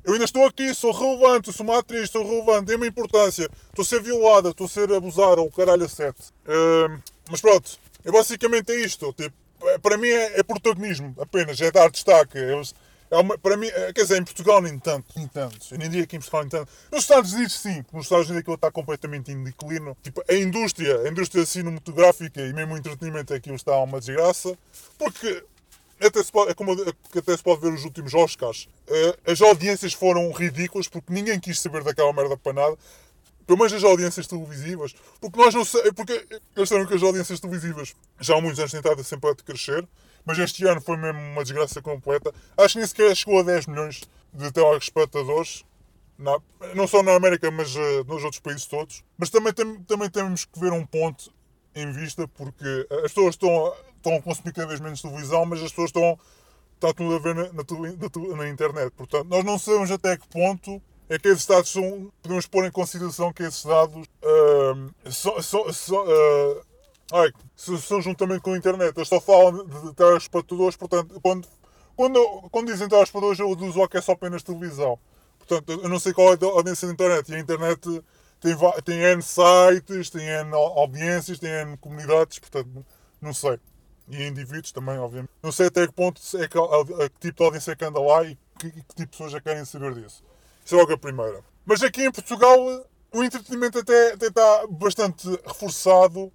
Eu 0.05 0.13
ainda 0.13 0.27
estou 0.27 0.45
aqui, 0.45 0.75
sou 0.75 0.93
relevante, 0.93 1.51
sou 1.51 1.65
uma 1.65 1.79
atriz, 1.79 2.11
sou 2.11 2.23
relevante, 2.23 2.75
uma 2.75 2.87
importância. 2.87 3.49
Estou 3.69 3.83
a 3.83 3.87
ser 3.87 4.03
violada, 4.03 4.51
estou 4.51 4.67
a 4.67 4.69
ser 4.69 4.93
abusada, 4.93 5.41
o 5.41 5.51
caralho 5.51 5.85
a 5.85 5.89
sete. 5.89 6.31
Uh, 6.45 7.01
mas 7.31 7.41
pronto, 7.41 7.79
é 8.05 8.13
basicamente 8.13 8.71
é 8.71 8.81
isto. 8.81 9.13
Tipo, 9.15 9.35
é, 9.63 9.79
para 9.79 9.97
mim 9.97 10.09
é, 10.09 10.41
é, 10.41 10.43
protagonismo 10.43 11.15
apenas, 11.19 11.59
é 11.61 11.71
dar 11.71 11.91
destaque. 11.91 12.37
É, 12.37 12.53
é 12.53 12.63
uma, 13.17 13.39
para 13.39 13.57
mim, 13.57 13.67
é, 13.67 13.93
quer 13.93 14.03
dizer, 14.03 14.21
em 14.21 14.25
Portugal 14.25 14.61
nem 14.63 14.79
tanto, 14.79 15.07
nem 15.17 15.27
tanto. 15.29 15.59
Eu 15.71 15.79
nem 15.79 15.89
diria 15.89 16.07
que 16.07 16.17
em 16.17 16.21
Portugal 16.21 16.43
nem 16.43 16.51
tanto. 16.51 16.73
Nos 16.91 17.03
Estados 17.03 17.33
Unidos 17.33 17.59
sim, 17.59 17.85
nos 17.93 18.05
Estados 18.05 18.27
Unidos 18.27 18.41
aquilo 18.41 18.55
está 18.55 18.71
completamente 18.71 19.31
em. 19.31 19.45
Tipo, 20.03 20.23
a 20.29 20.35
indústria, 20.35 21.01
a 21.01 21.09
indústria 21.09 21.45
cinematográfica 21.47 22.41
e 22.41 22.53
mesmo 22.53 22.75
o 22.75 22.77
entretenimento 22.77 23.33
aquilo 23.33 23.57
está 23.57 23.77
uma 23.79 24.01
desgraça. 24.01 24.57
Porque 24.99 25.45
até 26.01 26.23
se 26.23 26.33
pode, 26.33 26.51
é 26.51 26.55
como 26.55 26.73
até 26.73 27.37
se 27.37 27.43
pode 27.43 27.61
ver 27.61 27.73
os 27.73 27.85
últimos 27.85 28.15
Oscars. 28.15 28.69
Eh, 28.89 29.17
as 29.27 29.41
audiências 29.41 29.93
foram 29.93 30.31
ridículas 30.33 30.89
porque 30.89 31.13
ninguém 31.13 31.39
quis 31.39 31.61
saber 31.61 31.83
daquela 31.83 32.13
merda 32.13 32.37
para 32.37 32.53
nada 32.53 32.77
pelo 33.47 33.59
menos 33.59 33.73
as 33.73 33.85
audiências 33.85 34.27
televisivas, 34.27 34.95
porque 35.21 35.39
nós 35.39 35.55
não 35.55 35.65
sei, 35.65 35.93
porque 35.93 36.27
eles 36.57 36.69
sabem 36.69 36.87
que 36.87 36.95
as 36.95 37.03
audiências 37.03 37.41
televisivas 37.41 37.95
já 38.19 38.37
há 38.37 38.41
muitos 38.41 38.59
anos 38.59 38.73
tentaram 38.73 39.05
sempre 39.05 39.31
a 39.31 39.35
crescer, 39.35 39.87
mas 40.25 40.39
este 40.39 40.67
ano 40.67 40.81
foi 40.81 40.97
mesmo 40.97 41.21
uma 41.21 41.43
desgraça 41.43 41.83
completa. 41.83 42.33
Acho 42.57 42.75
que 42.75 42.79
nem 42.79 42.89
sequer 42.89 43.17
chegou 43.17 43.41
a 43.41 43.43
10 43.43 43.67
milhões 43.67 44.03
de 44.33 44.53
telespectadores, 44.53 45.65
não 46.75 46.87
só 46.87 47.03
na 47.03 47.15
América, 47.15 47.51
mas 47.51 47.75
uh, 47.75 48.05
nos 48.07 48.23
outros 48.25 48.41
países 48.41 48.67
todos. 48.67 49.05
Mas 49.19 49.31
também, 49.31 49.53
tem, 49.53 49.83
também 49.83 50.09
temos 50.09 50.45
que 50.45 50.59
ver 50.59 50.73
um 50.73 50.87
ponto 50.87 51.33
em 51.75 51.91
vista 51.91 52.27
porque 52.29 52.87
as 53.05 53.13
pessoas 53.13 53.35
estão, 53.35 53.75
estão 53.97 54.17
a 54.17 54.23
consumir 54.23 54.53
cada 54.53 54.69
vez 54.69 54.81
menos 54.81 55.03
televisão, 55.03 55.45
mas 55.45 55.63
as 55.63 55.71
pessoas 55.71 55.89
estão. 55.89 56.19
Está 56.75 56.93
tudo 56.93 57.15
a 57.15 57.19
ver 57.19 57.35
na, 57.35 57.45
na, 57.45 58.37
na 58.37 58.49
internet. 58.49 58.91
Portanto, 58.91 59.27
nós 59.29 59.45
não 59.45 59.59
sabemos 59.59 59.91
até 59.91 60.19
que 60.19 60.29
ponto 60.29 60.83
é 61.09 61.19
que 61.19 61.29
esses 61.29 61.47
dados 61.47 61.71
são. 61.71 62.13
Podemos 62.23 62.47
pôr 62.47 62.67
em 62.67 62.71
consideração 62.71 63.33
que 63.33 63.43
esses 63.43 63.65
dados 63.65 64.07
uh, 64.23 65.11
so, 65.11 65.41
so, 65.43 65.73
so, 65.73 66.03
uh, 66.03 66.63
ai, 67.13 67.33
são 67.57 68.01
juntamente 68.01 68.41
com 68.41 68.53
a 68.53 68.57
internet. 68.57 68.97
Eles 68.97 69.09
só 69.09 69.21
falam 69.21 69.67
de 69.67 69.95
telespectadores, 69.95 70.77
portanto, 70.77 71.21
quando, 71.21 71.49
quando, 71.97 72.49
quando 72.51 72.73
dizem 72.73 72.89
telespectadores, 72.89 73.39
eu 73.39 73.49
uso 73.49 73.81
o 73.81 73.89
que 73.89 73.99
é 73.99 74.01
só 74.01 74.13
apenas 74.13 74.43
televisão. 74.43 74.99
Portanto, 75.39 75.73
eu 75.83 75.89
não 75.89 75.99
sei 75.99 76.13
qual 76.13 76.33
é 76.33 76.39
a 76.41 76.47
audiência 76.47 76.87
da 76.89 76.95
internet. 76.95 77.29
E 77.29 77.35
a 77.35 77.39
internet 77.39 78.03
tem, 78.41 78.57
tem 78.85 79.01
N 79.01 79.23
sites, 79.23 80.11
tem 80.11 80.27
N 80.27 80.55
audiências, 80.55 81.39
tem 81.39 81.51
N 81.51 81.77
comunidades, 81.77 82.39
portanto, 82.39 82.85
não 83.21 83.35
sei. 83.35 83.59
E 84.09 84.27
indivíduos 84.27 84.73
também, 84.73 84.99
obviamente. 84.99 85.31
Não 85.43 85.53
sei 85.53 85.67
até 85.67 85.87
que 85.87 85.93
ponto 85.93 86.21
é 86.37 86.49
que, 86.49 86.59
a, 86.59 86.63
a, 86.63 87.09
que 87.09 87.21
tipo 87.21 87.39
de 87.39 87.45
audiência 87.45 87.73
é 87.73 87.77
que 87.77 87.85
anda 87.85 88.01
lá 88.01 88.25
e 88.25 88.37
que, 88.59 88.71
que 88.71 88.81
tipo 88.81 88.97
de 88.97 89.07
pessoas 89.07 89.33
já 89.33 89.41
querem 89.41 89.65
saber 89.65 89.95
disso. 89.95 90.23
Isso 90.65 90.75
é 90.75 90.79
logo 90.79 90.93
a 90.93 90.99
primeira. 90.99 91.43
Mas 91.65 91.83
aqui 91.83 92.05
em 92.05 92.13
Portugal 92.13 92.59
o 93.13 93.23
entretenimento 93.23 93.79
até, 93.79 94.13
até 94.13 94.27
está 94.27 94.67
bastante 94.69 95.29
reforçado 95.47 96.33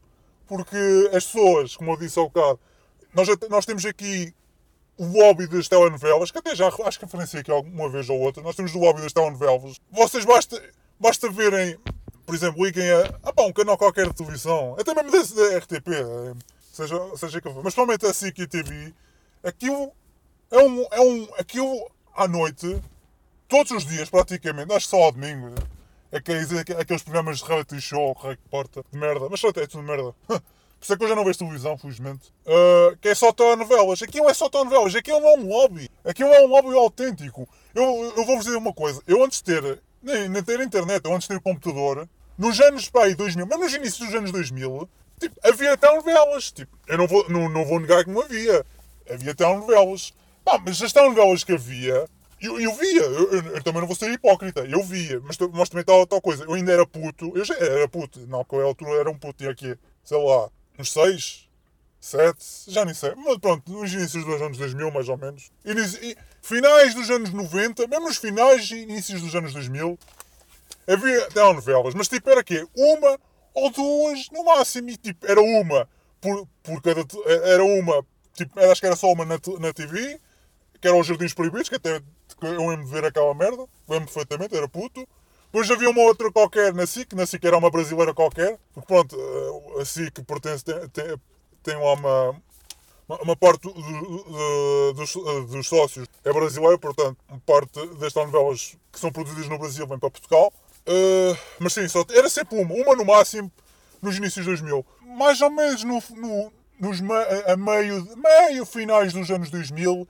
porque 0.50 1.10
as 1.14 1.26
pessoas, 1.26 1.78
como 1.78 1.92
eu 1.92 1.98
disse 1.98 2.20
ao 2.20 2.28
bocado, 2.28 2.60
nós, 3.14 3.28
nós 3.50 3.66
temos 3.66 3.86
aqui 3.86 4.34
o 4.98 5.06
lobby 5.06 5.48
das 5.48 5.70
telenovelas, 5.70 6.32
que 6.32 6.40
até 6.40 6.54
já 6.54 6.68
acho 6.68 7.00
que 7.00 7.06
referenciei 7.06 7.40
aqui 7.40 7.52
alguma 7.52 7.88
vez 7.88 8.10
ou 8.10 8.20
outra, 8.20 8.44
nós 8.44 8.56
temos 8.56 8.76
o 8.76 8.80
lobby 8.80 9.02
das 9.02 9.14
telenovelas. 9.14 9.80
Vocês 9.90 10.26
basta, 10.26 10.62
basta 11.00 11.30
verem 11.30 11.80
por 12.30 12.36
exemplo, 12.36 12.64
liguem 12.64 12.92
a, 12.92 13.06
a 13.24 13.34
pá, 13.34 13.42
um 13.42 13.52
canal 13.52 13.76
qualquer 13.76 14.06
de 14.06 14.14
televisão, 14.14 14.76
até 14.80 14.94
mesmo 14.94 15.10
desse 15.10 15.36
da 15.36 15.58
RTP, 15.58 15.88
eh, 15.88 16.34
seja, 16.72 16.96
seja 17.18 17.42
que 17.42 17.50
for, 17.50 17.64
mas 17.64 17.74
principalmente 17.74 18.06
a 18.06 18.14
SIC 18.14 18.38
e 18.38 18.44
a 18.44 18.48
TV, 18.48 18.94
aquilo 19.44 19.92
é 20.52 20.60
um, 20.60 20.86
é 20.92 21.02
um. 21.02 21.28
aquilo 21.40 21.90
à 22.16 22.28
noite, 22.28 22.80
todos 23.48 23.72
os 23.72 23.84
dias 23.84 24.12
praticamente, 24.12 24.72
acho 24.72 24.86
que 24.86 24.92
só 24.92 25.06
ao 25.06 25.12
domingo, 25.12 25.56
aqueles, 26.12 26.52
aqueles 26.52 27.04
programas 27.04 27.40
de 27.40 27.46
reality 27.46 27.82
show, 27.82 28.16
que 28.16 28.38
porta, 28.50 28.84
de 28.92 28.98
merda, 28.98 29.28
mas 29.30 29.40
só 29.40 29.50
é 29.50 29.68
tudo 29.68 29.84
merda. 29.84 30.14
Por 30.80 30.86
isso 30.86 30.94
é 30.94 30.98
que 30.98 31.04
eu 31.04 31.10
já 31.10 31.16
não 31.16 31.26
vejo 31.26 31.40
televisão, 31.40 31.78
felizmente. 31.78 32.34
Uh, 32.46 32.96
que 33.02 33.10
é 33.10 33.16
só 33.16 33.34
telenovelas. 33.34 34.02
Aquilo 34.02 34.30
é 34.30 34.34
só 34.34 34.48
telenovelas. 34.48 34.94
Não 34.94 35.28
é 35.28 35.38
um 35.38 35.48
lobby. 35.48 35.92
Aquilo 36.06 36.30
é 36.30 36.42
um 36.42 36.48
lobby 36.48 36.74
autêntico. 36.74 37.50
Eu, 37.76 38.14
eu 38.16 38.26
vou-vos 38.26 38.46
dizer 38.46 38.56
uma 38.56 38.74
coisa. 38.74 39.02
Eu 39.06 39.22
antes 39.22 39.42
de 39.42 39.44
ter, 39.44 39.82
nem, 40.02 40.30
nem 40.30 40.42
ter 40.42 40.62
internet, 40.62 41.04
eu 41.04 41.14
antes 41.14 41.28
de 41.28 41.36
ter 41.36 41.42
computador, 41.42 42.08
nos 42.38 42.62
anos 42.62 42.90
pá, 42.90 43.10
2000, 43.10 43.46
mas 43.46 43.60
nos 43.60 43.74
inícios 43.74 44.08
dos 44.08 44.16
anos 44.16 44.32
2000, 44.32 44.90
tipo, 45.20 45.36
havia 45.44 45.76
telenovelas. 45.76 46.50
Tipo, 46.50 46.78
eu 46.88 46.98
não 46.98 47.08
vou, 47.08 47.30
não, 47.30 47.50
não 47.50 47.66
vou 47.66 47.82
negar 47.82 48.06
que 48.06 48.10
não 48.10 48.22
havia. 48.22 48.66
Havia 49.12 49.36
telenovelas. 49.36 50.14
Pá, 50.46 50.58
mas 50.66 50.82
as 50.82 50.94
telenovelas 50.94 51.44
que 51.44 51.52
havia, 51.52 52.08
eu, 52.42 52.60
eu 52.60 52.74
via. 52.74 53.02
Eu, 53.02 53.32
eu, 53.32 53.42
eu, 53.56 53.64
também 53.64 53.82
não 53.82 53.88
vou 53.88 53.96
ser 53.96 54.12
hipócrita. 54.12 54.62
Eu 54.62 54.84
via. 54.84 55.20
Mas, 55.22 55.38
mas 55.54 55.70
também 55.70 55.82
estava 55.82 56.06
tal 56.08 56.22
coisa. 56.22 56.44
Eu 56.44 56.54
ainda 56.54 56.72
era 56.72 56.86
puto. 56.86 57.32
Eu 57.36 57.46
já 57.46 57.56
era 57.56 57.88
puto. 57.88 58.20
Eu 58.20 58.66
altura 58.66 59.00
era 59.00 59.10
um 59.10 59.18
puto. 59.18 59.40
Tinha 59.40 59.52
aqui, 59.52 59.78
sei 60.04 60.18
lá, 60.18 60.50
uns 60.78 60.92
6, 60.92 61.50
7, 62.00 62.38
já 62.68 62.86
nem 62.86 62.94
sei. 62.94 63.14
Mas 63.16 63.38
pronto, 63.38 63.70
nos 63.72 63.92
inícios 63.92 64.24
dos 64.24 64.42
anos 64.42 64.58
2000, 64.58 64.92
mais 64.92 65.10
ou 65.10 65.18
menos. 65.18 65.52
E, 65.66 66.16
finais 66.42 66.94
dos 66.94 67.10
anos 67.10 67.32
90, 67.32 67.88
mesmo 67.88 68.08
nos 68.08 68.18
finais 68.18 68.72
e 68.72 68.84
inícios 68.84 69.22
dos 69.22 69.36
anos 69.36 69.54
2000, 69.54 70.00
havia 70.88 71.28
telenovelas, 71.30 71.94
mas 71.94 72.08
tipo 72.08 72.30
era 72.30 72.44
quê? 72.44 72.66
Uma 72.76 73.20
ou 73.54 73.70
duas 73.72 74.30
no 74.32 74.44
máximo. 74.46 74.90
E 74.90 74.98
tipo, 74.98 75.26
era 75.26 75.42
uma 75.42 75.88
por, 76.22 76.48
por 76.64 76.82
cada. 76.82 77.06
Era 77.46 77.64
uma, 77.64 78.06
tipo, 78.34 78.60
acho 78.60 78.82
que 78.82 78.88
era 78.88 78.96
só 78.96 79.12
uma 79.12 79.26
na, 79.26 79.40
na 79.60 79.74
TV, 79.74 80.20
que 80.80 80.88
era 80.88 80.96
os 80.96 81.06
Jardins 81.06 81.34
Proibidos, 81.34 81.68
que 81.68 81.76
até 81.76 82.02
eu 82.48 82.78
de 82.78 82.86
ver 82.86 83.06
aquela 83.06 83.34
merda, 83.34 83.66
lembro 83.88 84.06
perfeitamente, 84.06 84.56
era 84.56 84.68
puto. 84.68 85.08
Depois 85.52 85.70
havia 85.72 85.90
uma 85.90 86.02
outra 86.02 86.32
qualquer 86.32 86.74
na 86.74 86.86
SIC, 86.86 87.14
na 87.14 87.26
SIC 87.26 87.44
era 87.44 87.58
uma 87.58 87.72
brasileira 87.72 88.14
qualquer, 88.14 88.60
porque 88.74 88.88
pronto, 88.88 89.16
eh, 89.18 89.82
a 89.82 89.86
SIC 89.86 90.22
pertence, 90.24 90.64
tem, 90.64 90.88
tem, 90.90 91.18
tem 91.64 91.76
lá 91.76 91.94
uma, 91.94 92.42
uma 93.24 93.36
parte 93.36 93.64
do, 93.64 93.74
do, 93.74 94.94
dos, 94.94 95.14
dos, 95.50 95.68
sócios 95.68 96.08
é 96.24 96.32
brasileira, 96.32 96.78
portanto, 96.78 97.18
parte 97.46 97.84
das 97.96 98.14
telenovelas 98.14 98.78
que 98.92 99.00
são 99.00 99.12
produzidas 99.12 99.50
no 99.50 99.58
Brasil 99.58 99.88
vem 99.88 99.98
para 99.98 100.12
Portugal. 100.12 100.54
Uh, 100.88 101.38
mas 101.60 101.74
sim, 101.74 101.88
só, 101.88 102.06
era 102.12 102.30
sempre 102.30 102.62
uma, 102.62 102.74
uma 102.74 102.96
no 102.96 103.04
máximo, 103.04 103.52
nos 104.02 104.18
inícios 104.18 104.46
de 104.46 104.52
2000. 104.52 104.86
Mais 105.18 105.42
ou 105.42 105.50
menos 105.50 105.84
no, 105.84 106.02
no, 106.16 106.54
nos 106.80 107.00
a 107.48 107.58
meio, 107.58 108.08
meio 108.16 108.66
finais 108.66 109.14
dos 109.14 109.30
anos 109.32 109.50
2000 109.50 110.08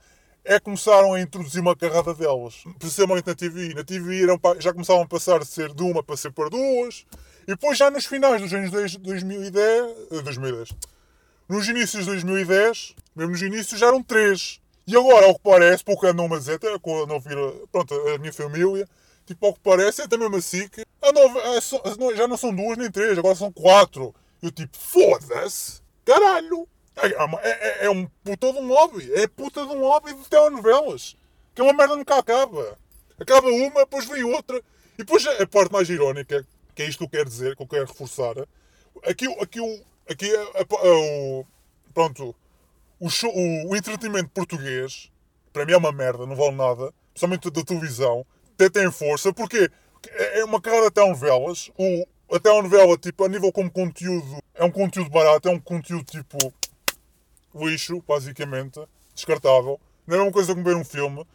é 0.52 0.58
que 0.58 0.64
começaram 0.64 1.14
a 1.14 1.20
introduzir 1.20 1.60
uma 1.60 1.76
carrada 1.76 2.12
delas. 2.12 2.64
Principalmente 2.78 3.26
na 3.26 3.34
TV. 3.34 3.74
Na 3.74 3.84
TV 3.84 4.22
eram, 4.22 4.40
já 4.58 4.72
começavam 4.72 5.02
a 5.02 5.06
passar 5.06 5.38
de 5.38 5.46
ser 5.46 5.72
de 5.72 5.82
uma 5.82 6.02
para 6.02 6.16
ser 6.16 6.32
para 6.32 6.48
duas. 6.48 7.06
E 7.42 7.52
depois 7.52 7.78
já 7.78 7.90
nos 7.90 8.04
finais 8.04 8.42
dos 8.42 8.52
anos 8.52 8.70
2010... 8.70 10.08
2010 10.10 10.70
eh, 10.70 10.74
nos 11.48 11.68
inícios 11.68 12.04
de 12.04 12.10
2010, 12.10 12.94
mesmo 13.16 13.32
nos 13.32 13.42
inícios, 13.42 13.80
já 13.80 13.88
eram 13.88 14.02
três. 14.02 14.60
E 14.86 14.96
agora, 14.96 15.26
ao 15.26 15.34
que 15.34 15.40
parece, 15.42 15.84
pouco 15.84 16.06
andam 16.06 16.32
a 16.32 16.38
dizer, 16.38 16.54
até 16.54 16.78
quando 16.78 17.08
não 17.08 17.18
vir 17.18 17.36
pronto, 17.72 17.92
a 17.92 18.18
minha 18.18 18.32
família, 18.32 18.88
Tipo, 19.30 19.46
ao 19.46 19.54
que 19.54 19.60
parece, 19.60 20.02
é 20.02 20.04
até 20.06 20.16
mesmo 20.16 20.34
assim 20.34 20.66
que 20.68 20.84
a 21.00 21.12
nova, 21.12 21.40
a, 21.40 22.16
já 22.16 22.26
não 22.26 22.36
são 22.36 22.52
duas 22.52 22.76
nem 22.76 22.90
três, 22.90 23.16
agora 23.16 23.36
são 23.36 23.52
quatro. 23.52 24.12
Eu 24.42 24.50
tipo, 24.50 24.76
foda-se! 24.76 25.80
Caralho! 26.04 26.66
É, 27.02 27.06
é, 27.06 27.50
é, 27.50 27.86
é, 27.86 27.90
um 27.90 28.06
puta 28.24 28.52
de 28.52 28.58
um 28.58 28.66
lobby. 28.66 29.12
É 29.14 29.26
puta 29.26 29.64
de 29.66 29.72
um 29.72 29.80
lobby 29.80 30.14
de 30.14 30.28
telenovelas. 30.28 31.16
Que 31.54 31.60
é 31.60 31.64
uma 31.64 31.72
merda 31.72 31.96
nunca 31.96 32.16
acaba. 32.16 32.78
Acaba 33.18 33.48
uma, 33.48 33.80
depois 33.80 34.06
vem 34.06 34.22
outra. 34.24 34.58
E 34.94 34.98
depois 34.98 35.26
a 35.26 35.46
parte 35.46 35.72
mais 35.72 35.88
irónica, 35.88 36.46
que 36.74 36.82
é 36.82 36.86
isto 36.86 36.98
que 36.98 37.04
eu 37.04 37.08
quero 37.08 37.28
dizer, 37.28 37.56
que 37.56 37.62
eu 37.62 37.66
quero 37.66 37.86
reforçar. 37.86 38.34
Aqui, 39.04 39.26
aqui, 39.40 39.84
aqui 40.08 40.34
a, 40.34 40.40
a, 40.42 40.60
a, 40.60 40.92
o, 40.92 41.46
pronto, 41.94 42.34
o, 42.98 43.08
show, 43.08 43.32
o, 43.34 43.70
o 43.70 43.76
entretenimento 43.76 44.28
português, 44.30 45.10
para 45.52 45.64
mim 45.64 45.72
é 45.72 45.76
uma 45.76 45.92
merda, 45.92 46.26
não 46.26 46.36
vale 46.36 46.56
nada. 46.56 46.92
Principalmente 47.12 47.50
da 47.50 47.64
televisão 47.64 48.26
até 48.54 48.68
tem 48.68 48.92
força, 48.92 49.32
porque 49.32 49.70
é 50.10 50.44
uma 50.44 50.60
carreira 50.60 50.86
de 50.86 50.94
telenovelas. 50.94 51.70
O, 51.78 52.06
a 52.34 52.38
telenovela, 52.38 52.96
tipo, 52.96 53.24
a 53.24 53.28
nível 53.28 53.50
como 53.50 53.70
conteúdo, 53.70 54.38
é 54.54 54.64
um 54.64 54.70
conteúdo 54.70 55.10
barato, 55.10 55.48
é 55.48 55.50
um 55.50 55.58
conteúdo 55.58 56.04
tipo 56.04 56.52
lixo, 57.54 58.02
basicamente, 58.06 58.80
descartável. 59.14 59.80
Não 60.06 60.16
é 60.16 60.22
uma 60.22 60.32
coisa 60.32 60.54
como 60.54 60.64
ver 60.64 60.76
um 60.76 60.84
filme. 60.84 61.26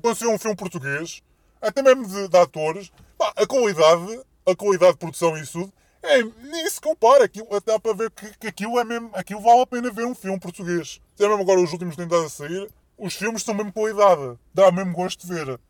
Quando 0.00 0.14
se 0.14 0.24
vê 0.24 0.30
um 0.30 0.38
filme 0.38 0.56
português, 0.56 1.22
até 1.60 1.82
mesmo 1.82 2.06
de, 2.06 2.28
de 2.28 2.36
atores, 2.36 2.90
pá, 3.18 3.32
a 3.36 3.46
qualidade, 3.46 4.20
a 4.46 4.56
qualidade 4.56 4.92
de 4.92 4.98
produção 4.98 5.36
e 5.36 5.42
isso 5.42 5.60
tudo, 5.60 5.72
é, 6.02 6.22
nem 6.22 6.68
se 6.68 6.80
compara. 6.80 7.24
Aquilo, 7.24 7.46
dá 7.64 7.78
para 7.78 7.94
ver 7.94 8.10
que, 8.10 8.38
que, 8.38 8.46
aquilo, 8.48 8.78
é 8.78 8.84
mesmo, 8.84 9.10
aquilo 9.12 9.40
vale 9.40 9.60
a 9.60 9.66
pena 9.66 9.90
ver 9.90 10.06
um 10.06 10.14
filme 10.14 10.40
português. 10.40 11.00
Até 11.14 11.28
mesmo 11.28 11.42
agora 11.42 11.60
os 11.60 11.72
últimos 11.72 11.96
têm 11.96 12.06
a 12.06 12.28
sair, 12.28 12.68
os 12.98 13.14
filmes 13.14 13.42
são 13.42 13.54
mesmo 13.54 13.72
qualidade. 13.72 14.38
Dá 14.52 14.70
mesmo 14.72 14.92
gosto 14.92 15.26
de 15.26 15.32
ver. 15.32 15.60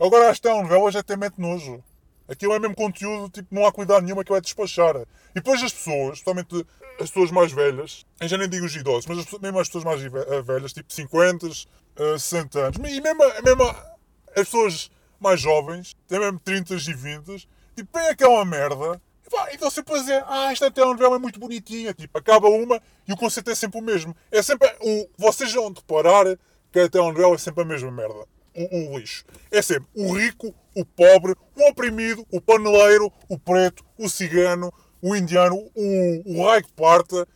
Agora 0.00 0.30
as 0.30 0.40
telenovelas 0.40 0.96
até 0.96 1.16
mete 1.16 1.38
nojo. 1.38 1.82
Aquilo 2.32 2.54
é 2.54 2.58
mesmo 2.58 2.74
conteúdo, 2.74 3.28
tipo, 3.28 3.54
não 3.54 3.66
há 3.66 3.70
cuidado 3.70 4.02
nenhum, 4.02 4.18
aquilo 4.18 4.38
é 4.38 4.40
despachar. 4.40 4.96
E 4.96 5.06
depois 5.34 5.62
as 5.62 5.70
pessoas, 5.70 6.14
especialmente 6.14 6.66
as 6.98 7.10
pessoas 7.10 7.30
mais 7.30 7.52
velhas, 7.52 8.06
eu 8.18 8.26
já 8.26 8.38
nem 8.38 8.48
digo 8.48 8.64
os 8.64 8.74
idosos, 8.74 9.04
mas 9.06 9.18
as, 9.18 9.38
mesmo 9.38 9.60
as 9.60 9.68
pessoas 9.68 9.84
mais 9.84 10.02
eh, 10.02 10.42
velhas, 10.42 10.72
tipo 10.72 10.90
50, 10.90 11.46
uh, 11.46 12.18
60 12.18 12.58
anos, 12.58 12.76
e 12.78 13.00
mesmo, 13.02 13.22
mesmo 13.44 13.62
as 13.64 14.44
pessoas 14.44 14.90
mais 15.20 15.40
jovens, 15.40 15.94
têm 16.08 16.18
mesmo 16.18 16.40
30 16.40 16.74
e 16.74 16.78
20, 16.78 17.48
tipo, 17.76 17.98
vem 17.98 18.08
aquela 18.08 18.44
merda, 18.46 18.98
e, 19.26 19.30
pá, 19.30 19.52
e 19.52 19.58
você 19.58 19.82
pode 19.82 20.00
dizer, 20.00 20.24
ah, 20.26 20.50
esta 20.50 20.70
telenovela 20.70 21.16
é 21.16 21.18
muito 21.18 21.38
bonitinha, 21.38 21.92
tipo, 21.92 22.16
acaba 22.16 22.48
uma 22.48 22.80
e 23.06 23.12
o 23.12 23.16
conceito 23.16 23.50
é 23.50 23.54
sempre 23.54 23.78
o 23.78 23.82
mesmo. 23.82 24.16
É 24.30 24.40
sempre, 24.40 24.74
o, 24.80 25.06
vocês 25.18 25.52
vão 25.52 25.70
reparar 25.70 26.24
que 26.72 26.80
a 26.80 26.88
telenovela 26.88 27.34
é 27.34 27.38
sempre 27.38 27.62
a 27.62 27.66
mesma 27.66 27.90
merda 27.90 28.26
o, 28.54 28.98
lixo. 28.98 29.24
É 29.50 29.62
sempre 29.62 29.88
o 29.94 30.12
rico, 30.12 30.54
o 30.74 30.84
pobre, 30.84 31.34
o 31.56 31.68
oprimido, 31.68 32.26
o 32.30 32.40
paneleiro, 32.40 33.12
o 33.28 33.38
preto, 33.38 33.84
o 33.98 34.08
cigano, 34.08 34.72
o 35.00 35.16
indiano, 35.16 35.56
o, 35.74 36.22
o 36.26 36.44
raio 36.44 36.64
que 36.64 36.72
parta. 36.72 37.26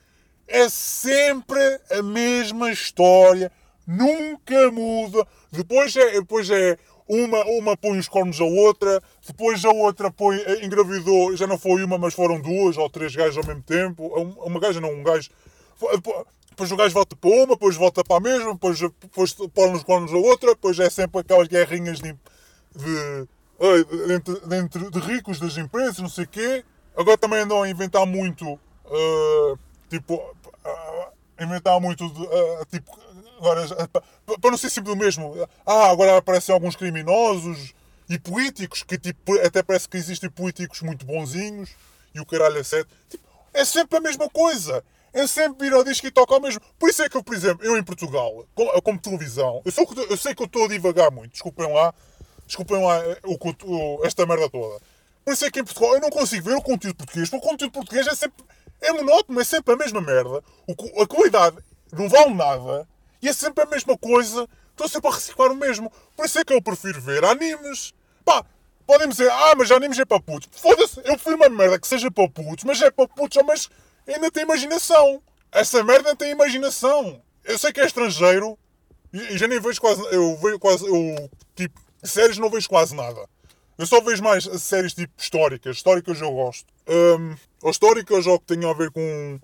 É 0.48 0.68
sempre 0.68 1.60
a 1.90 2.02
mesma 2.02 2.70
história, 2.70 3.50
nunca 3.86 4.70
muda. 4.70 5.26
Depois 5.50 5.96
é, 5.96 6.12
depois 6.12 6.48
é 6.50 6.78
uma, 7.08 7.44
uma 7.44 7.76
põe 7.76 7.98
os 7.98 8.08
cornos 8.08 8.40
à 8.40 8.44
outra, 8.44 9.02
depois 9.26 9.64
a 9.64 9.70
outra 9.70 10.10
põe, 10.10 10.36
eh, 10.38 10.64
engravidou, 10.64 11.36
já 11.36 11.46
não 11.46 11.58
foi 11.58 11.82
uma, 11.84 11.96
mas 11.98 12.14
foram 12.14 12.40
duas 12.40 12.76
ou 12.76 12.90
três 12.90 13.14
gajos 13.14 13.38
ao 13.38 13.46
mesmo 13.46 13.62
tempo. 13.62 14.06
Uma 14.44 14.60
gaja 14.60 14.80
não, 14.80 14.92
um 14.92 15.02
gajo 15.02 15.30
depois 16.56 16.72
o 16.72 16.76
gajo 16.76 16.94
volta 16.94 17.14
para 17.14 17.30
uma, 17.30 17.46
depois 17.48 17.76
volta 17.76 18.02
para 18.02 18.16
a 18.16 18.20
mesma, 18.20 18.52
depois, 18.54 18.80
depois 18.80 19.32
põe 19.32 19.70
nos 19.70 19.82
cornos 19.84 20.12
a 20.12 20.16
outra, 20.16 20.54
depois 20.54 20.78
é 20.78 20.88
sempre 20.88 21.20
aquelas 21.20 21.48
guerrinhas 21.48 22.00
de, 22.00 22.12
de, 22.74 23.26
de, 23.58 24.90
de, 24.90 24.98
ricos 25.00 25.38
das 25.38 25.58
empresas, 25.58 25.98
não 25.98 26.08
sei 26.08 26.24
o 26.24 26.28
quê. 26.28 26.64
Agora 26.96 27.18
também 27.18 27.40
andam 27.40 27.62
a 27.62 27.68
inventar 27.68 28.06
muito 28.06 28.54
uh, 28.54 29.58
Tipo, 29.88 30.36
inventar 31.40 31.80
muito 31.80 32.08
tipo, 32.70 32.98
agora, 33.38 33.66
para 34.40 34.50
não 34.50 34.58
ser 34.58 34.70
sempre 34.70 34.92
o 34.92 34.96
mesmo. 34.96 35.34
Ah, 35.64 35.90
agora 35.90 36.16
aparecem 36.16 36.52
alguns 36.52 36.74
criminosos 36.74 37.72
e 38.08 38.18
políticos, 38.18 38.82
que 38.82 38.98
tipo, 38.98 39.38
até 39.40 39.62
parece 39.62 39.88
que 39.88 39.96
existem 39.96 40.28
políticos 40.28 40.82
muito 40.82 41.06
bonzinhos 41.06 41.70
e 42.14 42.20
o 42.20 42.26
caralho 42.26 42.58
é 42.58 42.64
sete. 42.64 42.88
Tipo, 43.08 43.24
é 43.52 43.64
sempre 43.64 43.98
a 43.98 44.00
mesma 44.00 44.28
coisa. 44.28 44.84
É 45.16 45.26
sempre 45.26 45.66
vir 45.66 45.74
ao 45.74 45.82
disco 45.82 46.06
e 46.06 46.10
toca 46.10 46.34
ao 46.34 46.40
mesmo. 46.42 46.60
Por 46.78 46.90
isso 46.90 47.02
é 47.02 47.08
que 47.08 47.16
eu, 47.16 47.22
por 47.22 47.34
exemplo, 47.34 47.64
eu 47.64 47.74
em 47.74 47.82
Portugal, 47.82 48.46
como, 48.54 48.82
como 48.82 48.98
televisão, 48.98 49.62
eu, 49.64 49.72
sou, 49.72 49.88
eu 50.10 50.16
sei 50.18 50.34
que 50.34 50.42
eu 50.42 50.46
estou 50.46 50.66
a 50.66 50.68
divagar 50.68 51.10
muito, 51.10 51.32
desculpem 51.32 51.72
lá, 51.72 51.94
desculpem 52.46 52.84
lá 52.84 53.00
o, 53.24 53.38
o, 53.64 54.04
esta 54.04 54.26
merda 54.26 54.50
toda. 54.50 54.78
Por 55.24 55.32
isso 55.32 55.46
é 55.46 55.50
que 55.50 55.58
em 55.58 55.64
Portugal 55.64 55.94
eu 55.94 56.00
não 56.02 56.10
consigo 56.10 56.50
ver 56.50 56.54
o 56.54 56.60
conteúdo 56.60 56.96
português, 56.98 57.30
porque 57.30 57.46
o 57.46 57.48
conteúdo 57.48 57.72
português 57.72 58.06
é 58.06 58.14
sempre 58.14 58.44
é 58.82 58.92
monótono, 58.92 59.40
é 59.40 59.44
sempre 59.44 59.72
a 59.72 59.76
mesma 59.78 60.02
merda. 60.02 60.44
O, 60.68 61.02
a 61.02 61.06
qualidade 61.06 61.56
não 61.94 62.10
vale 62.10 62.34
nada 62.34 62.86
e 63.22 63.28
é 63.28 63.32
sempre 63.32 63.64
a 63.64 63.66
mesma 63.66 63.96
coisa. 63.96 64.46
Estou 64.72 64.86
sempre 64.86 65.08
a 65.08 65.14
reciclar 65.14 65.50
o 65.50 65.56
mesmo. 65.56 65.90
Por 66.14 66.26
isso 66.26 66.38
é 66.38 66.44
que 66.44 66.52
eu 66.52 66.60
prefiro 66.60 67.00
ver 67.00 67.24
animes. 67.24 67.94
Pá, 68.22 68.44
podem 68.86 69.08
dizer, 69.08 69.30
ah, 69.30 69.54
mas 69.56 69.70
animes 69.70 69.98
é 69.98 70.04
para 70.04 70.20
putos. 70.20 70.48
Foda-se, 70.60 70.98
eu 70.98 71.14
prefiro 71.14 71.36
uma 71.36 71.48
merda 71.48 71.78
que 71.78 71.88
seja 71.88 72.10
para 72.10 72.28
putos, 72.28 72.64
mas 72.64 72.82
é 72.82 72.90
para 72.90 73.08
putos, 73.08 73.42
mas 73.46 73.70
ainda 74.14 74.30
tem 74.30 74.42
imaginação. 74.42 75.22
Essa 75.52 75.82
merda 75.82 76.14
tem 76.14 76.30
imaginação. 76.30 77.20
Eu 77.44 77.58
sei 77.58 77.72
que 77.72 77.80
é 77.80 77.86
estrangeiro 77.86 78.58
e 79.12 79.38
já 79.38 79.46
nem 79.46 79.60
vejo 79.60 79.80
quase. 79.80 80.02
Eu 80.12 80.36
vejo 80.36 80.58
quase. 80.58 80.86
Eu, 80.86 81.30
tipo, 81.54 81.80
séries 82.02 82.38
não 82.38 82.50
vejo 82.50 82.68
quase 82.68 82.94
nada. 82.94 83.26
Eu 83.78 83.86
só 83.86 84.00
vejo 84.00 84.22
mais 84.22 84.44
séries 84.60 84.94
tipo 84.94 85.12
históricas. 85.16 85.76
Históricas 85.76 86.20
eu 86.20 86.32
gosto. 86.32 86.66
Um, 86.88 87.36
ou 87.62 87.70
históricas 87.70 88.26
ou 88.26 88.38
que 88.38 88.46
tenham 88.46 88.70
a 88.70 88.74
ver 88.74 88.90
com, 88.90 89.38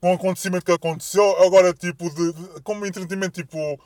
com 0.00 0.10
um 0.10 0.14
acontecimento 0.14 0.64
que 0.64 0.72
aconteceu. 0.72 1.42
Agora, 1.42 1.72
tipo, 1.72 2.08
de, 2.10 2.32
de 2.32 2.60
como 2.62 2.86
entretenimento, 2.86 3.42
tipo, 3.42 3.80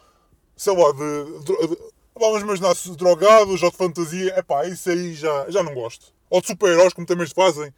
sei 0.56 0.76
lá, 0.76 0.92
de. 0.92 1.44
de, 1.44 1.66
de 1.68 1.78
vamos 2.18 2.42
imaginar 2.42 2.74
drogados 2.96 3.62
ou 3.62 3.70
de 3.70 3.76
fantasia. 3.76 4.32
É 4.36 4.42
pá, 4.42 4.66
isso 4.66 4.88
aí 4.88 5.14
já, 5.14 5.50
já 5.50 5.62
não 5.62 5.74
gosto. 5.74 6.12
Ou 6.30 6.40
de 6.40 6.46
super-heróis, 6.46 6.92
como 6.92 7.06
também 7.06 7.26
fazem. 7.28 7.72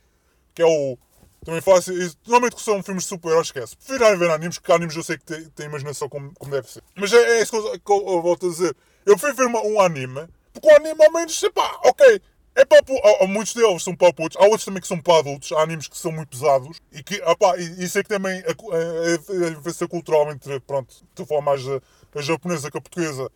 Que 0.54 0.62
é 0.62 0.66
o. 0.66 0.98
Também 1.44 1.60
fazem. 1.60 1.96
Normalmente 2.26 2.56
que 2.56 2.62
são 2.62 2.82
filmes 2.82 3.04
de 3.04 3.08
super-heróis, 3.08 3.46
esquece. 3.46 3.76
Prefiro 3.76 4.18
ver 4.18 4.30
animes, 4.30 4.58
porque 4.58 4.72
animes 4.72 4.96
eu 4.96 5.02
sei 5.02 5.16
que 5.18 5.24
tem, 5.24 5.44
tem 5.50 5.66
imaginação 5.66 6.08
como, 6.08 6.32
como 6.34 6.50
deve 6.50 6.70
ser. 6.70 6.82
Mas 6.94 7.12
é, 7.12 7.38
é 7.38 7.42
isso 7.42 7.50
que 7.50 7.56
eu, 7.56 7.80
que 7.80 7.92
eu 7.92 8.22
volto 8.22 8.46
a 8.46 8.50
dizer. 8.50 8.76
Eu 9.06 9.16
prefiro 9.16 9.36
ver 9.36 9.46
uma, 9.46 9.62
um 9.62 9.80
anime 9.80 10.28
porque 10.52 10.68
o 10.68 10.76
anime 10.76 11.04
ao 11.04 11.12
menos, 11.12 11.40
pá, 11.54 11.80
ok. 11.84 12.20
É 12.54 12.64
para, 12.64 12.80
há, 13.20 13.26
muitos 13.26 13.54
deles 13.54 13.82
são 13.82 13.94
para 13.94 14.12
putos, 14.12 14.36
há 14.36 14.44
outros 14.44 14.64
também 14.64 14.82
que 14.82 14.88
são 14.88 15.00
para 15.00 15.20
adultos, 15.20 15.52
há 15.52 15.62
animes 15.62 15.86
que 15.86 15.96
são 15.96 16.10
muito 16.10 16.28
pesados 16.28 16.80
e 16.92 17.02
que, 17.02 17.22
opá, 17.22 17.56
isso 17.56 17.98
é 17.98 18.02
que 18.02 18.08
também 18.08 18.40
a, 18.40 19.46
a, 19.46 19.50
diferença 19.50 19.86
cultural 19.86 20.30
entre, 20.32 20.58
pronto, 20.60 20.94
tu 21.14 21.24
falar 21.24 21.42
mais 21.42 21.66
a, 21.66 21.80
a 22.14 22.20
japonesa 22.20 22.70
que 22.70 22.76
a 22.76 22.80
portuguesa, 22.80 23.30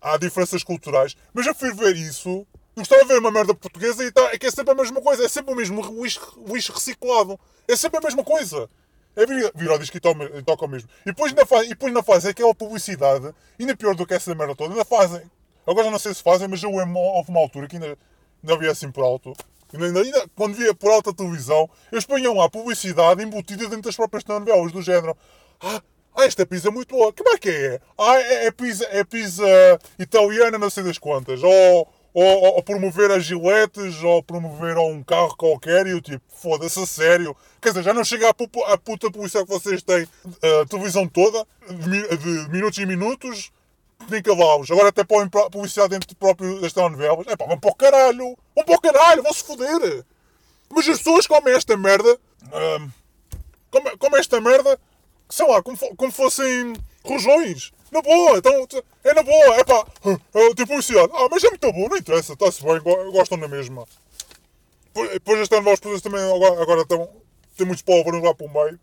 há 0.00 0.16
diferenças 0.16 0.62
culturais, 0.62 1.16
mas 1.34 1.46
eu 1.46 1.54
fui 1.54 1.74
ver 1.74 1.96
isso, 1.96 2.46
gostava 2.76 3.02
de 3.02 3.08
ver 3.08 3.18
uma 3.18 3.30
merda 3.30 3.54
portuguesa 3.54 4.04
e 4.04 4.10
tá, 4.10 4.30
é 4.32 4.38
que 4.38 4.46
é 4.46 4.50
sempre 4.50 4.72
a 4.72 4.74
mesma 4.74 5.00
coisa, 5.00 5.24
é 5.24 5.28
sempre 5.28 5.52
o 5.52 5.56
mesmo 5.56 5.82
lixo, 6.04 6.72
reciclado, 6.72 7.38
é 7.68 7.76
sempre 7.76 7.98
a 7.98 8.02
mesma 8.02 8.24
coisa. 8.24 8.68
É 9.16 9.24
vir, 9.26 9.52
vir 9.54 9.70
ao 9.70 9.78
disco 9.78 9.96
e 9.96 10.00
toca 10.00 10.64
o 10.64 10.68
mesmo. 10.68 10.88
E 11.02 11.06
depois, 11.06 11.30
ainda 11.30 11.46
faz, 11.46 11.66
e 11.66 11.68
depois 11.68 11.90
ainda 11.90 12.02
fazem 12.02 12.30
aquela 12.32 12.52
publicidade, 12.52 13.32
ainda 13.58 13.76
pior 13.76 13.94
do 13.94 14.04
que 14.04 14.12
essa 14.12 14.34
merda 14.34 14.56
toda, 14.56 14.72
ainda 14.72 14.84
fazem 14.84 15.22
Agora 15.66 15.86
já 15.86 15.90
não 15.90 15.98
sei 15.98 16.12
se 16.12 16.22
fazem, 16.22 16.46
mas 16.46 16.62
eu 16.62 16.70
houve 16.70 17.30
uma 17.30 17.40
altura 17.40 17.66
que 17.66 17.76
ainda, 17.76 17.96
ainda 18.42 18.58
via 18.58 18.70
assim 18.70 18.90
por 18.90 19.02
alto. 19.02 19.32
Ainda, 19.72 20.00
ainda, 20.00 20.28
quando 20.36 20.54
via 20.54 20.74
por 20.74 20.90
alta 20.90 21.12
televisão, 21.12 21.68
eles 21.90 22.04
punham 22.04 22.36
lá 22.36 22.48
publicidade 22.48 23.22
embutida 23.22 23.64
dentro 23.64 23.82
das 23.82 23.96
próprias 23.96 24.24
novelas, 24.24 24.72
do 24.72 24.82
género. 24.82 25.16
Ah, 25.60 25.82
ah, 26.14 26.24
esta 26.24 26.46
pizza 26.46 26.68
é 26.68 26.70
muito 26.70 26.94
boa. 26.94 27.12
Como 27.12 27.30
é 27.30 27.38
que 27.38 27.48
é? 27.48 27.80
Ah, 27.98 28.20
é, 28.20 28.46
é, 28.46 28.50
pizza, 28.50 28.86
é 28.90 29.02
pizza 29.04 29.42
italiana, 29.98 30.58
não 30.58 30.70
sei 30.70 30.84
das 30.84 30.98
quantas. 30.98 31.42
Ou, 31.42 31.88
ou, 32.14 32.54
ou 32.54 32.62
promover 32.62 33.10
as 33.10 33.24
giletes, 33.24 34.00
ou 34.02 34.22
promover 34.22 34.78
um 34.78 35.02
carro 35.02 35.36
qualquer. 35.36 35.86
E 35.86 35.90
eu 35.90 36.00
tipo, 36.00 36.22
foda-se, 36.28 36.80
a 36.80 36.86
sério. 36.86 37.36
Quer 37.60 37.70
dizer, 37.70 37.82
já 37.82 37.92
não 37.92 38.04
chega 38.04 38.28
a, 38.28 38.34
puta 38.78 39.10
publicidade 39.10 39.46
que 39.46 39.52
vocês 39.52 39.82
têm, 39.82 40.06
a 40.62 40.66
televisão 40.66 41.08
toda, 41.08 41.44
de, 41.68 42.16
de 42.16 42.48
minutos 42.50 42.78
e 42.78 42.86
minutos 42.86 43.52
nem 44.08 44.22
cavalos. 44.22 44.70
Agora 44.70 44.88
até 44.88 45.02
põem 45.02 45.28
publicidade 45.28 45.90
dentro 45.90 46.08
do 46.08 46.16
próprio 46.16 46.60
das 46.60 46.72
telenovelas. 46.72 47.26
É 47.26 47.36
pá, 47.36 47.46
vão 47.46 47.58
para 47.58 47.70
o 47.70 47.74
caralho. 47.74 48.38
Vão 48.54 48.64
para 48.64 48.76
o 48.76 48.80
caralho, 48.80 49.22
vão-se 49.22 49.42
foder. 49.42 50.04
Mas 50.70 50.88
as 50.88 50.98
pessoas 50.98 51.26
comem 51.26 51.54
esta 51.54 51.76
merda. 51.76 52.18
Hum, 52.44 52.90
comem, 53.70 53.96
comem 53.96 54.20
esta 54.20 54.40
merda, 54.40 54.78
sei 55.28 55.46
lá, 55.48 55.62
como, 55.62 55.76
como 55.96 56.12
fossem 56.12 56.74
rojões. 57.02 57.72
Na 57.94 58.02
boa, 58.02 58.38
então, 58.38 58.66
é 59.04 59.14
na 59.14 59.22
boa, 59.22 59.54
é 59.54 59.62
pá, 59.62 59.86
é, 60.34 60.54
tem 60.54 60.66
publicidade. 60.66 61.12
Ah, 61.14 61.28
mas 61.30 61.44
é 61.44 61.48
muito 61.48 61.72
bom, 61.72 61.88
não 61.88 61.96
interessa, 61.96 62.32
está-se 62.32 62.60
bem, 62.60 62.80
gostam 63.12 63.38
na 63.38 63.46
mesma. 63.46 63.86
Depois 65.12 65.40
as 65.40 65.48
telenovelas 65.48 66.02
também 66.02 66.20
agora, 66.20 66.60
agora 66.60 66.82
estão, 66.82 67.08
tem 67.56 67.64
muitos 67.64 67.82
pólvoros 67.82 68.20
lá 68.20 68.34
para 68.34 68.46
o 68.46 68.52
meio. 68.52 68.80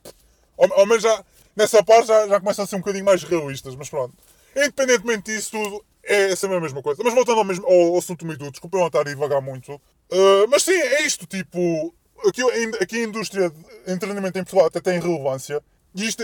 Ao, 0.57 0.80
ao 0.80 0.86
menos 0.86 1.03
já, 1.03 1.26
nessa 1.57 1.84
parte 1.84 2.07
já, 2.07 2.26
já 2.26 2.39
começam 2.39 2.64
a 2.64 2.68
ser 2.68 2.78
um 2.78 2.80
bocadinho 2.80 3.03
mais 3.03 3.22
realistas, 3.22 3.76
mas 3.76 3.89
pronto. 3.89 4.14
Independentemente 4.55 5.36
disso 5.36 5.51
tudo, 5.51 5.84
é 6.03 6.34
sempre 6.34 6.55
a 6.55 6.62
mesma 6.62 6.82
coisa. 6.82 7.03
Mas 7.03 7.14
voltando 7.14 7.39
ao, 7.39 7.43
mesmo, 7.43 7.66
ao, 7.66 7.97
assunto 7.97 8.26
Midu, 8.26 8.49
desculpa 8.49 8.78
eu 8.78 8.88
estar 8.88 9.01
a 9.01 9.03
devagar 9.03 9.41
muito. 9.41 9.74
Uh, 9.74 10.47
mas 10.49 10.64
sim, 10.64 10.72
é 10.72 11.01
isto, 11.01 11.28
tipo... 11.28 11.93
Aqui, 12.26 12.43
aqui 12.80 12.97
a 12.97 13.03
indústria 13.03 13.49
de 13.49 13.91
entretenimento 13.91 14.39
em 14.39 14.43
Portugal 14.43 14.68
até 14.68 14.80
tem 14.80 15.01
relevância. 15.01 15.62
E 15.93 16.05
isto, 16.05 16.24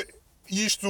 isto 0.50 0.88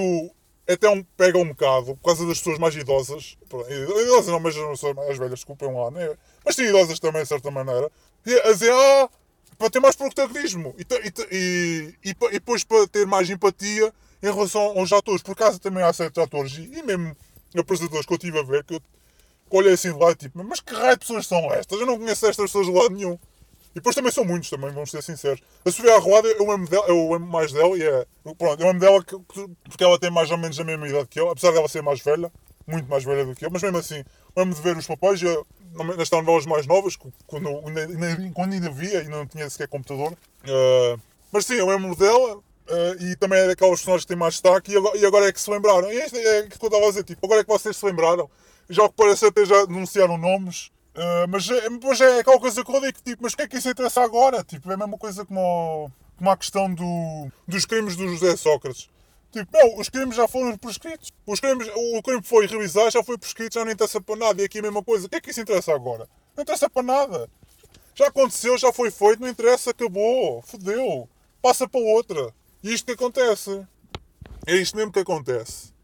até 0.67 0.89
um, 0.89 1.03
pega 1.15 1.37
um 1.37 1.47
bocado, 1.47 1.95
por 1.95 2.03
causa 2.03 2.25
das 2.25 2.39
pessoas 2.39 2.59
mais 2.59 2.75
idosas. 2.75 3.37
Idosas 3.69 4.27
não, 4.27 4.39
mas 4.39 4.55
as 4.55 4.69
pessoas 4.69 4.95
mais 4.95 5.17
velhas, 5.17 5.35
desculpem 5.35 5.73
lá, 5.73 5.89
né? 5.91 6.15
Mas 6.45 6.55
sim, 6.55 6.63
idosas 6.63 6.99
também, 6.99 7.21
de 7.21 7.29
certa 7.29 7.49
maneira. 7.49 7.89
E 8.25 8.33
a 8.33 8.51
dizer, 8.51 8.73
ah, 8.73 9.09
para 9.57 9.69
ter 9.69 9.79
mais 9.79 9.95
protagonismo. 9.95 10.75
E, 10.77 10.81
e, 10.81 11.35
e, 11.35 11.95
e, 12.03 12.09
e 12.09 12.31
depois 12.31 12.63
para 12.63 12.87
ter 12.87 13.05
mais 13.07 13.29
empatia 13.29 13.93
em 14.21 14.33
relação 14.33 14.77
aos 14.77 14.91
atores. 14.91 15.21
Por 15.21 15.31
acaso 15.31 15.59
também 15.59 15.83
há 15.83 15.91
certos 15.93 16.21
atores, 16.21 16.57
e 16.57 16.83
mesmo 16.83 17.15
apresentadores 17.57 18.05
que 18.05 18.13
eu 18.13 18.17
estive 18.17 18.39
a 18.39 18.43
ver, 18.43 18.63
que 18.63 18.75
eu 18.75 18.81
olhei 19.49 19.73
assim 19.73 19.91
de 19.91 19.99
lado 19.99 20.15
tipo, 20.15 20.43
mas 20.43 20.59
que 20.59 20.73
raio 20.73 20.93
de 20.93 20.99
pessoas 20.99 21.25
são 21.25 21.51
estas? 21.53 21.79
Eu 21.79 21.85
não 21.85 21.97
conheço 21.97 22.25
estas 22.27 22.45
pessoas 22.45 22.67
de 22.67 22.73
lado 22.73 22.89
nenhum. 22.89 23.17
E 23.77 23.79
depois 23.79 23.95
também 23.95 24.11
são 24.11 24.25
muitos, 24.25 24.49
também, 24.49 24.71
vamos 24.71 24.89
ser 24.89 25.03
sinceros. 25.03 25.39
A 25.63 25.69
Sofia 25.69 25.93
Arruada, 25.93 26.27
eu 26.29 26.49
amo, 26.49 26.67
dela, 26.67 26.87
eu 26.87 27.13
amo 27.13 27.27
mais 27.27 27.51
dela 27.51 27.77
e 27.77 27.83
é. 27.83 28.07
Pronto, 28.35 28.59
eu 28.59 28.67
amo 28.67 28.79
dela 28.79 29.03
porque 29.03 29.83
ela 29.83 29.99
tem 29.99 30.09
mais 30.09 30.31
ou 30.31 30.37
menos 30.39 30.59
a 30.59 30.63
mesma 30.63 30.87
idade 30.89 31.05
que 31.07 31.19
eu, 31.19 31.29
apesar 31.29 31.51
dela 31.51 31.67
ser 31.67 31.83
mais 31.83 32.01
velha, 32.01 32.31
muito 32.65 32.89
mais 32.89 33.03
velha 33.03 33.23
do 33.23 33.35
que 33.35 33.45
eu, 33.45 33.51
mas 33.51 33.61
mesmo 33.61 33.77
assim, 33.77 34.03
amo 34.35 34.51
de 34.51 34.59
ver 34.63 34.75
os 34.75 34.87
papéis, 34.87 35.21
eu, 35.21 35.45
nas 35.95 36.09
telenovelas 36.09 36.47
mais 36.47 36.65
novas, 36.65 36.95
quando, 37.27 37.49
ainda, 37.67 38.31
quando 38.33 38.53
ainda 38.53 38.71
via 38.71 39.03
e 39.03 39.07
não 39.09 39.27
tinha 39.27 39.47
sequer 39.47 39.67
computador. 39.67 40.11
Uh, 40.11 40.99
mas 41.31 41.45
sim, 41.45 41.53
eu 41.53 41.69
amo 41.69 41.95
dela, 41.95 42.41
Uh, 42.69 43.01
e 43.01 43.15
também 43.15 43.39
é 43.39 43.47
daquelas 43.47 43.79
personagens 43.79 44.03
que 44.03 44.09
têm 44.09 44.17
mais 44.17 44.33
destaque 44.33 44.73
e 44.73 44.75
agora, 44.75 44.97
e 44.97 45.05
agora 45.05 45.29
é 45.29 45.31
que 45.31 45.39
se 45.39 45.49
lembraram. 45.49 45.89
E 45.89 46.01
é, 46.01 46.39
é 46.39 46.43
que 46.43 46.61
eu 46.61 46.67
estava 46.67 46.83
a 46.83 46.89
dizer, 46.89 47.03
tipo, 47.05 47.25
agora 47.25 47.39
é 47.39 47.43
que 47.45 47.49
vocês 47.49 47.77
se 47.77 47.85
lembraram. 47.85 48.29
Já 48.69 48.83
o 48.83 48.89
que 48.89 48.95
parece 48.97 49.25
até 49.25 49.45
já 49.45 49.63
denunciaram 49.63 50.17
nomes. 50.17 50.69
Uh, 50.97 51.27
mas 51.29 51.47
depois 51.47 52.01
é, 52.01 52.17
é 52.17 52.19
aquela 52.21 52.39
coisa 52.39 52.65
que 52.65 52.75
eu 52.75 52.81
digo, 52.81 52.97
tipo, 53.03 53.21
mas 53.21 53.33
o 53.33 53.37
que 53.37 53.43
é 53.43 53.47
que 53.47 53.57
isso 53.57 53.69
interessa 53.69 54.01
agora? 54.01 54.43
Tipo, 54.43 54.71
é 54.71 54.73
a 54.73 54.77
mesma 54.77 54.97
coisa 54.97 55.23
como, 55.23 55.91
como 56.17 56.29
a 56.31 56.35
questão 56.35 56.73
do, 56.73 57.31
dos 57.47 57.65
crimes 57.67 57.95
do 57.95 58.07
José 58.09 58.35
Sócrates. 58.35 58.89
Tipo, 59.31 59.55
não, 59.55 59.77
os 59.79 59.89
crimes 59.89 60.15
já 60.15 60.27
foram 60.27 60.57
prescritos. 60.57 61.11
Os 61.23 61.39
crimes, 61.39 61.69
o 61.75 62.01
crime 62.01 62.23
foi 62.23 62.47
revisado, 62.47 62.89
já 62.89 63.03
foi 63.03 63.15
prescrito, 63.15 63.53
já 63.53 63.63
não 63.63 63.71
interessa 63.71 64.01
para 64.01 64.15
nada. 64.15 64.41
E 64.41 64.45
aqui 64.45 64.57
a 64.57 64.63
mesma 64.63 64.83
coisa. 64.83 65.05
O 65.05 65.09
que 65.09 65.17
é 65.17 65.21
que 65.21 65.29
isso 65.29 65.41
interessa 65.41 65.71
agora? 65.71 66.09
Não 66.35 66.41
interessa 66.41 66.67
para 66.67 66.81
nada. 66.81 67.29
Já 67.93 68.07
aconteceu, 68.07 68.57
já 68.57 68.73
foi 68.73 68.89
feito, 68.89 69.21
não 69.21 69.27
interessa, 69.27 69.69
acabou. 69.69 70.41
Fodeu. 70.41 71.07
Passa 71.41 71.67
para 71.67 71.79
outra. 71.79 72.33
E 72.63 72.73
isto 72.73 72.85
que 72.85 72.93
acontece. 72.93 73.63
É 74.47 74.55
isto 74.55 74.75
mesmo 74.75 74.91
que 74.91 74.99
acontece. 74.99 75.76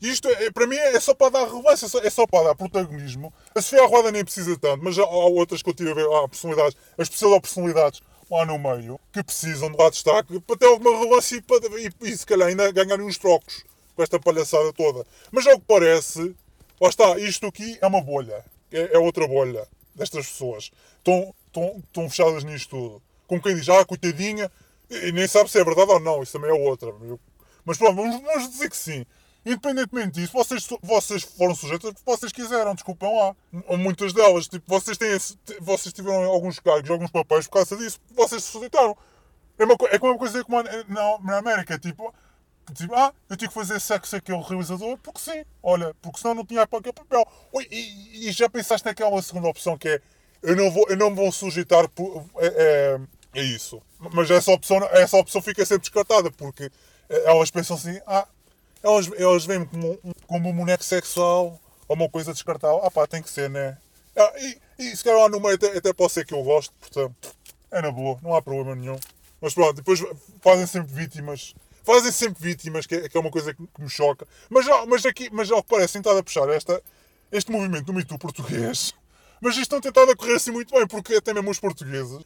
Isto, 0.00 0.28
é, 0.28 0.50
para 0.50 0.66
mim, 0.66 0.76
é 0.76 0.98
só 0.98 1.14
para 1.14 1.32
dar 1.32 1.46
relevância, 1.46 1.86
é 2.02 2.10
só 2.10 2.26
para 2.26 2.48
dar 2.48 2.54
protagonismo. 2.54 3.32
A 3.54 3.60
Sofia 3.60 3.86
Roda 3.86 4.10
nem 4.10 4.24
precisa 4.24 4.56
tanto, 4.58 4.82
mas 4.82 4.98
há 4.98 5.04
outras 5.04 5.62
que 5.62 5.68
eu 5.68 5.74
tive 5.74 5.90
a 5.90 5.94
ver, 5.94 6.06
há 6.06 6.28
personalidades, 6.28 6.76
as 6.96 7.08
pseudo-personalidades 7.08 8.00
lá 8.30 8.46
no 8.46 8.58
meio, 8.58 8.98
que 9.12 9.22
precisam 9.22 9.70
de 9.70 9.76
dar 9.76 9.90
destaque 9.90 10.40
para 10.40 10.56
ter 10.56 10.66
alguma 10.66 10.96
relevância 10.98 11.36
e, 11.36 11.42
para, 11.42 11.66
e, 11.80 11.90
e 12.02 12.16
se 12.16 12.24
calhar 12.24 12.48
ainda 12.48 12.70
ganharem 12.70 13.04
uns 13.04 13.18
trocos 13.18 13.64
com 13.96 14.02
esta 14.02 14.18
palhaçada 14.20 14.72
toda. 14.72 15.04
Mas 15.30 15.46
ao 15.46 15.58
que 15.58 15.66
parece, 15.66 16.34
lá 16.80 16.88
está, 16.88 17.18
isto 17.18 17.46
aqui 17.46 17.76
é 17.80 17.86
uma 17.86 18.00
bolha. 18.00 18.44
É, 18.72 18.94
é 18.94 18.98
outra 18.98 19.26
bolha 19.26 19.66
destas 19.94 20.26
pessoas. 20.26 20.70
Estão, 20.98 21.34
estão, 21.46 21.82
estão 21.84 22.08
fechadas 22.08 22.44
nisto 22.44 22.70
tudo. 22.70 23.02
Como 23.26 23.42
quem 23.42 23.54
diz, 23.54 23.68
ah, 23.68 23.84
coitadinha, 23.84 24.50
e 24.88 25.12
nem 25.12 25.26
sabe 25.28 25.50
se 25.50 25.58
é 25.58 25.64
verdade 25.64 25.90
ou 25.90 26.00
não, 26.00 26.22
isso 26.22 26.32
também 26.32 26.50
é 26.50 26.68
outra. 26.68 26.92
Mas 27.64 27.76
pronto, 27.76 27.96
vamos, 27.96 28.20
vamos 28.22 28.50
dizer 28.50 28.70
que 28.70 28.76
sim. 28.76 29.04
Independentemente 29.44 30.20
disso, 30.20 30.32
vocês, 30.32 30.68
vocês 30.82 31.22
foram 31.22 31.54
sujeitos 31.54 31.92
que 31.92 32.04
vocês 32.04 32.30
quiseram, 32.30 32.74
desculpem 32.74 33.10
lá. 33.16 33.34
Muitas 33.76 34.12
delas, 34.12 34.46
tipo, 34.46 34.64
vocês, 34.66 34.98
têm 34.98 35.12
esse, 35.12 35.38
vocês 35.60 35.92
tiveram 35.92 36.24
alguns 36.24 36.58
cargos, 36.58 36.90
alguns 36.90 37.10
papéis 37.10 37.46
por 37.46 37.54
causa 37.54 37.76
disso, 37.76 37.98
vocês 38.10 38.44
se 38.44 38.50
sujeitaram. 38.52 38.96
É, 39.58 39.64
uma, 39.64 39.76
é 39.90 39.98
como 39.98 40.12
uma 40.12 40.18
coisa 40.18 40.44
como 40.44 40.62
na, 40.62 41.18
na 41.22 41.38
América, 41.38 41.78
tipo, 41.78 42.14
tipo, 42.74 42.94
ah, 42.94 43.12
eu 43.28 43.36
tinha 43.36 43.48
que 43.48 43.54
fazer 43.54 43.80
sexo 43.80 44.14
aquele 44.14 44.42
realizador, 44.42 44.98
porque 44.98 45.20
sim, 45.20 45.44
olha, 45.62 45.94
porque 46.02 46.20
senão 46.20 46.34
não 46.34 46.44
tinha 46.44 46.62
aquele 46.62 46.92
papel. 46.92 47.26
Ui, 47.52 47.66
e, 47.70 48.28
e 48.28 48.32
já 48.32 48.48
pensaste 48.48 48.86
naquela 48.86 49.20
segunda 49.22 49.48
opção 49.48 49.78
que 49.78 49.88
é, 49.88 50.00
eu 50.42 50.54
não 50.54 50.70
vou, 50.70 50.86
eu 50.88 50.96
não 50.96 51.10
me 51.10 51.16
vou 51.16 51.32
sujeitar 51.32 51.88
por, 51.88 52.26
é, 52.36 52.46
é, 53.34 53.40
é 53.40 53.42
isso. 53.42 53.80
Mas 54.12 54.30
essa 54.30 54.50
opção, 54.50 54.78
essa 54.92 55.16
opção 55.16 55.40
fica 55.40 55.64
sempre 55.64 55.82
descartada, 55.82 56.30
porque 56.30 56.70
elas 57.08 57.50
pensam 57.50 57.76
assim, 57.76 57.98
ah, 58.06 58.26
elas, 58.82 59.10
elas 59.16 59.44
veem-me 59.44 59.66
como, 59.66 59.98
como 60.26 60.48
um 60.48 60.56
boneco 60.56 60.84
sexual 60.84 61.60
ou 61.88 61.96
uma 61.96 62.08
coisa 62.08 62.32
descartável. 62.32 62.80
Ah 62.84 62.90
pá, 62.90 63.06
tem 63.06 63.22
que 63.22 63.30
ser, 63.30 63.50
né? 63.50 63.76
Ah, 64.16 64.32
e, 64.38 64.58
e 64.78 64.96
se 64.96 65.04
calhar 65.04 65.20
lá 65.20 65.28
no 65.28 65.40
meio 65.40 65.54
até, 65.54 65.76
até 65.76 65.92
pode 65.92 66.12
ser 66.12 66.24
que 66.24 66.34
eu 66.34 66.42
goste, 66.42 66.72
portanto, 66.80 67.34
é 67.70 67.80
na 67.80 67.90
boa, 67.90 68.18
não 68.22 68.34
há 68.34 68.42
problema 68.42 68.74
nenhum. 68.74 68.98
Mas 69.40 69.54
pronto, 69.54 69.74
depois 69.74 70.02
fazem 70.40 70.66
sempre 70.66 70.92
vítimas. 70.94 71.54
Fazem 71.82 72.12
sempre 72.12 72.42
vítimas, 72.42 72.86
que 72.86 72.94
é, 72.94 73.08
que 73.08 73.16
é 73.16 73.20
uma 73.20 73.30
coisa 73.30 73.54
que, 73.54 73.66
que 73.66 73.82
me 73.82 73.88
choca. 73.88 74.26
Mas, 74.50 74.66
mas 74.86 75.06
aqui, 75.06 75.30
mas 75.32 75.50
ao 75.50 75.62
que 75.62 75.70
parece, 75.70 75.94
tentado 75.94 76.18
a 76.18 76.22
puxar 76.22 76.48
esta, 76.50 76.82
este 77.32 77.50
movimento 77.50 77.86
do 77.86 77.94
Me 77.94 78.04
Too 78.04 78.18
português. 78.18 78.92
Mas 79.40 79.56
isto 79.56 79.72
não 79.72 79.80
tentado 79.80 80.10
a 80.10 80.16
correr 80.16 80.34
assim 80.34 80.50
muito 80.50 80.74
bem, 80.74 80.86
porque 80.86 81.14
até 81.14 81.32
mesmo 81.32 81.50
os 81.50 81.58
portugueses 81.58 82.20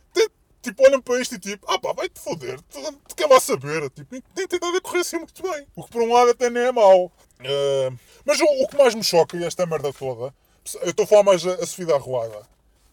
tipo, 0.64 0.82
olham 0.84 1.00
para 1.00 1.20
isto 1.20 1.34
e 1.34 1.38
tipo, 1.38 1.64
ah 1.70 1.78
pá, 1.78 1.92
vai-te 1.92 2.18
foder, 2.20 2.60
tu 2.62 3.14
quer 3.16 3.26
lá 3.26 3.38
saber, 3.40 3.88
tipo, 3.90 4.20
tem 4.34 4.46
tentado 4.48 4.76
a 4.76 4.80
correr 4.80 5.00
assim 5.00 5.18
muito 5.18 5.42
bem. 5.42 5.66
O 5.76 5.84
que 5.84 5.90
por 5.90 6.02
um 6.02 6.12
lado 6.12 6.30
até 6.30 6.50
nem 6.50 6.64
é 6.64 6.72
mau. 6.72 7.12
Ah, 7.40 7.92
mas 8.24 8.40
o, 8.40 8.44
o 8.44 8.68
que 8.68 8.76
mais 8.76 8.94
me 8.94 9.04
choca, 9.04 9.36
e 9.36 9.44
esta 9.44 9.64
merda 9.66 9.92
toda, 9.92 10.34
eu 10.82 10.90
estou 10.90 11.04
a 11.04 11.06
falar 11.06 11.22
mais 11.22 11.46
a, 11.46 11.54
a 11.54 11.66
Sofia 11.66 11.86
da 11.86 11.94
Arruada. 11.96 12.42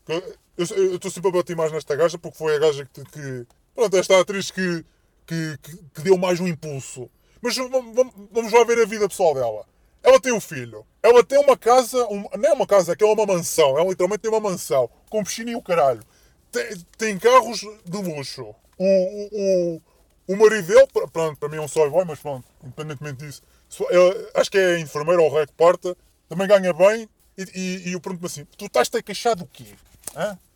Eu- 0.07 0.95
estou 0.95 1.09
sempre 1.09 1.29
a 1.29 1.33
bater 1.33 1.55
mais 1.55 1.71
nesta 1.71 1.95
gaja 1.95 2.17
porque 2.17 2.37
foi 2.37 2.55
a 2.55 2.59
gaja 2.59 2.85
que, 2.93 3.03
que 3.05 3.47
pronto, 3.73 3.97
esta 3.97 4.19
atriz 4.19 4.51
que, 4.51 4.85
que, 5.25 5.57
que, 5.61 5.77
que 5.95 6.01
deu 6.01 6.17
mais 6.17 6.39
um 6.39 6.47
impulso. 6.47 7.09
Mas 7.41 7.55
vamos, 7.55 7.95
vamos- 7.95 8.13
vamos 8.31 8.51
lá 8.53 8.63
ver 8.65 8.79
a 8.81 8.85
vida 8.85 9.07
pessoal 9.07 9.33
dela. 9.33 9.65
Ela 10.03 10.19
tem 10.19 10.33
um 10.33 10.41
filho. 10.41 10.85
Ela 11.01 11.23
tem 11.23 11.39
uma 11.39 11.55
casa, 11.57 12.05
um- 12.07 12.25
não 12.37 12.49
é 12.49 12.53
uma 12.53 12.67
casa, 12.67 12.95
é 12.99 13.05
uma 13.05 13.25
mansão. 13.25 13.77
Ela 13.77 13.89
literalmente 13.89 14.21
tem 14.21 14.29
uma 14.31 14.39
mansão 14.39 14.89
com 15.09 15.23
piscina 15.23 15.51
e 15.51 15.55
o 15.55 15.61
caralho. 15.61 16.03
Tem, 16.51 16.77
tem 16.97 17.19
carros 17.19 17.61
de 17.85 17.97
luxo. 17.97 18.53
O, 18.77 18.85
o, 18.85 19.29
o, 19.77 19.81
o 20.27 20.35
marido 20.37 20.67
dele, 20.67 20.87
pr- 20.87 21.07
pronto, 21.11 21.37
para 21.37 21.49
mim 21.49 21.57
é 21.57 21.61
um 21.61 21.67
soy 21.67 21.89
boy, 21.89 22.03
mas 22.05 22.19
pronto, 22.19 22.45
independentemente 22.63 23.25
disso, 23.25 23.41
eu 23.89 24.29
acho 24.33 24.49
que 24.51 24.57
é 24.57 24.79
enfermeiro 24.79 25.23
ou 25.23 25.33
rei 25.33 25.45
que 25.45 25.53
porta, 25.53 25.95
também 26.27 26.47
ganha 26.47 26.73
bem. 26.73 27.07
E, 27.37 27.43
e, 27.55 27.89
e 27.89 27.93
eu 27.93 28.01
pergunto-me 28.01 28.27
assim: 28.27 28.45
tu 28.57 28.65
estás-te 28.65 28.97
a 28.97 29.01
queixar 29.01 29.35
do 29.35 29.45
quê? 29.45 29.65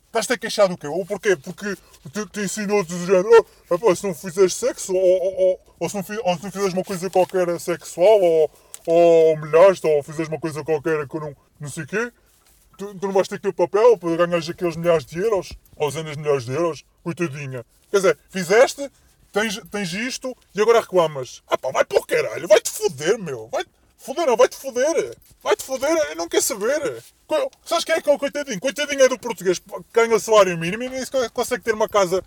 Estás-te 0.06 0.32
a 0.34 0.38
queixar 0.38 0.68
do 0.68 0.76
quê? 0.76 0.86
Ou 0.86 1.04
porquê? 1.06 1.36
Porque 1.36 1.74
te, 2.12 2.26
te 2.26 2.40
ensinou 2.40 2.84
de 2.84 2.98
género, 3.06 3.46
oh, 3.70 3.94
se 3.94 4.04
não 4.04 4.14
fizeres 4.14 4.54
sexo, 4.54 4.94
ou, 4.94 5.02
ou, 5.02 5.34
ou, 5.34 5.60
ou 5.80 5.88
se 5.88 5.94
não, 5.94 6.04
ou 6.24 6.36
se 6.36 6.42
não 6.44 6.50
fizeres 6.50 6.74
uma 6.74 6.84
coisa 6.84 7.10
qualquer 7.10 7.60
sexual, 7.60 8.20
ou, 8.20 8.50
ou 8.86 9.34
humilhaste, 9.34 9.86
ou 9.86 10.02
fizeres 10.02 10.28
uma 10.28 10.38
coisa 10.40 10.62
qualquer 10.62 11.08
que 11.08 11.16
eu 11.16 11.20
não, 11.20 11.36
não 11.60 11.68
sei 11.70 11.84
o 11.84 11.86
quê, 11.86 12.12
tu, 12.76 12.94
tu 12.94 13.06
não 13.06 13.12
vais 13.12 13.28
ter 13.28 13.40
que 13.40 13.52
papel 13.52 13.96
para 13.98 14.26
ganhar 14.26 14.38
aqueles 14.38 14.76
milhares 14.76 15.04
de 15.04 15.18
euros, 15.18 15.52
ou 15.76 15.90
cenas 15.90 16.16
de 16.16 16.22
milhares 16.22 16.44
de 16.44 16.52
euros, 16.52 16.84
coitadinha. 17.02 17.64
Quer 17.90 17.96
dizer, 17.96 18.18
fizeste, 18.30 18.90
tens, 19.32 19.60
tens 19.70 19.92
isto 19.92 20.36
e 20.54 20.60
agora 20.60 20.80
reclamas. 20.80 21.42
Ah 21.46 21.56
pá, 21.56 21.70
vai 21.70 21.84
para 21.84 21.98
o 21.98 22.06
caralho, 22.06 22.48
vai-te 22.48 22.70
foder, 22.70 23.18
meu. 23.18 23.48
Vai 23.48 23.64
foder, 23.98 24.26
não, 24.26 24.36
vai-te 24.36 24.56
foder. 24.56 25.16
Vai-te 25.42 25.62
foder, 25.64 25.96
eu 26.10 26.16
não 26.16 26.28
quero 26.28 26.42
saber. 26.42 27.02
Sabes 27.64 27.84
quem 27.84 27.94
é 27.94 28.00
que 28.00 28.10
é 28.10 28.12
o 28.12 28.18
coitadinho? 28.18 28.60
Coitadinho 28.60 29.02
é 29.02 29.08
do 29.08 29.18
português 29.18 29.58
que 29.58 29.66
ganha 29.92 30.18
salário 30.18 30.56
mínimo 30.58 30.84
e 30.84 30.88
nem 30.88 31.04
consegue 31.32 31.64
ter 31.64 31.74
uma 31.74 31.88
casa, 31.88 32.22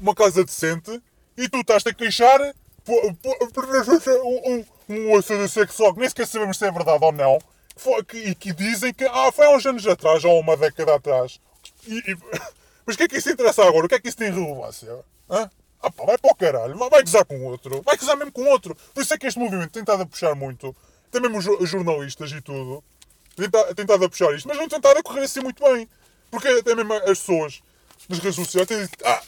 uma 0.00 0.14
casa 0.14 0.44
decente 0.44 1.02
e 1.36 1.48
tu 1.48 1.58
estás-te 1.58 1.88
a 1.90 1.94
queixar 1.94 2.54
por, 2.84 3.14
por, 3.16 3.52
por 3.52 3.64
um, 3.64 4.52
um, 4.52 4.64
um 4.88 5.16
assédio 5.16 5.48
sexual 5.48 5.92
que 5.92 6.00
nem 6.00 6.08
sequer 6.08 6.26
sabemos 6.26 6.56
se 6.56 6.66
é 6.66 6.70
verdade 6.70 7.04
ou 7.04 7.12
não 7.12 7.38
foi- 7.78 8.04
que- 8.04 8.18
e 8.30 8.34
que 8.34 8.52
dizem 8.52 8.92
que 8.92 9.04
ah, 9.04 9.30
foi 9.32 9.46
há 9.46 9.50
uns 9.50 9.64
anos 9.66 9.86
atrás 9.86 10.24
ou 10.24 10.38
uma 10.40 10.56
década 10.56 10.94
atrás. 10.96 11.40
E- 11.86 11.98
e- 11.98 12.16
mas 12.84 12.94
o 12.94 12.98
que 12.98 13.04
é 13.04 13.08
que 13.08 13.16
isso 13.16 13.30
interessa 13.30 13.64
agora? 13.64 13.86
O 13.86 13.88
que 13.88 13.94
é 13.94 14.00
que 14.00 14.08
isso 14.08 14.16
tem 14.16 14.30
relevância? 14.32 14.98
Ah 15.28 15.48
pá, 15.92 16.04
vai 16.06 16.18
para 16.18 16.30
o 16.32 16.34
caralho, 16.34 16.76
vai, 16.76 17.02
gozar 17.02 17.24
com 17.24 17.40
outro, 17.46 17.82
vai 17.82 17.96
gozar 17.96 18.16
mesmo 18.16 18.32
com 18.32 18.44
outro. 18.46 18.76
Por 18.92 19.02
isso 19.02 19.14
é 19.14 19.18
que 19.18 19.26
este 19.28 19.38
movimento 19.38 19.70
tem 19.70 19.80
estado 19.82 20.02
a 20.02 20.06
puxar 20.06 20.34
muito, 20.34 20.74
até 21.08 21.20
mesmo 21.20 21.38
os 21.38 21.44
jo- 21.44 21.56
os 21.60 21.70
jornalistas 21.70 22.32
e 22.32 22.40
tudo, 22.40 22.82
tem 23.36 23.48
tem 23.48 23.84
estado 23.84 24.04
a 24.04 24.08
puxar 24.08 24.34
isto, 24.34 24.48
mas 24.48 24.56
não 24.58 24.68
tem 24.68 24.76
estado 24.78 24.98
a 24.98 25.02
correr 25.02 25.22
assim 25.22 25.40
muito 25.40 25.62
bem. 25.62 25.88
Porque 26.30 26.48
até 26.48 26.74
mesmo 26.74 26.92
as 26.94 27.04
pessoas 27.20 27.62
nas 28.08 28.18
redes 28.18 28.34
sociais 28.34 28.66
têm 28.66 28.82
dito, 28.82 28.98
ah, 29.06 29.22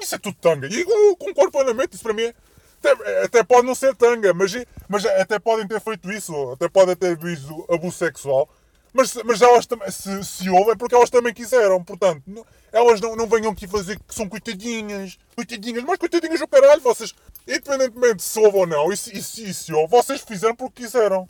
isso 0.00 0.14
é 0.14 0.18
tudo 0.18 0.36
tanga. 0.40 0.66
E 0.68 0.80
eu 0.82 1.16
concordo 1.16 1.50
plenamente, 1.52 1.94
isso 1.94 2.02
para 2.02 2.12
mim 2.12 2.22
é- 2.24 2.34
até, 2.82 3.24
até 3.24 3.44
pode 3.44 3.66
não 3.66 3.74
ser 3.74 3.94
tanga, 3.94 4.32
mas, 4.32 4.52
mas 4.88 5.04
até 5.04 5.38
podem 5.38 5.66
ter 5.68 5.80
feito 5.80 6.10
isso, 6.10 6.52
até 6.52 6.68
podem 6.68 6.96
ter 6.96 7.16
visto 7.16 7.64
abuso 7.70 7.96
sexual. 7.96 8.48
Mas, 8.92 9.14
mas 9.24 9.40
elas 9.40 9.68
se, 9.90 10.24
se 10.24 10.48
é 10.48 10.74
porque 10.76 10.94
elas 10.94 11.10
também 11.10 11.32
quiseram, 11.32 11.82
portanto, 11.84 12.22
não- 12.26 12.44
elas 12.72 13.00
não, 13.00 13.14
não 13.14 13.26
venham 13.26 13.52
aqui 13.52 13.68
fazer 13.68 13.98
que 14.00 14.14
são 14.14 14.28
coitadinhas, 14.28 15.16
coitadinhas, 15.36 15.84
mas 15.84 15.98
coitadinhas 15.98 16.40
do 16.40 16.48
caralho, 16.48 16.80
vocês, 16.80 17.14
independentemente 17.46 18.22
se 18.22 18.38
houve 18.40 18.58
ou 18.58 18.66
não, 18.66 18.92
e 18.92 18.96
se, 18.96 19.16
e 19.16 19.22
se, 19.22 19.48
e 19.48 19.54
se 19.54 19.72
houve, 19.72 19.90
vocês 19.90 20.20
fizeram 20.22 20.56
porque 20.56 20.82
quiseram. 20.82 21.28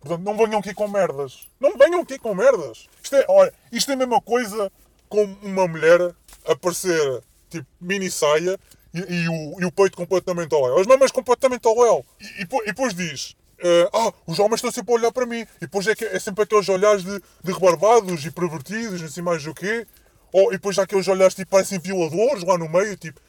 Portanto, 0.00 0.24
não 0.24 0.36
venham 0.36 0.58
aqui 0.58 0.74
com 0.74 0.88
merdas. 0.88 1.46
Não 1.60 1.76
venham 1.76 2.00
aqui 2.00 2.18
com 2.18 2.34
merdas. 2.34 2.88
Isto 3.02 3.16
é, 3.16 3.24
olha, 3.28 3.52
isto 3.70 3.90
é 3.90 3.94
a 3.94 3.96
mesma 3.96 4.20
coisa 4.20 4.72
com 5.08 5.22
uma 5.42 5.68
mulher 5.68 6.12
aparecer, 6.44 7.22
tipo, 7.48 7.66
mini 7.80 8.10
saia 8.10 8.58
e, 8.94 8.98
e 9.00 9.28
o, 9.28 9.60
e 9.60 9.64
o 9.64 9.72
peito 9.72 9.96
completamente 9.96 10.54
ao 10.54 10.64
léu. 10.64 10.78
As 10.78 10.86
mamas 10.86 11.10
completamente 11.10 11.66
ao 11.66 11.78
léu. 11.80 12.04
E, 12.20 12.42
e, 12.42 12.42
e 12.42 12.66
depois 12.66 12.94
diz, 12.94 13.34
eh, 13.58 13.88
ah, 13.92 14.12
os 14.26 14.38
homens 14.38 14.56
estão 14.56 14.70
sempre 14.70 14.92
a 14.92 14.96
olhar 14.96 15.12
para 15.12 15.26
mim. 15.26 15.40
E 15.40 15.60
depois 15.60 15.86
é, 15.86 15.94
que, 15.94 16.04
é 16.04 16.18
sempre 16.18 16.44
aqueles 16.44 16.68
olhares 16.68 17.02
de, 17.04 17.20
de 17.42 17.52
rebarbados 17.52 18.24
e 18.24 18.30
pervertidos, 18.30 19.00
não 19.00 19.08
sei 19.08 19.22
mais 19.22 19.46
o 19.46 19.54
quê. 19.54 19.86
Ou, 20.32 20.48
e 20.48 20.56
depois 20.56 20.78
há 20.78 20.82
aqueles 20.82 21.08
olhares 21.08 21.34
tipo, 21.34 21.50
parecem 21.50 21.78
violadores 21.78 22.42
lá 22.44 22.56
no 22.56 22.68
meio, 22.68 22.96
tipo, 22.96 23.20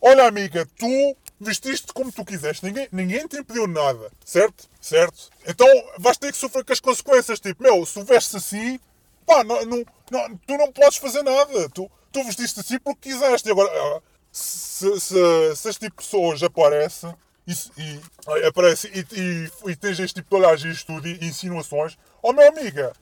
Olha, 0.00 0.26
amiga, 0.28 0.66
tu 0.78 1.16
vestiste 1.40 1.92
como 1.92 2.12
tu 2.12 2.24
quiseste. 2.24 2.64
Ninguém, 2.64 2.88
ninguém 2.92 3.26
te 3.26 3.38
impediu 3.38 3.66
nada. 3.66 4.10
Certo? 4.24 4.68
Certo? 4.80 5.30
Então 5.46 5.66
vais 5.98 6.16
ter 6.16 6.30
que 6.32 6.38
sofrer 6.38 6.64
com 6.64 6.72
as 6.72 6.80
consequências. 6.80 7.40
Tipo, 7.40 7.62
meu, 7.62 7.84
se 7.86 8.02
vestes 8.02 8.34
assim, 8.34 8.78
pá, 9.26 9.42
não, 9.42 9.64
não, 9.64 9.84
não- 10.10 10.36
tu 10.46 10.56
não 10.56 10.70
podes 10.72 10.98
fazer 10.98 11.22
nada. 11.22 11.68
Tu, 11.70 11.90
tu 12.12 12.24
vestiste 12.24 12.60
assim 12.60 12.78
porque 12.78 13.10
quiseste. 13.10 13.48
E 13.48 13.52
agora, 13.52 13.70
ah, 13.72 14.00
se, 14.36 15.00
se, 15.00 15.56
se 15.56 15.68
este 15.70 15.80
tipo 15.80 15.96
de 15.96 16.04
pessoas 16.04 16.42
aparece 16.42 17.06
e, 17.46 17.52
e 17.78 18.46
aparece 18.46 18.88
e, 18.88 19.06
e, 19.18 19.70
e 19.70 19.76
tens 19.76 19.98
este 19.98 20.16
tipo 20.16 20.28
de 20.28 20.42
olhares 20.42 20.62
e 20.62 20.68
estudo 20.68 21.08
e 21.08 21.24
insinuações, 21.24 21.96
oh, 22.20 22.32
meu 22.32 22.46
amiga, 22.46 22.92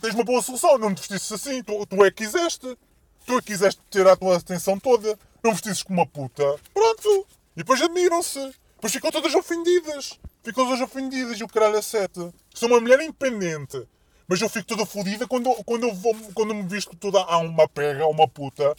tens 0.00 0.14
uma 0.14 0.24
boa 0.24 0.40
solução. 0.40 0.78
Não 0.78 0.94
te 0.94 1.00
vestiste 1.00 1.34
assim. 1.34 1.62
Tu, 1.62 1.86
tu 1.86 2.04
é 2.04 2.10
que 2.10 2.24
quiseste. 2.24 2.78
Tu 3.26 3.34
é 3.34 3.40
que 3.40 3.48
quiseste 3.48 3.80
ter 3.90 4.06
a 4.06 4.16
tua 4.16 4.38
atenção 4.38 4.78
toda. 4.78 5.18
Não 5.44 5.52
vestisses 5.52 5.82
como 5.82 6.00
uma 6.00 6.06
puta. 6.06 6.58
Pronto. 6.72 7.26
E 7.54 7.58
depois 7.58 7.82
admiram-se. 7.82 8.40
Depois 8.76 8.92
ficam 8.92 9.10
todas 9.10 9.34
ofendidas. 9.34 10.18
Ficam 10.42 10.64
todas 10.64 10.80
ofendidas 10.80 11.38
e 11.38 11.44
o 11.44 11.48
caralho 11.48 11.76
a 11.76 11.82
sete. 11.82 12.32
Sou 12.54 12.68
uma 12.68 12.80
mulher 12.80 13.00
independente. 13.00 13.86
Mas 14.26 14.40
eu 14.40 14.48
fico 14.48 14.68
toda 14.68 14.86
fodida 14.86 15.26
quando, 15.26 15.50
quando, 15.64 15.88
quando 16.34 16.54
me 16.54 16.62
visto 16.62 16.96
toda 16.96 17.20
a 17.20 17.38
uma 17.38 17.68
pega, 17.68 18.04
a 18.04 18.08
uma 18.08 18.26
puta. 18.26 18.74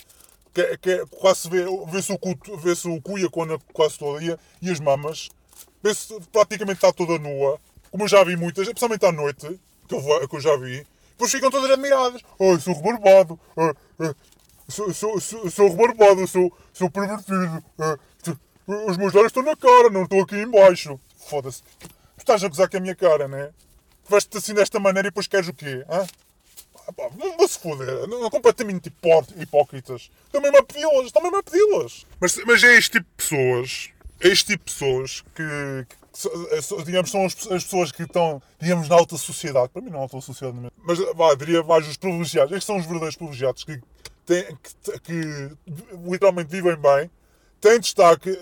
Que, 0.53 0.77
que 0.77 1.05
quase 1.17 1.41
se 1.41 1.49
vê, 1.49 1.63
vê-se 1.87 2.11
o 2.11 2.57
vê-se 2.57 2.87
o 2.87 3.01
cu 3.01 3.19
e 3.19 3.25
a 3.25 3.29
cona 3.29 3.57
quase 3.73 3.97
toda. 3.97 4.23
E, 4.23 4.31
a- 4.31 4.37
e 4.61 4.69
as 4.71 4.79
mamas. 4.79 5.29
Vê-se 5.83 6.13
praticamente 6.31 6.77
está 6.77 6.91
toda 6.91 7.17
nua. 7.19 7.59
Como 7.91 8.03
eu 8.03 8.07
já 8.07 8.23
vi 8.23 8.35
muitas, 8.35 8.67
especialmente 8.67 9.05
à 9.05 9.11
noite. 9.11 9.59
Que 9.87 9.95
eu, 9.95 10.27
que 10.27 10.35
eu 10.35 10.39
já 10.41 10.55
vi. 10.57 10.85
Depois 11.11 11.31
ficam 11.31 11.49
todas 11.51 11.69
admiradas. 11.71 12.21
Ai, 12.39 12.59
sou 12.59 12.73
rebarbado. 12.73 13.39
Ai, 13.57 13.73
ai, 13.99 14.15
Sou, 14.67 14.93
sou, 14.93 15.19
sou, 15.19 15.49
sou 15.49 15.69
rebarbado, 15.69 16.27
sou, 16.27 16.55
sou 16.71 16.91
pervertido. 16.91 17.63
Tu- 18.21 18.39
os 18.87 18.97
meus 18.97 19.15
olhos 19.15 19.27
estão 19.27 19.41
na 19.41 19.55
cara, 19.55 19.89
não 19.89 20.03
estão 20.03 20.19
aqui 20.21 20.35
em 20.35 20.47
baixo. 20.49 20.99
Foda-se. 21.27 21.63
Tu 21.79 21.89
estás 22.19 22.43
a 22.43 22.47
gozar 22.47 22.69
com 22.69 22.77
a 22.77 22.79
minha 22.79 22.93
cara, 22.95 23.27
né? 23.27 23.49
Vestes 24.07 24.43
assim 24.43 24.53
desta 24.53 24.79
maneira 24.79 25.07
e 25.07 25.11
depois 25.11 25.25
queres 25.25 25.47
o 25.47 25.53
quê? 25.53 25.83
Hã? 25.89 26.05
Não 27.17 27.37
vou 27.37 27.47
se 27.47 27.59
foder. 27.59 28.07
Não, 28.07 28.29
completamente 28.29 28.87
hipó- 28.87 29.23
hipócritas. 29.37 30.09
Estão 30.25 30.41
mesmo 30.41 30.57
a 30.57 30.63
pedi-las. 30.63 31.05
Estão 31.05 31.21
mesmo 31.21 31.37
a 31.37 31.43
pedi-las. 31.43 32.05
Mas, 32.19 32.35
mas 32.45 32.63
é 32.63 32.77
este 32.77 32.91
tipo 32.91 33.05
de 33.09 33.15
pessoas. 33.15 33.89
É 34.21 34.27
este 34.27 34.45
tipo 34.45 34.65
de 34.65 34.73
pessoas 34.73 35.21
que, 35.33 35.85
que 35.87 36.77
é 36.77 36.83
digamos, 36.83 37.09
são 37.09 37.25
as, 37.25 37.33
as 37.51 37.63
pessoas 37.63 37.91
que 37.91 38.03
estão, 38.03 38.41
digamos, 38.59 38.89
na 38.89 38.95
alta 38.95 39.17
sociedade. 39.17 39.69
Para 39.69 39.81
mim 39.81 39.89
não 39.89 39.99
é 39.99 40.01
alta 40.01 40.19
sociedade 40.19 40.57
mesmo. 40.57 40.71
Mas, 40.83 40.99
vá, 41.15 41.33
diria 41.35 41.63
mais 41.63 41.87
os 41.87 41.95
privilegiados. 41.95 42.51
Estes 42.51 42.65
são 42.65 42.77
os 42.77 42.83
verdadeiros 42.83 43.15
privilegiados 43.15 43.63
que, 43.63 43.79
têm, 44.25 44.45
que, 44.61 44.99
que 44.99 45.51
literalmente 46.05 46.49
vivem 46.51 46.75
bem, 46.75 47.09
têm 47.61 47.79
destaque 47.79 48.37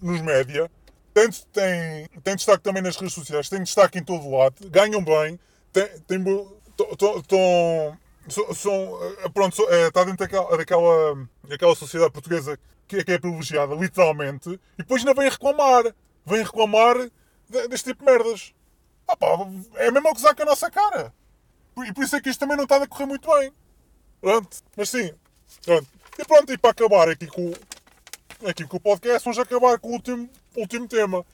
nos 0.00 0.20
média, 0.20 0.70
têm, 1.14 1.30
têm, 1.52 2.08
têm 2.22 2.36
destaque 2.36 2.62
também 2.62 2.82
nas 2.82 2.96
redes 2.96 3.14
sociais, 3.14 3.48
têm 3.48 3.62
destaque 3.62 3.98
em 3.98 4.04
todo 4.04 4.30
lado, 4.30 4.54
ganham 4.70 5.02
bem, 5.02 5.38
têm, 5.72 5.88
têm, 6.06 6.24
bo- 6.86 6.96
to- 6.96 7.22
to- 7.22 7.96
tão- 8.28 8.54
são, 8.54 8.98
eh, 9.24 9.28
pronto, 9.28 9.56
são, 9.56 9.68
é, 9.68 9.88
está 9.88 10.04
dentro 10.04 10.18
daquela, 10.18 10.56
daquela, 10.56 11.28
daquela 11.48 11.74
sociedade 11.74 12.12
portuguesa 12.12 12.58
que, 12.86 12.96
é, 12.96 13.04
que 13.04 13.12
é 13.12 13.18
privilegiada, 13.18 13.74
literalmente, 13.74 14.50
e 14.50 14.78
depois 14.78 15.00
ainda 15.04 15.20
vem 15.20 15.30
reclamar. 15.30 15.84
Vem 16.24 16.42
reclamar 16.44 16.96
de, 17.50 17.68
deste 17.68 17.90
tipo 17.90 18.04
de 18.04 18.10
merdas. 18.12 18.54
Ah, 19.08 19.16
pá, 19.16 19.26
é 19.74 19.90
mesmo 19.90 20.08
a 20.08 20.12
gozar 20.12 20.36
com 20.36 20.42
a 20.42 20.46
nossa 20.46 20.70
cara. 20.70 21.12
E 21.84 21.92
por 21.92 22.04
isso 22.04 22.14
é 22.14 22.20
que 22.20 22.30
isto 22.30 22.38
também 22.38 22.56
não 22.56 22.62
está 22.64 22.76
a 22.76 22.86
correr 22.86 23.06
muito 23.06 23.28
bem. 23.28 23.52
Pronto, 24.20 24.56
mas 24.76 24.88
sim. 24.88 25.12
Pronto. 25.64 25.88
E 26.18 26.24
pronto, 26.24 26.52
e 26.52 26.58
para 26.58 26.70
acabar 26.70 27.08
aqui 27.08 27.26
com, 27.26 27.52
aqui 28.46 28.64
com 28.66 28.76
o 28.76 28.80
podcast, 28.80 29.24
vamos 29.24 29.38
acabar 29.38 29.78
com 29.80 29.88
o 29.88 29.92
último, 29.94 30.30
último 30.56 30.86
tema. 30.86 31.26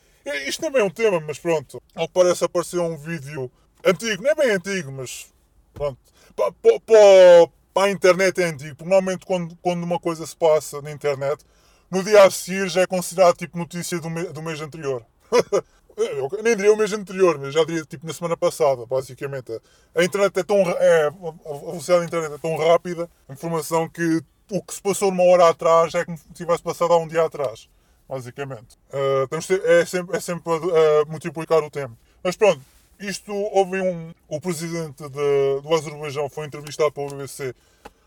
Isto 0.46 0.62
também 0.62 0.80
é 0.80 0.84
um 0.84 0.90
tema, 0.90 1.20
mas 1.20 1.38
pronto. 1.38 1.82
Ao 1.94 2.06
que 2.08 2.14
parece 2.14 2.44
apareceu 2.44 2.82
um 2.82 2.96
vídeo 2.96 3.50
antigo, 3.84 4.22
não 4.22 4.30
é 4.30 4.34
bem 4.34 4.50
antigo, 4.52 4.90
mas 4.90 5.30
pronto. 5.78 5.98
Para, 6.36 6.52
para, 6.52 7.52
para 7.72 7.86
a 7.86 7.90
internet 7.90 8.40
é 8.40 8.44
antigo, 8.46 8.76
normalmente 8.80 9.24
quando, 9.24 9.56
quando 9.62 9.82
uma 9.82 9.98
coisa 9.98 10.26
se 10.26 10.36
passa 10.36 10.82
na 10.82 10.90
internet, 10.90 11.44
no 11.90 12.02
dia 12.02 12.24
a 12.24 12.30
seguir 12.30 12.68
já 12.68 12.82
é 12.82 12.86
considerado 12.86 13.36
tipo 13.36 13.56
notícia 13.56 13.98
do, 13.98 14.10
me, 14.10 14.24
do 14.24 14.42
mês 14.42 14.60
anterior. 14.60 15.04
Eu 15.96 16.30
nem 16.44 16.54
diria 16.54 16.72
o 16.72 16.76
mês 16.76 16.92
anterior, 16.92 17.36
mas 17.40 17.52
já 17.52 17.64
diria 17.64 17.84
tipo 17.84 18.06
na 18.06 18.12
semana 18.12 18.36
passada, 18.36 18.86
basicamente. 18.86 19.60
A 19.96 20.04
internet 20.04 20.38
é 20.38 20.44
tão. 20.44 20.58
É, 20.58 21.06
a 21.08 21.10
velocidade 21.10 22.00
da 22.00 22.06
internet 22.06 22.34
é 22.34 22.38
tão 22.38 22.56
rápida, 22.56 23.10
a 23.28 23.32
informação 23.32 23.88
que 23.88 24.22
o 24.50 24.62
que 24.62 24.74
se 24.74 24.80
passou 24.80 25.10
numa 25.10 25.24
hora 25.24 25.48
atrás 25.48 25.94
é 25.94 26.04
como 26.04 26.16
se 26.16 26.24
tivesse 26.32 26.62
passado 26.62 26.92
há 26.92 26.98
um 26.98 27.08
dia 27.08 27.24
atrás, 27.24 27.68
basicamente. 28.08 28.78
Uh, 28.88 29.26
temos 29.28 29.50
é 29.50 29.84
sempre, 29.84 30.16
é 30.16 30.20
sempre 30.20 30.52
a, 30.52 31.02
a, 31.02 31.04
multiplicar 31.06 31.62
o 31.64 31.70
tempo. 31.70 31.96
Mas 32.22 32.36
pronto, 32.36 32.60
isto 33.00 33.32
houve 33.32 33.80
um. 33.80 34.12
O 34.28 34.40
presidente 34.40 35.08
de, 35.08 35.60
do 35.62 35.74
Azerbaijão 35.74 36.28
foi 36.28 36.46
entrevistado 36.46 36.92
pelo 36.92 37.08
BBC 37.08 37.54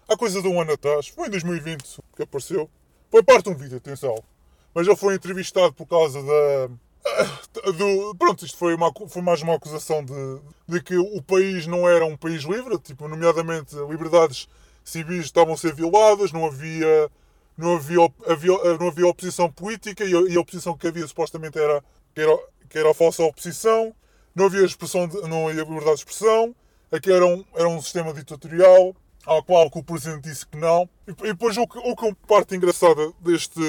há 0.07 0.17
coisa 0.17 0.41
de 0.41 0.47
um 0.47 0.59
ano 0.59 0.73
atrás, 0.73 1.07
foi 1.07 1.27
em 1.27 1.31
2020 1.31 1.99
que 2.15 2.23
apareceu. 2.23 2.69
Foi 3.09 3.23
parte 3.23 3.45
de 3.45 3.49
um 3.49 3.55
vídeo, 3.55 3.77
atenção. 3.77 4.15
Mas 4.73 4.87
ele 4.87 4.95
foi 4.95 5.15
entrevistado 5.15 5.73
por 5.73 5.85
causa 5.85 6.21
da 6.21 6.69
do, 7.71 8.15
pronto, 8.15 8.45
isto 8.45 8.57
foi, 8.57 8.75
uma, 8.75 8.91
foi 9.07 9.21
mais 9.21 9.41
uma 9.41 9.55
acusação 9.55 10.03
de, 10.03 10.13
de 10.67 10.81
que 10.81 10.97
o 10.97 11.21
país 11.21 11.65
não 11.67 11.89
era 11.89 12.05
um 12.05 12.15
país 12.15 12.43
livre, 12.43 12.77
tipo, 12.77 13.07
nomeadamente 13.07 13.75
liberdades 13.89 14.47
civis 14.83 15.25
estavam 15.25 15.53
a 15.53 15.57
ser 15.57 15.73
violadas, 15.73 16.31
não 16.31 16.45
havia, 16.45 17.09
não 17.57 17.75
havia, 17.75 17.99
havia 18.27 18.77
não 18.79 18.87
havia 18.87 19.07
oposição 19.07 19.51
política 19.51 20.03
e 20.03 20.15
a, 20.15 20.21
e 20.31 20.35
a, 20.35 20.39
oposição 20.39 20.77
que 20.77 20.87
havia 20.87 21.07
supostamente 21.07 21.57
era 21.57 21.83
que, 22.13 22.21
era 22.21 22.39
que 22.69 22.77
era 22.77 22.91
a 22.91 22.93
falsa 22.93 23.23
oposição, 23.23 23.93
não 24.35 24.45
havia 24.45 24.65
expressão 24.65 25.07
de, 25.07 25.21
não 25.27 25.47
havia 25.47 25.63
liberdade 25.63 25.97
de 25.97 26.01
expressão, 26.01 26.55
aqui 26.91 27.11
era 27.11 27.25
um, 27.25 27.45
era 27.55 27.67
um 27.67 27.81
sistema 27.81 28.13
ditatorial, 28.13 28.95
ao 29.25 29.43
qual 29.43 29.69
o 29.73 29.83
presidente 29.83 30.29
disse 30.29 30.45
que 30.45 30.57
não. 30.57 30.89
E, 31.07 31.11
e 31.11 31.33
depois 31.33 31.57
o 31.57 31.67
que, 31.67 31.77
o 31.77 31.95
que 31.95 32.15
parte 32.27 32.55
engraçada 32.55 33.11
deste, 33.19 33.59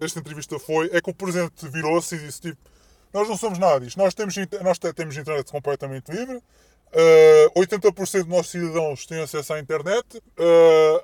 desta 0.00 0.18
entrevista 0.18 0.58
foi 0.58 0.90
é 0.92 1.00
que 1.00 1.10
o 1.10 1.14
presidente 1.14 1.68
virou-se 1.68 2.14
e 2.14 2.18
disse 2.18 2.40
tipo 2.40 2.72
nós 3.12 3.28
não 3.28 3.36
somos 3.36 3.58
nada 3.58 3.80
disto. 3.80 3.98
Nós 3.98 4.14
temos, 4.14 4.34
nós 4.62 4.78
temos 4.78 5.16
internet 5.16 5.50
completamente 5.50 6.10
livre. 6.10 6.36
Uh, 6.36 7.60
80% 7.60 7.92
dos 7.92 8.26
nossos 8.26 8.50
cidadãos 8.50 9.06
têm 9.06 9.20
acesso 9.20 9.52
à 9.52 9.60
internet. 9.60 10.16
Uh, 10.16 11.02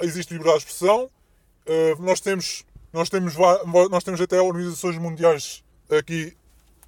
existe 0.00 0.32
liberdade 0.32 0.60
de 0.60 0.66
expressão. 0.66 1.10
Uh, 1.66 2.00
nós, 2.02 2.20
temos, 2.20 2.64
nós, 2.92 3.08
temos, 3.08 3.34
nós 3.90 4.04
temos 4.04 4.20
até 4.20 4.40
organizações 4.40 4.96
mundiais 4.98 5.64
aqui, 5.90 6.36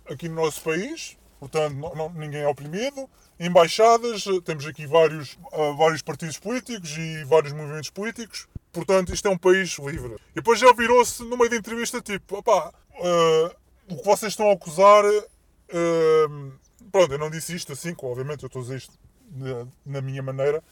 aqui 0.09 0.29
no 0.29 0.37
nosso 0.37 0.61
país. 0.63 1.17
Portanto, 1.41 1.75
não, 1.75 1.95
não, 1.95 2.11
ninguém 2.11 2.43
é 2.43 2.47
oprimido. 2.47 3.09
Embaixadas, 3.39 4.25
temos 4.45 4.67
aqui 4.67 4.87
vários, 4.87 5.39
uh, 5.53 5.75
vários 5.75 6.03
partidos 6.03 6.39
políticos 6.39 6.95
e 6.99 7.25
vários 7.25 7.55
movimentos 7.55 7.89
políticos. 7.89 8.47
Portanto, 8.71 9.15
isto 9.15 9.27
é 9.27 9.31
um 9.31 9.39
país 9.39 9.79
livre. 9.79 10.17
E 10.33 10.35
depois 10.35 10.61
já 10.61 10.71
virou-se, 10.75 11.23
no 11.23 11.39
meio 11.39 11.49
da 11.49 11.57
entrevista, 11.57 11.99
tipo, 12.03 12.37
opá, 12.37 12.69
uh, 12.69 13.57
o 13.89 13.97
que 13.97 14.05
vocês 14.05 14.33
estão 14.33 14.51
a 14.51 14.53
acusar. 14.53 15.03
Uh, 15.07 16.53
pronto, 16.93 17.13
eu 17.13 17.19
não 17.19 17.31
disse 17.31 17.57
isto 17.57 17.73
assim, 17.73 17.95
obviamente 18.03 18.43
eu 18.43 18.49
estou 18.49 18.61
a 18.61 18.65
dizer 18.65 18.77
isto 18.77 18.93
na, 19.33 19.67
na 19.87 20.01
minha 20.03 20.23
maneira, 20.23 20.63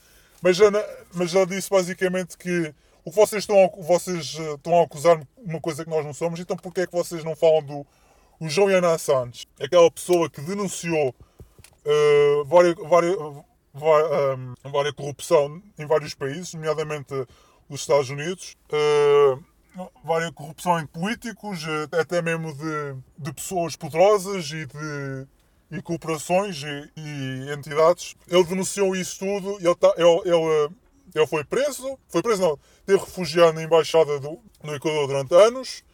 mas 0.42 0.56
já, 0.56 0.66
mas 1.14 1.30
já 1.30 1.44
disse 1.44 1.70
basicamente 1.70 2.36
que 2.36 2.74
o 3.04 3.10
que 3.10 3.16
vocês 3.16 3.44
estão, 3.44 3.64
a, 3.64 3.82
vocês 3.82 4.36
estão 4.36 4.80
a 4.80 4.84
acusar 4.84 5.20
uma 5.38 5.60
coisa 5.60 5.84
que 5.84 5.90
nós 5.90 6.04
não 6.04 6.12
somos, 6.12 6.38
então 6.40 6.56
porquê 6.56 6.82
é 6.82 6.86
que 6.86 6.92
vocês 6.92 7.24
não 7.24 7.34
falam 7.34 7.62
do 7.62 7.86
o 8.40 8.48
Julian 8.48 8.86
Assange, 8.92 9.46
aquela 9.60 9.90
pessoa 9.90 10.30
que 10.30 10.40
denunciou 10.40 11.08
uh, 11.08 12.44
várias, 12.44 12.74
várias, 12.76 13.16
várias, 13.74 14.38
um, 14.38 14.70
várias 14.70 14.94
corrupção 14.94 15.62
em 15.78 15.86
vários 15.86 16.14
países, 16.14 16.54
nomeadamente 16.54 17.14
os 17.68 17.80
Estados 17.80 18.10
Unidos, 18.10 18.56
uh, 18.72 19.42
várias 20.04 20.30
corrupção 20.30 20.78
em 20.78 20.86
políticos, 20.86 21.64
eh, 21.64 22.00
até 22.00 22.20
mesmo 22.20 22.52
de, 22.52 22.96
de 23.18 23.32
pessoas 23.32 23.76
poderosas 23.76 24.46
e 24.50 24.66
de 24.66 25.28
e 25.70 25.82
corporações 25.82 26.62
e, 26.62 26.90
e, 26.96 27.52
entidades. 27.52 28.14
Ele 28.26 28.44
denunciou 28.44 28.96
isso 28.96 29.18
tudo 29.18 29.58
ele, 29.60 29.74
tá, 29.74 29.92
ele, 29.96 30.22
ele, 30.24 30.70
ele, 31.14 31.26
foi 31.26 31.44
preso. 31.44 31.98
Foi 32.08 32.22
preso, 32.22 32.42
não. 32.42 32.58
Teve 32.86 32.98
refugiado 32.98 33.52
na 33.52 33.62
embaixada 33.62 34.18
do, 34.18 34.38
do 34.62 34.74
Equador 34.74 35.06
durante 35.06 35.34
anos. 35.34 35.84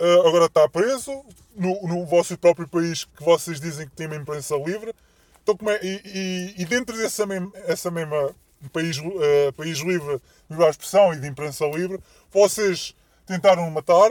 Uh, 0.00 0.26
agora 0.26 0.46
está 0.46 0.68
preso 0.68 1.24
no, 1.54 1.82
no 1.86 2.06
vosso 2.06 2.36
próprio 2.36 2.66
país 2.66 3.04
que 3.04 3.22
vocês 3.22 3.60
dizem 3.60 3.88
que 3.88 3.94
tem 3.94 4.06
uma 4.06 4.16
imprensa 4.16 4.56
livre. 4.56 4.94
Então, 5.42 5.56
como 5.56 5.70
é, 5.70 5.78
e, 5.82 6.00
e, 6.04 6.62
e 6.62 6.64
dentro 6.64 6.96
dessa 6.96 7.26
mesma, 7.26 7.52
essa 7.66 7.90
mesma 7.90 8.34
país, 8.72 8.98
uh, 8.98 9.52
país 9.56 9.78
livre 9.78 10.20
de 10.48 10.62
expressão 10.64 11.12
e 11.12 11.20
de 11.20 11.26
imprensa 11.26 11.66
livre, 11.66 11.98
vocês 12.30 12.94
tentaram 13.26 13.68
matar, 13.70 14.10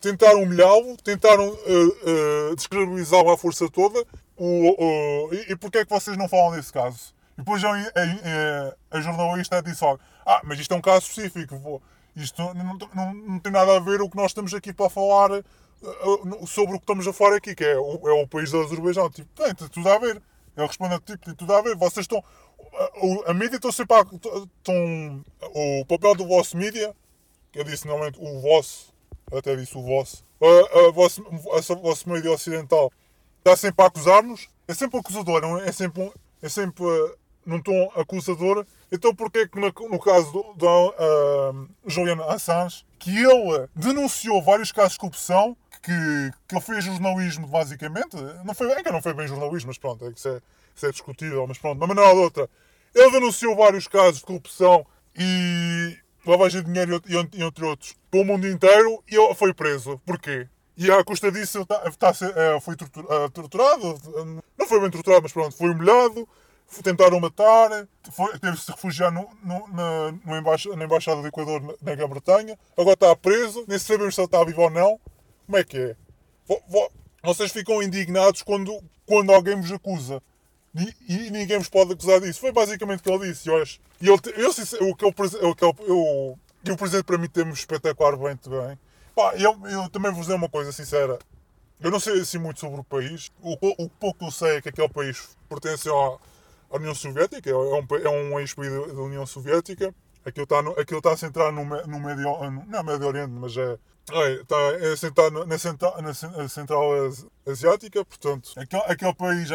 tentaram 0.00 0.42
humilhá-lo, 0.42 0.96
tentaram 0.98 1.48
uh, 1.48 2.50
uh, 2.50 2.56
descredibilizá-lo 2.56 3.30
à 3.30 3.38
força 3.38 3.68
toda. 3.70 4.04
O, 4.36 5.28
e, 5.32 5.52
e 5.52 5.56
porquê 5.56 5.78
é 5.78 5.84
que 5.84 5.90
vocês 5.90 6.16
não 6.16 6.28
falam 6.28 6.56
desse 6.56 6.72
caso? 6.72 7.14
E 7.34 7.42
depois 7.42 7.62
a, 7.64 7.70
a, 7.70 8.98
a, 8.98 9.00
jornalista 9.00 9.62
disse 9.62 9.84
ah, 9.84 10.40
mas 10.44 10.58
isto 10.58 10.72
é 10.74 10.76
um 10.76 10.80
caso 10.80 11.06
específico, 11.06 11.56
vou, 11.58 11.82
isto 12.16 12.40
não, 12.42 12.54
não, 12.54 13.14
não, 13.14 13.38
tem 13.38 13.52
nada 13.52 13.76
a 13.76 13.80
ver 13.80 14.00
o 14.02 14.08
que 14.08 14.16
nós 14.16 14.30
estamos 14.30 14.52
aqui 14.54 14.72
para 14.72 14.90
falar 14.90 15.30
uh, 15.32 16.46
sobre 16.46 16.76
o 16.76 16.78
que 16.78 16.84
estamos 16.84 17.06
a 17.06 17.12
falar 17.12 17.36
aqui, 17.36 17.54
que 17.54 17.64
é 17.64 17.76
o, 17.78 18.08
é 18.08 18.22
o 18.22 18.26
país 18.26 18.50
do 18.50 18.60
Azerbaijão. 18.60 19.10
Tipo, 19.10 19.28
tem, 19.34 19.54
tem 19.54 19.68
tudo 19.68 19.88
a 19.88 19.98
ver. 19.98 20.22
Ele 20.56 20.66
responde 20.66 20.98
tipo, 21.00 21.24
tem 21.24 21.34
tudo 21.34 21.54
a 21.54 21.62
ver. 21.62 21.76
Vocês 21.76 22.04
estão. 22.04 22.22
A, 23.26 23.30
a 23.30 23.34
mídia 23.34 23.56
está 23.56 23.72
sempre 23.72 23.96
a, 23.96 24.00
estão, 24.00 25.24
o 25.54 25.84
papel 25.86 26.14
do 26.14 26.26
vosso 26.26 26.56
mídia 26.56 26.94
eu 27.54 27.64
disse 27.64 27.86
normalmente 27.86 28.18
o 28.20 28.40
vosso, 28.40 28.92
até 29.30 29.54
disse 29.56 29.76
o 29.76 29.82
vosso, 29.82 30.24
a, 30.40 30.88
a, 30.88 30.90
vosso, 30.90 31.22
a, 31.22 31.72
a 31.72 31.76
vosso 31.76 32.08
meio 32.08 32.32
ocidental 32.32 32.90
está 33.38 33.56
sempre 33.56 33.84
a 33.84 33.88
acusar-nos, 33.88 34.48
é 34.66 34.74
sempre 34.74 34.98
acusador, 34.98 35.42
não 35.42 35.58
é? 35.58 35.68
É 35.68 35.72
sempre, 35.72 36.10
é 36.40 36.48
sempre 36.48 36.84
uh, 36.84 37.18
num 37.44 37.60
tom 37.60 37.90
acusador. 37.94 38.66
Então 38.90 39.14
porquê 39.14 39.40
é 39.40 39.48
que 39.48 39.58
no, 39.58 39.98
caso 39.98 40.32
do, 40.32 40.54
do 40.54 40.88
uh, 40.90 41.68
Julian 41.86 42.22
Assange, 42.26 42.84
que 42.98 43.10
ele 43.10 43.68
denunciou 43.74 44.42
vários 44.42 44.70
casos 44.70 44.92
de 44.92 44.98
corrupção, 44.98 45.56
que, 45.82 46.30
que 46.46 46.54
ele 46.54 46.60
fez 46.60 46.84
jornalismo 46.84 47.46
basicamente, 47.46 48.16
não 48.44 48.54
foi 48.54 48.72
bem 48.72 48.84
que 48.84 48.90
não 48.90 49.02
foi 49.02 49.14
bem 49.14 49.26
jornalismo, 49.26 49.68
mas 49.68 49.78
pronto, 49.78 50.04
é, 50.04 50.10
isso, 50.10 50.28
é, 50.28 50.40
isso 50.74 50.86
é 50.86 50.90
discutível, 50.90 51.46
mas 51.46 51.58
pronto, 51.58 51.78
de 51.78 51.84
uma 51.84 51.88
maneira 51.88 52.10
ou 52.10 52.16
de 52.16 52.22
outra, 52.22 52.50
ele 52.94 53.10
denunciou 53.10 53.56
vários 53.56 53.88
casos 53.88 54.20
de 54.20 54.26
corrupção 54.26 54.86
e 55.16 55.96
lavagem 56.24 56.62
de 56.62 56.68
dinheiro 56.68 57.02
e 57.08 57.42
entre 57.42 57.64
outros, 57.64 57.96
pelo 58.10 58.24
mundo 58.24 58.46
inteiro 58.46 59.02
e 59.10 59.16
ele 59.16 59.34
foi 59.34 59.52
preso. 59.52 60.00
Porquê? 60.06 60.48
E 60.76 60.90
à 60.90 61.04
custa 61.04 61.30
disso 61.30 61.58
ele 61.58 61.66
tá, 61.66 61.78
tá, 61.98 62.12
é, 62.36 62.60
foi 62.60 62.74
é, 62.74 63.28
torturado, 63.28 63.98
não 64.56 64.66
foi 64.66 64.80
bem 64.80 64.90
torturado, 64.90 65.22
mas 65.22 65.32
pronto, 65.32 65.56
foi 65.56 65.70
humilhado, 65.70 66.26
tentaram 66.80 67.18
matar, 67.18 67.86
teve-se 68.40 68.66
de 68.66 68.72
refugiar 68.72 69.10
no, 69.10 69.28
no, 69.42 69.68
na, 69.68 70.12
no 70.12 70.76
na 70.76 70.84
Embaixada 70.84 71.20
do 71.20 71.26
Equador 71.26 71.76
na, 71.82 71.94
Grã-Bretanha, 71.94 72.56
agora 72.76 72.94
está 72.94 73.16
preso, 73.16 73.64
nem 73.66 73.78
sabemos 73.78 74.14
se 74.14 74.20
ele 74.20 74.26
está 74.26 74.44
vivo 74.44 74.62
ou 74.62 74.70
não. 74.70 75.00
Como 75.44 75.58
é 75.58 75.64
que 75.64 75.76
é? 75.76 75.96
Vocês 77.22 77.50
ficam 77.50 77.82
indignados 77.82 78.42
quando, 78.42 78.80
quando 79.04 79.32
alguém 79.32 79.60
vos 79.60 79.72
acusa. 79.72 80.22
E, 80.74 80.94
e, 81.08 81.30
ninguém 81.30 81.58
vos 81.58 81.68
pode 81.68 81.92
acusar 81.92 82.20
disso. 82.20 82.40
Foi 82.40 82.52
basicamente 82.52 83.00
o 83.00 83.02
que 83.02 83.10
ele 83.10 83.28
disse. 83.28 83.48
Eu, 83.48 83.62
e 84.00 84.08
ele, 84.08 84.20
eu, 84.36 84.88
o 84.88 84.94
que 84.96 85.12
que 85.12 85.64
ele, 85.64 85.74
eu, 85.86 86.38
o 86.72 86.76
presidente 86.76 87.04
para 87.04 87.18
mim 87.18 87.28
temos 87.28 87.58
espetacular 87.58 88.16
bem 88.16 88.38
bem. 88.48 88.78
Pá, 89.14 89.34
eu, 89.36 89.58
eu 89.68 89.90
também 89.90 90.10
vou 90.10 90.22
dizer 90.22 90.34
uma 90.34 90.48
coisa 90.48 90.72
sincera. 90.72 91.18
Eu 91.80 91.90
não 91.90 92.00
sei 92.00 92.20
assim 92.20 92.38
muito 92.38 92.60
sobre 92.60 92.80
o 92.80 92.84
país. 92.84 93.30
O, 93.42 93.56
o 93.84 93.88
pouco 93.90 94.20
que 94.20 94.24
eu 94.24 94.30
sei 94.30 94.56
é 94.56 94.62
que 94.62 94.68
aquele 94.68 94.88
país 94.88 95.36
pertence 95.48 95.88
à, 95.88 96.18
à 96.72 96.76
União 96.76 96.94
Soviética, 96.94 97.50
é 97.50 97.54
um, 97.54 97.86
é 98.02 98.08
um 98.08 98.40
ex-país 98.40 98.70
da 98.72 99.02
União 99.02 99.26
Soviética. 99.26 99.94
Aquilo 100.24 100.44
está, 100.44 100.62
no, 100.62 100.70
aquilo 100.78 100.98
está 100.98 101.16
centrado 101.16 101.52
no, 101.52 101.64
no 101.64 102.00
Médio, 102.00 102.24
não 102.68 102.78
é 102.78 102.82
Médio 102.82 103.06
Oriente, 103.06 103.32
mas 103.32 103.56
é, 103.56 103.76
é, 104.10 104.32
está 104.34 104.56
é 104.80 104.96
sentado 104.96 105.44
na 105.44 105.58
central, 105.58 106.00
na 106.00 106.48
central 106.48 106.90
asiática, 107.46 108.04
portanto, 108.04 108.52
aquele, 108.56 108.82
aquele 108.86 109.14
país, 109.14 109.50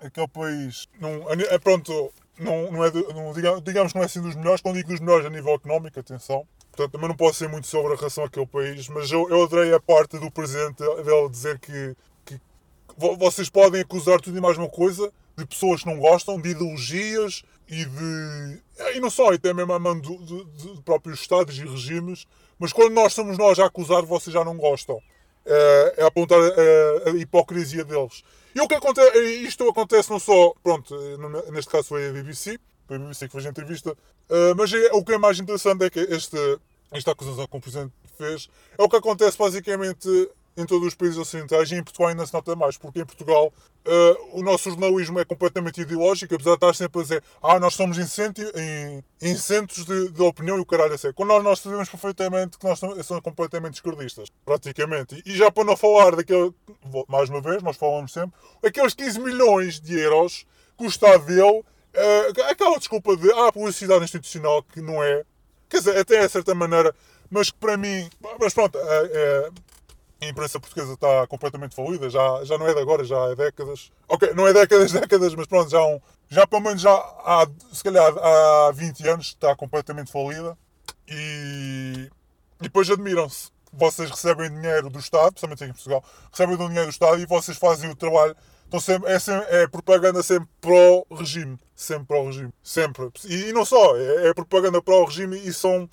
aquele 0.00 0.28
país 0.28 0.88
não, 1.00 1.30
é, 1.30 1.58
pronto, 1.58 2.12
não, 2.38 2.72
não 2.72 2.84
é, 2.84 2.90
não, 2.90 3.32
digamos 3.62 3.92
que 3.92 3.98
não 3.98 4.02
é 4.02 4.06
assim 4.06 4.20
dos 4.20 4.34
melhores, 4.34 4.60
quando 4.60 4.76
digo 4.76 4.88
dos 4.88 5.00
melhores 5.00 5.26
a 5.26 5.30
nível 5.30 5.54
económico, 5.54 5.98
atenção. 5.98 6.46
Portanto, 6.72 6.92
também 6.92 7.08
não 7.08 7.16
posso 7.16 7.38
ser 7.38 7.48
muito 7.48 7.66
sobre 7.66 7.92
a 7.92 7.96
relação 7.96 8.24
àquele 8.24 8.46
país, 8.46 8.88
mas 8.88 9.10
eu, 9.10 9.28
eu 9.28 9.44
adorei 9.44 9.72
a 9.72 9.80
parte 9.80 10.18
do 10.18 10.30
presidente 10.30 10.78
dele 10.78 11.28
dizer 11.28 11.58
que, 11.58 11.94
que 12.24 12.40
vocês 12.96 13.50
podem 13.50 13.82
acusar 13.82 14.20
tudo 14.20 14.36
e 14.36 14.40
mais 14.40 14.56
uma 14.56 14.70
coisa 14.70 15.12
de 15.36 15.46
pessoas 15.46 15.82
que 15.82 15.86
não 15.86 15.98
gostam, 15.98 16.40
de 16.40 16.50
ideologias 16.50 17.42
e 17.68 17.84
de. 17.84 18.62
E 18.94 19.00
não 19.00 19.10
só, 19.10 19.32
até 19.32 19.52
mesmo 19.54 19.72
a 19.72 19.78
mão 19.78 19.98
de, 19.98 20.16
de, 20.18 20.44
de 20.44 20.82
próprios 20.82 21.20
Estados 21.20 21.56
e 21.58 21.64
regimes, 21.64 22.26
mas 22.58 22.72
quando 22.72 22.92
nós 22.92 23.12
somos 23.12 23.38
nós 23.38 23.58
a 23.58 23.66
acusar, 23.66 24.02
vocês 24.02 24.32
já 24.32 24.44
não 24.44 24.56
gostam. 24.56 25.00
É, 25.44 25.94
é 25.98 26.04
apontar 26.04 26.38
a, 26.38 27.10
a, 27.10 27.16
hipocrisia 27.16 27.84
deles. 27.84 28.22
E 28.54 28.60
o 28.60 28.68
que 28.68 28.74
acontece, 28.74 29.18
isto 29.42 29.68
acontece 29.68 30.08
não 30.08 30.20
só, 30.20 30.54
pronto, 30.62 30.94
neste 31.50 31.70
caso 31.70 31.88
foi 31.88 32.08
a 32.08 32.12
BBC, 32.12 32.60
foi 32.86 32.96
a 32.96 32.98
BBC 33.00 33.26
que 33.26 33.32
fez 33.32 33.46
a 33.46 33.48
entrevista, 33.48 33.90
uh, 33.90 34.54
mas 34.56 34.72
é, 34.72 34.92
o 34.92 35.02
que 35.02 35.14
é 35.14 35.18
mais 35.18 35.40
interessante 35.40 35.84
é 35.84 35.90
que 35.90 35.98
este, 35.98 36.36
esta 36.92 37.10
acusação 37.10 37.48
que 37.48 37.56
o 37.56 37.60
Presidente 37.60 37.92
fez 38.16 38.48
é 38.78 38.82
o 38.82 38.88
que 38.88 38.96
acontece 38.96 39.36
basicamente 39.36 40.30
em 40.56 40.66
todos 40.66 40.88
os 40.88 40.94
países 40.94 41.16
ocidentais 41.16 41.70
e 41.70 41.76
em 41.76 41.82
Portugal 41.82 42.08
ainda 42.08 42.26
se 42.26 42.32
nota 42.32 42.54
mais, 42.54 42.76
porque 42.76 43.00
em 43.00 43.06
Portugal 43.06 43.52
uh, 43.86 44.38
o 44.38 44.42
nosso 44.42 44.70
jornalismo 44.70 45.18
é 45.18 45.24
completamente 45.24 45.80
ideológico, 45.80 46.34
apesar 46.34 46.50
de 46.50 46.56
estar 46.56 46.74
sempre 46.74 47.00
a 47.00 47.02
dizer 47.02 47.24
ah, 47.42 47.58
nós 47.58 47.74
somos 47.74 47.98
em 47.98 48.06
centros 49.36 49.84
de, 49.84 50.10
de, 50.10 50.22
opinião 50.22 50.58
e 50.58 50.60
o 50.60 50.66
caralho 50.66 50.94
é 50.94 50.98
sério. 50.98 51.14
Quando 51.14 51.30
nós, 51.30 51.42
nós 51.42 51.60
sabemos 51.60 51.88
perfeitamente 51.88 52.58
que 52.58 52.66
nós 52.66 52.78
somos, 52.78 53.22
completamente 53.22 53.74
esquerdistas, 53.74 54.28
praticamente. 54.44 55.22
E, 55.24 55.32
e 55.32 55.36
já 55.36 55.50
para 55.50 55.64
não 55.64 55.76
falar 55.76 56.16
daquele, 56.16 56.52
mais 57.08 57.30
uma 57.30 57.40
vez, 57.40 57.62
nós 57.62 57.76
falamos 57.76 58.12
sempre, 58.12 58.38
aqueles 58.62 58.94
15 58.94 59.20
milhões 59.20 59.80
de 59.80 59.98
euros 59.98 60.44
que 60.76 60.84
o 60.84 60.88
Estado 60.88 61.24
deu, 61.26 61.58
uh, 61.58 62.42
aquela 62.50 62.78
desculpa 62.78 63.16
de 63.16 63.30
ah, 63.32 63.52
publicidade 63.52 64.04
institucional 64.04 64.62
que 64.62 64.80
não 64.80 65.02
é, 65.02 65.24
quer 65.68 65.78
dizer, 65.78 65.96
até 65.96 66.20
a 66.20 66.28
certa 66.28 66.54
maneira, 66.54 66.94
mas 67.30 67.50
que 67.50 67.58
para 67.58 67.78
mim, 67.78 68.10
mas 68.38 68.52
pronto, 68.52 68.78
é, 68.78 69.50
a 70.26 70.28
imprensa 70.28 70.60
portuguesa 70.60 70.92
está 70.94 71.26
completamente 71.26 71.74
falida, 71.74 72.08
já, 72.08 72.44
já 72.44 72.56
não 72.56 72.66
é 72.66 72.74
de 72.74 72.80
agora, 72.80 73.04
já 73.04 73.18
é 73.30 73.34
décadas. 73.34 73.90
Ok, 74.08 74.32
não 74.34 74.46
é 74.46 74.52
décadas, 74.52 74.92
décadas, 74.92 75.34
mas 75.34 75.46
pronto, 75.46 75.70
já, 75.70 75.84
um, 75.84 76.00
já 76.28 76.46
pelo 76.46 76.62
menos 76.62 76.80
já 76.80 76.92
há, 76.92 77.46
se 77.72 77.82
calhar 77.82 78.12
há 78.16 78.70
20 78.72 79.08
anos 79.08 79.26
está 79.26 79.54
completamente 79.56 80.12
falida. 80.12 80.56
E, 81.08 82.08
e 82.60 82.62
depois 82.62 82.88
admiram-se. 82.88 83.50
Vocês 83.72 84.10
recebem 84.10 84.50
dinheiro 84.50 84.90
do 84.90 84.98
Estado, 84.98 85.32
principalmente 85.32 85.64
aqui 85.64 85.70
em 85.70 85.74
Portugal, 85.74 86.04
recebem 86.30 86.54
o 86.54 86.68
dinheiro 86.68 86.86
do 86.86 86.92
Estado 86.92 87.18
e 87.18 87.26
vocês 87.26 87.56
fazem 87.56 87.90
o 87.90 87.96
trabalho. 87.96 88.36
Então 88.68 88.78
sempre, 88.78 89.10
é, 89.10 89.18
sempre, 89.18 89.46
é 89.48 89.66
propaganda 89.66 90.22
sempre 90.22 90.48
pró-regime. 90.60 91.58
Sempre 91.74 92.06
pró-regime. 92.06 92.52
Sempre. 92.62 93.10
E, 93.24 93.48
e, 93.48 93.52
não 93.52 93.64
só, 93.64 93.96
é, 93.96 94.28
é 94.28 94.34
propaganda 94.34 94.82
pró-regime 94.82 95.38
e 95.38 95.52
são 95.52 95.88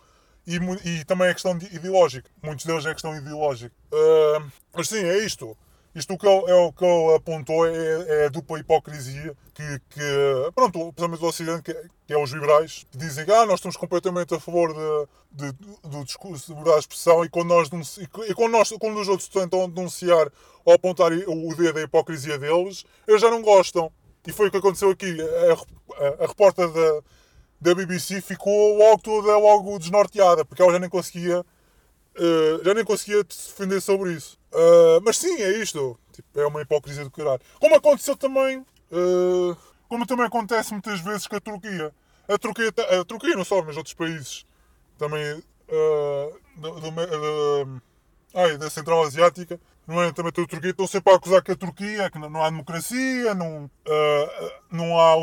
e, 0.58 0.90
e 0.90 1.06
também 1.06 1.28
é 1.28 1.34
questão 1.34 1.56
ideológica. 1.72 2.30
Muitos 2.42 2.66
deles 2.66 2.86
é 2.86 2.94
questão 2.94 3.16
ideológica. 3.16 3.76
Uh, 3.92 4.52
mas 4.74 4.90
sim, 4.90 5.04
é 5.04 5.20
isto. 5.20 5.56
Isto 5.94 6.18
que 6.18 6.28
ele, 6.28 6.52
é 6.52 6.54
o 6.54 6.72
que 6.72 6.86
ele 6.86 7.16
apontou 7.16 7.66
é, 7.68 8.24
é 8.24 8.26
a 8.26 8.30
dupla 8.30 8.60
hipocrisia 8.60 9.36
que, 9.54 9.82
que 9.90 10.02
pronto, 10.54 10.94
principalmente 10.94 11.20
do 11.20 11.26
Ocidente, 11.26 11.64
que, 11.64 11.74
que, 12.08 12.14
é 12.14 12.18
os 12.18 12.32
liberais, 12.32 12.86
que 12.92 12.98
dizem 12.98 13.26
que 13.26 13.32
ah, 13.32 13.46
nós 13.46 13.56
estamos 13.56 13.76
completamente 13.76 14.34
a 14.34 14.40
favor 14.40 14.74
de, 15.32 15.52
de, 15.52 15.58
do 15.84 16.06
discurso 16.06 16.46
de 16.46 16.52
liberdade 16.52 16.82
de 16.82 16.84
expressão 16.84 17.26
e 17.26 17.30
quando, 17.30 17.50
nós, 17.50 17.70
e 17.98 18.34
quando, 18.34 18.52
nós, 18.52 18.70
quando 18.80 19.00
os 19.00 19.08
outros 19.08 19.28
tentam 19.28 19.70
denunciar 19.70 20.32
ou 20.64 20.74
apontar 20.74 21.12
o 21.12 21.56
dedo 21.56 21.74
da 21.74 21.82
hipocrisia 21.82 22.38
deles, 22.38 22.86
eles 23.08 23.22
já 23.22 23.30
não 23.30 23.42
gostam. 23.42 23.92
E 24.28 24.32
foi 24.32 24.48
o 24.48 24.52
que 24.52 24.58
aconteceu 24.58 24.92
aqui. 24.92 25.18
A, 25.20 26.04
a, 26.06 26.24
a 26.24 26.28
repórter 26.28 26.70
da, 26.70 27.02
da 27.60 27.76
BBC 27.76 28.22
ficou 28.22 28.78
logo 28.78 29.02
toda 29.02 29.38
logo 29.38 29.78
desnorteada, 29.78 30.46
porque 30.46 30.62
ela 30.62 30.72
já 30.72 30.80
nem 30.80 30.90
conseguia 30.90 31.42
uh, 31.42 32.64
já 32.64 32.74
nem 32.74 32.84
conseguia 32.84 33.24
defender 33.24 33.82
sobre 33.82 34.14
isso. 34.14 34.38
Uh, 34.52 35.02
mas 35.04 35.18
sim, 35.18 35.42
é 35.42 35.58
isto. 35.58 36.00
Tipo, 36.14 36.40
é 36.40 36.46
uma 36.46 36.62
hipocrisia 36.62 37.04
do 37.04 37.12
caralho. 37.12 37.42
Como 37.60 37.76
aconteceu 37.76 38.16
também, 38.16 38.60
uh, 38.60 39.58
como 39.88 40.06
também 40.06 40.26
acontece 40.26 40.72
muitas 40.72 41.00
vezes 41.02 41.28
com 41.28 41.36
a 41.36 41.40
Turquia. 41.40 41.94
A 42.28 42.38
Turquia, 42.38 42.74
a 43.00 43.06
Turquia 43.06 43.36
não 43.36 43.46
só, 43.46 43.62
mas 43.64 43.76
outros 43.76 43.96
países 43.96 44.46
também 44.98 45.42
do, 46.58 46.72
do, 46.80 47.82
ai, 48.36 48.58
da 48.58 48.70
Central 48.70 49.04
Asiática 49.04 49.60
não 49.90 50.04
é? 50.04 50.14
Também 50.14 50.30
a 50.30 50.32
Turquia 50.32 50.70
estão 50.70 50.86
sempre 50.86 51.12
a 51.12 51.16
acusar 51.16 51.42
que 51.42 51.52
a 51.52 51.56
Turquia, 51.56 52.12
que 52.12 52.20
não 52.20 52.44
há 52.44 52.50
democracia, 52.52 53.34
não, 53.34 53.66
uh, 53.66 54.52
não, 54.72 55.00
há, 55.00 55.16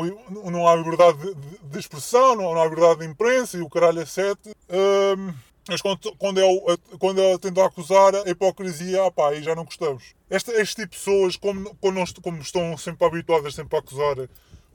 não 0.51 0.67
há 0.67 0.75
liberdade 0.75 1.19
de, 1.19 1.57
de 1.63 1.79
expressão, 1.79 2.35
não, 2.35 2.61
há 2.61 2.65
liberdade 2.65 2.99
de 2.99 3.05
imprensa 3.05 3.57
e 3.57 3.61
o 3.61 3.69
caralho 3.69 4.01
é 4.01 4.05
sete. 4.05 4.49
Uh, 4.49 5.33
mas 5.69 5.81
quando, 5.81 6.15
quando, 6.17 6.39
é, 6.41 6.77
quando 6.99 7.21
é 7.21 7.37
tentar 7.37 7.65
acusar 7.65 8.13
a 8.13 8.29
hipocrisia, 8.29 9.05
ah 9.05 9.11
pá, 9.11 9.29
aí 9.29 9.41
já 9.41 9.55
não 9.55 9.63
gostamos. 9.63 10.13
Este, 10.29 10.51
este 10.51 10.75
tipo 10.75 10.91
de 10.91 10.97
pessoas, 10.97 11.37
como, 11.37 11.73
como, 11.75 12.03
como 12.21 12.41
estão 12.41 12.77
sempre 12.77 13.07
habituadas 13.07 13.55
sempre 13.55 13.77
a 13.77 13.79
acusar 13.79 14.17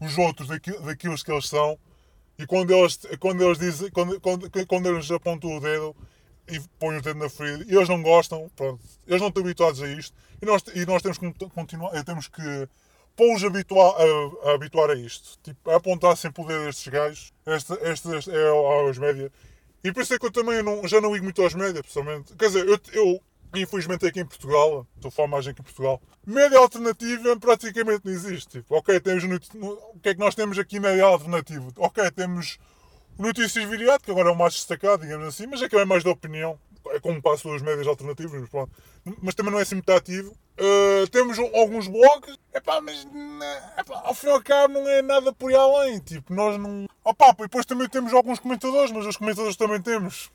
os 0.01 0.19
outros 0.19 0.49
daquilo, 0.49 0.81
daquilo 0.81 1.17
que 1.17 1.31
eles 1.31 1.49
são, 1.49 1.79
e 2.39 2.47
quando 2.47 2.73
eles, 2.73 2.99
quando 3.21 3.43
eles 3.45 3.59
dizem, 3.59 3.91
quando, 3.91 4.19
quando, 4.21 4.51
quando 4.67 4.89
eles 4.89 5.11
apontam 5.11 5.55
o 5.55 5.61
dedo, 5.61 5.95
e 6.55 6.61
põem 6.79 6.99
o 6.99 7.03
dedo 7.03 7.19
na 7.19 7.29
ferida. 7.29 7.65
E 7.69 7.75
eles 7.75 7.89
não 7.89 8.03
gostam, 8.03 8.51
pronto, 8.57 8.81
eles 9.07 9.21
não 9.21 9.29
estão 9.29 9.43
habituados 9.43 9.83
a 9.83 9.89
isto. 9.89 10.15
E 10.41 10.47
nós, 10.47 10.63
e 10.75 10.85
nós 10.87 11.03
temos 11.03 11.19
que 11.19 11.33
continuar, 11.51 11.95
eh, 11.95 12.03
temos 12.03 12.29
que 12.29 12.69
pô-los 13.17 13.45
habituar 13.45 13.95
a, 13.97 14.51
a, 14.51 14.55
habituar 14.55 14.91
a 14.91 14.95
isto. 14.95 15.39
Tipo, 15.43 15.71
a 15.71 15.77
apontar 15.77 16.17
sempre 16.17 16.43
o 16.43 16.47
dedo 16.47 16.65
a 16.65 16.69
estes 16.69 16.93
gajos. 16.93 17.33
Este, 17.47 17.73
este, 17.83 18.09
este 18.17 18.31
é 18.31 18.49
aos 18.49 18.99
média. 18.99 19.31
E 19.85 19.93
por 19.93 20.03
isso 20.03 20.15
é 20.15 20.19
que 20.19 20.27
eu 20.27 20.31
também 20.31 20.63
não, 20.63 20.87
já 20.87 21.01
não 21.01 21.13
ligo 21.13 21.25
muito 21.25 21.43
aos 21.43 21.55
média, 21.55 21.83
pessoalmente. 21.83 22.35
Quer 22.37 22.47
dizer, 22.47 22.69
eu, 22.69 22.79
eu 22.93 23.21
infelizmente 23.61 24.07
aqui 24.07 24.21
em 24.21 24.27
Portugal, 24.27 24.87
estou 24.97 25.09
a 25.09 25.13
falar 25.13 25.29
mais 25.29 25.47
aqui 25.47 25.61
em 25.61 25.65
Portugal, 25.65 26.01
média 26.27 26.59
alternativa 26.59 27.37
praticamente 27.39 28.01
não 28.05 28.13
existe. 28.13 28.61
Tipo, 28.61 28.77
ok, 28.77 28.99
temos 29.01 29.25
o 29.25 30.01
que 30.01 30.09
é 30.09 30.15
que 30.15 30.21
nós 30.21 30.35
temos 30.35 30.59
aqui 30.59 30.81
média 30.81 31.05
alternativa? 31.05 31.69
Ok, 31.77 32.11
temos 32.13 32.59
Notícias 33.19 33.69
Viriato, 33.69 34.05
que 34.05 34.11
agora 34.11 34.31
é 34.31 34.33
o 34.33 34.37
mais 34.37 34.55
destacado, 34.55 35.03
digamos 35.03 35.27
assim, 35.27 35.47
mas 35.47 35.63
é 35.63 35.69
que 35.69 35.77
é 35.77 35.85
mais 35.85 36.03
da 36.03 36.11
opinião. 36.11 36.59
É 36.89 36.99
como 36.99 37.23
passo 37.23 37.49
os 37.49 37.63
médias 37.63 37.87
alternativos, 37.87 38.41
mas 38.41 38.49
pronto. 38.49 38.73
Mas 39.23 39.35
também 39.35 39.53
não 39.53 39.59
é 39.59 39.63
assim 39.63 39.77
muito 39.77 39.93
ativo. 39.93 40.35
Uh, 40.59 41.07
temos 41.09 41.39
alguns 41.39 41.87
blogs, 41.87 42.37
epá, 42.53 42.81
mas 42.81 43.07
epá, 43.79 44.03
ao 44.05 44.15
fim 44.15 44.27
e 44.27 44.31
ao 44.31 44.43
cabo 44.43 44.75
não 44.75 44.89
é 44.89 45.01
nada 45.01 45.33
por 45.33 45.51
aí 45.51 45.57
além. 45.57 46.01
Tipo, 46.01 46.35
nós 46.35 46.59
não. 46.59 46.87
Opa, 47.05 47.35
e 47.39 47.43
depois 47.43 47.65
também 47.65 47.89
temos 47.89 48.13
alguns 48.13 48.41
comentadores, 48.41 48.91
mas 48.91 49.07
os 49.07 49.17
comentadores 49.17 49.57
também 49.57 49.81
temos. 49.81 50.31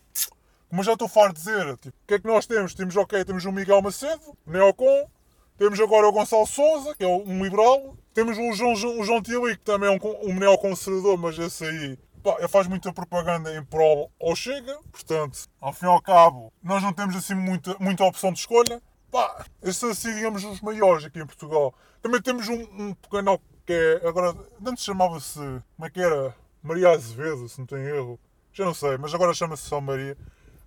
Como 0.69 0.83
já 0.83 0.93
estou 0.93 1.07
farto 1.07 1.35
de 1.35 1.39
dizer, 1.39 1.77
tipo, 1.77 1.95
o 2.03 2.07
que 2.07 2.13
é 2.13 2.19
que 2.19 2.27
nós 2.27 2.45
temos? 2.45 2.73
Temos, 2.73 2.95
ok, 2.95 3.23
temos 3.23 3.45
o 3.45 3.51
Miguel 3.51 3.81
Macedo, 3.81 4.37
o 4.45 4.51
Neocon, 4.51 5.09
temos 5.57 5.79
agora 5.79 6.07
o 6.07 6.11
Gonçalo 6.11 6.45
Souza, 6.45 6.93
que 6.93 7.03
é 7.03 7.07
um 7.07 7.43
liberal, 7.43 7.95
temos 8.13 8.37
o 8.37 8.51
João, 8.53 8.73
o 8.99 9.03
João 9.03 9.21
que 9.21 9.57
também 9.63 9.89
é 9.89 9.91
um, 9.91 10.31
um 10.31 10.39
neoconservador, 10.39 11.17
mas 11.17 11.37
esse 11.39 11.63
aí 11.63 11.97
pá, 12.27 12.47
faz 12.49 12.67
muita 12.67 12.91
propaganda 12.91 13.55
em 13.55 13.63
prol 13.63 14.11
ao 14.21 14.35
Chega, 14.35 14.77
portanto, 14.91 15.47
ao 15.61 15.71
fim 15.71 15.85
e 15.85 15.89
ao 15.89 16.01
cabo, 16.01 16.51
nós 16.61 16.83
não 16.83 16.91
temos 16.91 17.15
assim 17.15 17.33
muita, 17.33 17.77
muita 17.79 18.03
opção 18.03 18.33
de 18.33 18.39
escolha. 18.39 18.81
Pá, 19.09 19.45
esses 19.63 19.77
são 19.77 19.89
assim, 19.89 20.13
digamos, 20.13 20.43
os 20.43 20.59
maiores 20.59 21.05
aqui 21.05 21.19
em 21.19 21.25
Portugal. 21.25 21.73
Também 22.01 22.21
temos 22.21 22.49
um, 22.49 22.61
um 22.77 22.93
canal 23.09 23.39
que 23.65 23.71
é, 23.71 24.07
agora, 24.07 24.35
antes 24.65 24.83
chamava-se, 24.83 25.39
como 25.39 25.85
é 25.85 25.89
que 25.89 26.01
era? 26.01 26.35
Maria 26.61 26.89
Azevedo, 26.89 27.47
se 27.47 27.59
não 27.59 27.65
tem 27.65 27.79
erro. 27.79 28.19
Já 28.51 28.65
não 28.65 28.73
sei, 28.73 28.97
mas 28.97 29.13
agora 29.13 29.33
chama-se 29.33 29.63
só 29.63 29.79
Maria. 29.79 30.17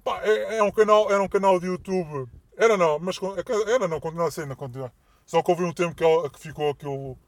Pá, 0.02 0.20
é, 0.22 0.56
é, 0.58 0.62
um 0.62 0.70
canal, 0.70 1.10
era 1.12 1.22
um 1.22 1.28
canal 1.28 1.60
de 1.60 1.66
YouTube. 1.66 2.26
Era 2.56 2.76
não, 2.76 2.98
mas 2.98 3.18
era 3.66 3.86
não, 3.86 4.00
continua 4.00 4.28
a 4.28 4.30
ser, 4.30 4.42
ainda 4.42 4.56
continua. 4.56 4.92
Só 5.26 5.42
que 5.42 5.50
houve 5.50 5.64
um 5.64 5.72
tempo 5.72 5.94
que, 5.94 6.30
que 6.30 6.40
ficou 6.40 6.70
aquilo 6.70 7.18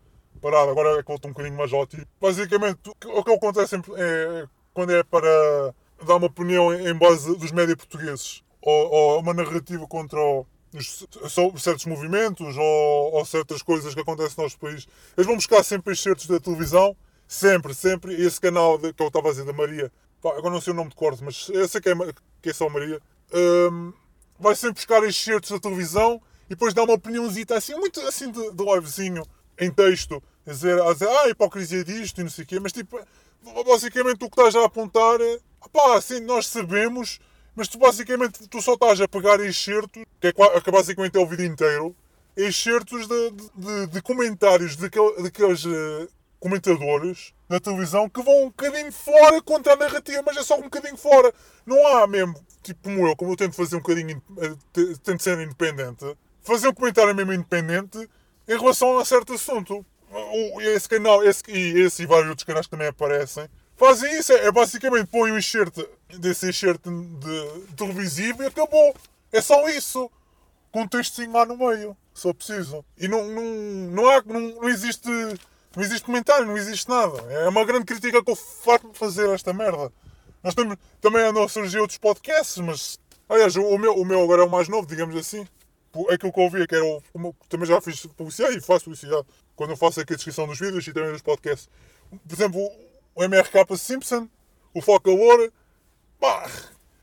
parado, 0.42 0.72
agora 0.72 0.98
é 0.98 1.02
que 1.02 1.08
volta 1.08 1.28
um 1.28 1.30
bocadinho 1.30 1.56
mais 1.56 1.72
ótimo. 1.72 2.04
Basicamente, 2.20 2.80
o 2.90 3.24
que 3.24 3.32
acontece 3.32 3.76
é, 3.76 4.46
quando 4.74 4.90
é 4.92 5.04
para 5.04 5.72
dar 6.04 6.16
uma 6.16 6.26
opinião 6.26 6.74
em 6.74 6.94
base 6.94 7.34
dos 7.38 7.52
médias 7.52 7.76
portugueses 7.76 8.42
ou, 8.60 8.90
ou, 8.90 9.20
uma 9.20 9.32
narrativa 9.32 9.86
contra 9.86 10.18
os, 10.74 11.06
certos 11.62 11.86
movimentos 11.86 12.56
ou, 12.56 13.12
ou, 13.12 13.24
certas 13.24 13.62
coisas 13.62 13.94
que 13.94 14.00
acontecem 14.00 14.34
no 14.36 14.42
nosso 14.42 14.58
país, 14.58 14.88
eles 15.16 15.26
vão 15.26 15.36
buscar 15.36 15.62
sempre 15.62 15.92
excertos 15.92 16.26
da 16.26 16.40
televisão, 16.40 16.96
sempre, 17.28 17.72
sempre. 17.72 18.14
E 18.14 18.26
esse 18.26 18.40
canal 18.40 18.76
de, 18.78 18.92
que 18.92 19.02
eu 19.02 19.06
estava 19.06 19.28
a 19.28 19.30
dizer 19.30 19.44
da 19.44 19.52
Maria, 19.52 19.92
pá, 20.20 20.30
agora 20.30 20.50
não 20.50 20.60
sei 20.60 20.72
o 20.72 20.76
nome 20.76 20.90
de 20.90 20.96
corte, 20.96 21.22
mas 21.22 21.48
eu 21.50 21.68
sei 21.68 21.80
que 21.80 21.88
é, 21.88 21.94
que 22.42 22.50
é 22.50 22.52
só 22.52 22.68
Maria, 22.68 23.00
um, 23.32 23.92
vai 24.40 24.56
sempre 24.56 24.74
buscar 24.74 25.04
excertos 25.04 25.52
da 25.52 25.60
televisão 25.60 26.20
e 26.46 26.50
depois 26.50 26.74
dá 26.74 26.82
uma 26.82 26.94
opiniãozita 26.94 27.56
assim, 27.56 27.74
muito 27.76 28.00
assim 28.00 28.30
de, 28.32 28.52
de 28.52 28.64
livezinho 28.64 29.24
em 29.58 29.70
texto 29.70 30.22
a 30.46 30.50
dizer, 30.50 30.80
a 30.80 30.92
dizer 30.92 31.08
ah, 31.08 31.22
a 31.22 31.28
hipocrisia 31.28 31.84
disto 31.84 32.20
e 32.20 32.24
não 32.24 32.30
sei 32.30 32.44
o 32.44 32.46
quê, 32.46 32.60
mas 32.60 32.72
tipo, 32.72 32.98
basicamente 33.64 34.24
o 34.24 34.30
que 34.30 34.40
estás 34.40 34.54
a 34.56 34.64
apontar 34.64 35.20
é, 35.20 35.38
pá, 35.72 35.96
assim, 35.96 36.20
nós 36.20 36.46
sabemos, 36.46 37.20
mas 37.54 37.68
tu 37.68 37.78
basicamente 37.78 38.48
tu 38.48 38.60
só 38.60 38.74
estás 38.74 39.00
a 39.00 39.08
pegar 39.08 39.44
enxertos, 39.44 40.04
que 40.20 40.28
é, 40.28 40.32
que 40.32 40.70
é 40.70 40.72
basicamente 40.72 41.16
é 41.16 41.20
o 41.20 41.26
vídeo 41.26 41.46
inteiro, 41.46 41.94
enxertos 42.36 43.06
de, 43.06 43.30
de, 43.30 43.86
de 43.88 44.02
comentários 44.02 44.76
daqueles, 44.76 45.64
uh, 45.64 46.08
comentadores 46.40 47.32
na 47.48 47.60
televisão 47.60 48.08
que 48.08 48.20
vão 48.20 48.44
um 48.44 48.46
bocadinho 48.46 48.90
fora 48.90 49.40
contra 49.42 49.74
a 49.74 49.76
narrativa, 49.76 50.22
mas 50.26 50.36
é 50.36 50.42
só 50.42 50.58
um 50.58 50.62
bocadinho 50.62 50.96
fora. 50.96 51.32
Não 51.64 51.86
há 51.86 52.06
mesmo, 52.06 52.34
tipo 52.62 52.82
como 52.82 53.06
eu, 53.06 53.14
como 53.14 53.32
eu 53.32 53.36
tento 53.36 53.54
fazer 53.54 53.76
um 53.76 53.80
bocadinho, 53.80 54.20
eh, 54.38 54.54
tento 55.04 55.22
ser 55.22 55.38
independente, 55.38 56.16
fazer 56.42 56.66
um 56.68 56.74
comentário 56.74 57.14
mesmo 57.14 57.32
independente 57.32 58.08
em 58.48 58.58
relação 58.58 58.98
a 58.98 59.04
certo 59.04 59.34
assunto. 59.34 59.84
Esse 60.60 60.88
canal, 60.88 61.24
esse, 61.24 61.42
e 61.48 61.80
esse 61.80 62.02
e 62.02 62.06
vários 62.06 62.28
outros 62.28 62.44
canais 62.44 62.66
que 62.66 62.70
também 62.70 62.88
aparecem, 62.88 63.48
fazem 63.76 64.18
isso. 64.18 64.32
É, 64.32 64.50
basicamente 64.52 65.06
põem 65.06 65.32
um 65.32 65.38
enxerto 65.38 65.88
desse 66.18 66.48
enxerto 66.48 66.90
de, 66.90 67.74
televisivo 67.76 68.42
e 68.42 68.46
acabou. 68.46 68.94
É 69.32 69.40
só 69.40 69.68
isso. 69.68 70.10
Com 70.70 70.82
um 70.82 70.88
textinho 70.88 71.32
lá 71.32 71.44
no 71.44 71.56
meio, 71.56 71.94
só 72.14 72.32
preciso. 72.32 72.84
E 72.96 73.06
não, 73.06 73.26
não, 73.28 73.42
não, 73.42 74.08
há, 74.08 74.22
não, 74.24 74.40
não 74.40 74.68
existe 74.68 75.08
não 75.74 75.82
existe 75.82 76.04
comentário, 76.04 76.46
não 76.46 76.56
existe 76.56 76.88
nada. 76.88 77.22
É 77.32 77.48
uma 77.48 77.64
grande 77.64 77.86
crítica 77.86 78.22
que 78.22 78.30
eu 78.30 78.36
faço 78.36 78.88
de 78.90 78.98
fazer 78.98 79.28
esta 79.30 79.52
merda. 79.52 79.90
Nós 80.42 80.54
temos, 80.54 80.76
também 81.00 81.22
andam 81.22 81.42
a 81.42 81.48
surgir 81.48 81.78
outros 81.78 81.98
podcasts, 81.98 82.58
mas. 82.58 82.98
Aliás, 83.28 83.56
o 83.56 83.78
meu, 83.78 83.94
o 83.94 84.04
meu 84.04 84.22
agora 84.22 84.42
é 84.42 84.44
o 84.44 84.50
mais 84.50 84.68
novo, 84.68 84.86
digamos 84.86 85.16
assim. 85.16 85.46
Aquilo 86.10 86.32
que 86.32 86.40
eu 86.40 86.44
ouvi, 86.44 86.66
que 86.66 86.74
era 86.74 86.84
o. 86.84 87.02
Também 87.48 87.66
já 87.66 87.80
fiz 87.80 88.06
publicidade 88.06 88.56
e 88.56 88.60
faço 88.60 88.84
publicidade 88.84 89.26
quando 89.54 89.70
eu 89.70 89.76
faço 89.76 90.00
aqui 90.00 90.14
a 90.14 90.16
descrição 90.16 90.46
dos 90.46 90.58
vídeos 90.58 90.86
e 90.86 90.92
também 90.92 91.12
dos 91.12 91.22
podcasts. 91.22 91.68
Por 92.10 92.34
exemplo, 92.34 92.60
o 93.14 93.24
MRK 93.24 93.76
Simpson, 93.76 94.28
o 94.74 94.80
Focalor. 94.80 95.50
Pá! 96.18 96.50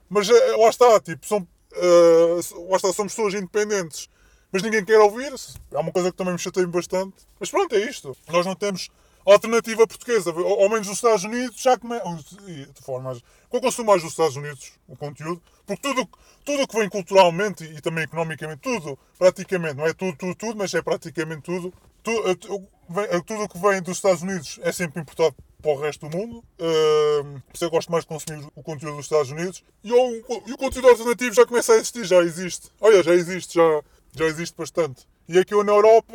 Mas 0.09 0.29
eh, 0.29 0.55
lá 0.57 0.69
está, 0.69 0.99
tipo, 0.99 1.25
são. 1.25 1.47
Uh, 1.71 2.69
lá 2.69 2.77
está, 2.77 2.91
somos 2.91 3.13
pessoas 3.13 3.33
independentes 3.35 4.09
mas 4.51 4.63
ninguém 4.63 4.83
quer 4.83 4.99
ouvir. 4.99 5.31
É 5.71 5.77
uma 5.77 5.91
coisa 5.91 6.11
que 6.11 6.17
também 6.17 6.33
me 6.33 6.39
chateia 6.39 6.67
bastante. 6.67 7.15
Mas 7.39 7.49
pronto, 7.49 7.75
é 7.75 7.79
isto. 7.79 8.15
Nós 8.27 8.45
não 8.45 8.55
temos 8.55 8.89
alternativa 9.33 9.87
portuguesa. 9.87 10.31
Ao 10.31 10.69
menos 10.69 10.87
nos 10.87 10.97
Estados 10.97 11.23
Unidos 11.23 11.61
já 11.61 11.77
começa. 11.77 12.03
De 12.45 12.81
forma. 12.81 13.17
Qual 13.49 13.61
consumo 13.61 13.87
mais 13.87 14.01
dos 14.01 14.11
Estados 14.11 14.35
Unidos 14.35 14.73
o 14.87 14.95
conteúdo? 14.95 15.41
Porque 15.65 15.81
tudo 15.81 16.07
tudo 16.45 16.67
que 16.67 16.79
vem 16.79 16.89
culturalmente 16.89 17.63
e 17.63 17.79
também 17.79 18.05
economicamente, 18.05 18.61
tudo, 18.61 18.97
praticamente, 19.19 19.75
não 19.75 19.85
é 19.85 19.93
tudo, 19.93 20.17
tudo, 20.17 20.35
tudo, 20.35 20.57
mas 20.57 20.73
é 20.73 20.81
praticamente 20.81 21.43
tudo. 21.43 21.73
Tudo, 22.01 22.35
tudo 22.35 23.43
o 23.43 23.49
que 23.49 23.59
vem 23.59 23.81
dos 23.81 23.97
Estados 23.97 24.23
Unidos 24.23 24.59
é 24.63 24.71
sempre 24.71 25.01
importado 25.01 25.35
para 25.61 25.71
o 25.71 25.79
resto 25.79 26.07
do 26.07 26.17
mundo. 26.17 26.37
Uh, 26.39 27.41
por 27.41 27.53
isso 27.53 27.65
eu 27.65 27.69
gosto 27.69 27.91
mais 27.91 28.03
de 28.03 28.07
consumir 28.07 28.47
o 28.55 28.63
conteúdo 28.63 28.95
dos 28.95 29.05
Estados 29.05 29.31
Unidos. 29.31 29.63
E 29.83 29.89
e 29.89 30.53
o 30.53 30.57
conteúdo 30.57 30.87
alternativo 30.87 31.35
já 31.35 31.45
começa 31.45 31.73
a 31.73 31.75
existir, 31.75 32.05
já 32.05 32.19
existe. 32.23 32.69
Olha, 32.81 33.03
já 33.03 33.13
existe, 33.13 33.55
já 33.55 33.83
já 34.15 34.25
existe 34.25 34.57
bastante. 34.57 35.07
E 35.27 35.37
aqui 35.37 35.53
eu 35.53 35.63
na 35.63 35.73
Europa, 35.73 36.13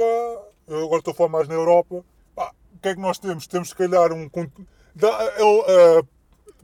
eu 0.67 0.85
agora 0.85 0.99
estou 0.99 1.13
a 1.13 1.15
falar 1.15 1.29
mais 1.29 1.49
na 1.49 1.55
Europa, 1.55 2.05
que 2.85 2.89
é 2.91 2.95
que 2.95 3.01
nós 3.01 3.19
temos? 3.19 3.47
Temos 3.47 3.71
se 3.71 3.75
calhar 3.75 4.13
um. 4.13 4.31
Da, 4.95 5.09
uh, 5.09 6.07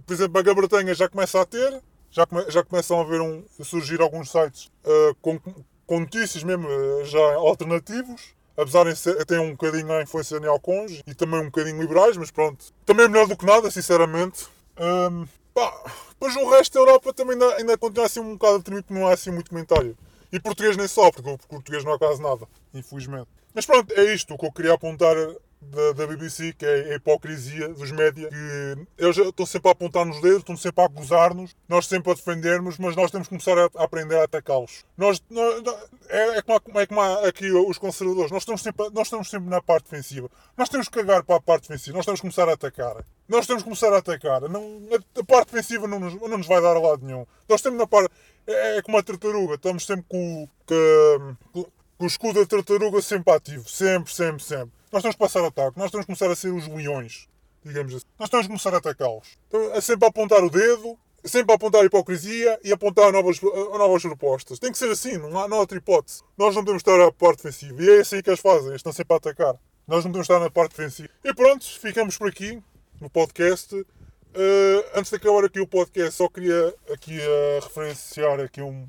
por 0.06 0.12
exemplo, 0.12 0.38
a 0.38 0.42
Grã-Bretanha 0.42 0.94
já 0.94 1.08
começa 1.08 1.40
a 1.40 1.46
ter, 1.46 1.82
já, 2.10 2.26
come, 2.26 2.44
já 2.50 2.62
começam 2.62 3.00
a, 3.00 3.04
ver 3.04 3.22
um, 3.22 3.42
a 3.58 3.64
surgir 3.64 4.02
alguns 4.02 4.30
sites 4.30 4.70
uh, 4.84 5.14
com, 5.22 5.40
com 5.86 6.00
notícias 6.00 6.44
mesmo 6.44 6.68
uh, 6.68 7.04
já 7.06 7.34
alternativos 7.36 8.38
apesar 8.56 8.84
de 8.84 8.94
ser, 8.94 9.24
ter 9.24 9.40
um 9.40 9.52
bocadinho 9.52 9.90
a 9.90 10.02
influência 10.02 10.38
neoconge 10.38 11.02
e 11.06 11.14
também 11.14 11.40
um 11.40 11.46
bocadinho 11.46 11.80
liberais, 11.80 12.18
mas 12.18 12.30
pronto. 12.30 12.62
Também 12.84 13.06
é 13.06 13.08
melhor 13.08 13.26
do 13.26 13.34
que 13.34 13.46
nada, 13.46 13.70
sinceramente. 13.70 14.46
Um, 14.78 15.26
pá, 15.54 15.72
depois 16.10 16.36
o 16.36 16.50
resto 16.50 16.74
da 16.74 16.80
Europa 16.80 17.14
também 17.14 17.32
ainda, 17.32 17.56
ainda 17.56 17.78
continua 17.78 18.04
assim 18.04 18.20
um 18.20 18.36
bocado 18.36 18.56
a 18.56 18.60
porque 18.60 18.92
não 18.92 19.06
há 19.06 19.14
assim 19.14 19.30
muito 19.30 19.48
comentário. 19.48 19.96
E 20.30 20.38
português 20.38 20.76
nem 20.76 20.86
só, 20.86 21.10
porque 21.10 21.30
o 21.30 21.38
português 21.38 21.84
não 21.84 21.94
há 21.94 21.98
quase 21.98 22.20
nada, 22.20 22.46
infelizmente. 22.74 23.28
Mas 23.54 23.64
pronto, 23.64 23.94
é 23.94 24.14
isto 24.14 24.36
que 24.36 24.44
eu 24.44 24.52
queria 24.52 24.74
apontar 24.74 25.16
da, 25.60 25.92
da 25.92 26.06
BBC, 26.06 26.54
que 26.54 26.64
é 26.64 26.92
a 26.92 26.94
hipocrisia 26.96 27.68
dos 27.68 27.90
média, 27.92 28.28
que 28.28 28.86
eles 28.98 29.16
estão 29.16 29.46
sempre 29.46 29.68
a 29.68 29.72
apontar 29.72 30.04
nos 30.06 30.20
dedos, 30.20 30.38
estão 30.38 30.56
sempre 30.56 30.82
a 30.82 30.86
acusar-nos, 30.86 31.54
nós 31.68 31.86
sempre 31.86 32.10
a 32.10 32.14
defendermos, 32.14 32.78
mas 32.78 32.96
nós 32.96 33.10
temos 33.10 33.28
que 33.28 33.36
começar 33.36 33.58
a, 33.58 33.68
a 33.76 33.84
aprender 33.84 34.16
a 34.16 34.24
atacá-los. 34.24 34.84
Nós, 34.96 35.22
nós, 35.30 35.62
é, 36.08 36.38
é, 36.38 36.42
como, 36.42 36.80
é 36.80 36.86
como 36.86 37.00
aqui 37.00 37.50
os 37.50 37.78
conservadores, 37.78 38.30
nós 38.30 38.42
estamos, 38.42 38.62
sempre, 38.62 38.90
nós 38.90 39.06
estamos 39.06 39.28
sempre 39.28 39.50
na 39.50 39.60
parte 39.60 39.90
defensiva. 39.90 40.30
Nós 40.56 40.68
temos 40.68 40.88
que 40.88 40.98
cagar 40.98 41.22
para 41.22 41.36
a 41.36 41.40
parte 41.40 41.68
defensiva, 41.68 41.96
nós 41.96 42.06
temos 42.06 42.20
que 42.20 42.22
começar 42.22 42.48
a 42.48 42.54
atacar. 42.54 43.04
Nós 43.28 43.46
temos 43.46 43.62
que 43.62 43.68
começar 43.68 43.92
a 43.92 43.98
atacar. 43.98 44.40
Não, 44.48 44.80
a, 44.90 45.20
a 45.20 45.24
parte 45.24 45.52
defensiva 45.52 45.86
não 45.86 46.00
nos, 46.00 46.14
não 46.14 46.38
nos 46.38 46.46
vai 46.46 46.60
dar 46.60 46.76
a 46.76 46.80
lado 46.80 47.06
nenhum. 47.06 47.26
Nós 47.48 47.60
temos 47.60 47.78
na 47.78 47.86
parte 47.86 48.10
é, 48.46 48.78
é 48.78 48.82
como 48.82 48.98
a 48.98 49.02
tartaruga, 49.02 49.54
estamos 49.54 49.86
sempre 49.86 50.04
com, 50.08 50.48
com, 50.66 51.66
com 51.98 52.04
o 52.04 52.06
escudo 52.06 52.40
da 52.40 52.46
tartaruga 52.46 53.00
sempre 53.02 53.32
ativo. 53.32 53.68
Sempre, 53.68 54.12
sempre, 54.12 54.42
sempre. 54.42 54.79
Nós 54.92 55.02
temos 55.02 55.14
que 55.14 55.20
passar 55.20 55.44
ataque, 55.44 55.78
nós 55.78 55.90
temos 55.90 56.04
que 56.04 56.06
começar 56.06 56.30
a 56.30 56.36
ser 56.36 56.52
os 56.52 56.66
leões, 56.66 57.28
digamos 57.64 57.94
assim. 57.94 58.06
Nós 58.18 58.28
temos 58.28 58.46
que 58.46 58.48
começar 58.48 58.74
a 58.74 58.78
atacá-los. 58.78 59.38
Então, 59.48 59.72
é 59.72 59.80
sempre 59.80 60.04
a 60.06 60.08
apontar 60.08 60.42
o 60.42 60.50
dedo, 60.50 60.98
sempre 61.24 61.52
a 61.52 61.56
apontar 61.56 61.82
a 61.82 61.84
hipocrisia 61.84 62.58
e 62.64 62.72
apontar 62.72 63.12
novas, 63.12 63.40
novas 63.40 64.02
propostas. 64.02 64.58
Tem 64.58 64.72
que 64.72 64.78
ser 64.78 64.90
assim, 64.90 65.16
não 65.18 65.38
há, 65.38 65.48
não 65.48 65.58
há 65.58 65.60
outra 65.60 65.78
hipótese. 65.78 66.22
Nós 66.36 66.54
não 66.54 66.62
podemos 66.62 66.80
estar 66.80 67.00
à 67.00 67.12
parte 67.12 67.42
defensiva. 67.42 67.82
E 67.82 67.90
é 67.90 68.00
assim 68.00 68.20
que 68.20 68.30
eles 68.30 68.40
fazem, 68.40 68.68
eles 68.68 68.76
estão 68.76 68.92
sempre 68.92 69.14
a 69.14 69.16
atacar. 69.18 69.54
Nós 69.86 70.04
não 70.04 70.10
podemos 70.10 70.24
estar 70.24 70.40
na 70.40 70.50
parte 70.50 70.76
defensiva. 70.76 71.08
E 71.24 71.34
pronto, 71.34 71.64
ficamos 71.64 72.18
por 72.18 72.28
aqui 72.28 72.62
no 73.00 73.08
podcast. 73.08 73.74
Uh, 73.74 74.84
antes 74.94 75.10
de 75.10 75.16
acabar 75.16 75.44
aqui 75.44 75.60
o 75.60 75.66
podcast, 75.66 76.12
só 76.14 76.28
queria 76.28 76.74
aqui 76.92 77.18
uh, 77.18 77.64
referenciar 77.64 78.38
aqui 78.40 78.62
um 78.62 78.88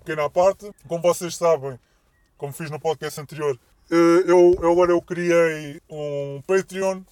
pequeno 0.00 0.22
à 0.22 0.30
parte. 0.30 0.70
Como 0.86 1.00
vocês 1.00 1.36
sabem, 1.36 1.78
como 2.36 2.52
fiz 2.52 2.70
no 2.70 2.78
podcast 2.78 3.20
anterior, 3.20 3.58
eu, 3.90 4.54
eu 4.60 4.72
agora 4.72 4.92
eu 4.92 5.02
criei 5.02 5.80
um 5.90 6.42
Patreon, 6.46 7.02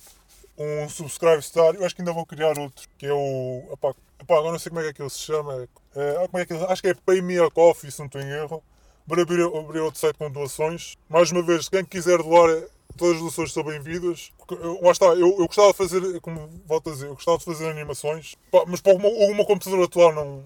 um 0.57 0.89
Subscribe 0.89 1.43
Star. 1.43 1.75
Eu 1.75 1.85
acho 1.85 1.95
que 1.95 2.03
ainda 2.03 2.13
vou 2.13 2.27
criar 2.27 2.59
outro, 2.59 2.89
que 2.99 3.07
é 3.07 3.13
o. 3.13 3.65
Epá, 3.73 3.95
epá, 4.21 4.39
agora 4.39 4.53
não 4.53 4.59
sei 4.59 4.71
como 4.71 4.81
é 4.81 4.93
que 4.93 5.03
ele 5.03 5.11
se 5.11 5.19
chama. 5.19 5.69
Uh, 5.95 6.29
como 6.29 6.43
é 6.43 6.47
que 6.47 6.55
acho 6.55 6.83
que 6.83 6.89
é 6.89 6.95
Pay 6.95 7.23
Me 7.23 7.39
a 7.39 7.51
Coffee, 7.51 7.91
se 7.91 7.99
não 7.99 8.07
estou 8.07 8.21
em 8.21 8.31
erro. 8.31 8.63
Para 9.09 9.23
abrir, 9.23 9.43
abrir 9.43 9.81
outro 9.81 10.01
site 10.01 10.17
com 10.17 10.31
doações. 10.31 10.97
Mais 11.09 11.33
uma 11.33 11.43
vez, 11.43 11.69
quem 11.69 11.85
quiser 11.85 12.19
doar 12.19 12.49
todas 12.97 13.17
as 13.17 13.23
doações 13.23 13.53
são 13.53 13.63
bem-vindas. 13.63 14.31
Lá 14.83 14.91
está, 14.91 15.07
eu, 15.07 15.37
eu 15.39 15.47
gostava 15.47 15.71
de 15.73 15.77
fazer, 15.77 16.21
como 16.21 16.49
volto 16.67 16.91
a 16.91 16.93
dizer, 16.93 17.07
eu 17.07 17.15
gostava 17.15 17.39
de 17.39 17.45
fazer 17.45 17.71
animações, 17.71 18.35
mas 18.67 18.81
para 18.81 18.95
o 18.95 18.99
meu, 18.99 19.11
o 19.11 19.35
meu 19.35 19.45
computador 19.45 19.85
atual 19.85 20.13
não. 20.13 20.45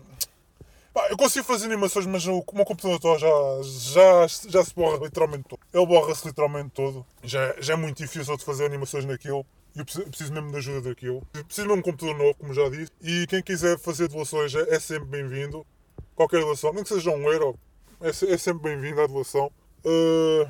Eu 1.10 1.16
consigo 1.16 1.44
fazer 1.44 1.66
animações, 1.66 2.06
mas 2.06 2.24
o, 2.26 2.44
meu 2.52 2.64
computador 2.64 2.96
atual 2.96 3.18
já, 3.18 3.28
já, 3.62 4.26
já 4.48 4.64
se 4.64 4.72
borra 4.74 5.04
literalmente 5.04 5.44
todo. 5.48 5.60
Ele 5.72 5.86
borra-se 5.86 6.26
literalmente 6.26 6.70
todo. 6.70 7.04
Já, 7.22 7.54
já 7.60 7.72
é 7.74 7.76
muito 7.76 7.96
difícil 7.96 8.36
de 8.36 8.44
fazer 8.44 8.64
animações 8.64 9.04
naquilo. 9.04 9.44
E 9.74 9.80
eu 9.80 9.84
preciso, 9.84 10.32
mesmo 10.32 10.52
de 10.52 10.56
ajuda 10.56 10.88
daquilo. 10.88 11.26
Preciso 11.32 11.66
mesmo 11.66 11.82
de 11.82 11.88
um 11.88 11.92
computador 11.92 12.16
novo, 12.16 12.34
como 12.38 12.54
já 12.54 12.68
disse. 12.68 12.92
E 13.02 13.26
quem 13.26 13.42
quiser 13.42 13.76
fazer 13.76 14.06
doações 14.06 14.54
é, 14.54 14.74
é 14.74 14.78
sempre 14.78 15.06
bem-vindo. 15.06 15.66
Qualquer 16.14 16.40
doação, 16.40 16.72
nem 16.72 16.84
que 16.84 16.88
seja 16.88 17.10
um 17.10 17.28
euro, 17.28 17.58
é, 18.00 18.08
é 18.10 18.38
sempre 18.38 18.62
bem-vindo 18.62 19.00
a 19.00 19.06
doação. 19.08 19.50
Uh, 19.84 20.48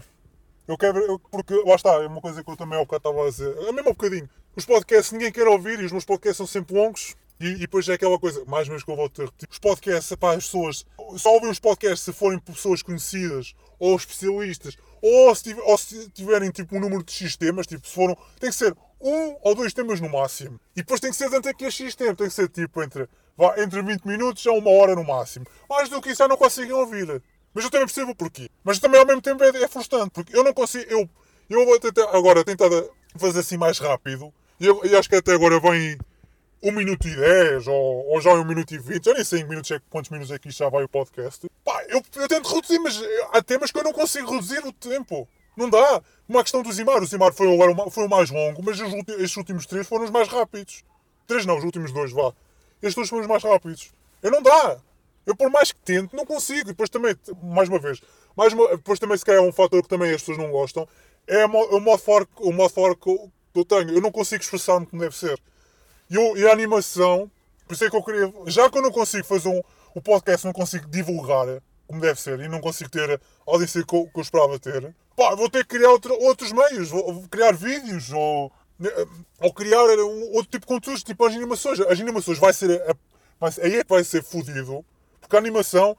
eu 0.69 0.77
quero. 0.77 0.99
Eu, 0.99 1.19
porque 1.19 1.55
lá 1.65 1.75
está, 1.75 1.95
é 2.03 2.07
uma 2.07 2.21
coisa 2.21 2.45
que 2.45 2.51
eu 2.51 2.57
também 2.57 2.79
ao 2.79 2.85
bocado 2.85 3.09
estava 3.09 3.27
a 3.27 3.31
dizer. 3.31 3.57
É 3.66 3.73
mesmo 3.73 3.91
um 3.91 3.95
bocadinho. 3.95 4.29
Os 4.55 4.66
podcasts 4.66 5.11
ninguém 5.11 5.33
quer 5.33 5.49
ouvir 5.49 5.81
e 5.81 5.87
os 5.87 5.93
meus 5.93 6.05
podcasts 6.05 6.37
são 6.37 6.47
sempre 6.47 6.75
longos. 6.77 7.16
E, 7.40 7.48
e 7.48 7.56
depois 7.56 7.89
é 7.89 7.94
aquela 7.94 8.19
coisa, 8.19 8.44
mais 8.47 8.66
ou 8.66 8.70
menos 8.70 8.85
que 8.85 8.90
eu 8.90 8.97
volto 8.97 9.23
a 9.23 9.24
repetir. 9.27 9.48
Os 9.51 9.59
podcasts, 9.59 10.16
pá, 10.16 10.35
as 10.35 10.44
pessoas 10.44 10.86
só 11.16 11.32
ouvem 11.35 11.51
os 11.51 11.59
podcasts 11.59 12.01
se 12.01 12.12
forem 12.12 12.39
pessoas 12.39 12.82
conhecidas 12.82 13.55
ou 13.78 13.97
especialistas 13.97 14.77
ou 15.02 15.35
se, 15.35 15.55
ou 15.61 15.77
se 15.77 16.09
tiverem 16.11 16.51
tipo 16.51 16.77
um 16.77 16.81
número 16.81 17.02
de 17.02 17.12
X 17.12 17.36
temas, 17.36 17.66
tipo, 17.66 17.86
se 17.86 17.94
foram. 17.94 18.16
Tem 18.40 18.51
que 18.51 18.56
ser 18.56 18.74
um 19.01 19.36
ou 19.43 19.55
dois 19.55 19.74
temas 19.74 20.01
no 20.01 20.09
máximo. 20.09 20.59
E 20.74 20.81
depois 20.81 21.01
tem 21.01 21.11
que 21.11 21.16
ser 21.16 21.28
dentro 21.28 21.51
aqui 21.51 21.66
a 21.66 21.70
X 21.70 21.94
tempo, 21.94 22.16
tem 22.16 22.28
que 22.28 22.32
ser 22.32 22.48
tipo 22.48 22.82
entre, 22.82 23.06
vá, 23.36 23.55
entre 23.61 23.82
20 23.82 24.05
minutos 24.06 24.47
a 24.47 24.52
uma 24.52 24.70
hora 24.70 24.94
no 24.94 25.05
máximo. 25.05 25.47
Mais 25.69 25.90
do 25.90 26.01
que 26.01 26.11
isso 26.11 26.19
já 26.19 26.28
não 26.28 26.36
conseguem 26.36 26.73
ouvir. 26.73 27.23
Mas 27.52 27.65
eu 27.65 27.70
também 27.70 27.86
percebo 27.86 28.12
o 28.12 28.15
porquê. 28.15 28.48
Mas 28.65 28.78
também 28.78 28.98
ao 28.98 29.06
mesmo 29.06 29.20
tempo 29.20 29.44
é, 29.44 29.48
é 29.48 29.69
frustrante, 29.69 30.11
porque 30.11 30.35
eu 30.35 30.43
não 30.43 30.55
consigo. 30.55 30.86
Eu, 30.90 31.09
eu 31.51 31.66
vou 31.66 31.78
tentar 31.78 32.09
agora 32.16 32.43
tentar 32.43 32.70
fazer 33.16 33.40
assim 33.40 33.59
mais 33.59 33.78
rápido. 33.78 34.32
E, 34.59 34.66
eu, 34.66 34.81
acho 34.98 35.09
que 35.09 35.16
até 35.16 35.35
agora 35.35 35.61
vem 35.61 35.98
1 36.65 36.73
minuto 36.73 37.07
e 37.07 37.15
10 37.15 37.66
ou, 37.66 38.07
ou 38.09 38.20
já 38.23 38.32
1 38.32 38.45
minuto 38.45 38.74
e 38.74 38.78
20. 38.78 39.07
Eu 39.07 39.15
nem 39.15 39.24
sei 39.24 39.45
minutos 39.45 39.70
é, 39.70 39.81
quantos 39.91 40.11
minutos 40.11 40.32
é 40.32 40.39
que 40.39 40.49
isto 40.49 40.59
já 40.59 40.69
vai 40.70 40.82
o 40.82 40.89
podcast. 40.89 41.47
Pá, 41.62 41.85
eu, 41.89 42.03
eu 42.16 42.28
tento 42.28 42.49
reduzir, 42.49 42.78
mas 42.78 42.99
há 43.32 43.43
temas 43.43 43.70
que 43.70 43.78
eu 43.78 43.85
não 43.85 43.93
consigo 43.93 44.31
reduzir 44.31 44.65
o 44.66 44.73
tempo. 44.73 45.28
Não 45.55 45.69
dá. 45.69 46.03
Uma 46.27 46.43
questão 46.43 46.62
do 46.62 46.73
Zimar. 46.73 47.03
O 47.03 47.07
Zimar 47.07 47.35
foi, 47.35 47.47
o, 47.47 47.91
foi 47.91 48.07
o 48.07 48.09
mais 48.09 48.31
longo, 48.31 48.62
mas 48.65 48.81
os, 48.81 48.93
estes 49.20 49.36
últimos 49.36 49.66
três 49.66 49.86
foram 49.86 50.05
os 50.05 50.11
mais 50.11 50.27
rápidos. 50.27 50.82
Três 51.27 51.45
não, 51.45 51.59
os 51.59 51.65
últimos 51.65 51.93
dois, 51.93 52.12
vá. 52.12 52.32
Estes 52.82 52.95
dois 52.95 53.09
foram 53.11 53.23
os 53.23 53.28
mais 53.28 53.43
rápidos. 53.43 53.93
Eu 54.23 54.31
não 54.31 54.43
dá. 54.43 54.78
Eu, 55.27 55.36
por 55.36 55.51
mais 55.51 55.70
que 55.70 55.78
tente, 55.81 56.16
não 56.16 56.24
consigo. 56.24 56.61
E 56.61 56.73
depois 56.73 56.89
também, 56.89 57.15
mais 57.43 57.69
uma 57.69 57.78
vez, 57.78 58.01
mais 58.35 58.53
uma, 58.53 58.69
depois 58.69 58.99
também 58.99 59.16
se 59.19 59.24
calhar 59.24 59.43
é 59.43 59.47
um 59.47 59.53
fator 59.53 59.82
que 59.82 59.89
também 59.89 60.11
as 60.11 60.23
pessoas 60.23 60.39
não 60.39 60.51
gostam, 60.51 60.89
é 61.27 61.47
o 61.47 61.81
modo 61.81 61.99
fora, 61.99 62.27
o 62.39 62.53
modo 62.53 62.73
fora 62.73 62.95
que 62.97 63.09
eu 63.55 63.65
tenho. 63.65 63.91
Eu 63.91 64.01
não 64.01 64.11
consigo 64.11 64.43
expressar-me 64.43 64.86
como 64.86 65.03
deve 65.03 65.16
ser. 65.16 65.39
E, 66.36 66.47
a 66.47 66.53
animação, 66.53 67.31
por 67.66 67.74
isso 67.74 67.85
é 67.85 67.91
que 67.91 67.97
eu 67.97 68.03
queria. 68.03 68.32
Já 68.47 68.70
que 68.70 68.78
eu 68.78 68.82
não 68.82 68.93
consigo 68.93 69.24
fazer 69.24 69.49
um, 69.49 69.61
o 69.95 70.01
podcast, 70.01 70.47
não 70.47 70.53
consigo 70.53 70.89
divulgar 70.89 71.47
como 71.86 72.01
deve 72.01 72.20
ser 72.20 72.41
e 72.41 72.49
não 72.49 72.61
consigo 72.61 72.91
ter 72.91 73.11
a 73.11 73.19
audiência 73.47 73.85
que 73.85 73.95
eu, 73.95 74.07
que 74.07 74.19
eu 74.19 74.23
esperava 74.23 74.59
ter, 74.59 74.95
pá, 75.15 75.35
vou 75.35 75.51
ter 75.51 75.65
que 75.66 75.77
criar 75.77 75.91
outro, 75.91 76.15
outros 76.23 76.53
meios. 76.53 76.89
Vou 76.89 77.27
criar 77.28 77.53
vídeos 77.53 78.11
ou 78.12 78.53
Ao 79.41 79.53
criar 79.53 79.85
um 79.85 80.32
outro 80.32 80.51
tipo 80.51 80.66
de 80.66 80.66
conteúdos, 80.66 81.03
tipo 81.03 81.24
as 81.24 81.35
animações. 81.35 81.81
As 81.81 82.01
animações 82.01 82.39
vai 82.39 82.53
ser. 82.53 82.82
A, 82.82 83.47
aí 83.62 83.77
é 83.77 83.85
que 83.85 83.91
vai 83.91 84.05
ser 84.05 84.23
fodido. 84.23 84.85
Porque 85.20 85.36
a 85.36 85.39
animação, 85.39 85.97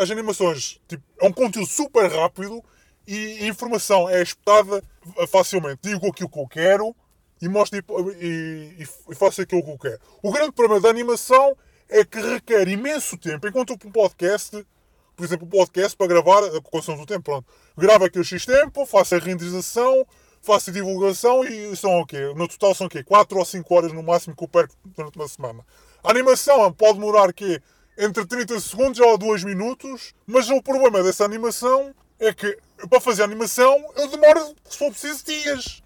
as 0.00 0.10
animações, 0.10 0.80
tipo, 0.86 1.02
é 1.20 1.26
um 1.26 1.32
conteúdo 1.32 1.66
super 1.66 2.10
rápido 2.10 2.62
e 3.06 3.44
a 3.44 3.46
informação 3.46 4.08
é 4.08 4.22
espetada 4.22 4.82
facilmente. 5.28 5.80
Digo 5.82 6.06
aquilo 6.08 6.28
que 6.28 6.38
eu 6.38 6.48
quero 6.48 6.94
e 7.40 7.48
mostro 7.48 7.78
e, 7.78 8.76
e, 8.78 8.88
e 9.10 9.14
faço 9.14 9.42
aquilo 9.42 9.62
que 9.62 9.70
eu 9.70 9.78
quero. 9.78 10.00
O 10.22 10.32
grande 10.32 10.52
problema 10.52 10.80
da 10.80 10.88
animação 10.88 11.56
é 11.88 12.04
que 12.04 12.20
requer 12.20 12.68
imenso 12.68 13.16
tempo. 13.16 13.46
Enquanto 13.46 13.72
um 13.72 13.90
podcast, 13.90 14.66
por 15.14 15.24
exemplo, 15.24 15.46
um 15.46 15.50
podcast 15.50 15.96
para 15.96 16.06
gravar, 16.06 16.42
consome 16.62 17.02
o 17.02 17.06
tempo, 17.06 17.22
pronto. 17.22 17.46
Grava 17.76 18.06
aqui 18.06 18.18
o 18.18 18.24
X 18.24 18.44
tempo, 18.46 18.86
faço 18.86 19.14
a 19.14 19.18
renderização, 19.18 20.06
faço 20.42 20.70
a 20.70 20.72
divulgação 20.72 21.44
e 21.44 21.76
são 21.76 22.00
o 22.00 22.06
quê? 22.06 22.32
No 22.34 22.48
total 22.48 22.74
são 22.74 22.86
o 22.86 22.90
quê? 22.90 23.02
4 23.02 23.38
ou 23.38 23.44
5 23.44 23.74
horas 23.74 23.92
no 23.92 24.02
máximo 24.02 24.34
que 24.34 24.44
eu 24.44 24.48
perco 24.48 24.74
durante 24.84 25.16
uma 25.16 25.28
semana. 25.28 25.64
A 26.02 26.10
animação 26.10 26.72
pode 26.72 26.98
demorar 26.98 27.32
quê? 27.32 27.60
Entre 27.98 28.26
30 28.26 28.60
segundos 28.60 29.00
ou 29.00 29.16
2 29.16 29.44
minutos, 29.44 30.14
mas 30.26 30.50
o 30.50 30.62
problema 30.62 31.02
dessa 31.02 31.24
animação 31.24 31.94
é 32.18 32.32
que 32.32 32.58
para 32.88 33.00
fazer 33.00 33.22
a 33.22 33.24
animação 33.24 33.84
eu 33.96 34.08
demoro, 34.08 34.54
se 34.68 34.78
for 34.78 34.90
preciso, 34.90 35.24
dias. 35.24 35.82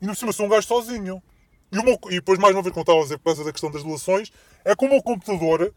E 0.00 0.06
no 0.06 0.14
cima 0.14 0.32
sou 0.32 0.46
um 0.46 0.48
gajo 0.48 0.66
sozinho. 0.66 1.22
E, 1.70 1.82
meu, 1.82 1.98
e 2.06 2.14
depois, 2.16 2.38
mais 2.38 2.54
uma 2.54 2.62
vez, 2.62 2.72
como 2.72 2.82
estava 2.82 2.98
a 2.98 3.02
dizer, 3.02 3.18
por 3.18 3.24
causa 3.24 3.44
da 3.44 3.52
questão 3.52 3.70
das 3.70 3.82
doações, 3.82 4.32
é 4.64 4.74
como 4.74 4.96
o 4.96 5.02
computador, 5.02 5.72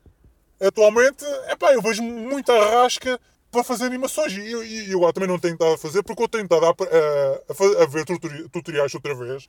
atualmente, 0.59 1.25
é 1.47 1.55
pá, 1.55 1.73
eu 1.73 1.81
vejo 1.81 2.01
muita 2.01 2.53
rasca 2.53 3.19
para 3.51 3.63
fazer 3.63 3.85
animações. 3.85 4.33
E 4.33 4.51
eu, 4.51 4.63
eu 5.03 5.13
também 5.13 5.27
não 5.27 5.37
tenho 5.37 5.53
estado 5.53 5.73
a 5.73 5.77
fazer, 5.77 6.01
porque 6.03 6.23
eu 6.23 6.27
tenho 6.27 6.45
estado 6.45 6.65
a, 6.65 6.69
a, 6.69 7.83
a, 7.83 7.85
ver 7.85 8.05
tutoriais 8.51 8.93
outra 8.95 9.13
vez, 9.13 9.47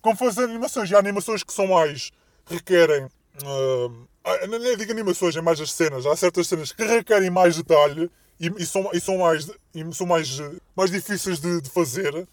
como 0.00 0.16
fazer 0.16 0.44
animações. 0.44 0.90
E 0.90 0.94
há 0.94 0.98
animações 0.98 1.42
que 1.42 1.52
são 1.52 1.66
mais. 1.66 2.10
requerem. 2.46 3.06
Uh, 3.44 4.08
nem 4.48 4.76
digo 4.76 4.92
animações, 4.92 5.36
é 5.36 5.40
mais 5.40 5.60
as 5.60 5.72
cenas. 5.72 6.06
Há 6.06 6.16
certas 6.16 6.46
cenas 6.46 6.72
que 6.72 6.84
requerem 6.84 7.30
mais 7.30 7.56
detalhe 7.56 8.10
e, 8.40 8.50
e, 8.58 8.66
são, 8.66 8.90
e 8.92 9.00
são, 9.00 9.18
mais, 9.18 9.50
e 9.74 9.94
são 9.94 10.06
mais, 10.06 10.38
mais 10.74 10.90
difíceis 10.90 11.38
de, 11.38 11.60
de 11.60 11.70
fazer. 11.70 12.26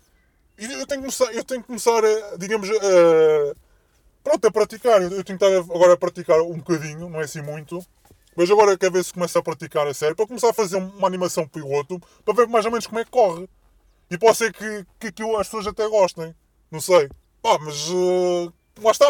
E 0.59 0.65
eu 0.65 0.85
tenho 0.85 1.01
que 1.01 1.07
começar, 1.07 1.33
eu 1.33 1.43
tenho 1.43 1.61
que 1.61 1.67
começar 1.67 2.03
a, 2.03 2.37
digamos, 2.37 2.69
a, 2.69 3.55
pronto, 4.21 4.45
a 4.45 4.51
praticar. 4.51 5.01
Eu 5.01 5.09
tenho 5.09 5.23
que 5.23 5.45
estar 5.45 5.47
agora 5.47 5.93
a 5.93 5.97
praticar 5.97 6.41
um 6.41 6.57
bocadinho, 6.57 7.09
não 7.09 7.21
é 7.21 7.23
assim 7.23 7.41
muito. 7.41 7.81
Mas 8.35 8.51
agora 8.51 8.77
quero 8.77 8.93
ver 8.93 9.03
se 9.03 9.13
começa 9.13 9.39
a 9.39 9.43
praticar 9.43 9.87
a 9.87 9.93
sério, 9.93 10.15
para 10.15 10.27
começar 10.27 10.49
a 10.49 10.53
fazer 10.53 10.77
uma 10.77 11.07
animação 11.07 11.47
piloto, 11.47 12.01
para 12.23 12.33
ver 12.33 12.47
mais 12.47 12.65
ou 12.65 12.71
menos 12.71 12.87
como 12.87 12.99
é 12.99 13.05
que 13.05 13.11
corre. 13.11 13.49
E 14.11 14.17
pode 14.17 14.37
ser 14.37 14.51
que, 14.51 14.85
que 14.99 15.07
aquilo 15.07 15.37
as 15.37 15.47
pessoas 15.47 15.67
até 15.67 15.87
gostem. 15.87 16.35
Não 16.69 16.81
sei. 16.81 17.09
Pá, 17.41 17.57
mas 17.59 17.89
uh, 17.89 18.51
lá 18.81 18.91
está. 18.91 19.05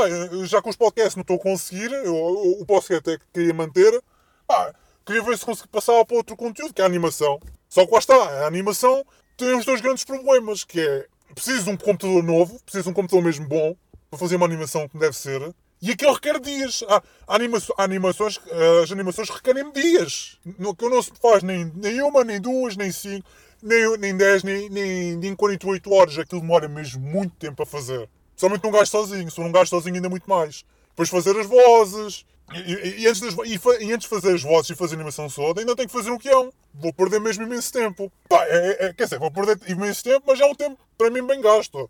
Já 0.45 0.61
com 0.61 0.69
os 0.69 0.75
podcasts 0.75 1.15
não 1.15 1.21
estou 1.21 1.37
a 1.37 1.39
conseguir. 1.39 1.91
Eu, 1.91 2.15
eu, 2.15 2.61
o 2.61 2.65
podcast 2.65 2.95
até 2.95 3.23
queria 3.33 3.53
manter. 3.53 4.01
Pá, 4.45 4.73
queria 5.05 5.23
ver 5.23 5.37
se 5.37 5.45
consigo 5.45 5.67
passar 5.69 6.05
para 6.05 6.17
outro 6.17 6.35
conteúdo, 6.35 6.73
que 6.73 6.81
é 6.81 6.83
a 6.83 6.87
animação. 6.87 7.39
Só 7.67 7.85
que 7.85 7.91
lá 7.91 7.99
está. 7.99 8.15
A 8.15 8.47
animação 8.47 9.03
tem 9.37 9.57
os 9.57 9.65
dois 9.65 9.81
grandes 9.81 10.03
problemas, 10.03 10.63
que 10.63 10.79
é 10.79 11.07
preciso 11.33 11.65
de 11.65 11.69
um 11.69 11.77
computador 11.77 12.23
novo, 12.23 12.59
preciso 12.63 12.83
de 12.83 12.89
um 12.89 12.93
computador 12.93 13.23
mesmo 13.23 13.47
bom, 13.47 13.75
para 14.09 14.19
fazer 14.19 14.35
uma 14.35 14.45
animação 14.45 14.87
como 14.87 15.01
deve 15.01 15.15
ser. 15.15 15.53
E 15.81 15.91
aquilo 15.91 16.13
requer 16.13 16.39
dias. 16.39 16.83
Há, 16.87 17.01
animações, 17.27 17.79
animações, 17.79 18.39
eh, 18.47 18.83
as 18.83 18.91
animações 18.91 19.29
requerem 19.29 19.71
dias. 19.71 20.37
No, 20.57 20.75
que 20.75 20.87
não 20.89 21.01
se 21.01 21.11
faz 21.21 21.41
nem, 21.41 21.71
nem 21.75 22.01
uma, 22.01 22.23
nem 22.23 22.39
duas, 22.41 22.75
nem 22.75 22.91
cinco, 22.91 23.25
nem, 23.63 23.97
nem 23.97 24.17
dez, 24.17 24.43
nem, 24.43 24.69
nem, 24.69 25.15
nem 25.15 25.35
48 25.35 25.93
horas. 25.93 26.17
Aquilo 26.17 26.41
demora 26.41 26.67
mesmo 26.67 27.01
muito 27.01 27.35
tempo 27.37 27.63
a 27.63 27.65
fazer. 27.65 28.09
Principalmente 28.31 28.63
num 28.63 28.71
gajo 28.71 28.91
sozinho. 28.91 29.29
Se 29.29 29.35
for 29.35 29.45
um 29.45 29.51
gajo 29.51 29.69
sozinho, 29.69 29.95
ainda 29.95 30.09
muito 30.09 30.29
mais. 30.29 30.65
Depois 30.89 31.09
fazer 31.09 31.37
as 31.39 31.47
vozes. 31.47 32.25
E, 32.53 33.03
e, 33.03 33.07
antes 33.07 33.21
das, 33.21 33.33
e, 33.45 33.85
e, 33.85 33.93
antes 33.93 34.07
de 34.07 34.07
fazer 34.07 34.33
as 34.33 34.41
vozes 34.41 34.71
e 34.71 34.75
fazer 34.75 34.95
a 34.95 34.97
animação 34.97 35.29
toda, 35.29 35.61
ainda 35.61 35.75
tenho 35.75 35.87
que 35.87 35.93
fazer 35.93 36.09
um 36.09 36.17
guião. 36.17 36.51
Vou 36.73 36.91
perder 36.91 37.19
mesmo 37.19 37.43
imenso 37.43 37.71
tempo. 37.71 38.11
Pá, 38.27 38.43
é, 38.45 38.87
é, 38.87 38.93
quer 38.93 39.03
dizer, 39.03 39.19
vou 39.19 39.31
perder 39.31 39.59
imenso 39.69 40.03
tempo, 40.03 40.23
mas 40.27 40.39
é 40.39 40.45
um 40.45 40.55
tempo 40.55 40.77
para 40.97 41.09
mim 41.09 41.25
bem 41.25 41.41
gasto. 41.41 41.89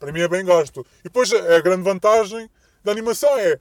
Para 0.00 0.10
mim 0.10 0.20
é 0.20 0.28
bem 0.28 0.44
gasto. 0.44 0.84
E 1.00 1.04
depois 1.04 1.32
a, 1.32 1.56
a 1.56 1.60
grande 1.60 1.82
vantagem 1.82 2.50
da 2.82 2.90
animação 2.90 3.38
é 3.38 3.60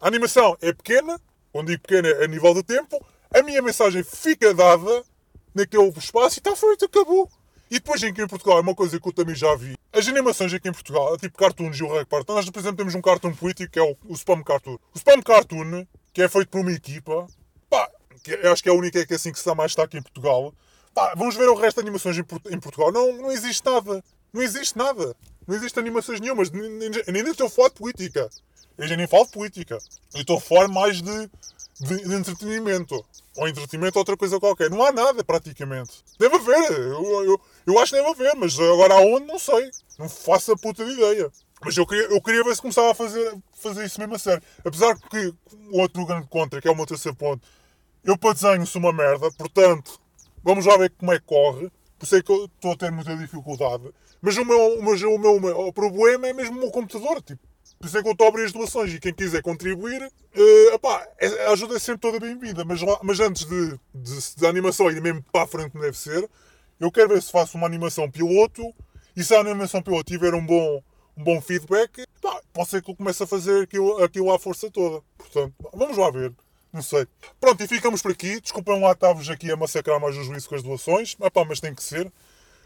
a 0.00 0.08
animação 0.08 0.56
é 0.60 0.72
pequena, 0.72 1.20
quando 1.52 1.68
digo 1.68 1.82
pequena 1.82 2.08
é 2.08 2.24
a 2.24 2.26
nível 2.26 2.52
de 2.54 2.64
tempo, 2.64 3.04
a 3.32 3.40
minha 3.42 3.62
mensagem 3.62 4.02
fica 4.02 4.52
dada 4.52 5.04
naquele 5.54 5.88
espaço 5.90 6.38
e 6.38 6.40
está 6.40 6.56
feito, 6.56 6.86
acabou. 6.86 7.30
E 7.72 7.76
depois 7.76 8.04
aqui 8.04 8.20
em 8.20 8.26
Portugal, 8.26 8.58
é 8.58 8.60
uma 8.60 8.74
coisa 8.74 9.00
que 9.00 9.08
eu 9.08 9.12
também 9.14 9.34
já 9.34 9.56
vi. 9.56 9.78
As 9.90 10.06
animações 10.06 10.52
aqui 10.52 10.68
em 10.68 10.72
Portugal, 10.72 11.16
tipo 11.16 11.38
cartoons 11.38 11.80
e 11.80 11.82
o 11.82 11.90
Reg 11.90 12.04
Part. 12.04 12.28
Nós, 12.28 12.50
por 12.50 12.58
exemplo, 12.60 12.76
temos 12.76 12.94
um 12.94 13.00
cartoon 13.00 13.34
político 13.34 13.72
que 13.72 13.78
é 13.78 13.82
o, 13.82 13.96
o 14.06 14.12
Spam 14.12 14.42
Cartoon. 14.42 14.74
O 14.94 14.98
Spam 14.98 15.22
Cartoon, 15.22 15.86
que 16.12 16.20
é 16.20 16.28
feito 16.28 16.50
por 16.50 16.60
uma 16.60 16.70
equipa, 16.70 17.26
pá, 17.70 17.88
que 18.22 18.34
é, 18.34 18.48
acho 18.48 18.62
que 18.62 18.68
é 18.68 18.72
a 18.72 18.74
única 18.74 19.06
que 19.06 19.14
é 19.14 19.16
assim 19.16 19.32
que 19.32 19.38
se 19.38 19.54
mais 19.54 19.72
está 19.72 19.84
aqui 19.84 19.96
em 19.96 20.02
Portugal. 20.02 20.52
Pá, 20.94 21.14
vamos 21.16 21.34
ver 21.34 21.48
o 21.48 21.54
resto 21.54 21.78
de 21.78 21.88
animações 21.88 22.18
em, 22.18 22.24
em 22.50 22.60
Portugal. 22.60 22.92
Não, 22.92 23.10
não 23.16 23.32
existe 23.32 23.64
nada. 23.64 24.04
Não 24.34 24.42
existe 24.42 24.76
nada. 24.76 25.16
Não 25.48 25.56
existe 25.56 25.78
animações 25.78 26.20
nenhumas. 26.20 26.50
Nem, 26.50 26.68
nem, 26.68 26.90
nem 27.06 27.30
estou 27.30 27.46
a 27.46 27.50
falar 27.50 27.68
de 27.70 27.76
política. 27.76 28.28
Eu 28.76 28.86
já 28.86 28.96
nem 28.98 29.06
falo 29.06 29.24
de 29.24 29.32
política. 29.32 29.78
Eu 30.12 30.20
estou 30.20 30.36
a 30.36 30.40
falar 30.42 30.68
mais 30.68 31.00
de, 31.00 31.30
de, 31.82 32.08
de, 32.08 32.14
entretenimento. 32.14 33.04
Ou 33.36 33.48
entretenimento 33.48 33.98
ou 33.98 34.00
outra 34.00 34.16
coisa 34.16 34.38
qualquer. 34.38 34.70
Não 34.70 34.84
há 34.84 34.92
nada, 34.92 35.24
praticamente. 35.24 35.92
Deve 36.18 36.36
haver. 36.36 36.70
Eu, 36.72 37.24
eu, 37.24 37.40
eu 37.66 37.78
acho 37.78 37.92
que 37.92 37.98
deve 37.98 38.10
haver, 38.10 38.36
mas 38.36 38.58
agora 38.58 38.94
aonde, 38.94 39.26
não 39.26 39.38
sei. 39.38 39.70
Não 39.98 40.08
faço 40.08 40.52
a 40.52 40.56
puta 40.56 40.84
de 40.84 40.92
ideia. 40.92 41.30
Mas 41.64 41.76
eu 41.76 41.86
queria, 41.86 42.04
eu 42.04 42.20
queria 42.20 42.44
ver 42.44 42.54
se 42.54 42.60
começava 42.60 42.90
a 42.90 42.94
fazer, 42.94 43.36
fazer 43.54 43.84
isso 43.84 43.98
mesmo 44.00 44.14
a 44.14 44.18
sério. 44.18 44.42
Apesar 44.64 44.96
que 44.96 45.34
o 45.70 45.80
outro 45.80 46.04
grande 46.06 46.26
contra, 46.28 46.60
que 46.60 46.68
é 46.68 46.70
o 46.70 46.76
meu 46.76 46.86
terceiro 46.86 47.16
ponto, 47.16 47.46
eu 48.04 48.18
para 48.18 48.34
desenho 48.34 48.66
sou 48.66 48.80
uma 48.80 48.92
merda, 48.92 49.30
portanto, 49.32 50.00
vamos 50.42 50.66
lá 50.66 50.76
ver 50.76 50.90
como 50.90 51.12
é 51.12 51.18
que 51.18 51.24
corre. 51.24 51.70
Por 51.98 52.04
isso 52.04 52.16
é 52.16 52.22
que 52.22 52.32
eu 52.32 52.46
estou 52.46 52.72
a 52.72 52.76
ter 52.76 52.90
muita 52.90 53.16
dificuldade. 53.16 53.84
Mas 54.20 54.36
o 54.36 54.44
meu, 54.44 54.82
meu, 54.82 55.14
o 55.14 55.18
meu, 55.18 55.36
o 55.36 55.40
meu 55.40 55.60
o 55.68 55.72
problema 55.72 56.26
é 56.26 56.32
mesmo 56.32 56.56
o 56.56 56.60
meu 56.60 56.70
computador. 56.70 57.22
Tipo, 57.22 57.40
por 57.82 57.88
isso 57.88 57.98
é 57.98 58.02
que 58.02 58.08
eu 58.08 58.12
estou 58.12 58.26
a 58.26 58.28
abrir 58.28 58.44
as 58.44 58.52
doações 58.52 58.94
e 58.94 59.00
quem 59.00 59.12
quiser 59.12 59.42
contribuir, 59.42 60.04
uh, 60.04 60.74
epá, 60.74 61.04
é, 61.18 61.46
a 61.46 61.50
ajuda 61.50 61.74
é 61.74 61.80
sempre 61.80 62.00
toda 62.00 62.20
bem-vinda. 62.20 62.64
Mas, 62.64 62.80
mas 63.02 63.18
antes 63.18 63.44
de, 63.44 63.76
de, 63.92 64.36
de 64.36 64.46
animação 64.46 64.88
ir 64.88 65.02
mesmo 65.02 65.20
para 65.32 65.42
a 65.42 65.46
frente 65.48 65.72
como 65.72 65.82
deve 65.82 65.98
ser, 65.98 66.30
eu 66.78 66.92
quero 66.92 67.08
ver 67.08 67.20
se 67.20 67.32
faço 67.32 67.58
uma 67.58 67.66
animação 67.66 68.08
piloto 68.08 68.72
e 69.16 69.24
se 69.24 69.34
a 69.34 69.40
animação 69.40 69.82
piloto 69.82 70.04
tiver 70.04 70.32
um 70.32 70.46
bom, 70.46 70.80
um 71.16 71.24
bom 71.24 71.40
feedback, 71.40 72.06
pá, 72.20 72.40
pode 72.52 72.68
ser 72.68 72.82
que 72.82 72.88
eu 72.92 72.94
comece 72.94 73.24
a 73.24 73.26
fazer 73.26 73.64
aquilo, 73.64 74.00
aquilo 74.00 74.32
à 74.32 74.38
força 74.38 74.70
toda. 74.70 75.02
Portanto, 75.18 75.52
vamos 75.74 75.96
lá 75.96 76.08
ver. 76.08 76.32
Não 76.72 76.82
sei. 76.82 77.04
Pronto, 77.40 77.64
e 77.64 77.66
ficamos 77.66 78.00
por 78.00 78.12
aqui. 78.12 78.40
Desculpem 78.40 78.80
lá 78.80 78.92
estar-vos 78.92 79.28
aqui 79.28 79.50
a 79.50 79.56
massacrar 79.56 80.00
mais 80.00 80.16
o 80.16 80.22
juízo 80.22 80.48
com 80.48 80.54
as 80.54 80.62
doações. 80.62 81.16
Epá, 81.20 81.44
mas 81.44 81.58
tem 81.58 81.74
que 81.74 81.82
ser. 81.82 82.10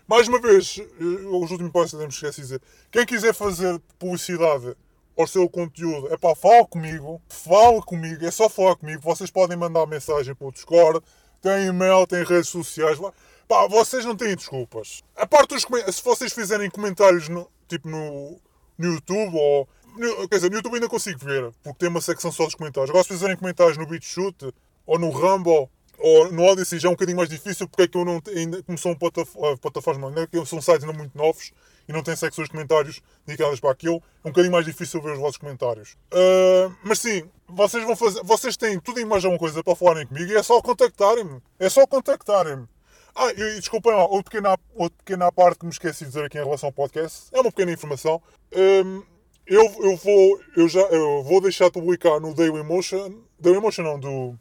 Mais 0.06 0.28
uma 0.28 0.38
vez, 0.38 0.78
eh, 0.78 1.04
os 1.26 1.50
últimos 1.50 1.72
pontos 1.72 1.92
que 1.92 2.04
esqueci 2.04 2.36
de 2.36 2.42
dizer. 2.42 2.62
Quem 2.92 3.06
quiser 3.06 3.32
fazer 3.32 3.80
publicidade 3.98 4.76
ao 5.16 5.26
seu 5.26 5.48
conteúdo, 5.48 6.12
é 6.12 6.16
pá, 6.16 6.34
fala 6.34 6.66
comigo, 6.66 7.20
fala 7.28 7.80
comigo, 7.82 8.24
é 8.24 8.30
só 8.30 8.48
falar 8.48 8.76
comigo. 8.76 9.00
Vocês 9.02 9.30
podem 9.30 9.56
mandar 9.56 9.86
mensagem 9.86 10.34
para 10.34 10.46
o 10.46 10.52
Discord, 10.52 11.00
tem 11.40 11.66
e-mail, 11.66 12.06
tem 12.06 12.22
redes 12.22 12.48
sociais. 12.48 12.98
Pá, 13.48 13.66
vocês 13.66 14.04
não 14.04 14.16
têm 14.16 14.36
desculpas. 14.36 15.02
A 15.16 15.26
parte 15.26 15.54
dos 15.54 15.66
se 15.94 16.02
vocês 16.02 16.32
fizerem 16.32 16.68
comentários 16.68 17.28
no, 17.28 17.48
tipo 17.66 17.88
no, 17.88 18.38
no 18.76 18.92
YouTube 18.94 19.36
ou. 19.36 19.68
No, 19.96 20.28
quer 20.28 20.36
dizer, 20.36 20.50
no 20.50 20.56
YouTube 20.56 20.74
ainda 20.74 20.88
consigo 20.88 21.18
ver, 21.24 21.50
porque 21.62 21.78
tem 21.78 21.88
uma 21.88 22.02
secção 22.02 22.30
só 22.30 22.44
dos 22.44 22.54
comentários. 22.54 22.90
Agora, 22.90 23.02
se 23.02 23.10
fizerem 23.10 23.36
comentários 23.36 23.78
no 23.78 23.86
BitChute 23.86 24.52
ou 24.84 24.98
no 24.98 25.08
Rumble 25.08 25.70
ou 26.06 26.30
no 26.30 26.44
Odyssey 26.44 26.78
já 26.78 26.86
é 26.86 26.90
um 26.90 26.94
bocadinho 26.94 27.16
mais 27.16 27.28
difícil 27.28 27.68
porque 27.68 27.82
é 27.82 27.88
que 27.88 27.98
eu 27.98 28.04
não 28.04 28.22
ainda 28.28 28.62
como 28.62 28.78
são 28.78 28.94
plataformas, 28.94 30.14
não 30.14 30.22
é 30.22 30.26
que 30.26 30.46
são 30.46 30.62
sites 30.62 30.84
ainda 30.84 30.96
muito 30.96 31.18
novos 31.18 31.52
e 31.88 31.92
não 31.92 32.00
têm 32.00 32.14
secções 32.14 32.46
de 32.46 32.52
comentários 32.52 33.00
dedicadas 33.26 33.58
para 33.58 33.72
aquilo, 33.72 34.00
é 34.22 34.28
um 34.28 34.30
bocadinho 34.30 34.52
mais 34.52 34.64
difícil 34.64 35.02
ver 35.02 35.12
os 35.12 35.18
vossos 35.18 35.36
comentários. 35.36 35.96
Uh, 36.12 36.72
mas 36.84 37.00
sim, 37.00 37.28
vocês 37.48 37.84
vão 37.84 37.96
fazer, 37.96 38.22
vocês 38.22 38.56
têm 38.56 38.78
tudo 38.78 39.00
e 39.00 39.04
mais 39.04 39.24
alguma 39.24 39.38
coisa 39.38 39.64
para 39.64 39.74
falarem 39.74 40.06
comigo 40.06 40.30
e 40.30 40.36
é 40.36 40.42
só 40.44 40.62
contactarem-me. 40.62 41.42
É 41.58 41.68
só 41.68 41.84
contactarem-me. 41.86 42.68
Ah, 43.14 43.32
e 43.32 43.56
desculpem 43.58 43.92
lá, 43.92 44.04
outra 44.04 44.24
pequena, 44.24 44.58
outra 44.74 44.98
pequena 44.98 45.32
parte 45.32 45.58
que 45.58 45.64
me 45.64 45.72
esqueci 45.72 46.04
de 46.04 46.10
dizer 46.10 46.24
aqui 46.24 46.38
em 46.38 46.44
relação 46.44 46.68
ao 46.68 46.72
podcast, 46.72 47.28
é 47.32 47.40
uma 47.40 47.50
pequena 47.50 47.72
informação. 47.72 48.22
Um, 48.54 49.02
eu, 49.46 49.64
eu, 49.80 49.96
vou, 49.96 50.40
eu, 50.56 50.68
já, 50.68 50.80
eu 50.82 51.22
vou 51.24 51.40
deixar 51.40 51.66
de 51.66 51.72
publicar 51.72 52.20
no 52.20 52.34
Daily 52.34 52.62
Motion, 52.62 53.22
Daily 53.40 53.60
Motion 53.60 53.82
não, 53.82 53.98
do, 53.98 54.38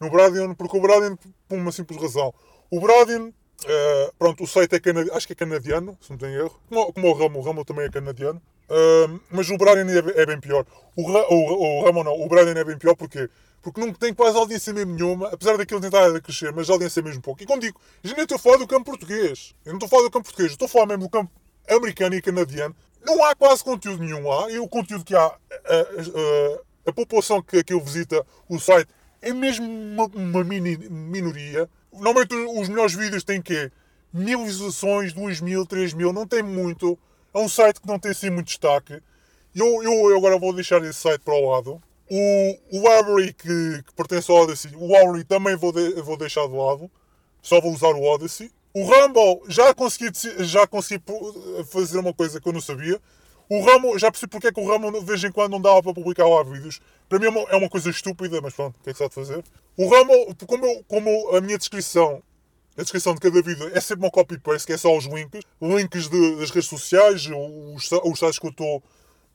no 0.00 0.10
Bradian, 0.10 0.54
porque 0.54 0.76
o 0.76 0.80
Bradian, 0.80 1.16
por 1.48 1.58
uma 1.58 1.72
simples 1.72 2.00
razão, 2.00 2.32
o 2.70 2.80
Bradian 2.80 3.32
Uh, 3.64 4.14
pronto, 4.16 4.44
o 4.44 4.46
site 4.46 4.76
é 4.76 4.78
canadiano, 4.78 5.16
acho 5.16 5.26
que 5.26 5.32
é 5.32 5.36
canadiano, 5.36 5.98
se 6.00 6.10
não 6.10 6.16
tenho 6.16 6.42
erro. 6.42 6.60
Como, 6.68 6.92
como 6.92 7.08
o 7.08 7.12
Ramo, 7.12 7.38
o 7.40 7.42
Ramo 7.42 7.64
também 7.64 7.86
é 7.86 7.90
canadiano. 7.90 8.40
Uh, 8.70 9.20
mas 9.30 9.50
o 9.50 9.56
Brian 9.56 9.84
é, 9.90 10.22
é, 10.22 10.26
bem 10.26 10.38
pior. 10.38 10.64
O, 10.94 11.02
o, 11.02 11.80
o 11.80 11.84
Ramo 11.84 12.04
não, 12.04 12.12
o 12.12 12.28
Brian 12.28 12.52
é 12.52 12.64
bem 12.64 12.78
pior 12.78 12.94
porque 12.94 13.28
porque 13.60 13.80
não 13.80 13.92
tem 13.92 14.14
quase 14.14 14.36
audiência 14.36 14.72
mesmo 14.72 14.94
nenhuma, 14.94 15.28
apesar 15.28 15.56
daquilo 15.56 15.80
tentar 15.80 16.06
a 16.06 16.20
crescer, 16.20 16.52
mas 16.52 16.70
a 16.70 16.72
audiência 16.74 17.00
é 17.00 17.02
mesmo 17.02 17.20
pouco. 17.20 17.42
E 17.42 17.46
quando 17.46 17.62
digo, 17.62 17.78
já 18.04 18.14
nem 18.14 18.22
estou 18.22 18.36
a 18.36 18.38
falar 18.38 18.56
do 18.56 18.66
campo 18.66 18.84
português. 18.84 19.54
Eu 19.64 19.72
não 19.72 19.78
estou 19.78 19.86
a 19.88 19.90
falar 19.90 20.02
do 20.04 20.10
campo 20.10 20.24
português, 20.24 20.52
estou 20.52 20.66
a 20.66 20.68
falar 20.68 20.86
mesmo 20.86 21.04
do 21.04 21.10
campo 21.10 21.30
americano 21.68 22.14
e 22.14 22.22
canadiano. 22.22 22.74
não 23.04 23.22
há 23.24 23.34
quase 23.34 23.64
conteúdo 23.64 24.02
nenhum 24.02 24.26
lá. 24.28 24.50
E 24.50 24.58
o 24.58 24.68
conteúdo 24.68 25.04
que 25.04 25.14
há, 25.14 25.24
a, 25.24 25.30
a, 25.30 26.90
a 26.90 26.92
população 26.92 27.42
que 27.42 27.58
aquilo 27.58 27.80
visita 27.80 28.24
o 28.48 28.60
site 28.60 28.88
é 29.20 29.32
mesmo 29.32 29.66
uma, 29.66 30.06
uma 30.06 30.44
mini, 30.44 30.76
minoria. 30.88 31.68
Normalmente 31.92 32.34
os 32.34 32.68
melhores 32.68 32.94
vídeos 32.94 33.24
têm 33.24 33.42
quê? 33.42 33.70
Mil 34.12 34.44
visualizações, 34.44 35.12
duas 35.12 35.40
mil, 35.40 35.66
três 35.66 35.92
mil, 35.92 36.12
não 36.12 36.26
tem 36.26 36.42
muito. 36.42 36.98
É 37.34 37.38
um 37.38 37.48
site 37.48 37.80
que 37.80 37.86
não 37.86 37.98
tem 37.98 38.12
assim 38.12 38.30
muito 38.30 38.46
destaque. 38.46 39.02
Eu, 39.54 39.82
eu, 39.82 40.10
eu 40.10 40.16
agora 40.16 40.38
vou 40.38 40.52
deixar 40.52 40.82
esse 40.84 40.98
site 40.98 41.20
para 41.20 41.34
o 41.34 41.50
lado. 41.50 41.82
O, 42.10 42.58
o 42.72 42.88
Avery, 42.88 43.34
que, 43.34 43.82
que 43.86 43.94
pertence 43.94 44.30
ao 44.30 44.38
Odyssey, 44.38 44.72
o 44.74 44.96
Avery 44.96 45.24
também 45.24 45.56
vou, 45.56 45.72
de, 45.72 46.00
vou 46.00 46.16
deixar 46.16 46.46
de 46.46 46.54
lado. 46.54 46.90
Só 47.42 47.60
vou 47.60 47.72
usar 47.72 47.88
o 47.88 48.02
Odyssey. 48.02 48.50
O 48.72 48.84
Rumble, 48.84 49.42
já 49.48 49.74
consegui, 49.74 50.10
já 50.44 50.66
consegui 50.66 51.02
fazer 51.70 51.98
uma 51.98 52.14
coisa 52.14 52.40
que 52.40 52.48
eu 52.48 52.52
não 52.52 52.60
sabia. 52.60 53.00
O 53.48 53.60
Rumble, 53.60 53.98
já 53.98 54.10
percebi 54.10 54.30
porque 54.30 54.48
é 54.48 54.52
que 54.52 54.60
o 54.60 54.66
Rumble 54.66 55.00
de 55.00 55.06
vez 55.06 55.24
em 55.24 55.32
quando 55.32 55.52
não 55.52 55.60
dava 55.60 55.82
para 55.82 55.94
publicar 55.94 56.28
lá 56.28 56.42
vídeos. 56.42 56.80
Para 57.08 57.18
mim 57.18 57.26
é 57.26 57.28
uma, 57.30 57.40
é 57.50 57.56
uma 57.56 57.68
coisa 57.68 57.88
estúpida, 57.88 58.40
mas 58.42 58.52
pronto, 58.54 58.76
o 58.78 58.82
que 58.82 58.90
é 58.90 58.92
que 58.92 58.98
se 58.98 59.04
há 59.04 59.08
de 59.08 59.14
fazer? 59.14 59.42
O 59.76 59.88
Rumble, 59.88 60.34
como, 60.46 60.66
eu, 60.66 60.84
como 60.86 61.36
a 61.36 61.40
minha 61.40 61.56
descrição, 61.56 62.22
a 62.76 62.82
descrição 62.82 63.14
de 63.14 63.20
cada 63.20 63.40
vídeo 63.40 63.70
é 63.74 63.80
sempre 63.80 64.04
uma 64.04 64.10
copy-paste, 64.10 64.66
que 64.66 64.72
é 64.74 64.76
só 64.76 64.94
os 64.94 65.06
links. 65.06 65.40
Links 65.62 66.08
de, 66.08 66.36
das 66.36 66.50
redes 66.50 66.68
sociais, 66.68 67.26
os, 67.26 67.90
os 67.90 68.18
sites 68.18 68.38
que 68.38 68.46
eu 68.46 68.50
estou 68.50 68.82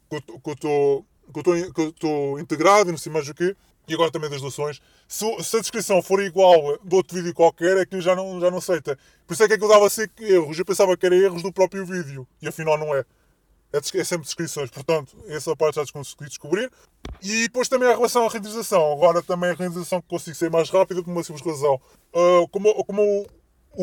que 0.10 0.68
eu 0.68 1.06
que 1.32 2.06
eu 2.06 2.40
integrado 2.40 2.90
e 2.90 2.92
não 2.92 2.98
sei 2.98 3.12
mais 3.12 3.28
o 3.28 3.34
quê. 3.34 3.56
E 3.88 3.94
agora 3.94 4.12
também 4.12 4.30
das 4.30 4.42
doações. 4.42 4.82
Se, 5.08 5.26
se, 5.44 5.58
a 5.58 5.60
descrição 5.60 6.02
for 6.02 6.22
igual 6.22 6.78
de 6.82 6.96
outro 6.96 7.18
vídeo 7.18 7.34
qualquer, 7.34 7.78
é 7.78 7.86
que 7.86 8.00
já 8.00 8.16
não, 8.16 8.40
já 8.40 8.50
não 8.50 8.60
aceita. 8.60 8.98
Por 9.28 9.34
isso 9.34 9.44
é 9.44 9.48
que 9.48 9.56
aquilo 9.56 9.70
dava 9.70 9.90
ser 9.90 10.10
erros. 10.20 10.58
Eu 10.58 10.64
pensava 10.64 10.96
que 10.96 11.06
era 11.06 11.16
erros 11.16 11.44
do 11.44 11.52
próprio 11.52 11.86
vídeo. 11.86 12.26
E 12.42 12.48
afinal 12.48 12.78
não 12.78 12.96
é. 12.96 13.04
É, 13.74 13.78
é 13.78 14.04
sempre 14.04 14.26
descrições. 14.26 14.70
Portanto, 14.70 15.18
essa 15.28 15.56
parte 15.56 15.76
já 15.76 15.92
consegui 15.92 16.26
descobrir. 16.26 16.72
E 17.22 17.44
depois 17.44 17.68
também 17.68 17.90
a 17.90 17.96
relação 17.96 18.26
à 18.26 18.30
renderização. 18.30 18.94
Agora 18.94 19.24
também 19.24 19.50
a 19.50 19.54
renderização 19.54 20.00
que 20.00 20.08
consigo 20.08 20.36
ser 20.36 20.52
mais 20.52 20.70
rápida 20.70 21.02
por 21.02 21.10
uma 21.10 21.24
simples 21.24 21.46
razão. 21.46 21.82
Uh, 22.14 22.48
como 22.50 22.72
como 22.86 23.02
o, 23.02 23.28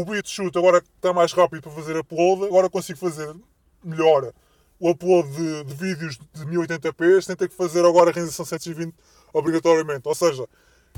o 0.00 0.04
BitChute 0.04 0.56
agora 0.56 0.78
está 0.78 1.12
mais 1.12 1.32
rápido 1.32 1.62
para 1.62 1.72
fazer 1.72 1.96
upload, 1.96 2.44
agora 2.44 2.70
consigo 2.70 2.98
fazer 2.98 3.34
melhor 3.82 4.32
o 4.78 4.90
upload 4.90 5.28
de, 5.30 5.64
de 5.64 5.74
vídeos 5.74 6.18
de 6.32 6.46
1080p 6.46 7.22
sem 7.22 7.36
ter 7.36 7.48
que 7.48 7.54
fazer 7.54 7.84
agora 7.84 8.10
a 8.10 8.12
renderização 8.12 8.46
720 8.46 8.94
obrigatoriamente. 9.32 10.06
Ou 10.06 10.14
seja, 10.14 10.46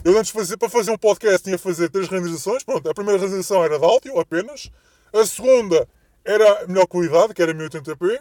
eu 0.04 0.18
antes 0.18 0.30
fazia, 0.30 0.58
para 0.58 0.68
fazer 0.68 0.90
um 0.90 0.98
podcast 0.98 1.42
tinha 1.42 1.56
que 1.56 1.62
fazer 1.62 1.88
três 1.88 2.08
renderizações. 2.08 2.62
Pronto, 2.62 2.88
a 2.88 2.94
primeira 2.94 3.18
renderização 3.18 3.64
era 3.64 3.78
de 3.78 3.84
áudio 3.84 4.18
apenas. 4.20 4.70
A 5.12 5.24
segunda 5.24 5.88
era 6.24 6.66
melhor 6.66 6.86
qualidade, 6.86 7.34
que 7.34 7.42
era 7.42 7.54
1080p. 7.54 8.20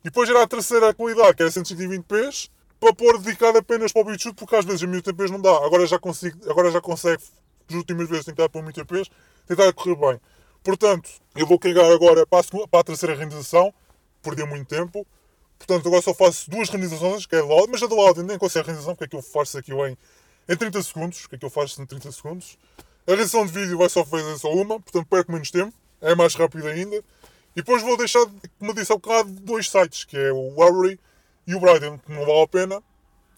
E 0.00 0.04
depois 0.04 0.28
era 0.28 0.42
a 0.42 0.46
terceira 0.46 0.94
qualidade, 0.94 1.34
que 1.34 1.42
era 1.42 1.50
120p, 1.50 2.50
para 2.80 2.94
pôr 2.94 3.18
dedicado 3.18 3.58
apenas 3.58 3.92
para 3.92 4.02
o 4.02 4.04
BitChute, 4.04 4.36
porque 4.36 4.54
às 4.54 4.64
vezes 4.64 4.82
a 4.82 4.86
1080p 4.86 5.30
não 5.30 5.40
dá. 5.40 5.56
Agora 5.64 5.86
já 5.86 5.98
consigo, 5.98 6.38
agora 6.50 6.70
já 6.70 6.80
consegue, 6.80 7.22
as 7.68 7.74
últimas 7.74 8.08
vezes 8.08 8.24
tentar 8.24 8.48
para 8.48 8.62
1080p, 8.62 9.10
tentar 9.46 9.72
correr 9.72 9.96
bem. 9.96 10.20
Portanto, 10.62 11.10
eu 11.34 11.46
vou 11.46 11.58
carregar 11.58 11.90
agora 11.90 12.26
para 12.26 12.40
a, 12.40 12.68
para 12.68 12.80
a 12.80 12.84
terceira 12.84 13.14
renderização, 13.14 13.72
perdi 14.22 14.44
muito 14.44 14.68
tempo. 14.68 15.06
Portanto, 15.58 15.88
agora 15.88 16.02
só 16.02 16.14
faço 16.14 16.48
duas 16.48 16.68
renderizações, 16.68 17.26
que 17.26 17.34
é 17.34 17.42
de 17.42 17.50
áudio, 17.50 17.68
mas 17.72 17.82
a 17.82 17.86
de 17.88 17.94
áudio 17.94 18.22
nem 18.22 18.38
consigo 18.38 18.60
a 18.60 18.62
renderização, 18.62 18.94
porque 18.94 19.04
é 19.04 19.08
que 19.08 19.16
eu 19.16 19.22
faço 19.22 19.58
aqui 19.58 19.72
em, 19.72 19.98
em 20.48 20.56
30 20.56 20.82
segundos, 20.82 21.26
que 21.26 21.34
é 21.34 21.38
que 21.38 21.44
eu 21.44 21.50
faço 21.50 21.82
em 21.82 21.86
30 21.86 22.12
segundos. 22.12 22.56
A 23.06 23.12
rendição 23.12 23.44
de 23.44 23.52
vídeo 23.52 23.78
vai 23.78 23.88
só 23.88 24.04
fazer 24.04 24.38
só 24.38 24.52
uma, 24.52 24.78
portanto 24.78 25.06
perco 25.06 25.32
menos 25.32 25.50
tempo, 25.50 25.74
é 26.00 26.14
mais 26.14 26.34
rápido 26.34 26.68
ainda. 26.68 27.02
E 27.58 27.60
depois 27.60 27.82
vou 27.82 27.96
deixar, 27.96 28.24
como 28.56 28.72
disse 28.72 28.92
há 28.92 28.94
bocado, 28.94 29.28
dois 29.30 29.68
sites, 29.68 30.04
que 30.04 30.16
é 30.16 30.30
o 30.30 30.54
Worry 30.54 30.96
e 31.44 31.56
o 31.56 31.60
Bryden, 31.60 31.98
que 31.98 32.12
não 32.12 32.24
vale 32.24 32.42
a 32.42 32.46
pena. 32.46 32.82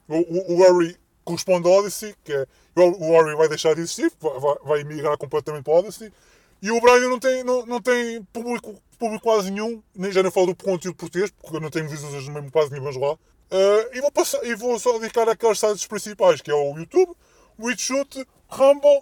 O, 0.07 0.17
o, 0.17 0.63
o 0.63 0.95
corresponde 1.25 1.67
ao 1.67 1.79
Odyssey, 1.79 2.15
que 2.23 2.31
é, 2.31 2.47
o 2.77 3.13
Worry 3.13 3.35
vai 3.35 3.49
deixar 3.49 3.75
de 3.75 3.81
existir, 3.81 4.13
vai, 4.21 4.57
vai 4.63 4.85
migrar 4.85 5.17
completamente 5.17 5.65
para 5.65 5.73
o 5.73 5.79
Odyssey. 5.79 6.13
E 6.61 6.71
o 6.71 6.79
Brian 6.83 7.09
não 7.09 7.19
tem, 7.19 7.43
não, 7.43 7.65
não 7.65 7.81
tem 7.81 8.23
público, 8.25 8.75
público 8.99 9.23
quase 9.23 9.51
nenhum, 9.51 9.83
nem 9.97 10.13
já 10.13 10.23
não 10.23 10.31
falo 10.31 10.49
do 10.49 10.55
conteúdo 10.55 10.97
português, 10.97 11.31
porque 11.31 11.57
eu 11.57 11.61
não 11.63 11.71
tenho 11.71 11.89
visualizações 11.89 12.29
mesmo 12.29 12.51
quase 12.51 12.71
nenhumas 12.71 12.97
lá. 12.97 13.15
Uh, 13.15 13.97
e, 13.97 14.03
vou 14.03 14.13
passar, 14.13 14.45
e 14.45 14.55
vou 14.55 14.79
só 14.79 14.99
dedicar 14.99 15.31
aqueles 15.31 15.59
sites 15.59 15.87
principais, 15.87 16.43
que 16.43 16.51
é 16.51 16.55
o 16.55 16.77
YouTube, 16.77 17.17
o 17.57 17.69
WeChute, 17.69 18.29
Rumble 18.51 19.01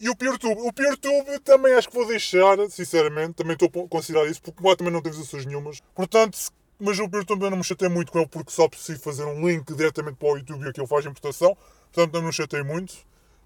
e 0.00 0.08
o 0.08 0.16
PeerTube. 0.16 0.60
O 0.60 0.72
PeerTube 0.72 1.38
também 1.40 1.74
acho 1.74 1.88
que 1.88 1.94
vou 1.94 2.06
deixar, 2.06 2.56
sinceramente, 2.70 3.34
também 3.34 3.54
estou 3.54 3.84
a 3.84 3.88
considerar 3.88 4.26
isso, 4.26 4.40
porque 4.42 4.66
lá 4.66 4.76
também 4.76 4.92
não 4.92 5.02
tem 5.02 5.10
visualizações 5.10 5.46
nenhumas. 5.46 5.80
Portanto, 5.94 6.38
mas 6.78 6.98
o 6.98 7.08
PeerTube 7.08 7.42
eu 7.42 7.50
não 7.50 7.58
me 7.58 7.64
chatei 7.64 7.88
muito 7.88 8.12
com 8.12 8.18
ele, 8.18 8.28
porque 8.28 8.52
só 8.52 8.68
preciso 8.68 9.00
fazer 9.00 9.24
um 9.24 9.46
link 9.48 9.74
diretamente 9.74 10.16
para 10.16 10.28
o 10.28 10.36
YouTube 10.36 10.64
e 10.64 10.68
aquilo 10.68 10.86
faz 10.86 11.04
importação. 11.04 11.56
Portanto, 11.92 12.14
não 12.14 12.22
me 12.22 12.32
chatei 12.32 12.62
muito. 12.62 12.94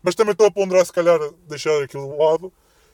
Mas 0.02 0.14
também 0.14 0.32
estou 0.32 0.46
a 0.46 0.50
ponderar, 0.50 0.84
se 0.84 0.92
calhar, 0.92 1.18
deixar 1.48 1.82
aquilo 1.82 2.10
de 2.10 2.16
lado 2.16 2.52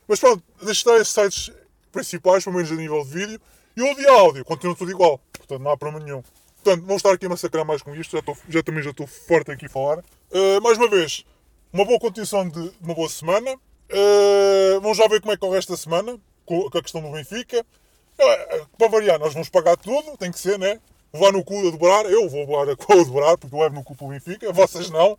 mas 0.09 0.19
pronto, 0.19 0.43
deixei 0.63 0.97
esses 0.97 1.13
sites 1.13 1.53
principais, 1.93 2.43
pelo 2.43 2.57
menos 2.57 2.73
a 2.73 2.75
nível 2.75 3.05
de 3.05 3.11
vídeo. 3.11 3.41
E 3.77 3.83
o 3.83 3.95
de 3.95 4.09
áudio 4.09 4.45
continua 4.45 4.75
tudo 4.75 4.91
igual. 4.91 5.21
Portanto, 5.33 5.61
não 5.61 5.71
há 5.71 5.77
problema 5.77 6.05
nenhum. 6.05 6.23
Portanto, 6.65 6.87
vou 6.87 6.97
estar 6.97 7.13
aqui 7.13 7.27
a 7.27 7.29
massacrar 7.29 7.65
mais 7.65 7.83
com 7.83 7.95
isto. 7.95 8.17
Já, 8.17 8.23
já 8.49 8.63
também 8.63 8.83
já 8.83 8.91
estou 8.91 9.07
forte 9.07 9.53
aqui 9.53 9.67
a 9.67 9.69
falar. 9.69 9.99
Uh, 9.99 10.61
mais 10.63 10.79
uma 10.79 10.89
vez, 10.89 11.25
uma 11.73 11.85
boa 11.85 11.99
continuação 11.99 12.49
de 12.49 12.73
uma 12.81 12.95
boa 12.95 13.09
semana. 13.09 13.55
Uh, 13.55 14.81
vamos 14.81 14.97
já 14.97 15.07
ver 15.07 15.21
como 15.21 15.33
é 15.33 15.37
que 15.37 15.41
corre 15.41 15.59
esta 15.59 15.77
semana. 15.77 16.19
Com 16.45 16.67
a 16.67 16.83
questão 16.83 17.03
do 17.03 17.11
Benfica. 17.11 17.61
Uh, 17.61 18.67
para 18.77 18.89
variar, 18.89 19.19
nós 19.19 19.33
vamos 19.33 19.49
pagar 19.49 19.77
tudo. 19.77 20.17
Tem 20.17 20.33
que 20.33 20.39
ser, 20.39 20.59
né? 20.59 20.81
Levar 21.13 21.33
no 21.33 21.45
cu 21.45 21.59
a 21.67 21.71
dobrar. 21.71 22.07
Eu 22.07 22.29
vou 22.29 22.41
levar 22.41 22.77
com 22.77 22.93
a 22.93 23.05
dobrar, 23.05 23.39
porque 23.39 23.55
eu 23.55 23.61
levo 23.61 23.75
no 23.75 23.85
cu 23.85 23.95
para 23.95 24.07
o 24.07 24.11
Benfica. 24.11 24.53
Vocês 24.53 24.91
não. 24.91 25.19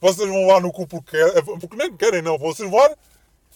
Vocês 0.00 0.28
vão 0.28 0.46
levar 0.46 0.60
no 0.60 0.72
cu 0.72 0.86
porque, 0.86 1.16
porque 1.60 1.76
nem 1.76 1.96
querem, 1.96 2.22
não. 2.22 2.36
Vocês 2.38 2.70
vão 2.70 2.96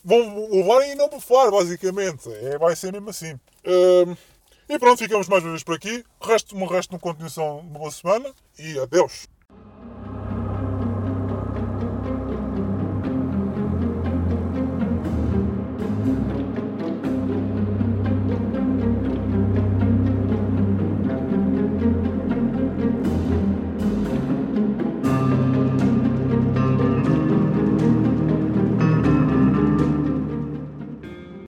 vão 0.04 0.48
levar 0.50 0.86
e 0.88 0.94
não 0.94 1.08
bufar, 1.08 1.50
basicamente. 1.50 2.28
É, 2.32 2.58
vai 2.58 2.74
ser 2.76 2.92
mesmo 2.92 3.10
assim. 3.10 3.38
Um, 3.66 4.16
e 4.68 4.78
pronto, 4.78 4.98
ficamos 4.98 5.28
mais 5.28 5.42
uma 5.42 5.50
vez 5.50 5.62
por 5.62 5.74
aqui. 5.74 6.04
O 6.20 6.26
resto, 6.26 6.56
o 6.56 6.66
resto 6.66 6.94
de 6.94 6.98
continuação 7.00 7.60
de 7.60 7.66
uma 7.68 7.78
boa 7.78 7.90
semana 7.90 8.32
e 8.58 8.78
adeus. 8.78 9.26